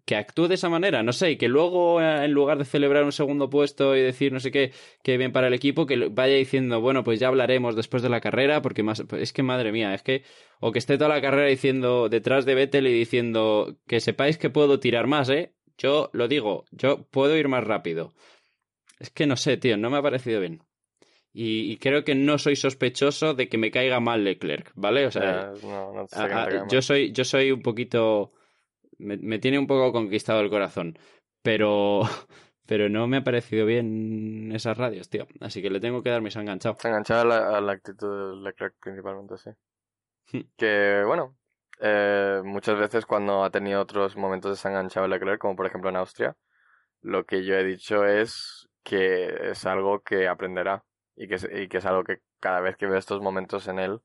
que 0.04 0.16
actúe 0.16 0.48
de 0.48 0.54
esa 0.54 0.68
manera, 0.68 1.02
no 1.02 1.12
sé, 1.12 1.32
y 1.32 1.36
que 1.36 1.48
luego 1.48 2.00
eh, 2.00 2.24
en 2.24 2.32
lugar 2.32 2.58
de 2.58 2.64
celebrar 2.64 3.04
un 3.04 3.12
segundo 3.12 3.50
puesto 3.50 3.96
y 3.96 4.00
decir 4.00 4.32
no 4.32 4.40
sé 4.40 4.50
qué, 4.50 4.72
que 5.02 5.16
bien 5.16 5.32
para 5.32 5.48
el 5.48 5.54
equipo, 5.54 5.86
que 5.86 6.08
vaya 6.08 6.34
diciendo, 6.34 6.80
bueno, 6.80 7.04
pues 7.04 7.20
ya 7.20 7.28
hablaremos 7.28 7.76
después 7.76 8.02
de 8.02 8.08
la 8.08 8.20
carrera, 8.20 8.62
porque 8.62 8.82
más, 8.82 9.02
pues 9.08 9.22
es 9.22 9.32
que 9.32 9.42
madre 9.42 9.72
mía, 9.72 9.94
es 9.94 10.02
que, 10.02 10.24
o 10.60 10.72
que 10.72 10.78
esté 10.78 10.98
toda 10.98 11.08
la 11.08 11.20
carrera 11.20 11.48
diciendo 11.48 12.08
detrás 12.08 12.44
de 12.44 12.54
Vettel 12.54 12.86
y 12.86 12.92
diciendo 12.92 13.76
que 13.86 14.00
sepáis 14.00 14.38
que 14.38 14.50
puedo 14.50 14.80
tirar 14.80 15.06
más, 15.06 15.28
¿eh? 15.30 15.52
Yo 15.76 16.10
lo 16.12 16.28
digo, 16.28 16.64
yo 16.72 17.06
puedo 17.10 17.36
ir 17.36 17.48
más 17.48 17.64
rápido. 17.64 18.12
Es 18.98 19.10
que 19.10 19.26
no 19.26 19.36
sé, 19.36 19.56
tío, 19.56 19.76
no 19.76 19.90
me 19.90 19.98
ha 19.98 20.02
parecido 20.02 20.40
bien. 20.40 20.62
Y, 21.32 21.70
y 21.70 21.76
creo 21.76 22.02
que 22.04 22.16
no 22.16 22.38
soy 22.38 22.56
sospechoso 22.56 23.34
de 23.34 23.48
que 23.48 23.58
me 23.58 23.70
caiga 23.70 24.00
mal 24.00 24.24
Leclerc, 24.24 24.72
¿vale? 24.74 25.06
O 25.06 25.10
sea, 25.10 25.52
no, 25.62 25.92
no 25.92 26.06
sé 26.08 26.18
yo 26.68 26.82
soy 26.82 27.12
yo 27.12 27.22
soy 27.24 27.52
un 27.52 27.62
poquito 27.62 28.32
me, 28.98 29.16
me 29.16 29.38
tiene 29.38 29.58
un 29.58 29.66
poco 29.66 29.92
conquistado 29.92 30.40
el 30.40 30.50
corazón 30.50 30.98
pero 31.42 32.02
pero 32.66 32.88
no 32.88 33.06
me 33.06 33.18
ha 33.18 33.24
parecido 33.24 33.66
bien 33.66 34.50
esas 34.52 34.76
radios 34.76 35.08
tío 35.08 35.26
así 35.40 35.62
que 35.62 35.70
le 35.70 35.80
tengo 35.80 36.02
que 36.02 36.10
dar 36.10 36.22
mis 36.22 36.36
enganchado 36.36 36.76
Se 36.78 36.88
enganchaba 36.88 37.20
a 37.22 37.24
la, 37.24 37.58
a 37.58 37.60
la 37.60 37.72
actitud 37.72 38.36
de 38.36 38.42
Leclerc 38.42 38.74
principalmente, 38.80 39.36
sí. 39.38 39.50
Hmm. 40.32 40.40
que, 40.56 41.02
bueno, 41.06 41.36
eh, 41.80 42.40
muchas 42.44 42.78
veces 42.78 43.06
cuando 43.06 43.44
ha 43.44 43.50
tenido 43.50 43.80
otros 43.80 44.16
momentos 44.16 44.50
desenganchado 44.52 45.08
Leclerc, 45.08 45.40
como 45.40 45.56
por 45.56 45.66
ejemplo 45.66 45.90
en 45.90 45.96
Austria, 45.96 46.36
lo 47.02 47.24
que 47.26 47.44
yo 47.44 47.54
he 47.56 47.64
dicho 47.64 48.04
es 48.06 48.68
que 48.82 49.50
es 49.50 49.66
algo 49.66 50.00
que 50.02 50.28
aprenderá 50.28 50.84
y 51.16 51.28
que, 51.28 51.36
es- 51.36 51.48
y 51.52 51.68
que 51.68 51.78
es 51.78 51.86
algo 51.86 52.04
que 52.04 52.18
cada 52.40 52.60
vez 52.60 52.76
que 52.76 52.86
veo 52.86 52.98
estos 52.98 53.20
momentos 53.22 53.68
en 53.68 53.78
él, 53.78 54.00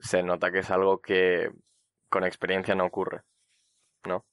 se 0.00 0.22
nota 0.22 0.52
que 0.52 0.60
es 0.60 0.70
algo 0.70 1.00
que 1.00 1.50
con 2.10 2.24
experiencia 2.24 2.74
no 2.74 2.86
ocurre, 2.86 3.22
¿no? 4.06 4.24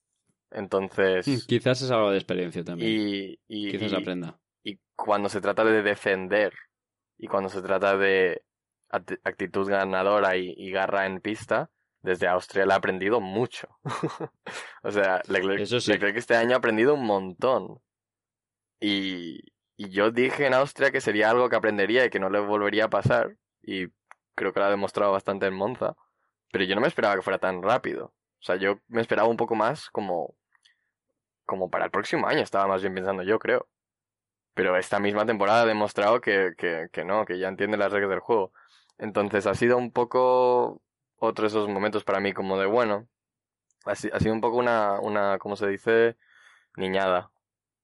Entonces, 0.52 1.45
quizás 1.48 1.81
es 1.81 1.91
algo 1.91 2.11
de 2.11 2.18
experiencia 2.18 2.64
también 2.64 2.91
y, 2.91 3.39
y, 3.48 3.72
quizás 3.72 3.91
y- 3.93 3.95
aprenda 3.95 4.39
y 4.64 4.80
cuando 4.95 5.30
se 5.30 5.39
trata 5.41 5.64
de 5.64 5.81
defender 5.81 6.53
y 7.18 7.27
cuando 7.27 7.49
se 7.49 7.61
trata 7.61 7.98
de 7.98 8.43
act- 8.89 9.19
actitud 9.23 9.68
ganadora 9.69 10.35
y, 10.38 10.53
y 10.57 10.72
garra 10.72 11.06
en 11.06 11.22
pista, 11.22 11.72
desde 12.02 12.27
Austria 12.27 12.65
le 12.65 12.73
ha 12.73 12.77
aprendido 12.77 13.22
mucho. 13.22 13.69
o 14.84 14.91
sea, 14.91 15.22
Leclerc, 15.27 15.61
Eso 15.61 15.80
sí. 15.80 15.91
Leclerc 15.91 16.18
este 16.18 16.35
año 16.35 16.56
ha 16.56 16.57
aprendido 16.57 16.93
un 16.95 17.06
montón. 17.06 17.80
Y, 18.80 19.39
y 19.77 19.89
yo 19.89 20.11
dije 20.11 20.45
en 20.48 20.53
Austria 20.53 20.91
que 20.91 21.02
sería 21.02 21.30
algo 21.30 21.49
que 21.49 21.56
aprendería 21.56 22.06
y 22.06 22.10
que 22.10 22.19
no 22.19 22.30
le 22.30 22.39
volvería 22.39 22.85
a 22.85 22.89
pasar. 22.89 23.38
Y 23.61 23.88
creo 24.35 24.53
que 24.53 24.60
lo 24.60 24.65
ha 24.65 24.69
demostrado 24.72 25.11
bastante 25.11 25.45
en 25.45 25.53
Monza. 25.53 25.95
Pero 26.52 26.65
yo 26.65 26.76
no 26.76 26.81
me 26.81 26.88
esperaba 26.88 27.15
que 27.15 27.22
fuera 27.22 27.38
tan 27.39 27.61
rápido. 27.61 28.14
O 28.41 28.43
sea, 28.43 28.55
yo 28.55 28.80
me 28.88 29.01
esperaba 29.01 29.27
un 29.30 29.38
poco 29.38 29.55
más 29.55 29.89
como, 29.91 30.35
como 31.45 31.69
para 31.69 31.85
el 31.85 31.91
próximo 31.91 32.27
año, 32.27 32.41
estaba 32.41 32.68
más 32.68 32.81
bien 32.81 32.95
pensando 32.95 33.23
yo, 33.23 33.39
creo. 33.39 33.68
Pero 34.53 34.76
esta 34.77 34.99
misma 34.99 35.26
temporada 35.26 35.61
ha 35.61 35.65
demostrado 35.65 36.19
que, 36.22 36.53
que, 36.57 36.89
que 36.91 37.05
no, 37.05 37.26
que 37.26 37.39
ya 37.39 37.47
entiende 37.47 37.77
las 37.77 37.91
reglas 37.91 38.09
del 38.09 38.19
juego. 38.19 38.51
Entonces 38.97 39.47
ha 39.47 39.55
sido 39.55 39.77
un 39.77 39.91
poco 39.91 40.81
otro 41.18 41.43
de 41.43 41.47
esos 41.49 41.69
momentos 41.69 42.03
para 42.03 42.19
mí 42.19 42.34
como 42.34 42.57
de 42.59 42.65
bueno. 42.65 43.07
Ha, 43.85 43.95
si- 43.95 44.09
ha 44.11 44.19
sido 44.19 44.34
un 44.34 44.41
poco 44.41 44.57
una, 44.57 44.99
una, 44.99 45.38
¿cómo 45.38 45.55
se 45.55 45.68
dice? 45.68 46.18
Niñada. 46.76 47.31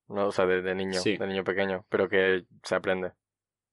¿no? 0.07 0.27
O 0.27 0.31
sea, 0.31 0.45
de, 0.45 0.61
de 0.61 0.73
niño, 0.73 0.99
Sí. 1.01 1.17
de 1.17 1.27
niño 1.27 1.43
pequeño, 1.43 1.85
pero 1.89 2.09
que 2.09 2.45
se 2.63 2.75
aprende. 2.75 3.13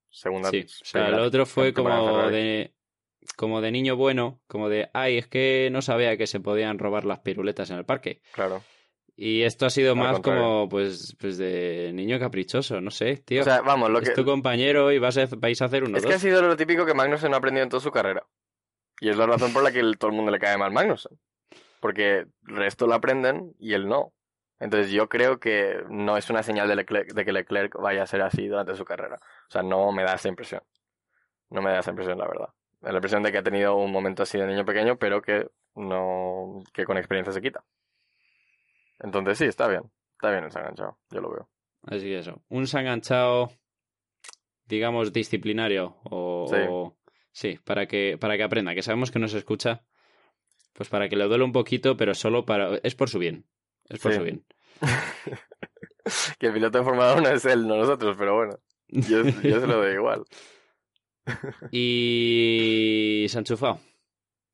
Segunda. 0.09 0.49
sí 0.49 0.65
o 0.65 0.85
sea 0.85 1.07
el 1.07 1.15
otro 1.19 1.45
fue 1.45 1.73
como 1.73 2.27
de 2.29 2.73
como 3.33 3.61
de 3.61 3.71
niño 3.71 3.95
bueno 3.95 4.39
como 4.47 4.69
de 4.69 4.89
ay 4.93 5.17
es 5.17 5.27
que 5.27 5.69
no 5.71 5.81
sabía 5.81 6.17
que 6.17 6.27
se 6.27 6.39
podían 6.39 6.77
robar 6.79 7.05
las 7.05 7.19
piruletas 7.19 7.69
en 7.71 7.77
el 7.77 7.85
parque 7.85 8.21
Claro. 8.33 8.61
y 9.15 9.41
esto 9.43 9.65
ha 9.65 9.69
sido 9.69 9.91
Al 9.93 9.97
más 9.97 10.13
contrario. 10.13 10.41
como 10.43 10.69
pues 10.69 11.15
pues 11.19 11.37
de 11.37 11.91
niño 11.93 12.19
caprichoso 12.19 12.81
no 12.81 12.91
sé 12.91 13.17
tío 13.17 13.41
O 13.41 13.43
sea, 13.43 13.61
vamos, 13.61 13.89
lo 13.89 13.99
es 13.99 14.09
que, 14.09 14.15
tu 14.15 14.25
compañero 14.25 14.91
y 14.91 14.99
vas 14.99 15.17
a, 15.17 15.25
vais 15.37 15.61
a 15.61 15.65
hacer 15.65 15.83
uno 15.83 15.97
Es 15.97 16.03
dos 16.03 16.09
que 16.09 16.15
ha 16.15 16.19
sido 16.19 16.41
lo 16.41 16.55
típico 16.55 16.85
que 16.85 16.93
Magnussen 16.93 17.29
no 17.31 17.35
ha 17.35 17.39
aprendido 17.39 17.63
en 17.63 17.69
toda 17.69 17.81
su 17.81 17.91
carrera. 17.91 18.23
Y 19.01 19.09
es 19.09 19.17
la 19.17 19.25
razón 19.25 19.51
por 19.51 19.61
la 19.63 19.71
que 19.73 19.79
el- 19.79 19.97
todo 19.97 20.11
el 20.11 20.15
mundo 20.15 20.31
le 20.31 20.39
cae 20.39 20.57
mal 20.57 20.71
Magnussen. 20.71 21.17
Porque 21.81 22.19
el 22.47 22.55
resto 22.55 22.87
lo 22.87 22.93
aprenden 22.93 23.53
y 23.59 23.73
él 23.73 23.87
no. 23.89 24.13
Entonces 24.59 24.89
yo 24.91 25.09
creo 25.09 25.37
que 25.39 25.83
no 25.89 26.15
es 26.17 26.29
una 26.29 26.41
señal 26.43 26.69
de, 26.69 26.75
Leclerc- 26.75 27.13
de 27.13 27.25
que 27.25 27.33
Leclerc 27.33 27.75
vaya 27.77 28.03
a 28.03 28.07
ser 28.07 28.21
así 28.21 28.47
durante 28.47 28.73
su 28.75 28.85
carrera. 28.85 29.17
O 29.49 29.51
sea, 29.51 29.61
no 29.63 29.91
me 29.91 30.03
da 30.03 30.13
esa 30.15 30.29
impresión. 30.29 30.61
No 31.49 31.61
me 31.61 31.71
da 31.71 31.79
esa 31.79 31.89
impresión, 31.91 32.17
la 32.17 32.25
verdad. 32.27 32.47
Da 32.85 32.91
la 32.91 32.97
impresión 32.99 33.23
de 33.23 33.31
que 33.31 33.39
ha 33.39 33.43
tenido 33.43 33.75
un 33.75 33.91
momento 33.91 34.21
así 34.21 34.37
de 34.37 34.45
niño 34.45 34.63
pequeño, 34.63 34.97
pero 34.99 35.19
que 35.19 35.49
no 35.73 36.61
que 36.71 36.85
con 36.85 36.97
experiencia 36.99 37.33
se 37.33 37.41
quita. 37.41 37.63
Entonces 38.99 39.39
sí, 39.39 39.45
está 39.45 39.67
bien. 39.67 39.81
Está 40.13 40.29
bien 40.29 40.43
el 40.43 40.49
enganchado, 40.55 40.99
yo 41.09 41.19
lo 41.19 41.31
veo. 41.31 41.49
Así 41.87 42.01
que 42.05 42.19
eso. 42.19 42.43
Un 42.49 42.67
sanganchao, 42.67 43.51
digamos, 44.65 45.11
disciplinario. 45.11 45.97
O, 46.03 46.45
Sí. 46.47 46.55
o- 46.69 46.95
sí, 47.31 47.59
para 47.63 47.87
que, 47.87 48.17
para 48.19 48.37
que 48.37 48.43
aprenda, 48.43 48.75
que 48.75 48.83
sabemos 48.83 49.09
que 49.09 49.17
no 49.19 49.27
se 49.27 49.39
escucha. 49.39 49.83
Pues 50.73 50.87
para 50.87 51.09
que 51.09 51.15
le 51.15 51.25
duele 51.25 51.43
un 51.43 51.53
poquito, 51.53 51.97
pero 51.97 52.13
solo 52.13 52.45
para. 52.45 52.75
Es 52.83 52.93
por 52.93 53.09
su 53.09 53.17
bien. 53.17 53.45
Es 53.89 53.99
por 53.99 54.11
Sí. 54.11 54.19
su 54.19 54.23
bien. 54.23 54.45
que 56.39 56.47
el 56.47 56.53
piloto 56.53 56.77
en 56.77 56.83
Fórmula 56.85 57.15
1 57.15 57.29
es 57.29 57.45
él, 57.45 57.67
no 57.67 57.77
nosotros, 57.77 58.15
pero 58.17 58.35
bueno. 58.35 58.59
Yo, 58.89 59.23
yo 59.23 59.59
se 59.59 59.65
lo 59.67 59.77
doy 59.77 59.93
igual. 59.93 60.23
y. 61.71 63.25
se 63.29 63.37
ha 63.37 63.39
enchufado. 63.39 63.79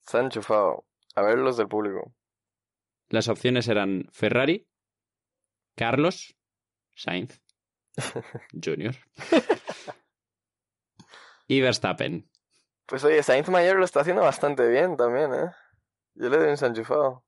Se 0.05 0.17
han 0.17 0.25
enchufado. 0.25 0.85
A 1.15 1.21
ver 1.21 1.37
los 1.37 1.57
del 1.57 1.67
público. 1.67 2.13
Las 3.09 3.27
opciones 3.27 3.67
eran 3.67 4.07
Ferrari, 4.11 4.67
Carlos, 5.75 6.37
Sainz, 6.95 7.41
Junior 8.63 8.95
y 11.47 11.59
Verstappen. 11.59 12.29
Pues 12.85 13.03
oye, 13.03 13.21
Sainz 13.23 13.49
Mayor 13.49 13.77
lo 13.77 13.85
está 13.85 14.01
haciendo 14.01 14.21
bastante 14.21 14.67
bien 14.67 14.95
también, 14.95 15.33
¿eh? 15.33 15.51
Yo 16.15 16.29
le 16.29 16.37
doy 16.37 16.47
un 16.47 16.65
enchufado. 16.65 17.25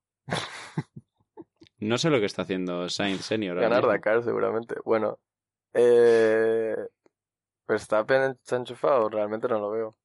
No 1.79 1.97
sé 1.97 2.09
lo 2.09 2.19
que 2.21 2.25
está 2.25 2.43
haciendo 2.43 2.87
Sainz 2.87 3.25
Senior. 3.25 3.59
Ganar. 3.59 3.85
Dakar 3.85 4.23
seguramente. 4.23 4.75
Bueno. 4.85 5.19
Eh... 5.73 6.77
Verstappen 7.67 8.37
se 8.43 8.55
ha 8.55 8.57
enchufado, 8.59 9.09
realmente 9.09 9.47
no 9.47 9.59
lo 9.59 9.71
veo. 9.71 9.95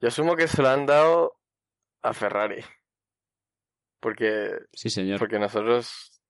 Yo 0.00 0.08
asumo 0.08 0.36
que 0.36 0.48
se 0.48 0.62
lo 0.62 0.68
han 0.68 0.86
dado 0.86 1.38
a 2.02 2.12
Ferrari. 2.12 2.62
Porque, 4.00 4.58
Sí, 4.72 4.90
señor. 4.90 5.18
porque 5.18 5.38
nosotros 5.38 6.20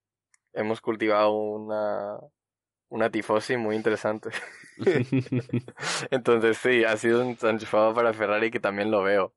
hemos 0.53 0.81
cultivado 0.81 1.33
una, 1.33 2.19
una 2.89 3.11
tifosi 3.11 3.57
muy 3.57 3.77
interesante. 3.77 4.31
Entonces 6.11 6.57
sí, 6.59 6.85
ha 6.85 6.97
sido 6.97 7.23
un 7.27 7.37
enchufado 7.43 7.93
para 7.95 8.12
Ferrari 8.12 8.51
que 8.51 8.61
también 8.61 8.91
lo 8.91 9.03
veo. 9.03 9.35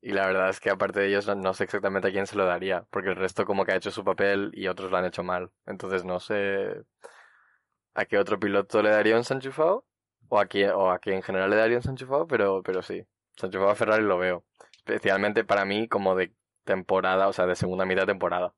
Y 0.00 0.12
la 0.12 0.26
verdad 0.26 0.50
es 0.50 0.60
que 0.60 0.70
aparte 0.70 1.00
de 1.00 1.08
ellos 1.08 1.26
no, 1.26 1.34
no 1.34 1.54
sé 1.54 1.64
exactamente 1.64 2.08
a 2.08 2.12
quién 2.12 2.26
se 2.26 2.36
lo 2.36 2.44
daría, 2.44 2.86
porque 2.90 3.08
el 3.10 3.16
resto 3.16 3.44
como 3.44 3.64
que 3.64 3.72
ha 3.72 3.76
hecho 3.76 3.90
su 3.90 4.04
papel 4.04 4.50
y 4.54 4.68
otros 4.68 4.90
lo 4.90 4.96
han 4.96 5.06
hecho 5.06 5.24
mal. 5.24 5.50
Entonces 5.66 6.04
no 6.04 6.20
sé 6.20 6.84
a 7.94 8.04
qué 8.04 8.18
otro 8.18 8.38
piloto 8.38 8.80
le 8.82 8.90
daría 8.90 9.16
un 9.16 9.24
Sanchufao 9.24 9.84
o 10.28 10.38
a 10.38 10.46
quién, 10.46 10.70
o 10.70 10.90
a 10.90 10.98
quién 10.98 11.16
en 11.16 11.22
general 11.22 11.50
le 11.50 11.56
daría 11.56 11.76
un 11.76 11.82
Sanchufao, 11.82 12.26
pero, 12.26 12.62
pero 12.62 12.82
sí. 12.82 13.06
Sanchufao 13.36 13.70
a 13.70 13.74
Ferrari 13.74 14.04
lo 14.04 14.18
veo. 14.18 14.44
Especialmente 14.78 15.44
para 15.44 15.64
mí 15.64 15.88
como 15.88 16.14
de 16.14 16.34
temporada, 16.64 17.28
o 17.28 17.32
sea, 17.32 17.46
de 17.46 17.56
segunda 17.56 17.84
mitad 17.86 18.02
de 18.02 18.08
temporada. 18.08 18.54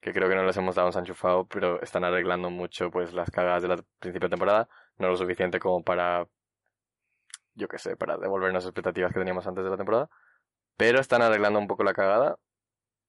Que 0.00 0.12
creo 0.12 0.28
que 0.28 0.34
no 0.34 0.44
les 0.44 0.56
hemos 0.56 0.74
dado 0.74 0.88
un 0.88 0.92
Sanchufao, 0.92 1.46
pero 1.46 1.80
están 1.82 2.04
arreglando 2.04 2.50
mucho 2.50 2.90
pues 2.90 3.12
las 3.12 3.30
cagadas 3.30 3.62
de 3.62 3.68
la 3.68 3.76
principio 3.98 4.28
de 4.28 4.30
temporada. 4.30 4.68
No 4.98 5.08
lo 5.08 5.16
suficiente 5.16 5.60
como 5.60 5.82
para 5.84 6.26
yo 7.54 7.68
qué 7.68 7.78
sé, 7.78 7.96
para 7.96 8.16
devolvernos 8.16 8.64
expectativas 8.64 9.12
que 9.12 9.20
teníamos 9.20 9.46
antes 9.46 9.64
de 9.64 9.70
la 9.70 9.76
temporada. 9.76 10.10
Pero 10.76 11.00
están 11.00 11.22
arreglando 11.22 11.58
un 11.58 11.68
poco 11.68 11.84
la 11.84 11.94
cagada. 11.94 12.38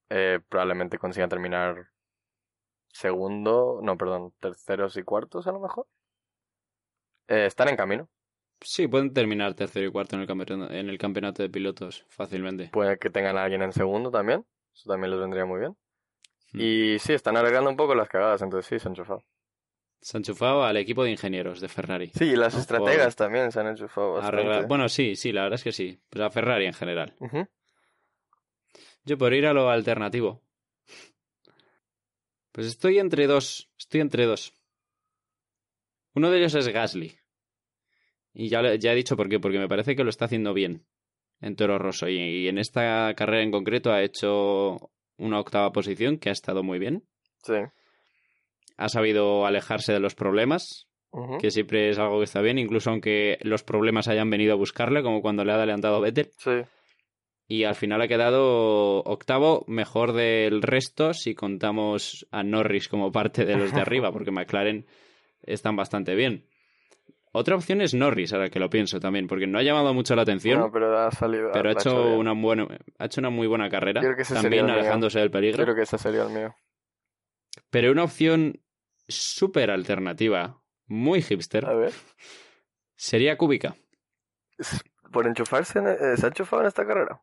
Eh, 0.09 0.39
probablemente 0.49 0.97
consigan 0.99 1.29
terminar 1.29 1.89
segundo, 2.89 3.79
no, 3.81 3.97
perdón, 3.97 4.33
terceros 4.39 4.97
y 4.97 5.03
cuartos 5.03 5.47
a 5.47 5.51
lo 5.53 5.59
mejor. 5.61 5.87
Eh, 7.31 7.45
están 7.45 7.69
en 7.69 7.77
camino. 7.77 8.09
Sí, 8.59 8.87
pueden 8.89 9.13
terminar 9.13 9.53
tercero 9.53 9.87
y 9.87 9.91
cuarto 9.91 10.15
en 10.17 10.21
el, 10.21 10.27
campeonato, 10.27 10.73
en 10.73 10.89
el 10.89 10.97
campeonato 10.97 11.41
de 11.41 11.49
pilotos 11.49 12.05
fácilmente. 12.09 12.69
Puede 12.73 12.99
que 12.99 13.09
tengan 13.09 13.37
a 13.37 13.43
alguien 13.45 13.61
en 13.61 13.71
segundo 13.71 14.11
también. 14.11 14.45
Eso 14.75 14.89
también 14.89 15.11
les 15.11 15.19
vendría 15.19 15.45
muy 15.45 15.61
bien. 15.61 15.77
Hmm. 16.51 16.59
Y 16.59 16.99
sí, 16.99 17.13
están 17.13 17.37
arreglando 17.37 17.69
un 17.69 17.77
poco 17.77 17.95
las 17.95 18.09
cagadas, 18.09 18.41
entonces 18.41 18.67
sí, 18.67 18.79
se 18.79 18.87
han 18.89 18.91
enchufado. 18.91 19.23
Se 20.01 20.17
han 20.17 20.21
enchufado 20.21 20.63
al 20.65 20.75
equipo 20.75 21.05
de 21.05 21.11
ingenieros 21.11 21.61
de 21.61 21.69
Ferrari. 21.69 22.11
Sí, 22.13 22.25
y 22.25 22.35
las 22.35 22.53
¿no? 22.53 22.59
estrategas 22.59 23.15
también 23.15 23.51
se 23.53 23.61
han 23.61 23.67
enchufado 23.67 24.21
arreglar- 24.21 24.67
Bueno, 24.67 24.89
sí, 24.89 25.15
sí, 25.15 25.31
la 25.31 25.43
verdad 25.43 25.55
es 25.55 25.63
que 25.63 25.71
sí. 25.71 26.01
Pues 26.09 26.21
a 26.21 26.29
Ferrari 26.29 26.65
en 26.65 26.73
general. 26.73 27.15
Yo 29.05 29.17
por 29.17 29.33
ir 29.33 29.47
a 29.47 29.53
lo 29.53 29.69
alternativo. 29.69 30.41
Pues 32.51 32.67
estoy 32.67 32.99
entre 32.99 33.25
dos. 33.25 33.71
Estoy 33.77 34.01
entre 34.01 34.25
dos. 34.25 34.53
Uno 36.13 36.29
de 36.29 36.39
ellos 36.39 36.53
es 36.55 36.67
Gasly. 36.67 37.20
Y 38.33 38.49
ya, 38.49 38.75
ya 38.75 38.93
he 38.93 38.95
dicho 38.95 39.17
por 39.17 39.29
qué, 39.29 39.39
porque 39.39 39.59
me 39.59 39.67
parece 39.67 39.95
que 39.95 40.03
lo 40.03 40.09
está 40.09 40.25
haciendo 40.25 40.53
bien 40.53 40.85
en 41.41 41.55
Toro 41.55 41.77
Rosso. 41.77 42.07
Y, 42.07 42.17
y 42.17 42.47
en 42.47 42.57
esta 42.57 43.13
carrera 43.15 43.43
en 43.43 43.51
concreto 43.51 43.91
ha 43.91 44.03
hecho 44.03 44.91
una 45.17 45.39
octava 45.39 45.71
posición 45.71 46.17
que 46.17 46.29
ha 46.29 46.33
estado 46.33 46.63
muy 46.63 46.79
bien. 46.79 47.03
Sí. 47.43 47.55
Ha 48.77 48.89
sabido 48.89 49.45
alejarse 49.45 49.93
de 49.93 49.99
los 49.99 50.15
problemas, 50.15 50.87
que 51.39 51.51
siempre 51.51 51.89
es 51.89 51.99
algo 51.99 52.19
que 52.19 52.23
está 52.23 52.41
bien, 52.41 52.57
incluso 52.57 52.89
aunque 52.89 53.37
los 53.41 53.63
problemas 53.63 54.07
hayan 54.07 54.29
venido 54.29 54.53
a 54.53 54.57
buscarle, 54.57 55.03
como 55.03 55.21
cuando 55.21 55.43
le 55.43 55.51
ha 55.51 55.55
adelantado 55.55 56.01
Vettel. 56.01 56.31
Sí. 56.37 56.61
Y 57.47 57.65
al 57.65 57.75
final 57.75 58.01
ha 58.01 58.07
quedado 58.07 59.01
octavo, 59.03 59.65
mejor 59.67 60.13
del 60.13 60.61
resto 60.61 61.13
si 61.13 61.35
contamos 61.35 62.25
a 62.31 62.43
Norris 62.43 62.87
como 62.87 63.11
parte 63.11 63.45
de 63.45 63.57
los 63.57 63.73
de 63.73 63.81
arriba, 63.81 64.11
porque 64.11 64.31
McLaren 64.31 64.85
están 65.43 65.75
bastante 65.75 66.15
bien. 66.15 66.45
Otra 67.33 67.55
opción 67.55 67.79
es 67.81 67.93
Norris, 67.93 68.33
ahora 68.33 68.49
que 68.49 68.59
lo 68.59 68.69
pienso 68.69 68.99
también, 68.99 69.27
porque 69.27 69.47
no 69.47 69.57
ha 69.57 69.63
llamado 69.63 69.93
mucho 69.93 70.15
la 70.15 70.23
atención, 70.23 70.59
No, 70.59 70.71
pero 70.71 70.97
ha 70.97 71.11
salido. 71.11 71.51
pero 71.53 71.69
ha 71.69 71.73
hecho, 71.73 72.03
bien. 72.07 72.19
una 72.19 72.33
buena, 72.33 72.67
ha 72.99 73.05
hecho 73.05 73.21
una 73.21 73.29
muy 73.29 73.47
buena 73.47 73.69
carrera, 73.69 74.01
creo 74.01 74.15
que 74.15 74.23
ese 74.23 74.35
sería 74.35 74.41
también 74.41 74.65
mío. 74.65 74.73
alejándose 74.75 75.19
del 75.19 75.31
peligro. 75.31 75.63
Creo 75.63 75.75
que 75.75 75.83
ese 75.83 75.97
sería 75.97 76.23
el 76.23 76.29
mío. 76.29 76.53
Pero 77.69 77.91
una 77.91 78.03
opción 78.03 78.61
súper 79.07 79.71
alternativa, 79.71 80.61
muy 80.87 81.21
hipster, 81.21 81.65
A 81.65 81.73
ver. 81.73 81.93
sería 82.95 83.37
Kubica. 83.37 83.75
¿Por 85.11 85.25
enchufarse? 85.27 85.79
en- 85.79 85.87
eh, 85.87 86.17
¿Se 86.17 86.25
ha 86.25 86.29
enchufado 86.29 86.61
en 86.61 86.67
esta 86.67 86.85
carrera? 86.85 87.21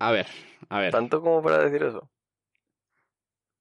A 0.00 0.10
ver, 0.10 0.26
a 0.68 0.80
ver. 0.80 0.90
¿Tanto 0.90 1.20
como 1.20 1.42
para 1.42 1.58
decir 1.58 1.82
eso? 1.84 2.10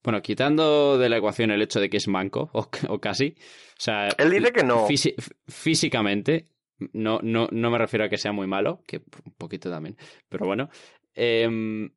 Bueno, 0.04 0.22
quitando 0.22 0.98
de 0.98 1.10
la 1.10 1.18
ecuación 1.18 1.52
el 1.52 1.62
hecho 1.62 1.80
de 1.80 1.90
que 1.90 1.98
es 1.98 2.08
manco, 2.08 2.50
o, 2.54 2.68
o 2.90 3.00
casi. 3.00 3.36
O 3.38 3.82
sea, 3.82 4.10
Él 4.18 4.32
dice 4.32 4.52
que 4.52 4.64
no. 4.64 4.88
fisi- 4.88 5.16
físicamente, 5.48 6.48
no, 6.94 7.20
no, 7.22 7.48
no 7.52 7.70
me 7.72 7.78
refiero 7.78 8.06
a 8.06 8.10
que 8.10 8.18
sea 8.18 8.32
muy 8.32 8.48
malo, 8.48 8.82
que 8.88 8.98
un 9.26 9.34
poquito 9.38 9.70
también, 9.70 9.96
pero 10.30 10.46
bueno. 10.48 10.70
em, 11.14 11.92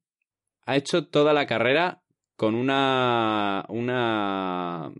ha 0.66 0.76
hecho 0.76 1.06
toda 1.08 1.32
la 1.32 1.46
carrera 1.46 2.02
con 2.36 2.54
una, 2.54 3.64
una 3.68 4.90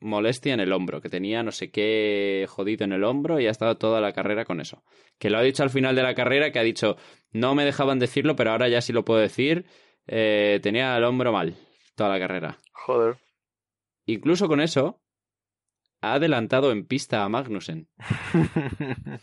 molestia 0.00 0.54
en 0.54 0.60
el 0.60 0.72
hombro, 0.72 1.00
que 1.00 1.08
tenía 1.08 1.42
no 1.42 1.52
sé 1.52 1.70
qué 1.70 2.46
jodido 2.48 2.84
en 2.84 2.92
el 2.92 3.04
hombro 3.04 3.38
y 3.40 3.46
ha 3.46 3.50
estado 3.50 3.76
toda 3.76 4.00
la 4.00 4.12
carrera 4.12 4.44
con 4.44 4.60
eso. 4.60 4.82
Que 5.18 5.30
lo 5.30 5.38
ha 5.38 5.42
dicho 5.42 5.62
al 5.62 5.70
final 5.70 5.94
de 5.94 6.02
la 6.02 6.14
carrera, 6.14 6.50
que 6.52 6.58
ha 6.58 6.62
dicho, 6.62 6.96
no 7.32 7.54
me 7.54 7.64
dejaban 7.64 7.98
decirlo, 7.98 8.34
pero 8.36 8.52
ahora 8.52 8.68
ya 8.68 8.80
sí 8.80 8.92
lo 8.92 9.04
puedo 9.04 9.20
decir, 9.20 9.66
eh, 10.06 10.58
tenía 10.62 10.96
el 10.96 11.04
hombro 11.04 11.32
mal 11.32 11.54
toda 12.00 12.18
la 12.18 12.18
carrera. 12.18 12.56
Joder. 12.72 13.18
Incluso 14.06 14.48
con 14.48 14.62
eso, 14.62 15.02
ha 16.00 16.14
adelantado 16.14 16.72
en 16.72 16.86
pista 16.86 17.22
a 17.22 17.28
Magnussen. 17.28 17.90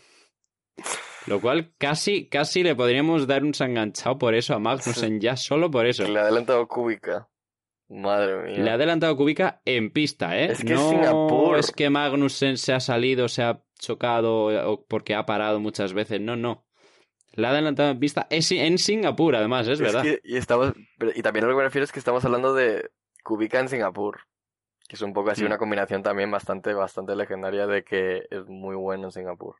Lo 1.26 1.40
cual 1.40 1.74
casi, 1.76 2.28
casi 2.28 2.62
le 2.62 2.76
podríamos 2.76 3.26
dar 3.26 3.42
un 3.42 3.52
sanganchado 3.52 4.16
por 4.16 4.36
eso 4.36 4.54
a 4.54 4.60
Magnussen, 4.60 5.20
ya 5.20 5.34
solo 5.34 5.72
por 5.72 5.86
eso. 5.86 6.06
Le 6.06 6.20
ha 6.20 6.22
adelantado 6.22 6.68
Cúbica. 6.68 7.28
Madre 7.88 8.44
mía. 8.44 8.62
Le 8.62 8.70
ha 8.70 8.74
adelantado 8.74 9.16
Kubica 9.16 9.60
en 9.64 9.90
pista, 9.90 10.38
¿eh? 10.38 10.52
Es 10.52 10.62
que 10.62 10.74
es 10.74 10.78
no 10.78 10.90
Singapur. 10.90 11.58
es 11.58 11.72
que 11.72 11.90
Magnussen 11.90 12.58
se 12.58 12.74
ha 12.74 12.78
salido, 12.80 13.26
se 13.26 13.42
ha 13.42 13.60
chocado 13.80 14.70
o 14.70 14.84
porque 14.86 15.16
ha 15.16 15.26
parado 15.26 15.58
muchas 15.58 15.94
veces. 15.94 16.20
No, 16.20 16.36
no. 16.36 16.64
Le 17.38 17.46
ha 17.46 17.50
adelantado 17.50 17.90
en 17.90 18.00
pista 18.00 18.26
es 18.30 18.50
en 18.52 18.78
Singapur, 18.78 19.36
además, 19.36 19.68
es, 19.68 19.80
verdad. 19.80 20.02
que- 20.02 20.20
y, 20.24 20.36
estamos, 20.36 20.72
y 21.14 21.22
también 21.22 21.44
a 21.44 21.48
lo 21.48 21.54
que 21.54 21.58
me 21.58 21.62
refiero 21.64 21.84
es 21.84 21.92
que 21.92 21.98
estamos 22.00 22.24
hablando 22.24 22.52
de 22.52 22.90
Cúbica 23.22 23.60
en 23.60 23.68
Singapur. 23.68 24.20
Que 24.88 24.96
es 24.96 25.02
un 25.02 25.12
poco 25.12 25.30
así 25.30 25.42
Mm. 25.42 25.46
una 25.46 25.58
combinación 25.58 26.02
también 26.02 26.30
bastante, 26.30 26.72
bastante 26.74 27.14
legendaria 27.14 27.66
de 27.66 27.84
que 27.84 28.22
es 28.30 28.46
muy 28.48 28.74
bueno 28.74 29.04
en 29.04 29.12
Singapur. 29.12 29.56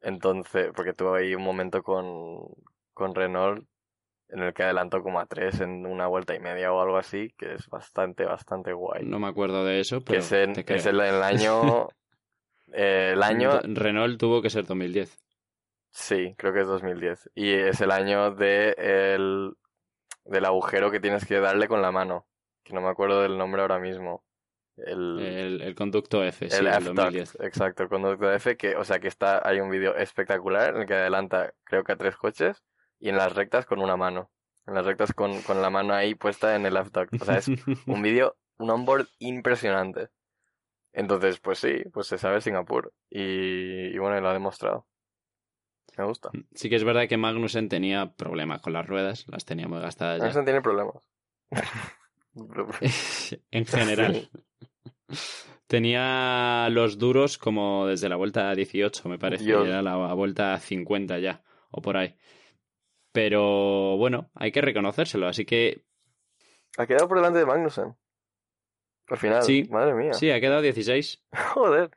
Entonces, 0.00 0.70
porque 0.74 0.92
tuvo 0.92 1.14
ahí 1.14 1.34
un 1.34 1.42
momento 1.42 1.82
con, 1.82 2.48
con 2.92 3.14
Renault 3.14 3.66
en 4.28 4.40
el 4.42 4.52
que 4.52 4.64
adelantó 4.64 5.02
como 5.02 5.20
a 5.20 5.26
tres 5.26 5.60
en 5.60 5.86
una 5.86 6.06
vuelta 6.08 6.34
y 6.34 6.40
media 6.40 6.72
o 6.72 6.80
algo 6.80 6.96
así, 6.96 7.32
que 7.38 7.54
es 7.54 7.68
bastante, 7.68 8.24
bastante 8.24 8.72
guay. 8.72 9.04
No 9.04 9.18
me 9.18 9.28
acuerdo 9.28 9.64
de 9.64 9.80
eso, 9.80 10.00
que 10.00 10.04
pero 10.04 10.18
es, 10.20 10.32
en- 10.32 10.52
te 10.52 10.64
creo. 10.64 10.78
es 10.78 10.86
el, 10.86 11.00
el 11.00 11.22
año... 11.22 11.88
eh, 12.72 13.12
el 13.14 13.22
año... 13.22 13.60
Renault 13.62 14.18
tuvo 14.18 14.42
que 14.42 14.50
ser 14.50 14.66
2010. 14.66 15.16
Sí, 15.94 16.34
creo 16.36 16.52
que 16.52 16.60
es 16.62 16.66
2010. 16.66 17.30
Y 17.36 17.52
es 17.52 17.80
el 17.80 17.92
año 17.92 18.32
de 18.34 18.74
el, 19.14 19.54
del 20.24 20.44
agujero 20.44 20.90
que 20.90 20.98
tienes 20.98 21.24
que 21.24 21.38
darle 21.38 21.68
con 21.68 21.82
la 21.82 21.92
mano. 21.92 22.26
Que 22.64 22.74
no 22.74 22.80
me 22.80 22.88
acuerdo 22.88 23.22
del 23.22 23.38
nombre 23.38 23.62
ahora 23.62 23.78
mismo. 23.78 24.24
El, 24.76 25.20
El, 25.20 25.60
el 25.62 25.74
conducto 25.76 26.24
F, 26.24 26.50
sí, 26.50 26.56
el 26.56 26.66
el 26.66 26.72
F-Duct, 26.74 26.96
2010. 26.96 27.38
exacto, 27.42 27.84
el 27.84 27.88
conducto 27.88 28.32
F, 28.32 28.56
que, 28.56 28.74
o 28.74 28.82
sea, 28.82 28.98
que 28.98 29.06
está, 29.06 29.40
hay 29.48 29.60
un 29.60 29.70
vídeo 29.70 29.94
espectacular 29.94 30.74
en 30.74 30.80
el 30.80 30.86
que 30.88 30.94
adelanta, 30.94 31.54
creo 31.62 31.84
que 31.84 31.92
a 31.92 31.96
tres 31.96 32.16
coches, 32.16 32.64
y 32.98 33.08
en 33.08 33.16
las 33.16 33.32
rectas 33.36 33.66
con 33.66 33.78
una 33.80 33.96
mano. 33.96 34.32
En 34.66 34.74
las 34.74 34.84
rectas 34.84 35.12
con, 35.12 35.42
con 35.42 35.62
la 35.62 35.70
mano 35.70 35.94
ahí 35.94 36.16
puesta 36.16 36.56
en 36.56 36.66
el 36.66 36.76
F-Duct. 36.76 37.22
O 37.22 37.24
sea, 37.24 37.36
es 37.36 37.46
un 37.48 37.56
vídeo, 38.02 38.36
un 38.58 38.70
onboard 38.70 39.06
impresionante. 39.20 40.08
Entonces, 40.92 41.38
pues 41.38 41.60
sí, 41.60 41.84
pues 41.92 42.08
se 42.08 42.18
sabe 42.18 42.40
Singapur. 42.40 42.92
Y, 43.10 43.94
y 43.94 43.98
bueno, 43.98 44.18
y 44.18 44.20
lo 44.20 44.28
ha 44.28 44.32
demostrado. 44.32 44.88
Me 45.96 46.04
gusta. 46.04 46.30
Sí 46.54 46.68
que 46.68 46.76
es 46.76 46.84
verdad 46.84 47.08
que 47.08 47.16
Magnussen 47.16 47.68
tenía 47.68 48.12
problemas 48.14 48.60
con 48.60 48.72
las 48.72 48.86
ruedas, 48.86 49.26
las 49.28 49.44
tenía 49.44 49.68
muy 49.68 49.80
gastadas 49.80 50.18
ya. 50.18 50.24
Anderson 50.24 50.44
tiene 50.44 50.60
problemas. 50.60 50.96
en 53.50 53.66
general. 53.66 54.28
Tenía 55.66 56.68
los 56.70 56.98
duros 56.98 57.38
como 57.38 57.86
desde 57.86 58.08
la 58.08 58.16
vuelta 58.16 58.54
18, 58.54 59.08
me 59.08 59.18
parece. 59.18 59.44
Dios. 59.44 59.66
Era 59.66 59.82
la 59.82 60.12
vuelta 60.14 60.58
50 60.58 61.18
ya, 61.20 61.42
o 61.70 61.80
por 61.80 61.96
ahí. 61.96 62.16
Pero 63.12 63.96
bueno, 63.96 64.30
hay 64.34 64.52
que 64.52 64.60
reconocérselo. 64.60 65.28
Así 65.28 65.44
que 65.44 65.84
ha 66.76 66.86
quedado 66.86 67.08
por 67.08 67.18
delante 67.18 67.38
de 67.38 67.46
Magnussen. 67.46 67.94
Al 69.08 69.18
final, 69.18 69.42
Sí. 69.42 69.68
madre 69.70 69.94
mía. 69.94 70.12
sí, 70.14 70.30
ha 70.30 70.40
quedado 70.40 70.62
16. 70.62 71.22
Joder. 71.54 71.90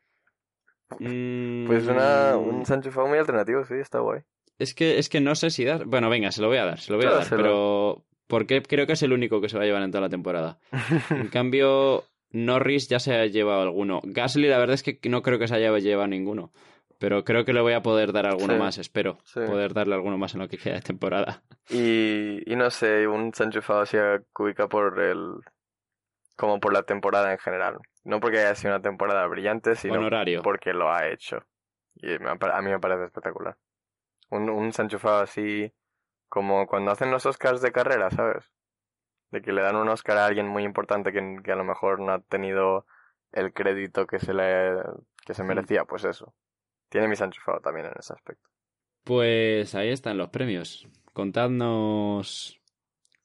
Mm, 0.99 1.67
Pues 1.67 1.87
una, 1.87 2.37
un 2.37 2.65
Sancho 2.65 2.91
Fao 2.91 3.07
muy 3.07 3.17
alternativo, 3.17 3.63
sí, 3.65 3.75
está 3.75 3.99
guay. 3.99 4.21
Es 4.59 4.73
que, 4.73 4.97
es 4.97 5.09
que 5.09 5.21
no 5.21 5.35
sé 5.35 5.49
si 5.49 5.65
dar. 5.65 5.85
Bueno, 5.85 6.09
venga, 6.09 6.31
se 6.31 6.41
lo 6.41 6.47
voy 6.47 6.57
a 6.57 6.65
dar, 6.65 6.79
se 6.79 6.91
lo 6.91 6.97
voy 6.97 7.07
a 7.07 7.11
dar. 7.11 7.27
Pero. 7.29 8.03
Porque 8.27 8.61
creo 8.61 8.85
que 8.87 8.93
es 8.93 9.03
el 9.03 9.13
único 9.13 9.39
que 9.39 9.47
se 9.49 9.57
va 9.57 9.63
a 9.63 9.65
llevar 9.65 9.83
en 9.83 9.91
toda 9.91 10.01
la 10.01 10.09
temporada. 10.09 10.59
En 11.11 11.27
cambio, 11.31 12.03
Norris 12.31 12.89
ya 12.89 12.99
se 12.99 13.13
ha 13.15 13.25
llevado 13.25 13.61
alguno. 13.61 14.01
Gasly, 14.03 14.47
la 14.49 14.57
verdad 14.57 14.73
es 14.73 14.83
que 14.83 14.99
no 15.09 15.21
creo 15.21 15.39
que 15.39 15.47
se 15.47 15.55
haya 15.55 15.71
llevado 15.77 16.07
ninguno. 16.07 16.51
Pero 16.99 17.23
creo 17.23 17.45
que 17.45 17.53
le 17.53 17.61
voy 17.61 17.73
a 17.73 17.83
poder 17.83 18.11
dar 18.11 18.25
alguno 18.25 18.53
Sí, 18.53 18.59
más, 18.59 18.77
espero. 18.79 19.19
sí. 19.23 19.39
Poder 19.45 19.73
darle 19.73 19.93
alguno 19.93 20.17
más 20.17 20.33
en 20.33 20.39
lo 20.41 20.49
que 20.49 20.57
queda 20.57 20.73
de 20.75 20.81
temporada. 20.81 21.43
Y, 21.69 22.41
y 22.51 22.55
no 22.55 22.69
sé, 22.71 23.07
un 23.07 23.33
Sancho 23.35 23.61
Fao 23.61 23.81
hacia 23.81 24.21
Kubica 24.33 24.67
por 24.67 24.99
el... 24.99 25.35
como 26.37 26.59
por 26.61 26.71
la 26.71 26.83
temporada 26.83 27.31
en 27.31 27.39
general. 27.39 27.79
No 28.05 28.21
porque 28.21 28.39
haya 28.39 28.55
sido 28.55 28.73
una 28.73 28.81
temporada 28.81 29.25
brillante, 29.27 29.75
sino 29.75 29.95
Honorario. 29.95 30.41
porque 30.43 30.71
lo 30.71 30.89
ha 30.89 31.07
hecho. 31.09 31.39
Y 31.95 32.13
a 32.13 32.61
mí 32.61 32.69
me 32.69 32.79
parece 32.79 33.05
espectacular. 33.05 33.57
Un, 34.29 34.49
un 34.49 34.71
Sancho 34.71 34.99
Fao 34.99 35.21
así 35.21 35.73
Como 36.29 36.67
cuando 36.67 36.91
hacen 36.91 37.11
los 37.11 37.25
Oscars 37.25 37.61
de 37.61 37.71
carrera, 37.71 38.11
¿sabes? 38.11 38.51
De 39.31 39.41
que 39.41 39.51
le 39.51 39.61
dan 39.61 39.75
un 39.75 39.89
Oscar 39.89 40.17
a 40.17 40.25
alguien 40.25 40.47
muy 40.47 40.63
importante 40.63 41.11
que, 41.11 41.37
que 41.43 41.51
a 41.51 41.55
lo 41.55 41.63
mejor 41.65 41.99
no 41.99 42.13
ha 42.13 42.19
tenido 42.19 42.85
el 43.31 43.51
crédito 43.51 44.05
que 44.05 44.19
se 44.19 44.33
le 44.33 44.75
que 45.25 45.33
se 45.33 45.43
merecía, 45.43 45.83
pues 45.83 46.05
eso. 46.05 46.33
Tiene 46.89 47.09
mis 47.09 47.19
enchufado 47.19 47.59
también 47.59 47.87
en 47.87 47.93
ese 47.99 48.13
aspecto. 48.13 48.47
Pues 49.03 49.75
ahí 49.75 49.89
están 49.89 50.17
los 50.17 50.29
premios. 50.29 50.87
Contadnos 51.13 52.61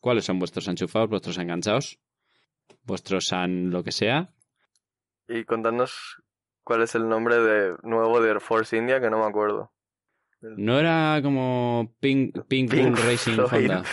cuáles 0.01 0.25
son 0.25 0.39
vuestros 0.41 0.67
enchufados, 0.67 1.09
vuestros 1.09 1.39
enganchados, 1.39 2.01
vuestros 2.85 3.27
san 3.27 3.71
lo 3.71 3.83
que 3.83 3.93
sea. 3.93 4.31
Y 5.29 5.45
contadnos 5.45 6.23
cuál 6.65 6.83
es 6.83 6.95
el 6.95 7.09
nombre 7.09 7.37
de 7.37 7.77
nuevo 7.83 8.21
de 8.21 8.31
Air 8.31 8.41
Force 8.41 8.77
India, 8.77 9.01
que 9.01 9.11
no 9.11 9.19
me 9.19 9.27
acuerdo. 9.27 9.73
No 10.41 10.79
era 10.79 11.21
como 11.23 11.95
Pink, 12.01 12.43
Pink, 12.49 12.71
Pink 12.71 12.99
Racing 12.99 13.47
Floyd. 13.47 13.71
Honda. 13.71 13.85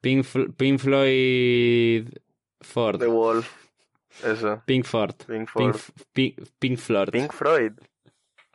Pink, 0.00 0.26
Pink 0.56 0.78
Floyd 0.78 2.08
Ford. 2.60 3.00
The 3.00 3.08
Wall. 3.08 3.44
Eso. 4.22 4.62
Pink 4.64 4.84
Ford. 4.84 5.14
Pink 5.26 5.48
Ford. 5.48 5.76
Pink 6.12 6.78
Floyd. 6.78 7.10
Pink 7.10 7.32
Floyd. 7.32 7.72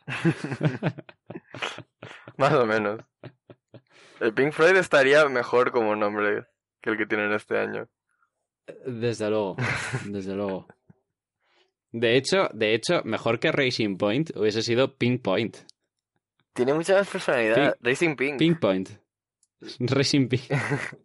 Más 2.38 2.52
o 2.54 2.66
menos. 2.66 3.00
El 4.20 4.32
Pink 4.32 4.52
Floyd 4.52 4.76
estaría 4.76 5.28
mejor 5.28 5.70
como 5.70 5.96
nombre 5.96 6.46
que 6.80 6.90
el 6.90 6.96
que 6.96 7.06
tienen 7.06 7.32
este 7.32 7.58
año. 7.58 7.88
Desde 8.86 9.30
luego, 9.30 9.56
desde 10.06 10.34
luego. 10.34 10.66
De 11.92 12.16
hecho, 12.16 12.48
de 12.52 12.74
hecho, 12.74 13.02
mejor 13.04 13.38
que 13.38 13.52
Racing 13.52 13.96
Point 13.96 14.36
hubiese 14.36 14.62
sido 14.62 14.96
Pink 14.96 15.22
Point. 15.22 15.58
Tiene 16.52 16.74
mucha 16.74 16.94
más 16.94 17.08
personalidad. 17.08 17.76
Racing 17.80 18.16
Pink. 18.16 18.38
Pink 18.38 18.58
Point. 18.58 18.90
Racing 19.78 20.28
Pink. 20.28 20.42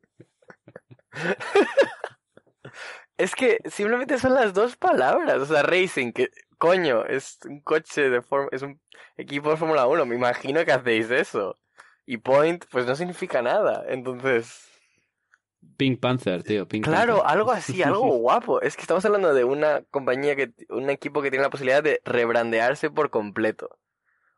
Es 3.18 3.36
que 3.36 3.60
simplemente 3.70 4.18
son 4.18 4.34
las 4.34 4.54
dos 4.54 4.78
palabras. 4.78 5.42
O 5.42 5.46
sea, 5.46 5.62
Racing, 5.62 6.14
que 6.14 6.30
coño, 6.58 7.04
es 7.06 7.38
un 7.46 7.60
coche 7.60 8.10
de 8.10 8.22
forma, 8.22 8.48
es 8.54 8.62
un 8.62 8.80
equipo 9.18 9.50
de 9.50 9.58
Fórmula 9.58 9.88
1. 9.88 10.06
Me 10.06 10.16
imagino 10.16 10.64
que 10.64 10.72
hacéis 10.72 11.12
eso. 11.12 11.58
Y 12.06 12.18
Point, 12.18 12.64
pues 12.72 12.86
no 12.86 12.96
significa 12.96 13.42
nada. 13.42 13.84
Entonces, 13.90 14.69
Pink 15.78 16.00
Panther, 16.00 16.44
tío. 16.44 16.68
Pink 16.68 16.84
claro, 16.86 17.18
Panther. 17.20 17.32
algo 17.38 17.52
así, 17.52 17.82
algo 17.84 18.00
guapo. 18.20 18.62
Es 18.62 18.76
que 18.76 18.82
estamos 18.82 19.04
hablando 19.06 19.34
de 19.34 19.44
una 19.44 19.82
compañía 19.92 20.36
que, 20.36 20.52
un 20.70 20.90
equipo 20.90 21.22
que 21.22 21.30
tiene 21.30 21.44
la 21.44 21.50
posibilidad 21.50 21.84
de 21.84 22.02
rebrandearse 22.06 22.90
por 22.90 23.10
completo. 23.10 23.78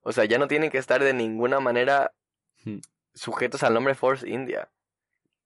O 0.04 0.12
sea, 0.12 0.26
ya 0.26 0.38
no 0.38 0.48
tienen 0.48 0.70
que 0.72 0.78
estar 0.78 1.04
de 1.04 1.14
ninguna 1.14 1.60
manera 1.60 2.12
Hmm. 2.64 2.78
sujetos 3.16 3.64
al 3.64 3.74
nombre 3.74 3.96
Force 3.96 4.30
India. 4.30 4.70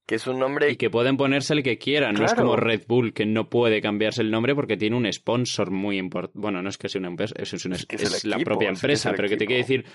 Que 0.05 0.15
es 0.15 0.27
un 0.27 0.37
nombre 0.37 0.69
Y 0.69 0.75
que 0.75 0.89
pueden 0.89 1.15
ponerse 1.17 1.53
el 1.53 1.63
que 1.63 1.77
quieran. 1.77 2.13
No 2.15 2.25
es 2.25 2.33
como 2.35 2.55
Red 2.57 2.83
Bull, 2.87 3.13
que 3.13 3.25
no 3.25 3.49
puede 3.49 3.81
cambiarse 3.81 4.21
el 4.21 4.29
nombre 4.31 4.53
porque 4.53 4.75
tiene 4.77 4.95
un 4.97 5.11
sponsor 5.11 5.71
muy 5.71 5.97
importante. 5.97 6.37
Bueno, 6.37 6.61
no 6.61 6.69
es 6.69 6.77
que 6.77 6.89
sea 6.89 6.99
una 6.99 7.07
empresa, 7.07 7.33
es, 7.37 7.65
una- 7.65 7.75
Es 7.77 7.85
que 7.85 7.95
es 7.95 8.03
es 8.03 8.23
el 8.25 8.29
la 8.31 8.37
propia 8.39 8.69
es 8.69 8.73
que 8.73 8.73
es 8.75 8.83
empresa, 8.83 9.09
el 9.11 9.15
pero 9.15 9.29
que 9.29 9.37
te 9.37 9.45
quiere 9.47 9.61
decir 9.63 9.85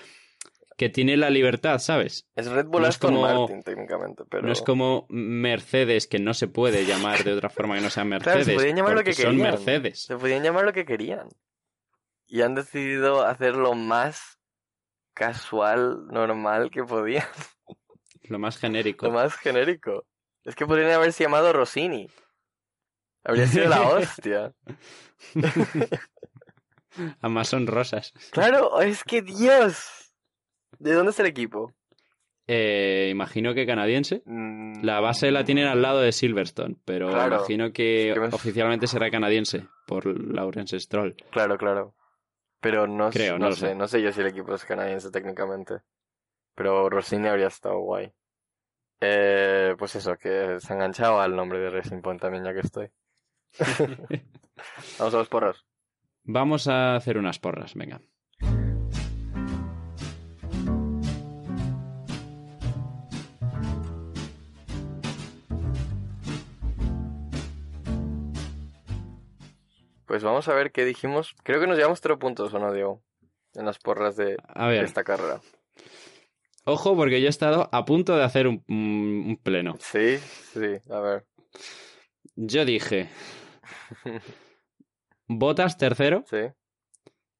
que 0.77 0.89
tiene 0.89 1.17
la 1.17 1.29
libertad, 1.29 1.79
¿sabes? 1.79 2.27
es 2.35 2.47
Red 2.47 2.65
Bull 2.67 2.81
no 2.81 2.87
Aston 2.87 3.15
como- 3.15 3.47
Martin, 3.47 3.63
técnicamente. 3.63 4.23
Pero... 4.29 4.47
No 4.47 4.53
es 4.53 4.61
como 4.61 5.05
Mercedes, 5.09 6.07
que 6.07 6.19
no 6.19 6.33
se 6.33 6.47
puede 6.47 6.85
llamar 6.85 7.23
de 7.23 7.33
otra 7.33 7.49
forma 7.49 7.75
que 7.75 7.81
no 7.81 7.89
sea 7.89 8.03
Claro, 8.03 8.19
Mercedes. 8.23 8.45
se 8.47 8.53
podían 8.55 8.75
llamar 8.77 8.95
lo 8.95 9.03
que 9.03 9.13
son 9.13 9.31
querían. 9.31 9.51
Mercedes. 9.51 10.03
Se 10.03 10.17
podían 10.17 10.43
llamar 10.43 10.65
lo 10.65 10.73
que 10.73 10.85
querían. 10.85 11.27
Y 12.27 12.41
han 12.41 12.55
decidido 12.55 13.25
hacerlo 13.25 13.73
más 13.75 14.39
casual, 15.13 16.07
normal 16.07 16.71
que 16.71 16.83
podían. 16.83 17.25
Lo 18.23 18.39
más 18.39 18.57
genérico. 18.57 19.07
Lo 19.07 19.11
más 19.11 19.35
genérico. 19.35 20.05
Es 20.45 20.55
que 20.55 20.65
podrían 20.65 20.91
haberse 20.91 21.25
llamado 21.25 21.51
Rossini. 21.51 22.07
Habría 23.25 23.45
sido 23.45 23.67
la 23.67 23.81
hostia. 23.89 24.53
Son 27.43 27.67
rosas. 27.67 28.13
Claro, 28.31 28.81
es 28.81 29.03
que 29.03 29.21
Dios. 29.21 30.00
¿De 30.81 30.93
dónde 30.93 31.11
es 31.11 31.19
el 31.19 31.27
equipo? 31.27 31.73
Eh, 32.47 33.09
imagino 33.11 33.53
que 33.53 33.65
canadiense. 33.65 34.23
Mm, 34.25 34.83
La 34.83 34.99
base 34.99 35.31
la 35.31 35.43
tienen 35.43 35.67
al 35.67 35.81
lado 35.81 36.01
de 36.01 36.11
Silverstone, 36.11 36.75
pero 36.85 37.09
Claro. 37.09 37.35
imagino 37.37 37.71
que 37.71 38.09
Es 38.09 38.13
que 38.15 38.19
me- 38.19 38.27
oficialmente 38.27 38.87
será 38.87 39.09
canadiense 39.11 39.67
por 39.85 40.05
Lawrence 40.07 40.79
Stroll. 40.79 41.15
Claro, 41.31 41.57
claro. 41.57 41.93
Pero 42.59 42.87
no, 42.87 43.09
Creo, 43.11 43.33
no, 43.33 43.39
no 43.45 43.49
lo 43.49 43.55
sé, 43.55 43.67
sé. 43.69 43.75
no 43.75 43.87
sé 43.87 44.01
yo 44.01 44.11
si 44.11 44.21
el 44.21 44.27
equipo 44.27 44.53
es 44.55 44.65
canadiense 44.65 45.11
técnicamente. 45.11 45.81
Pero 46.55 46.89
Rossini 46.89 47.27
habría 47.27 47.47
estado 47.47 47.79
guay. 47.79 48.11
Eh, 48.99 49.75
pues 49.77 49.95
eso, 49.95 50.15
que 50.17 50.59
se 50.59 50.73
ha 50.73 50.75
enganchado 50.75 51.21
al 51.21 51.35
nombre 51.35 51.59
de 51.59 51.69
Racing 51.69 52.01
Point 52.01 52.21
también, 52.21 52.43
ya 52.43 52.53
que 52.53 52.59
estoy. 52.59 52.89
Vamos 54.99 55.13
a 55.13 55.17
los 55.17 55.29
porros. 55.29 55.65
Vamos 56.23 56.67
a 56.67 56.95
hacer 56.95 57.17
unas 57.17 57.39
porras, 57.39 57.73
venga. 57.75 57.99
Pues 70.11 70.23
vamos 70.23 70.45
a 70.49 70.53
ver 70.53 70.73
qué 70.73 70.83
dijimos. 70.83 71.33
Creo 71.41 71.61
que 71.61 71.67
nos 71.67 71.77
llevamos 71.77 72.01
tres 72.01 72.17
puntos, 72.17 72.53
¿o 72.53 72.59
no, 72.59 72.73
Diego? 72.73 73.01
En 73.53 73.65
las 73.65 73.79
porras 73.79 74.17
de, 74.17 74.35
A 74.45 74.65
de 74.67 74.73
ver, 74.73 74.83
esta 74.83 75.05
carrera. 75.05 75.39
ojo 76.65 76.97
porque 76.97 77.21
yo 77.21 77.27
he 77.27 77.29
estado 77.29 77.69
a 77.71 77.85
punto 77.85 78.17
de 78.17 78.23
hacer 78.25 78.45
un, 78.45 78.61
un- 78.67 79.23
un 79.29 79.37
pleno. 79.41 79.77
Sí, 79.79 80.17
sí, 80.17 80.67
a 80.89 80.99
ver. 80.99 81.25
Yo 82.35 82.65
dije, 82.65 83.07
Botas 85.27 85.77
tercero, 85.77 86.25
Sí. 86.29 86.39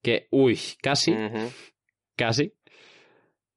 que, 0.01 0.29
uy, 0.31 0.57
casi, 0.81 1.13
casi. 2.15 2.53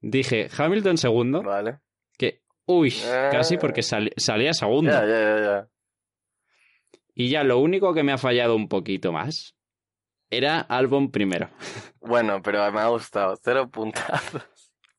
Dije 0.00 0.48
Hamilton 0.58 0.98
segundo, 0.98 1.40
Vale. 1.44 1.78
que, 2.18 2.42
uy, 2.66 2.92
casi 3.30 3.58
porque 3.58 3.82
sali- 3.82 4.12
salía 4.16 4.52
segundo. 4.52 4.90
Ya, 4.90 5.06
ya, 5.06 5.20
ya, 5.20 5.40
ya. 5.40 5.68
Y 7.14 7.30
ya 7.30 7.44
lo 7.44 7.58
único 7.58 7.94
que 7.94 8.02
me 8.02 8.12
ha 8.12 8.18
fallado 8.18 8.56
un 8.56 8.68
poquito 8.68 9.12
más 9.12 9.54
era 10.30 10.60
Albon 10.60 11.10
primero. 11.10 11.48
Bueno, 12.06 12.42
pero 12.42 12.70
me 12.70 12.80
ha 12.80 12.88
gustado. 12.88 13.34
Cero 13.42 13.70
puntazos. 13.70 14.42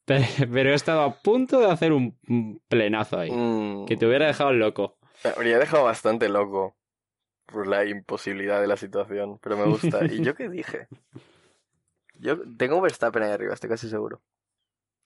Pero, 0.05 0.25
pero 0.51 0.71
he 0.71 0.73
estado 0.73 1.01
a 1.01 1.13
punto 1.21 1.59
de 1.59 1.71
hacer 1.71 1.93
un 1.93 2.17
un 2.27 2.59
plenazo 2.67 3.19
ahí. 3.19 3.31
Mm, 3.31 3.85
Que 3.85 3.95
te 3.95 4.07
hubiera 4.07 4.25
dejado 4.25 4.53
loco. 4.53 4.97
Me 5.23 5.29
habría 5.29 5.59
dejado 5.59 5.83
bastante 5.83 6.29
loco 6.29 6.75
por 7.45 7.67
la 7.67 7.85
imposibilidad 7.85 8.59
de 8.59 8.67
la 8.67 8.75
situación, 8.75 9.37
pero 9.39 9.55
me 9.55 9.65
gusta. 9.65 10.03
¿Y 10.05 10.23
yo 10.23 10.33
qué 10.33 10.49
dije? 10.49 10.87
Yo 12.19 12.37
tengo 12.57 12.81
Verstappen 12.81 13.23
ahí 13.23 13.31
arriba, 13.31 13.53
estoy 13.53 13.69
casi 13.69 13.89
seguro. 13.89 14.21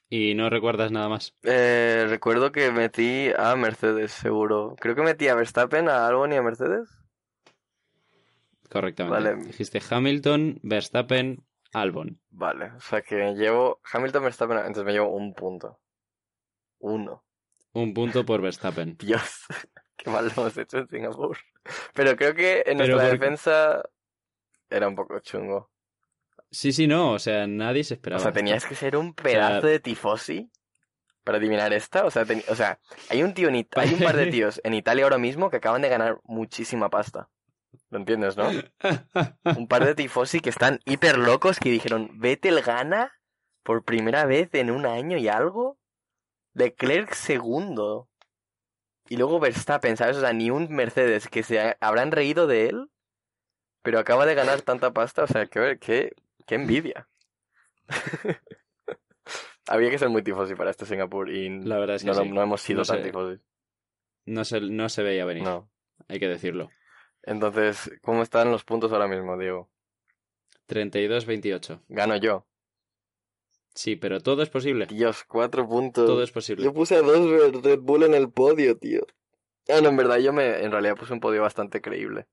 Y 0.10 0.34
no 0.34 0.50
recuerdas 0.50 0.92
nada 0.92 1.08
más. 1.08 1.36
Eh, 1.44 2.08
recuerdo 2.10 2.52
que 2.52 2.72
metí 2.72 3.30
a 3.38 3.56
Mercedes, 3.56 4.12
seguro. 4.12 4.76
Creo 4.80 4.96
que 4.96 5.04
metí 5.04 5.28
a 5.28 5.36
Verstappen, 5.36 5.88
a 5.88 6.08
Albon 6.08 6.34
y 6.34 6.36
a 6.38 6.42
Mercedes. 6.42 6.90
Correctamente. 8.70 9.30
Vale. 9.32 9.44
Dijiste 9.46 9.82
Hamilton, 9.88 10.60
Verstappen, 10.64 11.44
Albon. 11.74 12.20
Vale, 12.30 12.72
o 12.76 12.80
sea 12.80 13.02
que 13.02 13.16
me 13.16 13.34
llevo 13.36 13.80
Hamilton, 13.92 14.24
Verstappen, 14.24 14.58
entonces 14.58 14.86
me 14.86 14.94
llevo 14.94 15.10
un 15.10 15.34
punto. 15.34 15.80
Uno. 16.80 17.24
Un 17.74 17.94
punto 17.94 18.26
por 18.26 18.42
Verstappen. 18.42 18.98
Dios, 19.00 19.46
qué 19.96 20.10
mal 20.10 20.26
lo 20.26 20.32
hemos 20.32 20.58
hecho 20.58 20.80
en 20.80 20.88
Singapur. 20.88 21.38
Pero 21.94 22.16
creo 22.16 22.34
que 22.34 22.64
en 22.66 22.78
Pero 22.78 22.96
nuestra 22.96 23.10
por- 23.10 23.20
defensa 23.20 23.84
era 24.70 24.88
un 24.88 24.96
poco 24.96 25.20
chungo. 25.20 25.70
Sí, 26.52 26.72
sí, 26.72 26.88
no. 26.88 27.14
O 27.14 27.20
sea, 27.20 27.48
nadie 27.48 27.84
se 27.84 27.94
esperaba. 27.96 28.20
O 28.20 28.24
sea, 28.24 28.32
tenías 28.34 28.66
que 28.66 28.76
ser 28.76 28.96
un 28.98 29.14
pedazo 29.14 29.68
de 29.68 29.80
tifosi 29.80 30.50
para 31.24 31.38
adivinar 31.38 31.74
esta. 31.74 32.06
O 32.06 32.12
sea, 32.12 32.26
teni- 32.26 32.44
o 32.50 32.56
sea 32.56 32.80
hay 33.10 33.22
un 33.24 33.34
tío 33.34 33.50
en 33.50 33.56
It- 33.58 33.78
hay 33.78 33.94
un 33.94 34.00
par 34.00 34.16
de 34.16 34.28
tíos 34.32 34.60
en 34.64 34.74
Italia 34.74 35.04
ahora 35.04 35.18
mismo 35.18 35.50
que 35.50 35.58
acaban 35.58 35.82
de 35.82 35.90
ganar 35.90 36.20
muchísima 36.24 36.90
pasta. 36.90 37.30
¿Lo 37.92 38.00
entiendes, 38.00 38.36
no? 38.36 38.50
Un 39.58 39.68
par 39.68 39.86
de 39.86 39.94
tifosi 39.94 40.40
que 40.40 40.50
están 40.50 40.80
hiper 40.86 41.18
locos 41.20 41.60
que 41.60 41.70
dijeron, 41.70 42.10
Vettel 42.20 42.62
gana 42.62 43.14
por 43.64 43.84
primera 43.84 44.26
vez 44.26 44.50
en 44.54 44.72
un 44.72 44.86
año 44.88 45.18
y 45.18 45.28
algo. 45.28 45.78
Leclerc 46.56 47.14
segundo. 47.14 48.10
Y 49.08 49.18
luego 49.18 49.40
Verstappen, 49.40 49.98
¿sabes? 49.98 50.18
O 50.18 50.22
sea, 50.22 50.34
ni 50.34 50.50
un 50.50 50.68
Mercedes 50.74 51.28
que 51.28 51.44
se 51.44 51.60
ha- 51.60 51.78
habrán 51.80 52.12
reído 52.12 52.48
de 52.48 52.68
él, 52.68 52.90
pero 53.84 54.00
acaba 54.00 54.26
de 54.26 54.34
ganar 54.36 54.62
tanta 54.62 54.92
pasta. 54.92 55.24
O 55.24 55.28
sea, 55.28 55.46
qué, 55.46 55.78
qué, 55.80 56.14
qué 56.50 56.56
envidia. 56.56 57.08
Había 59.68 59.92
que 59.92 60.00
ser 60.00 60.10
muy 60.10 60.24
tifosi 60.24 60.56
para 60.56 60.72
este 60.72 60.86
Singapur 60.86 61.30
y 61.30 61.48
La 61.64 61.78
verdad 61.78 61.98
es 61.98 62.02
que 62.04 62.08
no, 62.08 62.14
lo- 62.16 62.24
sí. 62.24 62.30
no 62.32 62.42
hemos 62.42 62.62
sido 62.62 62.80
No 62.80 62.86
tan 62.86 63.04
tifosi. 63.04 63.40
No 64.26 64.44
se, 64.44 64.62
no 64.62 64.90
se 64.90 65.04
veía 65.04 65.26
venir. 65.26 65.44
No. 65.44 65.70
Hay 66.08 66.20
que 66.20 66.28
decirlo. 66.28 66.70
Entonces, 67.24 67.92
¿cómo 68.02 68.24
están 68.24 68.50
los 68.52 68.64
puntos 68.64 68.92
ahora 68.92 69.08
mismo, 69.08 69.38
Diego? 69.38 69.70
32-28. 70.68 71.82
Gano 71.90 72.16
yo. 72.18 72.48
Sí, 73.76 73.96
pero 73.96 74.20
todo 74.22 74.42
es 74.42 74.50
posible. 74.50 74.88
Dios, 74.88 75.24
cuatro 75.26 75.68
puntos. 75.68 76.06
Todo 76.06 76.24
es 76.24 76.32
posible. 76.32 76.64
Yo 76.64 76.74
puse 76.74 76.96
a 76.96 77.02
dos 77.02 77.62
Red 77.64 77.80
Bull 77.80 78.04
en 78.04 78.14
el 78.16 78.32
podio, 78.32 78.78
tío. 78.78 79.06
Ah, 79.68 79.82
no, 79.82 79.90
en 79.90 79.98
verdad 79.98 80.18
yo 80.18 80.34
me, 80.34 80.64
en 80.64 80.72
realidad 80.72 80.96
puse 80.96 81.14
un 81.14 81.20
podio 81.20 81.44
bastante 81.44 81.80
creíble. 81.82 82.28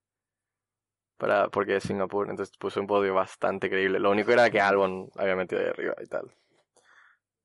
Para, 1.16 1.48
porque 1.48 1.76
es 1.76 1.84
Singapur, 1.84 2.28
entonces 2.28 2.56
puse 2.58 2.78
un 2.78 2.86
podio 2.86 3.14
bastante 3.14 3.70
creíble. 3.70 3.98
Lo 3.98 4.10
único 4.10 4.32
era 4.32 4.50
que 4.50 4.60
Albon 4.60 5.08
había 5.16 5.34
metido 5.34 5.62
ahí 5.62 5.68
arriba 5.68 5.94
y 6.02 6.06
tal. 6.06 6.30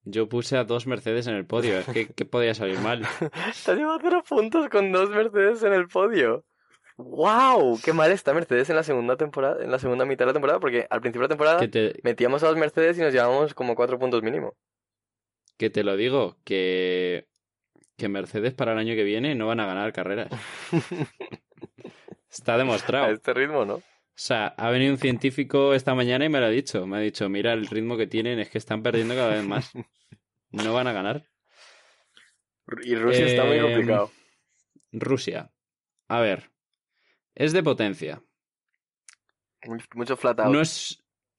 Yo 0.03 0.27
puse 0.27 0.57
a 0.57 0.63
dos 0.63 0.87
Mercedes 0.87 1.27
en 1.27 1.35
el 1.35 1.45
podio. 1.45 1.77
Es 1.79 1.85
que, 1.85 2.07
¿qué 2.07 2.25
podía 2.25 2.53
salir 2.53 2.79
mal? 2.79 3.01
Te 3.65 3.71
has 3.71 3.77
llevado 3.77 3.99
cero 4.01 4.23
puntos 4.27 4.67
con 4.69 4.91
dos 4.91 5.09
Mercedes 5.09 5.63
en 5.63 5.73
el 5.73 5.87
podio. 5.87 6.43
¡Wow! 6.97 7.79
Qué 7.83 7.93
mal 7.93 8.11
está 8.11 8.33
Mercedes 8.33 8.69
en 8.69 8.75
la 8.75 8.83
segunda 8.83 9.15
temporada, 9.15 9.63
en 9.63 9.71
la 9.71 9.79
segunda 9.79 10.05
mitad 10.05 10.25
de 10.25 10.27
la 10.27 10.33
temporada, 10.33 10.59
porque 10.59 10.87
al 10.89 11.01
principio 11.01 11.21
de 11.21 11.25
la 11.25 11.35
temporada 11.35 11.67
te, 11.67 11.99
metíamos 12.03 12.43
a 12.43 12.47
los 12.47 12.57
Mercedes 12.57 12.97
y 12.97 13.01
nos 13.01 13.13
llevábamos 13.13 13.53
como 13.53 13.75
cuatro 13.75 13.97
puntos 13.97 14.21
mínimo. 14.23 14.55
que 15.57 15.69
te 15.69 15.83
lo 15.83 15.95
digo, 15.95 16.37
que, 16.43 17.27
que 17.97 18.09
Mercedes 18.09 18.53
para 18.53 18.73
el 18.73 18.79
año 18.79 18.95
que 18.95 19.03
viene 19.03 19.35
no 19.35 19.47
van 19.47 19.59
a 19.59 19.65
ganar 19.65 19.93
carreras. 19.93 20.29
Está 22.31 22.53
A 22.53 22.57
demostrado. 22.57 23.11
este 23.11 23.33
ritmo, 23.33 23.65
¿no? 23.65 23.75
O 23.75 23.83
sea, 24.23 24.47
ha 24.57 24.69
venido 24.69 24.91
un 24.93 24.99
científico 24.99 25.73
esta 25.73 25.93
mañana 25.95 26.25
y 26.25 26.29
me 26.29 26.39
lo 26.39 26.45
ha 26.45 26.49
dicho. 26.49 26.85
Me 26.85 26.97
ha 26.97 26.99
dicho, 26.99 27.27
mira 27.29 27.53
el 27.53 27.67
ritmo 27.67 27.97
que 27.97 28.07
tienen, 28.07 28.39
es 28.39 28.49
que 28.49 28.57
están 28.57 28.83
perdiendo 28.83 29.15
cada 29.15 29.29
vez 29.35 29.43
más. 29.43 29.71
No 30.51 30.73
van 30.73 30.87
a 30.87 30.93
ganar. 30.93 31.25
Y 32.83 32.95
Rusia 32.95 33.25
está 33.25 33.45
muy 33.45 33.57
Eh, 33.57 33.61
complicado. 33.61 34.11
Rusia. 34.91 35.51
A 36.07 36.19
ver. 36.19 36.51
Es 37.35 37.53
de 37.53 37.63
potencia. 37.63 38.21
Mucho, 39.65 39.85
mucho 39.95 40.17
flat 40.17 40.39
out. 40.41 40.51
No 40.53 40.61
es... 40.61 40.97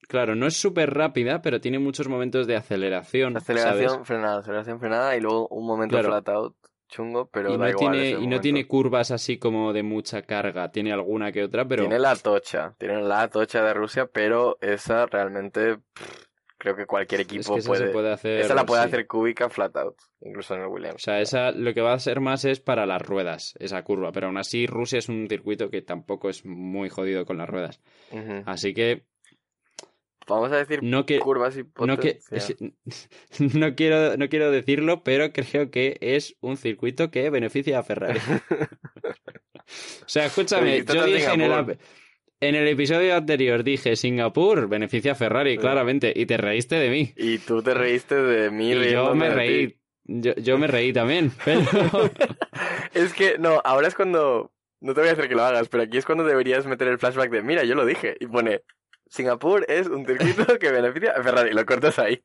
Claro, 0.09 0.35
no 0.35 0.47
es 0.47 0.57
súper 0.57 0.93
rápida, 0.93 1.41
pero 1.43 1.61
tiene 1.61 1.79
muchos 1.79 2.09
momentos 2.09 2.47
de 2.47 2.57
aceleración. 2.57 3.37
aceleración, 3.37 3.91
¿sabes? 3.91 4.07
frenada, 4.09 4.39
aceleración, 4.41 4.81
frenada 4.81 5.17
y 5.17 5.21
luego 5.21 5.49
un 5.49 5.67
momento 5.67 5.95
Claro. 5.95 6.09
flat 6.09 6.29
out 6.29 6.57
chungo, 6.93 7.29
pero 7.33 7.49
y 7.49 7.53
da 7.53 7.65
no, 7.65 7.71
igual. 7.71 7.93
tiene, 7.93 8.11
y 8.11 8.27
no 8.27 8.41
tiene 8.41 8.67
curvas 8.67 9.11
así 9.11 9.39
como 9.39 9.73
de 9.73 9.83
mucha 9.83 10.23
carga. 10.23 10.71
Tiene 10.71 10.93
alguna 10.93 11.33
que 11.33 11.43
otra, 11.43 11.67
pero... 11.67 11.85
Tiene 11.85 11.99
la 11.99 12.15
tocha, 12.15 12.75
tiene 12.79 13.03
la 13.03 13.29
tocha 13.29 13.63
de 13.65 13.73
Rusia, 13.73 14.07
pero 14.13 14.59
esa 14.61 15.07
realmente 15.07 15.79
pff, 15.79 16.27
creo 16.59 16.77
que 16.77 16.87
cualquier 16.87 17.23
es 17.23 17.27
equipo 17.27 17.55
que 17.55 17.61
esa 17.61 17.69
puede... 17.69 17.89
puede 17.91 18.13
hacer... 18.13 18.41
Esa 18.41 18.55
la 18.55 18.67
puede 18.67 18.83
sí. 18.83 18.89
hacer 18.89 19.07
cúbica 19.07 19.49
flat 19.49 19.75
out, 19.77 19.97
incluso 20.21 20.55
en 20.55 20.61
el 20.61 20.67
O 20.67 20.71
Williams. 20.71 21.03
sea, 21.03 21.21
esa 21.21 21.51
lo 21.51 21.73
que 21.75 21.81
va 21.81 21.95
a 21.95 21.99
ser 21.99 22.21
más 22.21 22.45
es 22.45 22.61
para 22.61 22.85
las 22.87 23.03
ruedas, 23.03 23.55
esa 23.59 23.83
curva. 23.83 24.13
Pero 24.13 24.27
aún 24.27 24.39
así, 24.39 24.67
Rusia 24.67 24.99
es 24.99 25.09
un 25.09 25.27
circuito 25.29 25.71
que 25.71 25.83
tampoco 25.83 26.29
es 26.29 26.45
muy 26.45 26.89
jodido 26.91 27.25
con 27.25 27.39
las 27.39 27.49
ruedas. 27.49 27.81
Así 28.45 28.75
que 28.75 29.05
Vamos 30.29 30.53
a 30.53 30.57
decir 30.57 30.83
no 30.83 31.05
que 31.07 31.19
curvas 31.19 31.57
y 31.57 31.65
no 31.85 31.99
que 31.99 32.21
no 33.55 33.75
quiero 33.75 34.17
no 34.17 34.29
quiero 34.29 34.51
decirlo, 34.51 35.03
pero 35.03 35.33
creo 35.33 35.71
que 35.71 35.99
es 36.01 36.37
un 36.41 36.57
circuito 36.57 37.11
que 37.11 37.31
beneficia 37.31 37.79
a 37.79 37.83
Ferrari. 37.83 38.21
o 40.05 40.09
sea, 40.09 40.27
escúchame, 40.27 40.85
yo 40.85 41.05
dije 41.07 41.33
en 41.33 41.41
el 41.41 41.79
en 42.41 42.57
el 42.57 42.67
episodio 42.67 43.15
anterior 43.15 43.63
dije 43.63 43.95
Singapur 43.95 44.69
beneficia 44.69 45.13
a 45.13 45.15
Ferrari, 45.15 45.53
Sí. 45.53 45.59
claramente, 45.59 46.13
y 46.15 46.27
te 46.27 46.37
reíste 46.37 46.75
de 46.75 46.91
mí. 46.91 47.13
Y 47.17 47.39
tú 47.39 47.63
te 47.63 47.73
reíste 47.73 48.17
de 48.17 48.51
mí 48.51 48.73
Y 48.73 48.91
yo 48.91 49.15
me 49.15 49.31
reí. 49.31 49.79
Yo, 50.05 50.35
yo 50.35 50.59
me 50.59 50.67
reí 50.67 50.93
también, 50.93 51.31
pero 51.45 51.61
Es 52.95 53.13
que, 53.13 53.39
no, 53.39 53.61
ahora 53.65 53.89
es 53.89 53.95
cuando... 53.95 54.53
No 54.81 54.95
te 54.95 55.01
voy 55.01 55.11
a 55.11 55.13
hacer 55.13 55.29
que 55.29 55.37
lo 55.37 55.45
hagas, 55.45 55.69
pero 55.69 55.85
aquí 55.85 55.97
es 55.97 56.05
cuando 56.05 56.25
deberías 56.25 56.67
meter 56.67 56.89
el 56.89 56.99
flashback 56.99 57.31
de, 57.31 57.43
mira, 57.43 57.63
yo 57.63 57.77
lo 57.77 57.87
dije. 57.87 58.17
Y 58.19 58.27
pone, 58.27 58.63
Singapur 59.13 59.67
es 59.69 59.89
un 59.89 60.07
circuito 60.07 60.59
que 60.59 60.73
beneficia 60.73 61.13
a 61.13 61.23
Ferrari. 61.23 61.53
Lo 61.53 61.67
cortas 61.67 61.99
ahí. 61.99 62.25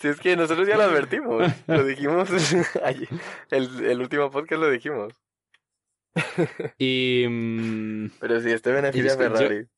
Si 0.00 0.08
es 0.08 0.18
que 0.20 0.36
nosotros 0.36 0.66
ya 0.66 0.76
lo 0.76 0.82
advertimos. 0.82 1.48
Lo 1.68 1.84
dijimos 1.84 2.28
allí. 2.82 3.06
El, 3.50 3.84
el 3.84 4.00
último 4.00 4.30
podcast 4.32 4.60
lo 4.60 4.68
dijimos. 4.70 5.12
y 6.76 7.24
mm, 7.30 8.10
Pero 8.20 8.40
si 8.40 8.50
este 8.50 8.72
beneficia 8.72 9.12
a 9.12 9.14
yo- 9.14 9.18
Ferrari. 9.36 9.68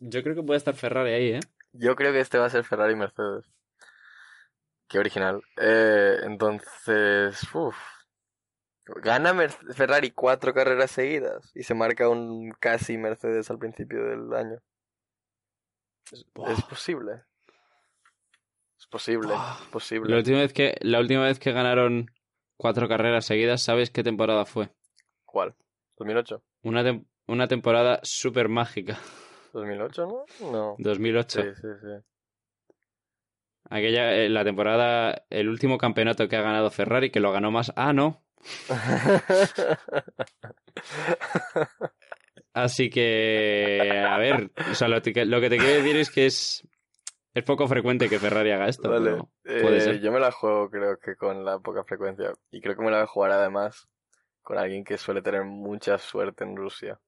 yo 0.00 0.22
creo 0.22 0.34
que 0.34 0.42
puede 0.42 0.58
estar 0.58 0.74
Ferrari 0.76 1.10
ahí, 1.12 1.32
¿eh? 1.32 1.40
Yo 1.72 1.96
creo 1.96 2.12
que 2.12 2.20
este 2.20 2.36
va 2.38 2.46
a 2.46 2.50
ser 2.50 2.64
Ferrari 2.64 2.92
y 2.92 2.96
Mercedes. 2.96 3.46
Qué 4.88 4.98
original. 4.98 5.40
Eh, 5.56 6.16
entonces, 6.24 7.42
uff. 7.54 7.76
Gana 9.02 9.32
Mer- 9.32 9.50
Ferrari 9.74 10.10
cuatro 10.10 10.52
carreras 10.52 10.90
seguidas 10.90 11.52
y 11.54 11.62
se 11.62 11.74
marca 11.74 12.08
un 12.08 12.50
casi 12.58 12.98
Mercedes 12.98 13.48
al 13.50 13.58
principio 13.58 14.04
del 14.04 14.32
año. 14.34 14.58
Es, 16.12 16.24
Buah. 16.34 16.52
es 16.52 16.62
posible. 16.64 17.22
Es 18.78 18.86
posible. 18.86 19.34
Es 19.34 19.40
La 19.40 19.58
posible. 19.70 20.16
última 20.16 20.38
vez 20.38 20.52
que 20.52 20.76
la 20.80 21.00
última 21.00 21.24
vez 21.24 21.38
que 21.38 21.52
ganaron 21.52 22.10
cuatro 22.56 22.88
carreras 22.88 23.26
seguidas, 23.26 23.62
¿sabes 23.62 23.90
qué 23.90 24.02
temporada 24.02 24.44
fue? 24.46 24.70
¿Cuál? 25.24 25.54
¿2008? 25.98 26.42
Una, 26.62 26.82
tem- 26.82 27.06
una 27.26 27.46
temporada 27.48 28.00
súper 28.02 28.48
mágica. 28.48 28.98
¿2008, 29.52 30.06
no? 30.06 30.24
No. 30.50 30.76
2008. 30.78 31.42
Sí, 31.42 31.48
sí, 31.60 31.68
sí. 31.82 32.74
Aquella, 33.68 34.14
eh, 34.16 34.28
la 34.28 34.42
temporada, 34.44 35.24
el 35.30 35.48
último 35.48 35.78
campeonato 35.78 36.28
que 36.28 36.36
ha 36.36 36.42
ganado 36.42 36.70
Ferrari, 36.70 37.10
que 37.10 37.20
lo 37.20 37.30
ganó 37.32 37.50
más. 37.52 37.72
Ah, 37.76 37.92
no. 37.92 38.22
Así 42.52 42.90
que, 42.90 44.04
a 44.08 44.18
ver, 44.18 44.50
o 44.70 44.74
sea, 44.74 44.88
lo, 44.88 45.00
que- 45.02 45.24
lo 45.24 45.40
que 45.40 45.50
te 45.50 45.56
quiero 45.56 45.82
decir 45.82 45.96
es 45.96 46.10
que 46.10 46.26
es, 46.26 46.66
es 47.34 47.44
poco 47.44 47.68
frecuente 47.68 48.08
que 48.08 48.18
Ferrari 48.18 48.50
haga 48.50 48.68
esto. 48.68 48.88
Vale. 48.90 49.22
puede 49.44 49.76
Eh, 49.76 49.80
ser. 49.80 50.00
Yo 50.00 50.10
me 50.10 50.18
la 50.20 50.32
juego, 50.32 50.68
creo 50.68 50.98
que 50.98 51.14
con 51.16 51.44
la 51.44 51.58
poca 51.60 51.84
frecuencia. 51.84 52.32
Y 52.50 52.60
creo 52.60 52.74
que 52.76 52.82
me 52.82 52.90
la 52.90 52.98
voy 52.98 53.04
a 53.04 53.06
jugar 53.06 53.30
además 53.32 53.88
con 54.42 54.58
alguien 54.58 54.82
que 54.84 54.98
suele 54.98 55.22
tener 55.22 55.44
mucha 55.44 55.96
suerte 55.98 56.44
en 56.44 56.56
Rusia. 56.56 57.00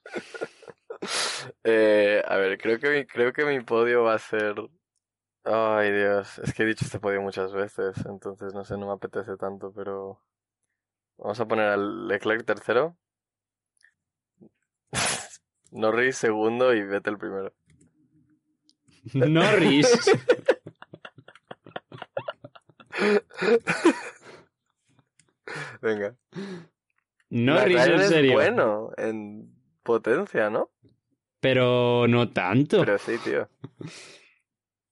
Eh, 1.64 2.24
a 2.26 2.38
ver, 2.38 2.57
creo 2.57 2.80
que 2.80 2.90
mi, 2.90 3.06
creo 3.06 3.32
que 3.32 3.45
mi 3.45 3.60
podio 3.61 4.03
va 4.03 4.15
a 4.15 4.19
ser. 4.19 4.56
Ay, 5.44 5.91
Dios, 5.91 6.40
es 6.40 6.53
que 6.53 6.64
he 6.64 6.65
dicho 6.65 6.84
este 6.86 6.99
podio 6.99 7.22
muchas 7.22 7.53
veces, 7.53 7.95
entonces 8.06 8.53
no 8.53 8.65
sé, 8.65 8.78
no 8.78 8.88
me 8.88 8.94
apetece 8.94 9.38
tanto, 9.38 9.72
pero. 9.72 10.22
Vamos 11.18 11.40
a 11.40 11.48
poner 11.48 11.68
al 11.69 12.07
Leclerc 12.07 12.45
tercero. 12.45 12.98
Norris 15.72 16.18
segundo 16.18 16.73
y 16.73 16.81
Vettel 16.84 17.18
primero. 17.18 17.53
Norris. 19.14 19.88
Venga. 25.81 26.15
Norris, 27.30 27.85
en 27.85 27.93
es 27.95 28.07
serio. 28.09 28.34
bueno 28.34 28.91
en 28.97 29.53
potencia, 29.84 30.49
¿no? 30.49 30.72
Pero 31.39 32.07
no 32.07 32.31
tanto. 32.31 32.80
Pero 32.80 32.97
sí, 32.97 33.18
tío. 33.23 33.49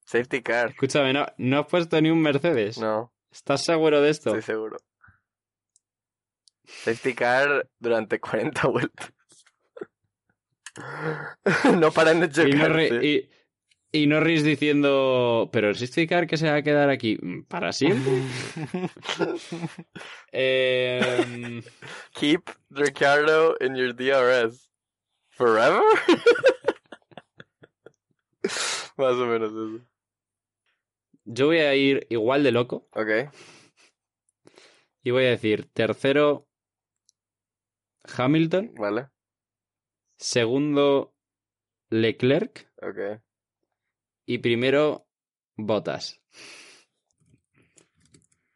Safety 0.05 0.41
car. 0.43 0.69
Escúchame, 0.69 1.13
no, 1.13 1.25
no 1.37 1.59
has 1.59 1.67
puesto 1.67 1.99
ni 2.01 2.09
un 2.09 2.21
Mercedes. 2.21 2.77
No, 2.77 3.13
¿Estás 3.31 3.63
seguro 3.63 4.01
de 4.01 4.09
esto? 4.11 4.29
estoy 4.29 4.41
seguro. 4.43 4.77
Safety 6.63 7.13
car 7.15 7.69
durante 7.79 8.19
40 8.19 8.67
vueltas. 8.67 9.13
no 11.79 11.91
paran 11.91 12.19
de 12.19 12.27
Y, 13.01 13.07
y- 13.07 13.29
y 13.91 14.07
Norris 14.07 14.43
diciendo, 14.43 15.49
pero 15.53 15.69
el 15.69 15.75
safety 15.77 16.05
car 16.07 16.27
que 16.27 16.35
se 16.35 16.49
va 16.49 16.55
a 16.57 16.61
quedar 16.63 16.89
aquí 16.89 17.17
mm, 17.21 17.43
para 17.43 17.71
siempre. 17.71 18.11
Eh, 20.31 21.61
Keep 22.13 22.49
Ricardo 22.71 23.55
in 23.61 23.75
your 23.75 23.95
DRS. 23.95 24.69
Forever? 25.29 25.81
Más 28.97 29.13
o 29.15 29.25
menos 29.25 29.51
eso. 29.51 29.85
yo 31.25 31.47
voy 31.47 31.57
a 31.59 31.75
ir 31.75 32.05
igual 32.09 32.43
de 32.43 32.51
loco 32.51 32.87
Ok. 32.93 33.09
y 35.03 35.11
voy 35.11 35.25
a 35.25 35.29
decir 35.31 35.65
tercero 35.73 36.47
Hamilton, 38.17 38.73
Vale. 38.75 39.07
Segundo 40.25 41.13
Leclerc 41.89 42.67
Ok. 42.81 43.21
y 44.25 44.39
primero 44.39 45.07
Bottas. 45.55 46.19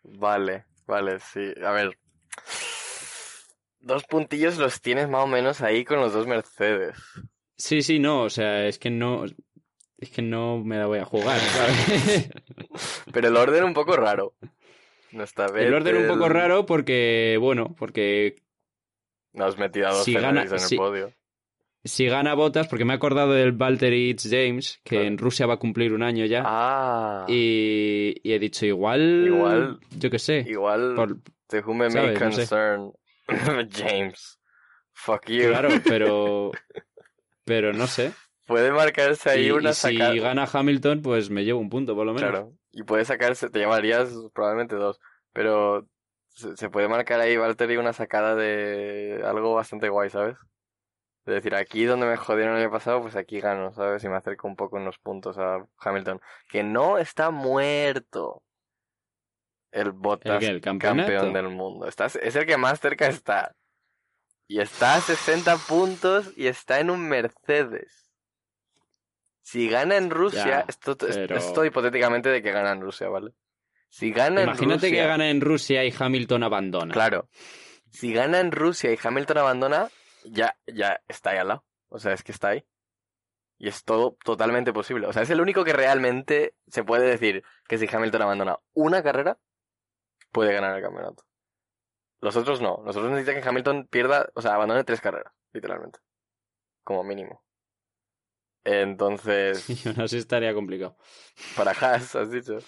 Vale, 0.03 0.65
vale, 0.87 1.19
sí. 1.19 1.53
A 1.63 1.71
ver. 1.71 1.97
Dos 3.79 4.03
puntillos 4.05 4.57
los 4.57 4.81
tienes 4.81 5.07
más 5.07 5.23
o 5.23 5.27
menos 5.27 5.61
ahí 5.61 5.85
con 5.85 5.99
los 6.01 6.11
dos 6.11 6.27
Mercedes. 6.27 6.97
Sí, 7.55 7.81
sí, 7.81 7.99
no, 7.99 8.23
o 8.23 8.29
sea, 8.29 8.65
es 8.67 8.79
que 8.79 8.89
no, 8.89 9.23
es 9.97 10.09
que 10.09 10.21
no 10.21 10.57
me 10.63 10.77
la 10.77 10.87
voy 10.87 10.99
a 10.99 11.05
jugar, 11.05 11.39
¿sabes? 11.39 12.29
Pero 13.13 13.27
el 13.27 13.37
orden 13.37 13.63
un 13.63 13.73
poco 13.73 13.95
raro. 13.95 14.33
No 15.11 15.23
está 15.23 15.45
El 15.45 15.73
orden 15.73 15.97
un 15.97 16.07
poco 16.07 16.29
raro 16.29 16.65
porque, 16.65 17.37
bueno, 17.39 17.75
porque 17.77 18.35
No 19.33 19.45
has 19.45 19.57
metido 19.57 19.87
a 19.87 19.93
dos 19.93 20.03
Si 20.03 20.13
gana- 20.13 20.43
en 20.43 20.59
si- 20.59 20.75
el 20.75 20.79
podio. 20.79 21.13
Si 21.83 22.05
gana 22.07 22.33
Botas, 22.33 22.67
porque 22.67 22.85
me 22.85 22.93
he 22.93 22.95
acordado 22.97 23.31
del 23.33 23.51
Valtteri 23.53 24.09
It's 24.09 24.27
James, 24.29 24.79
que 24.83 24.95
Claro. 24.97 25.05
en 25.05 25.17
Rusia 25.17 25.45
va 25.45 25.55
a 25.55 25.59
cumplir 25.59 25.93
un 25.93 26.03
año 26.03 26.25
ya. 26.25 26.43
Ah, 26.45 27.25
Y, 27.27 28.15
y 28.23 28.33
he 28.33 28.39
dicho, 28.39 28.65
igual. 28.65 29.25
Igual- 29.27 29.79
Yo 29.97 30.09
qué 30.09 30.19
sé. 30.19 30.43
igual 30.47 30.93
por- 30.95 31.17
de 31.49 31.59
whom 31.61 31.83
it 31.83 31.91
may 31.93 32.15
¿sabes? 32.15 32.19
No 32.21 32.31
sé. 32.31 32.37
concern. 32.37 32.91
James. 33.71 34.39
Fuck 34.93 35.27
you. 35.29 35.47
claro, 35.49 35.69
pero. 35.87 36.51
Pero 37.45 37.73
no 37.73 37.87
sé. 37.87 38.11
Puede 38.45 38.71
marcarse 38.71 39.29
ahí 39.29 39.45
Y, 39.47 39.51
una 39.51 39.69
y 39.71 39.73
si 39.73 39.95
gana 39.97 40.47
Hamilton, 40.51 41.01
pues 41.01 41.29
me 41.29 41.45
llevo 41.45 41.59
un 41.59 41.69
punto, 41.69 41.95
por 41.95 42.05
lo 42.05 42.13
menos. 42.13 42.29
Claro. 42.29 42.53
Y 42.71 42.83
puede 42.83 43.05
sacarse, 43.05 43.49
te 43.49 43.59
llevarías 43.59 44.09
probablemente 44.33 44.75
dos. 44.75 44.99
Pero 45.33 45.87
se, 46.29 46.55
se 46.57 46.69
puede 46.69 46.87
marcar 46.87 47.19
ahí, 47.19 47.37
Valtteri, 47.37 47.77
una 47.77 47.93
sacada 47.93 48.35
de 48.35 49.21
algo 49.23 49.53
bastante 49.53 49.89
guay, 49.89 50.09
¿sabes? 50.09 50.35
Es 51.29 51.35
decir, 51.35 51.55
aquí 51.55 51.85
donde 51.85 52.07
me 52.07 52.17
jodieron 52.17 52.55
el 52.55 52.63
año 52.63 52.71
pasado, 52.71 53.01
pues 53.01 53.15
aquí 53.15 53.39
gano, 53.39 53.71
¿sabes? 53.73 54.03
Y 54.03 54.09
me 54.09 54.15
acerco 54.17 54.47
un 54.47 54.55
poco 54.55 54.77
en 54.77 54.85
los 54.85 54.97
puntos 54.97 55.37
a 55.37 55.65
Hamilton. 55.79 56.19
Que 56.49 56.63
no 56.63 56.97
está 56.97 57.29
muerto. 57.29 58.43
El 59.71 59.91
Bottas, 59.91 60.41
¿El 60.43 60.61
campeón 60.61 61.31
del 61.33 61.49
mundo. 61.49 61.87
Está, 61.87 62.05
es 62.07 62.35
el 62.35 62.45
que 62.47 62.57
más 62.57 62.79
cerca 62.79 63.07
está. 63.07 63.55
Y 64.47 64.59
está 64.59 64.95
a 64.95 65.01
60 65.01 65.55
puntos 65.67 66.33
y 66.35 66.47
está 66.47 66.79
en 66.79 66.89
un 66.89 67.07
Mercedes. 67.07 68.11
Si 69.41 69.69
gana 69.69 69.97
en 69.97 70.09
Rusia, 70.09 70.45
Ya, 70.45 70.65
esto, 70.67 70.97
pero- 70.97 71.35
esto 71.37 71.65
hipotéticamente 71.65 72.29
de 72.29 72.41
que 72.41 72.51
gana 72.51 72.71
en 72.71 72.81
Rusia, 72.81 73.09
¿vale? 73.09 73.31
Si 73.89 74.11
gana 74.11 74.41
en 74.41 74.47
Imagínate 74.49 74.87
Rusia, 74.87 74.89
que 75.03 75.07
gana 75.07 75.29
en 75.29 75.41
Rusia 75.41 75.83
y 75.85 75.93
Hamilton 75.97 76.43
abandona. 76.43 76.93
claro. 76.93 77.27
Si 77.91 78.13
gana 78.13 78.39
en 78.39 78.51
Rusia 78.51 78.91
y 78.93 78.97
Hamilton 79.01 79.37
abandona, 79.39 79.89
ya, 80.25 80.57
ya 80.67 81.01
está 81.07 81.31
ahí 81.31 81.37
al 81.37 81.47
lado. 81.49 81.65
O 81.89 81.99
sea, 81.99 82.13
es 82.13 82.23
que 82.23 82.31
está 82.31 82.49
ahí. 82.49 82.65
Y 83.57 83.67
es 83.67 83.83
todo 83.83 84.17
totalmente 84.23 84.71
posible. 84.71 85.07
O 85.07 85.13
sea, 85.13 85.23
es 85.23 85.29
el 85.29 85.41
único 85.41 85.63
que 85.63 85.73
realmente 85.73 86.55
se 86.67 86.83
puede 86.83 87.07
decir 87.07 87.43
que 87.67 87.77
si 87.77 87.87
Hamilton 87.93 88.21
abandona 88.21 88.59
una 88.73 89.03
carrera, 89.03 89.37
puede 90.31 90.53
ganar 90.53 90.75
el 90.77 90.83
campeonato. 90.83 91.23
Los 92.21 92.35
otros 92.35 92.61
no. 92.61 92.81
Los 92.85 92.95
otros 92.95 93.11
necesitan 93.11 93.41
que 93.41 93.47
Hamilton 93.47 93.87
pierda, 93.87 94.29
o 94.33 94.41
sea, 94.41 94.55
abandone 94.55 94.83
tres 94.83 95.01
carreras, 95.01 95.33
literalmente. 95.51 95.99
Como 96.83 97.03
mínimo. 97.03 97.43
Entonces, 98.63 99.69
Y 99.85 99.89
aún 99.89 100.01
así 100.01 100.17
estaría 100.17 100.53
complicado. 100.53 100.97
para 101.55 101.71
Haas, 101.71 102.15
has 102.15 102.31
dicho. 102.31 102.59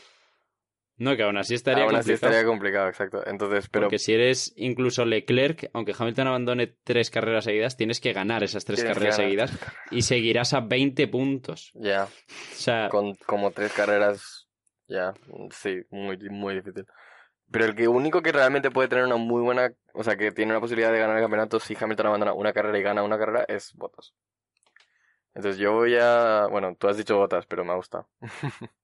No, 1.02 1.18
que 1.18 1.24
aún 1.24 1.36
así 1.36 1.56
estaría 1.56 1.84
Aún 1.86 1.96
así 1.96 2.12
complicado. 2.12 2.32
estaría 2.32 2.48
complicado, 2.48 2.88
exacto. 2.88 3.24
Entonces, 3.26 3.68
pero 3.70 3.86
Porque 3.86 3.98
si 3.98 4.14
eres 4.14 4.54
incluso 4.56 5.04
Leclerc, 5.04 5.72
aunque 5.74 5.96
Hamilton 5.98 6.28
abandone 6.28 6.68
tres 6.84 7.10
carreras 7.10 7.46
seguidas, 7.46 7.76
tienes 7.76 8.00
que 8.00 8.14
ganar 8.14 8.44
esas 8.44 8.66
tres 8.66 8.82
Tienes 8.82 8.96
carreras 8.96 9.16
seguidas 9.16 9.52
y 9.90 10.04
seguirás 10.04 10.54
a 10.54 10.60
20 10.60 11.08
puntos. 11.08 11.72
ya, 11.74 12.04
O 12.04 12.56
sea, 12.56 12.88
con 12.90 13.16
como 13.26 13.50
tres 13.50 13.74
carreras, 13.74 14.48
ya, 14.88 15.16
sí, 15.50 15.82
muy, 15.90 16.20
muy 16.30 16.54
difícil. 16.54 16.86
Pero 17.50 17.66
el 17.66 17.74
que 17.74 17.88
único 17.88 18.22
que 18.22 18.32
realmente 18.32 18.70
puede 18.70 18.88
tener 18.88 19.04
una 19.04 19.16
muy 19.16 19.42
buena, 19.42 19.74
o 19.96 20.04
sea, 20.04 20.16
que 20.16 20.32
tiene 20.32 20.52
una 20.52 20.62
posibilidad 20.62 20.92
de 20.92 21.00
ganar 21.00 21.18
el 21.18 21.24
campeonato 21.24 21.60
si 21.60 21.76
Hamilton 21.80 22.06
abandona 22.06 22.34
una 22.34 22.54
carrera 22.54 22.78
y 22.78 22.84
gana 22.84 23.02
una 23.02 23.18
carrera 23.18 23.44
es 23.48 23.74
Bottas. 23.74 24.14
Entonces 25.34 25.60
yo 25.60 25.74
voy 25.74 25.96
a, 26.00 26.46
bueno, 26.52 26.76
tú 26.76 26.88
has 26.88 26.98
dicho 26.98 27.18
Bottas, 27.18 27.48
pero 27.48 27.66
me 27.66 27.72
ha 27.72 27.76
gustado. 27.78 28.08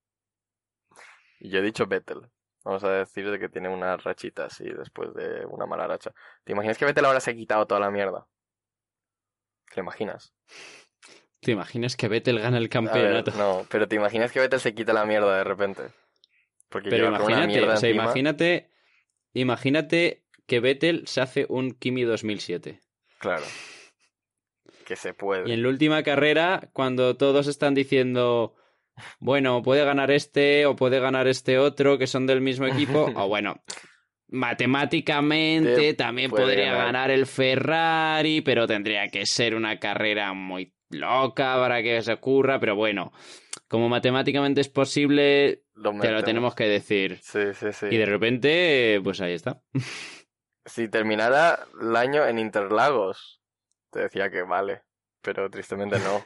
y 1.39 1.49
yo 1.49 1.59
he 1.59 1.61
dicho 1.61 1.87
Vettel. 1.87 2.29
Vamos 2.63 2.83
a 2.83 2.91
decir 2.91 3.29
de 3.31 3.39
que 3.39 3.49
tiene 3.49 3.69
una 3.69 3.95
rachita 3.95 4.45
así 4.45 4.65
después 4.65 5.13
de 5.13 5.45
una 5.45 5.65
mala 5.65 5.87
racha. 5.87 6.11
¿Te 6.43 6.51
imaginas 6.51 6.77
que 6.77 6.85
Vettel 6.85 7.05
ahora 7.05 7.21
se 7.21 7.31
ha 7.31 7.35
quitado 7.35 7.65
toda 7.65 7.79
la 7.79 7.91
mierda? 7.91 8.27
¿Te 9.69 9.77
lo 9.77 9.83
imaginas? 9.83 10.33
¿te 11.39 11.51
imaginas 11.51 11.95
que 11.95 12.07
Vettel 12.07 12.39
gana 12.39 12.57
el 12.57 12.63
ver, 12.63 12.69
campeonato? 12.69 13.31
no, 13.37 13.65
pero 13.69 13.87
te 13.87 13.95
imaginas 13.95 14.31
que 14.31 14.39
Vettel 14.39 14.59
se 14.59 14.75
quita 14.75 14.91
la 14.91 15.05
mierda 15.05 15.37
de 15.37 15.43
repente. 15.43 15.83
Porque 16.69 16.89
Pero 16.89 17.07
imagínate, 17.07 17.63
o 17.63 17.77
sea, 17.77 17.89
imagínate, 17.89 18.69
imagínate 19.33 20.25
que 20.45 20.59
Vettel 20.59 21.07
se 21.07 21.21
hace 21.21 21.45
un 21.47 21.71
Kimi 21.71 22.03
2007. 22.03 22.81
Claro. 23.19 23.45
Que 24.85 24.95
se 24.95 25.13
puede. 25.13 25.49
Y 25.49 25.53
en 25.53 25.63
la 25.63 25.69
última 25.69 26.03
carrera, 26.03 26.69
cuando 26.73 27.15
todos 27.15 27.47
están 27.47 27.73
diciendo, 27.73 28.55
bueno, 29.19 29.61
puede 29.63 29.83
ganar 29.85 30.11
este 30.11 30.65
o 30.65 30.75
puede 30.75 30.99
ganar 30.99 31.27
este 31.27 31.57
otro, 31.57 31.97
que 31.97 32.07
son 32.07 32.25
del 32.27 32.41
mismo 32.41 32.65
equipo, 32.67 33.11
o 33.15 33.27
bueno, 33.27 33.61
matemáticamente 34.29 35.75
Te 35.75 35.93
también 35.93 36.31
podría 36.31 36.71
ganar. 36.71 36.85
ganar 36.85 37.11
el 37.11 37.25
Ferrari, 37.25 38.41
pero 38.41 38.67
tendría 38.67 39.07
que 39.07 39.25
ser 39.25 39.55
una 39.55 39.79
carrera 39.79 40.33
muy 40.33 40.73
loca 40.89 41.55
para 41.55 41.81
que 41.81 42.01
se 42.01 42.13
ocurra, 42.13 42.59
pero 42.59 42.75
bueno, 42.75 43.11
como 43.67 43.89
matemáticamente 43.89 44.61
es 44.61 44.69
posible, 44.69 45.63
Lo 45.73 45.91
te 45.99 46.11
lo 46.11 46.23
tenemos 46.23 46.55
que 46.55 46.65
decir. 46.65 47.19
Sí, 47.21 47.53
sí, 47.53 47.73
sí. 47.73 47.87
Y 47.91 47.97
de 47.97 48.05
repente, 48.05 49.01
pues 49.03 49.21
ahí 49.21 49.33
está. 49.33 49.61
Si 50.65 50.89
terminara 50.89 51.65
el 51.79 51.95
año 51.95 52.27
en 52.27 52.39
Interlagos, 52.39 53.41
te 53.89 54.01
decía 54.01 54.29
que 54.29 54.41
vale. 54.41 54.81
Pero 55.21 55.49
tristemente 55.49 55.97
no. 55.99 56.25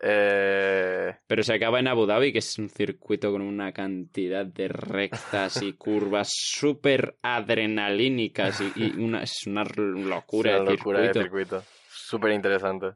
Eh... 0.00 1.16
Pero 1.26 1.42
se 1.42 1.54
acaba 1.54 1.78
en 1.80 1.88
Abu 1.88 2.06
Dhabi, 2.06 2.32
que 2.32 2.38
es 2.38 2.58
un 2.58 2.68
circuito 2.68 3.30
con 3.30 3.42
una 3.42 3.72
cantidad 3.72 4.44
de 4.46 4.68
rectas 4.68 5.62
y 5.62 5.74
curvas 5.74 6.30
súper 6.32 7.16
adrenalínicas 7.22 8.60
y, 8.60 8.72
y 8.76 8.90
una, 8.98 9.22
es 9.22 9.46
una 9.46 9.62
es 9.62 9.76
locura, 9.76 10.60
una 10.60 10.70
de, 10.70 10.76
locura 10.76 11.00
de 11.00 11.12
circuito. 11.12 11.62
Súper 11.88 12.32
interesante. 12.32 12.94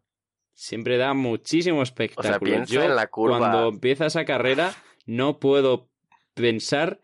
Siempre 0.52 0.96
da 0.96 1.14
muchísimo 1.14 1.82
espectáculo. 1.82 2.38
piensa 2.38 2.72
Yo, 2.72 2.82
en 2.82 2.94
la 2.94 3.08
curva. 3.08 3.38
cuando 3.38 3.68
empieza 3.68 4.06
esa 4.06 4.24
carrera, 4.24 4.72
no 5.04 5.38
puedo 5.40 5.88
pensar 6.34 7.00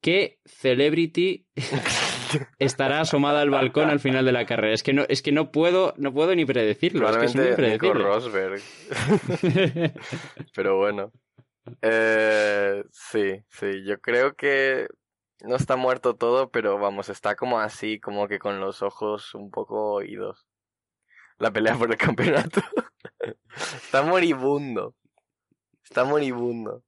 qué 0.00 0.38
celebrity 0.44 1.46
estará 2.58 3.00
asomada 3.00 3.40
al 3.40 3.50
balcón 3.50 3.90
al 3.90 4.00
final 4.00 4.24
de 4.24 4.32
la 4.32 4.46
carrera. 4.46 4.74
Es 4.74 4.82
que 4.82 4.92
no, 4.92 5.04
es 5.08 5.22
que 5.22 5.32
no 5.32 5.50
puedo, 5.50 5.94
no 5.96 6.12
puedo 6.12 6.34
ni 6.34 6.44
predecirlo. 6.44 7.08
Es 7.08 7.16
que 7.16 7.24
es 7.26 7.34
muy 7.34 7.44
Nico 7.44 7.52
impredecible. 7.52 8.04
Rosberg. 8.04 8.60
Pero 10.54 10.76
bueno. 10.76 11.12
Eh, 11.82 12.84
sí, 12.90 13.42
sí. 13.48 13.84
Yo 13.84 14.00
creo 14.00 14.34
que 14.34 14.86
no 15.42 15.56
está 15.56 15.76
muerto 15.76 16.14
todo, 16.14 16.50
pero 16.50 16.78
vamos, 16.78 17.08
está 17.08 17.36
como 17.36 17.60
así, 17.60 18.00
como 18.00 18.28
que 18.28 18.38
con 18.38 18.60
los 18.60 18.82
ojos 18.82 19.34
un 19.34 19.50
poco 19.50 19.92
oídos. 19.94 20.46
La 21.38 21.50
pelea 21.50 21.76
por 21.76 21.90
el 21.90 21.98
campeonato. 21.98 22.60
está 23.54 24.02
moribundo. 24.02 24.94
Está 25.84 26.04
moribundo. 26.04 26.82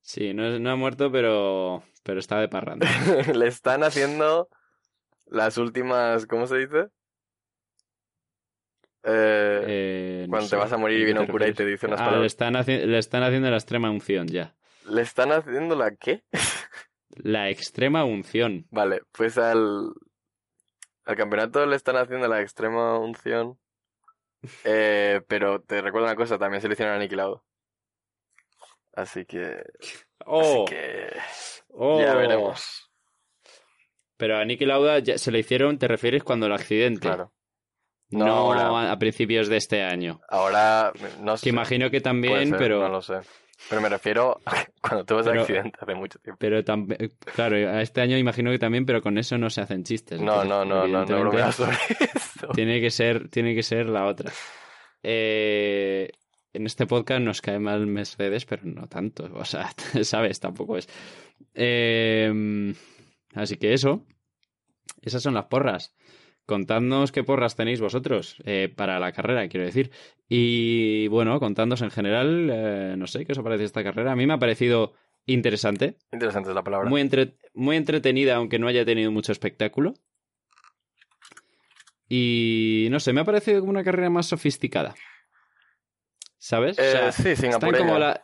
Sí, 0.00 0.34
no, 0.34 0.58
no 0.58 0.70
ha 0.70 0.76
muerto, 0.76 1.12
pero, 1.12 1.84
pero 2.02 2.18
está 2.20 2.38
de 2.40 2.48
parranda. 2.48 2.86
Le 3.34 3.46
están 3.46 3.82
haciendo 3.84 4.48
las 5.26 5.58
últimas, 5.58 6.26
¿cómo 6.26 6.46
se 6.46 6.58
dice? 6.58 6.88
Eh, 9.04 9.64
Eh, 9.66 10.24
no 10.26 10.30
cuando 10.30 10.46
sé, 10.48 10.50
te 10.56 10.56
vas 10.56 10.72
a 10.72 10.76
morir 10.76 10.98
y 10.98 11.00
¿a 11.00 11.00
qué 11.00 11.04
viene 11.06 11.20
un 11.20 11.26
cura 11.26 11.48
y 11.48 11.54
te 11.54 11.64
dice 11.66 11.86
unas 11.86 12.00
Ah, 12.00 12.04
le 12.04 12.08
palabras. 12.08 12.26
están, 12.32 12.54
haci- 12.54 12.84
le 12.84 12.98
están 12.98 13.22
haciendo 13.22 13.50
la 13.50 13.56
extrema 13.56 13.90
unción 13.90 14.28
ya. 14.28 14.54
¿Le 14.86 15.02
están 15.02 15.32
haciendo 15.32 15.74
la 15.76 15.94
qué? 15.96 16.22
La 17.16 17.50
extrema 17.50 18.04
unción. 18.04 18.66
Vale, 18.70 19.02
pues 19.12 19.36
al, 19.36 19.92
al 21.04 21.16
campeonato 21.16 21.66
le 21.66 21.76
están 21.76 21.96
haciendo 21.96 22.26
la 22.28 22.40
extrema 22.40 22.98
unción. 22.98 23.58
Eh, 24.64 25.20
pero 25.28 25.60
te 25.62 25.80
recuerdo 25.82 26.06
una 26.08 26.16
cosa, 26.16 26.36
también 26.38 26.60
se 26.60 26.66
le 26.68 26.72
hicieron 26.74 26.94
aniquilado. 26.96 27.44
Así 28.94 29.24
que, 29.24 29.62
¡Oh! 30.26 30.64
así 30.64 30.74
que 30.74 31.08
¡Oh! 31.70 32.00
ya 32.00 32.14
veremos. 32.14 32.90
Pero 34.16 34.38
a 34.38 34.44
Niki 34.44 34.64
Lauda 34.66 34.98
ya 35.00 35.18
se 35.18 35.30
le 35.32 35.40
hicieron, 35.40 35.78
te 35.78 35.88
refieres 35.88 36.22
cuando 36.22 36.46
el 36.46 36.52
accidente. 36.52 37.00
Claro. 37.00 37.32
No, 38.10 38.26
No, 38.26 38.32
ahora. 38.54 38.92
a, 38.92 38.98
principios 38.98 39.48
de 39.48 39.56
este 39.56 39.82
año. 39.82 40.20
Ahora, 40.28 40.92
no 41.20 41.36
sé. 41.36 41.44
Que 41.44 41.48
imagino 41.50 41.90
que 41.90 42.00
también, 42.00 42.50
ser, 42.50 42.58
pero, 42.58 42.80
No 42.82 42.88
lo 42.88 43.02
sé. 43.02 43.20
Pero 43.70 43.80
me 43.80 43.88
refiero 43.88 44.40
a 44.44 44.64
cuando 44.80 45.04
tuvo 45.04 45.20
ese 45.20 45.30
accidente 45.30 45.78
hace 45.80 45.94
mucho 45.94 46.18
tiempo. 46.18 46.36
pero 46.38 46.62
tam- 46.64 46.86
claro, 47.34 47.56
a 47.56 47.80
este 47.80 48.00
año 48.00 48.18
imagino 48.18 48.50
que 48.50 48.58
también, 48.58 48.84
pero 48.84 49.00
con 49.00 49.18
eso 49.18 49.38
no 49.38 49.48
se 49.50 49.60
hacen 49.60 49.84
chistes. 49.84 50.20
No, 50.20 50.44
no, 50.44 50.64
no, 50.64 50.86
no, 50.86 51.04
no 51.06 51.52
sobre 51.52 51.76
eso. 52.14 52.48
Tiene 52.54 52.80
que 52.80 52.90
ser, 52.90 53.28
tiene 53.28 53.54
que 53.54 53.62
ser 53.62 53.86
la 53.86 54.04
otra. 54.06 54.30
Eh, 55.02 56.10
en 56.52 56.66
este 56.66 56.86
podcast 56.86 57.22
nos 57.22 57.40
cae 57.40 57.58
mal 57.58 57.86
Mercedes, 57.86 58.44
pero 58.44 58.62
no 58.64 58.86
tanto. 58.88 59.30
O 59.34 59.44
sea, 59.44 59.72
sabes, 60.02 60.40
tampoco 60.40 60.76
es. 60.76 60.88
Eh, 61.54 62.74
así 63.34 63.56
que 63.56 63.72
eso. 63.74 64.06
Esas 65.00 65.22
son 65.22 65.34
las 65.34 65.46
porras. 65.46 65.94
Contadnos 66.46 67.12
qué 67.12 67.22
porras 67.24 67.54
tenéis 67.56 67.80
vosotros 67.80 68.36
eh, 68.44 68.72
para 68.74 68.98
la 69.00 69.12
carrera, 69.12 69.48
quiero 69.48 69.64
decir. 69.66 69.90
Y 70.28 71.06
bueno, 71.08 71.38
contadnos 71.40 71.82
en 71.82 71.90
general, 71.90 72.50
eh, 72.52 72.94
no 72.98 73.06
sé 73.06 73.24
qué 73.24 73.32
os 73.32 73.38
ha 73.38 73.42
parecido 73.42 73.66
esta 73.66 73.84
carrera. 73.84 74.12
A 74.12 74.16
mí 74.16 74.26
me 74.26 74.34
ha 74.34 74.38
parecido 74.38 74.92
interesante, 75.24 75.98
Interesante 76.12 76.48
es 76.50 76.54
la 76.54 76.64
palabra. 76.64 76.90
muy, 76.90 77.00
entre- 77.00 77.36
muy 77.54 77.76
entretenida, 77.76 78.34
aunque 78.36 78.58
no 78.58 78.66
haya 78.66 78.84
tenido 78.84 79.10
mucho 79.12 79.30
espectáculo. 79.32 79.94
Y 82.08 82.88
no 82.90 83.00
sé, 83.00 83.12
me 83.12 83.20
ha 83.20 83.24
parecido 83.24 83.60
como 83.60 83.70
una 83.70 83.84
carrera 83.84 84.10
más 84.10 84.26
sofisticada. 84.26 84.94
¿Sabes? 86.44 86.76
O 86.76 86.82
Eh, 86.82 86.90
sea, 86.90 87.12
sí, 87.12 87.28
están 87.30 87.52
Singapur. 87.52 87.78
como 87.78 87.98
la... 88.00 88.20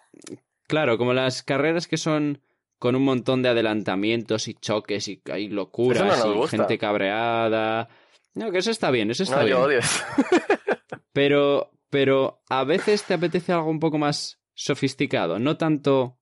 Claro, 0.67 0.99
como 0.99 1.13
las 1.15 1.45
carreras 1.45 1.87
que 1.87 1.97
son 1.97 2.43
con 2.81 2.97
un 2.97 3.05
montón 3.05 3.43
de 3.43 3.49
adelantamientos 3.49 4.49
y 4.49 4.55
choques 4.55 5.07
y 5.07 5.23
hay 5.33 5.49
locuras 5.49 6.25
no 6.25 6.45
y 6.45 6.49
gente 6.49 6.79
cabreada. 6.79 7.89
No, 8.35 8.51
que 8.51 8.59
eso 8.59 8.73
está 8.73 8.91
bien, 8.91 9.11
eso 9.13 9.23
está 9.23 9.37
No, 9.37 9.45
bien. 9.45 9.57
yo 9.57 9.63
odio 9.63 9.79
eso. 9.79 10.05
Pero, 11.13 11.71
pero 11.91 12.43
a 12.49 12.65
veces 12.65 13.03
te 13.05 13.15
apetece 13.15 13.53
algo 13.53 13.71
un 13.71 13.81
poco 13.81 13.99
más 13.99 14.41
sofisticado, 14.55 15.39
no 15.39 15.57
tanto, 15.57 16.19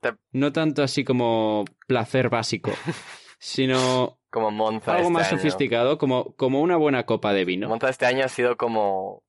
Te- 0.00 0.14
no 0.32 0.52
tanto 0.52 0.82
así 0.82 1.04
como 1.04 1.64
placer 1.86 2.28
básico, 2.28 2.70
sino 3.40 4.18
Como 4.30 4.50
Monza 4.50 4.92
algo 4.92 5.02
este 5.08 5.12
más 5.12 5.28
año. 5.32 5.36
sofisticado, 5.38 5.98
como, 5.98 6.34
como 6.36 6.60
una 6.60 6.76
buena 6.76 7.06
copa 7.06 7.32
de 7.32 7.44
vino. 7.44 7.68
Monza 7.68 7.88
este 7.88 8.06
año 8.06 8.24
ha 8.24 8.28
sido 8.28 8.56
como, 8.56 9.24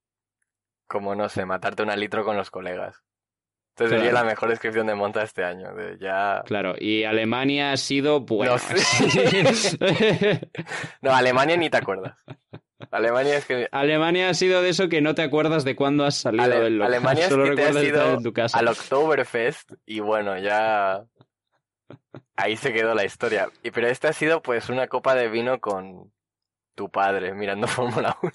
como 0.90 1.16
no 1.16 1.30
sé, 1.30 1.46
matarte 1.46 1.84
una 1.84 1.96
litro 1.96 2.26
con 2.26 2.36
los 2.36 2.52
colegas. 2.52 3.02
Entonces 3.76 3.96
Claro. 3.96 4.04
sería 4.04 4.12
la 4.12 4.26
mejor 4.26 4.50
descripción 4.50 4.88
de 4.88 4.96
Monza 4.96 5.24
este 5.24 5.46
año. 5.46 5.74
De 5.74 5.98
ya... 6.02 6.44
Claro, 6.46 6.76
y 6.78 7.06
Alemania 7.06 7.72
ha 7.72 7.78
sido 7.78 8.20
bueno. 8.20 8.58
No 8.58 9.88
No, 11.02 11.16
Alemania 11.16 11.56
ni 11.58 11.70
te 11.70 11.78
acuerdas. 11.78 12.18
Alemania 12.92 13.38
es 13.38 13.46
que 13.46 13.68
Alemania 13.72 14.30
ha 14.30 14.34
sido 14.34 14.62
de 14.62 14.70
eso 14.70 14.90
que 14.90 15.02
no 15.02 15.14
te 15.16 15.22
acuerdas 15.22 15.64
de 15.64 15.76
cuándo 15.76 16.06
has 16.06 16.16
salido 16.16 16.44
Ale- 16.44 16.60
del 16.62 16.78
local. 16.78 16.94
Alemania 16.94 17.24
es 17.26 17.30
Solo 17.30 17.46
que 17.46 17.56
te 17.56 17.68
has 17.68 17.84
ido 17.84 18.14
en 18.16 18.24
tu 18.24 18.34
casa. 18.34 18.58
al 18.60 18.68
Oktoberfest 18.68 19.72
y 19.86 20.00
bueno, 20.00 20.38
ya 20.38 21.04
ahí 22.36 22.56
se 22.58 22.74
quedó 22.74 22.94
la 22.96 23.06
historia. 23.06 23.50
Y 23.64 23.72
pero 23.72 23.88
este 23.88 24.08
ha 24.08 24.14
sido 24.14 24.42
pues 24.42 24.70
una 24.70 24.88
copa 24.88 25.16
de 25.16 25.30
vino 25.30 25.60
con 25.60 26.12
tu 26.80 26.90
padre 26.90 27.34
mirando 27.34 27.68
Fórmula 27.68 28.18
1. 28.22 28.32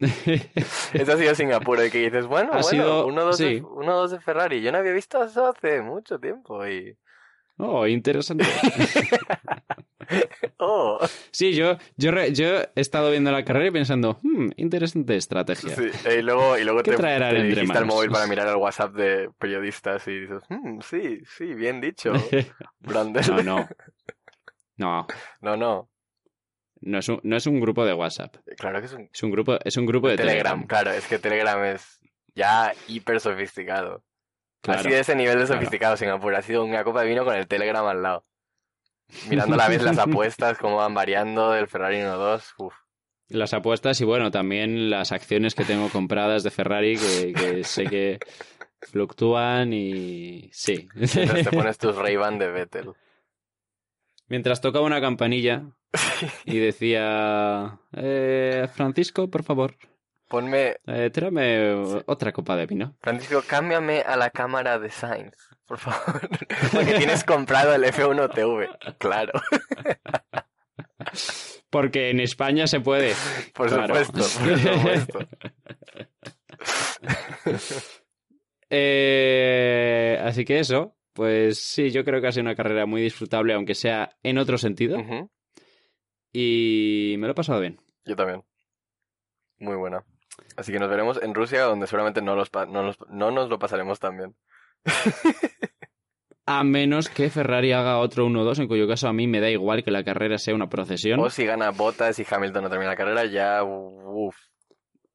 Esto 0.94 1.12
ha 1.12 1.16
sido 1.18 1.34
Singapur 1.34 1.84
y 1.84 1.90
que 1.90 1.98
dices, 1.98 2.26
bueno, 2.26 2.48
Ha 2.54 2.62
bueno, 2.62 2.68
sido- 2.70 3.06
uno 3.06 3.24
dos 3.26 3.36
de, 3.36 3.58
sí. 3.58 3.62
uno 3.62 3.94
dos 3.94 4.10
de 4.10 4.20
Ferrari. 4.20 4.62
Yo 4.62 4.72
no 4.72 4.78
había 4.78 4.92
visto 4.92 5.22
eso 5.22 5.46
hace 5.48 5.82
mucho 5.82 6.18
tiempo 6.18 6.66
y 6.66 6.96
Oh, 7.58 7.86
interesante. 7.86 8.44
oh, 10.58 10.98
Sí, 11.30 11.52
yo, 11.54 11.76
yo, 11.96 12.10
yo 12.28 12.60
he 12.60 12.70
estado 12.76 13.10
viendo 13.10 13.30
la 13.32 13.44
carrera 13.44 13.66
y 13.66 13.70
pensando, 13.72 14.18
hmm, 14.22 14.50
interesante 14.56 15.16
estrategia. 15.16 15.74
sí. 15.74 15.90
Y 16.18 16.22
luego 16.22 16.56
y 16.56 16.64
luego 16.64 16.82
¿Qué 16.82 16.92
te, 16.92 16.96
traerán 16.96 17.34
te 17.34 17.40
entre 17.48 17.66
manos? 17.66 17.94
móvil 17.94 18.10
para 18.10 18.26
mirar 18.28 18.48
el 18.48 18.56
WhatsApp 18.56 18.94
de 18.94 19.28
periodistas 19.38 20.06
y 20.08 20.20
dices, 20.20 20.42
"Mm, 20.48 20.80
sí, 20.80 21.20
sí, 21.36 21.52
bien 21.54 21.80
dicho, 21.82 22.12
Brandel. 22.80 23.24
no, 23.28 23.42
no. 23.42 23.68
No, 24.78 25.06
no, 25.42 25.56
no. 25.56 25.88
No 26.80 26.98
es, 26.98 27.08
un, 27.08 27.20
no 27.22 27.36
es 27.36 27.46
un 27.46 27.60
grupo 27.60 27.84
de 27.84 27.94
WhatsApp. 27.94 28.36
Claro 28.56 28.80
que 28.80 28.86
es 28.86 28.92
un 28.92 29.08
Es 29.12 29.22
un 29.22 29.30
grupo, 29.30 29.58
es 29.64 29.76
un 29.76 29.86
grupo 29.86 30.08
de 30.08 30.16
Telegram, 30.16 30.60
Telegram. 30.60 30.66
claro, 30.66 30.90
es 30.92 31.06
que 31.06 31.18
Telegram 31.18 31.64
es 31.64 31.98
ya 32.34 32.72
hiper 32.86 33.20
sofisticado. 33.20 34.02
Claro. 34.60 34.80
Así 34.80 34.90
de 34.90 35.00
ese 35.00 35.14
nivel 35.14 35.38
de 35.38 35.44
claro. 35.44 35.60
sofisticado 35.60 35.96
Singapur. 35.96 36.34
Ha 36.34 36.42
sido 36.42 36.64
una 36.64 36.84
copa 36.84 37.02
de 37.02 37.08
vino 37.08 37.24
con 37.24 37.34
el 37.34 37.46
Telegram 37.46 37.86
al 37.86 38.02
lado. 38.02 38.24
Mirando 39.28 39.54
a 39.54 39.58
la 39.58 39.68
vez 39.68 39.82
las 39.82 39.98
apuestas, 39.98 40.58
cómo 40.58 40.76
van 40.76 40.94
variando 40.94 41.52
del 41.52 41.68
Ferrari 41.68 41.98
1-2. 41.98 42.54
Uf. 42.58 42.74
Las 43.28 43.52
apuestas 43.52 44.00
y 44.00 44.04
bueno, 44.04 44.30
también 44.30 44.88
las 44.90 45.12
acciones 45.12 45.54
que 45.54 45.64
tengo 45.64 45.88
compradas 45.90 46.42
de 46.42 46.50
Ferrari 46.50 46.96
que, 46.96 47.32
que 47.34 47.64
sé 47.64 47.84
que 47.84 48.18
fluctúan 48.80 49.72
y 49.72 50.48
sí. 50.52 50.88
Mientras 50.94 51.44
te 51.44 51.50
pones 51.50 51.78
tus 51.78 51.94
Ray-Ban 51.94 52.38
de 52.38 52.50
Vettel. 52.50 52.92
Mientras 54.28 54.60
tocaba 54.60 54.86
una 54.86 55.00
campanilla 55.00 55.64
y 56.44 56.58
decía, 56.58 57.78
eh, 57.96 58.68
Francisco, 58.74 59.30
por 59.30 59.42
favor, 59.42 59.76
Ponme, 60.28 60.76
eh, 60.86 61.10
otra 62.06 62.32
copa 62.32 62.54
de 62.56 62.66
vino. 62.66 62.94
Francisco, 63.00 63.42
cámbiame 63.46 64.00
a 64.02 64.16
la 64.16 64.30
cámara 64.30 64.78
de 64.78 64.90
Sainz, 64.90 65.34
por 65.66 65.78
favor. 65.78 66.28
Porque 66.72 66.94
tienes 66.94 67.24
comprado 67.24 67.74
el 67.74 67.84
F1 67.84 68.32
TV. 68.34 68.68
Claro, 68.98 69.32
Porque 71.70 72.10
en 72.10 72.20
España 72.20 72.66
se 72.66 72.80
puede. 72.80 73.14
por 73.54 73.68
Claro. 73.68 73.94
supuesto, 74.04 74.40
por 74.40 74.58
supuesto. 74.74 75.18
Eh, 78.70 80.18
así 80.22 80.44
que 80.44 80.58
eso, 80.58 80.96
pues 81.14 81.62
sí, 81.62 81.90
yo 81.90 82.04
creo 82.04 82.20
que 82.20 82.28
ha 82.28 82.32
sido 82.32 82.42
una 82.42 82.54
carrera 82.54 82.86
muy 82.86 83.00
disfrutable, 83.02 83.54
aunque 83.54 83.74
sea 83.74 84.10
en 84.22 84.38
otro 84.38 84.58
sentido. 84.58 84.98
Y 86.32 87.16
me 87.18 87.26
lo 87.26 87.32
he 87.32 87.34
pasado 87.34 87.60
bien. 87.60 87.80
Yo 88.04 88.16
también. 88.16 88.42
Muy 89.58 89.76
buena. 89.76 90.04
Así 90.56 90.72
que 90.72 90.78
nos 90.78 90.88
veremos 90.88 91.20
en 91.22 91.34
Rusia, 91.34 91.62
donde 91.62 91.86
seguramente 91.86 92.22
no, 92.22 92.36
los 92.36 92.50
no, 92.68 92.82
los- 92.82 92.98
no 93.08 93.30
nos 93.30 93.48
lo 93.48 93.58
pasaremos 93.58 93.98
tan 93.98 94.16
bien. 94.16 94.36
A 96.46 96.64
menos 96.64 97.10
que 97.10 97.28
Ferrari 97.28 97.72
haga 97.72 97.98
otro 97.98 98.26
1-2, 98.26 98.60
en 98.60 98.68
cuyo 98.68 98.88
caso 98.88 99.06
a 99.06 99.12
mí 99.12 99.26
me 99.26 99.38
da 99.40 99.50
igual 99.50 99.84
que 99.84 99.90
la 99.90 100.02
carrera 100.02 100.38
sea 100.38 100.54
una 100.54 100.70
procesión. 100.70 101.20
O 101.20 101.28
si 101.28 101.44
gana 101.44 101.70
Bottas 101.72 102.18
y 102.20 102.26
Hamilton 102.28 102.62
no 102.64 102.70
termina 102.70 102.90
la 102.92 102.96
carrera, 102.96 103.26
ya. 103.26 103.62
Uff. 103.62 104.34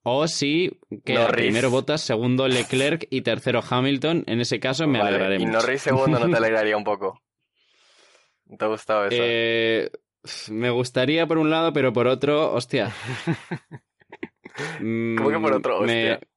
O 0.04 0.28
si 0.28 0.80
Norris. 1.08 1.46
primero 1.46 1.72
Bottas, 1.72 2.02
segundo 2.02 2.48
Leclerc 2.48 3.08
y 3.10 3.22
tercero 3.22 3.62
Hamilton. 3.68 4.26
En 4.28 4.42
ese 4.42 4.60
caso 4.60 4.86
me 4.86 5.00
Vale, 5.00 5.10
alegraré 5.16 5.42
Y. 5.42 5.46
Norris 5.48 5.82
segundo 5.82 6.20
no 6.20 6.30
te 6.30 6.38
alegraría 6.38 6.78
un 6.78 6.84
poco. 6.84 7.20
¿No 8.46 8.58
¿Te 8.58 8.66
ha 8.66 8.68
gustado 8.68 9.06
eso? 9.08 9.18
Eh, 9.20 9.90
me 10.50 10.70
gustaría 10.70 11.28
por 11.28 11.38
un 11.38 11.50
lado, 11.50 11.74
pero 11.74 11.92
por 11.94 12.08
otro, 12.08 12.54
hostia. 12.54 12.92
¿Cómo 15.18 15.30
que 15.30 15.40
por 15.40 15.54
otro, 15.54 15.82
Mm, 15.82 15.86
Me, 15.86 16.12
hostia? 16.14 16.28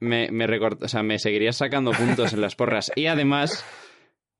me, 0.00 0.30
me 0.30 0.46
recort- 0.46 0.82
o 0.84 0.88
sea, 0.88 1.02
me 1.02 1.18
seguiría 1.18 1.52
sacando 1.52 1.92
puntos 1.92 2.32
en 2.32 2.40
las 2.40 2.56
porras. 2.56 2.92
Y 2.94 3.06
además, 3.06 3.64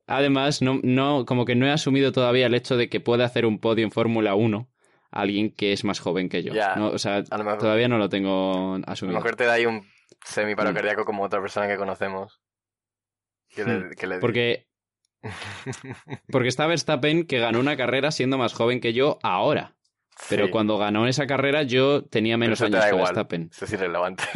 además, 0.07 0.61
no, 0.63 0.81
no, 0.83 1.25
como 1.25 1.45
que 1.45 1.55
no 1.55 1.67
he 1.67 1.71
asumido 1.71 2.13
todavía 2.13 2.47
el 2.47 2.55
hecho 2.55 2.77
de 2.77 2.89
que 2.89 3.01
pueda 3.01 3.25
hacer 3.25 3.47
un 3.47 3.59
podio 3.59 3.85
en 3.85 3.91
Fórmula 3.91 4.35
1 4.35 4.69
alguien 5.11 5.51
que 5.53 5.73
es 5.73 5.85
más 5.85 6.01
joven 6.01 6.29
que 6.29 6.43
yo. 6.43 6.53
No, 6.77 6.89
o 6.89 6.99
sea, 6.99 7.23
mejor, 7.31 7.59
todavía 7.59 7.87
no 7.89 7.99
lo 7.99 8.09
tengo 8.09 8.75
a 8.75 8.79
lo 8.79 8.85
asumido. 8.87 9.17
mejor 9.19 9.37
te 9.37 9.45
da 9.45 9.53
ahí 9.55 9.65
un 9.65 9.87
semiparo 10.25 10.75
cardíaco 10.75 11.05
como 11.05 11.23
otra 11.23 11.41
persona 11.41 11.69
que 11.69 11.77
conocemos. 11.77 12.41
Que 13.49 13.65
le, 13.65 13.91
que 13.97 14.07
le- 14.09 14.17
Hmm. 14.17 14.21
Porque, 14.21 14.67
porque 16.31 16.49
está 16.49 16.67
Verstappen 16.67 17.27
que 17.27 17.39
ganó 17.39 17.61
una 17.61 17.77
carrera 17.77 18.11
siendo 18.11 18.39
más 18.39 18.53
joven 18.55 18.81
que 18.81 18.93
yo 18.93 19.19
ahora. 19.23 19.75
Pero 20.29 20.47
Sí, 20.47 20.51
cuando 20.53 20.79
ganó 20.79 21.07
esa 21.09 21.27
carrera 21.27 21.63
yo 21.65 22.05
tenía 22.05 22.37
menos 22.37 22.61
eso 22.61 22.71
te 22.71 22.77
años 22.77 22.85
da 22.85 22.91
que 22.91 22.97
igual. 22.97 23.07
Verstappen. 23.15 23.51
Eso 23.53 23.65
es 23.65 23.73
irrelevante. 23.73 24.25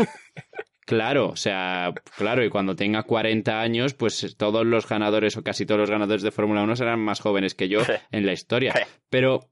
Claro, 0.89 1.29
o 1.29 1.37
sea, 1.37 1.93
claro, 2.17 2.43
y 2.43 2.49
cuando 2.49 2.75
tenga 2.75 3.03
40 3.03 3.61
años, 3.61 3.93
pues 3.93 4.37
todos 4.39 4.65
los 4.65 4.89
ganadores 4.89 5.37
o 5.37 5.43
casi 5.43 5.67
todos 5.67 5.79
los 5.81 5.91
ganadores 5.91 6.23
de 6.23 6.31
Fórmula 6.31 6.63
1 6.63 6.77
serán 6.77 6.99
más 7.01 7.21
jóvenes 7.21 7.55
que 7.55 7.69
yo 7.69 7.85
Sí. 7.85 7.93
en 8.11 8.25
la 8.25 8.33
historia. 8.33 8.73
Sí. 8.73 8.81
Pero, 9.11 9.51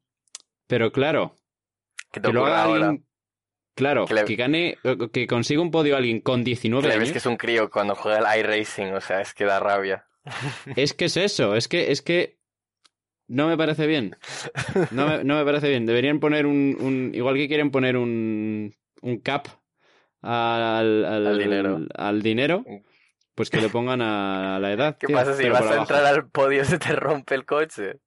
pero 0.67 0.93
claro, 0.93 1.35
¿Qué 2.11 2.21
te 2.21 2.29
que 2.29 2.33
lo 2.33 2.41
ocurre 2.41 2.55
haga 2.55 2.63
ahora? 2.65 2.87
alguien, 2.87 3.07
claro, 3.75 4.07
Que 4.07 4.15
le- 4.15 4.25
que 4.25 4.35
gane, 4.37 4.79
eh, 4.83 4.97
que 5.13 5.27
consiga 5.27 5.61
un 5.61 5.71
podio 5.71 5.99
alguien 5.99 6.23
con 6.23 6.43
19 6.43 6.89
Que 6.89 6.95
le 6.95 6.99
ves 7.01 7.09
años, 7.09 7.13
que 7.13 7.19
es 7.19 7.27
un 7.27 7.37
crío 7.37 7.69
cuando 7.69 7.95
juega 7.95 8.33
el 8.33 8.41
iRacing, 8.41 8.95
o 8.95 9.01
sea, 9.03 9.21
es 9.21 9.35
que 9.35 9.45
da 9.45 9.61
rabia. 9.61 10.07
Es 10.77 10.93
que 10.95 11.07
es 11.07 11.17
eso, 11.17 11.55
es 11.55 11.69
que, 11.69 11.91
es 11.93 12.03
que 12.03 12.39
no 13.29 13.49
me 13.49 13.57
parece 13.57 13.87
bien. 13.87 14.17
No 14.91 15.09
me, 15.09 15.25
no 15.25 15.37
me 15.37 15.45
parece 15.45 15.69
bien. 15.69 15.87
Deberían 15.87 16.21
poner 16.21 16.47
un, 16.47 16.77
un 16.81 17.13
igual 17.15 17.37
que 17.37 17.49
quieren 17.49 17.71
poner 17.71 17.97
un, 17.97 18.75
un 19.03 19.19
cap 19.21 19.49
al, 20.23 21.05
al, 21.05 21.27
Al 21.27 21.39
dinero. 21.39 21.81
al 21.95 22.23
dinero, 22.23 22.65
pues 23.35 23.51
que 23.51 23.61
le 23.61 23.69
pongan 23.69 24.01
a 24.03 24.59
la 24.61 24.73
edad. 24.73 24.97
¿Qué 24.99 25.07
tío, 25.07 25.17
pasa 25.17 25.35
si 25.35 25.49
vas 25.49 25.69
a 25.71 25.75
abajo. 25.75 25.81
entrar 25.83 26.05
al 26.07 26.29
podio 26.29 26.65
se 26.65 26.79
te 26.79 26.95
rompe 26.95 27.35
el 27.35 27.45
coche? 27.45 28.01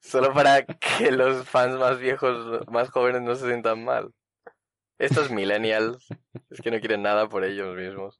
Solo 0.00 0.32
para 0.32 0.64
que 0.64 1.10
los 1.10 1.46
fans 1.46 1.78
más 1.78 1.98
viejos, 1.98 2.66
más 2.68 2.90
jóvenes 2.90 3.22
no 3.22 3.34
se 3.34 3.46
sientan 3.46 3.84
mal. 3.84 4.12
Estos 4.98 5.30
millennials 5.30 6.06
es 6.50 6.60
que 6.60 6.70
no 6.70 6.80
quieren 6.80 7.02
nada 7.02 7.28
por 7.28 7.44
ellos 7.44 7.76
mismos. 7.76 8.18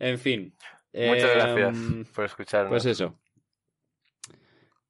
En 0.00 0.18
fin. 0.18 0.54
Muchas 0.92 1.30
Em, 1.30 1.34
gracias 1.34 2.08
por 2.12 2.24
escucharnos. 2.24 2.70
Pues 2.70 2.86
eso. 2.86 3.16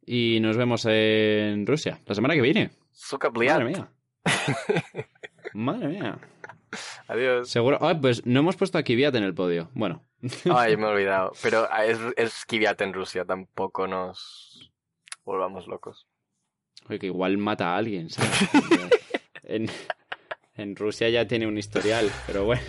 Y 0.06 0.38
nos 0.40 0.56
vemos 0.56 0.86
en 0.86 1.66
Rusia 1.66 2.00
la 2.06 2.14
semana 2.14 2.34
que 2.34 2.40
viene. 2.40 2.70
Madre 3.32 3.64
mía. 3.64 3.92
Madre 5.54 5.88
mía. 5.88 6.18
Adiós. 7.08 7.50
Seguro. 7.50 7.78
Ah, 7.80 7.98
pues 8.00 8.24
no 8.24 8.40
hemos 8.40 8.56
puesto 8.56 8.78
a 8.78 8.82
Kvyat 8.82 9.14
en 9.16 9.24
el 9.24 9.34
podio. 9.34 9.70
Bueno. 9.74 10.04
Ay, 10.52 10.76
me 10.76 10.84
he 10.84 10.86
olvidado. 10.90 11.32
Pero 11.42 11.68
es, 11.82 11.98
es 12.16 12.44
en 12.80 12.92
Rusia, 12.92 13.24
tampoco 13.24 13.86
nos 13.86 14.72
volvamos 15.24 15.66
locos. 15.66 16.06
Oye, 16.88 16.98
que 16.98 17.06
igual 17.06 17.36
mata 17.38 17.74
a 17.74 17.76
alguien, 17.76 18.10
¿sabes? 18.10 18.48
en, 19.44 19.68
en 20.54 20.76
Rusia 20.76 21.08
ya 21.08 21.26
tiene 21.26 21.46
un 21.46 21.58
historial, 21.58 22.10
pero 22.26 22.44
bueno. 22.44 22.62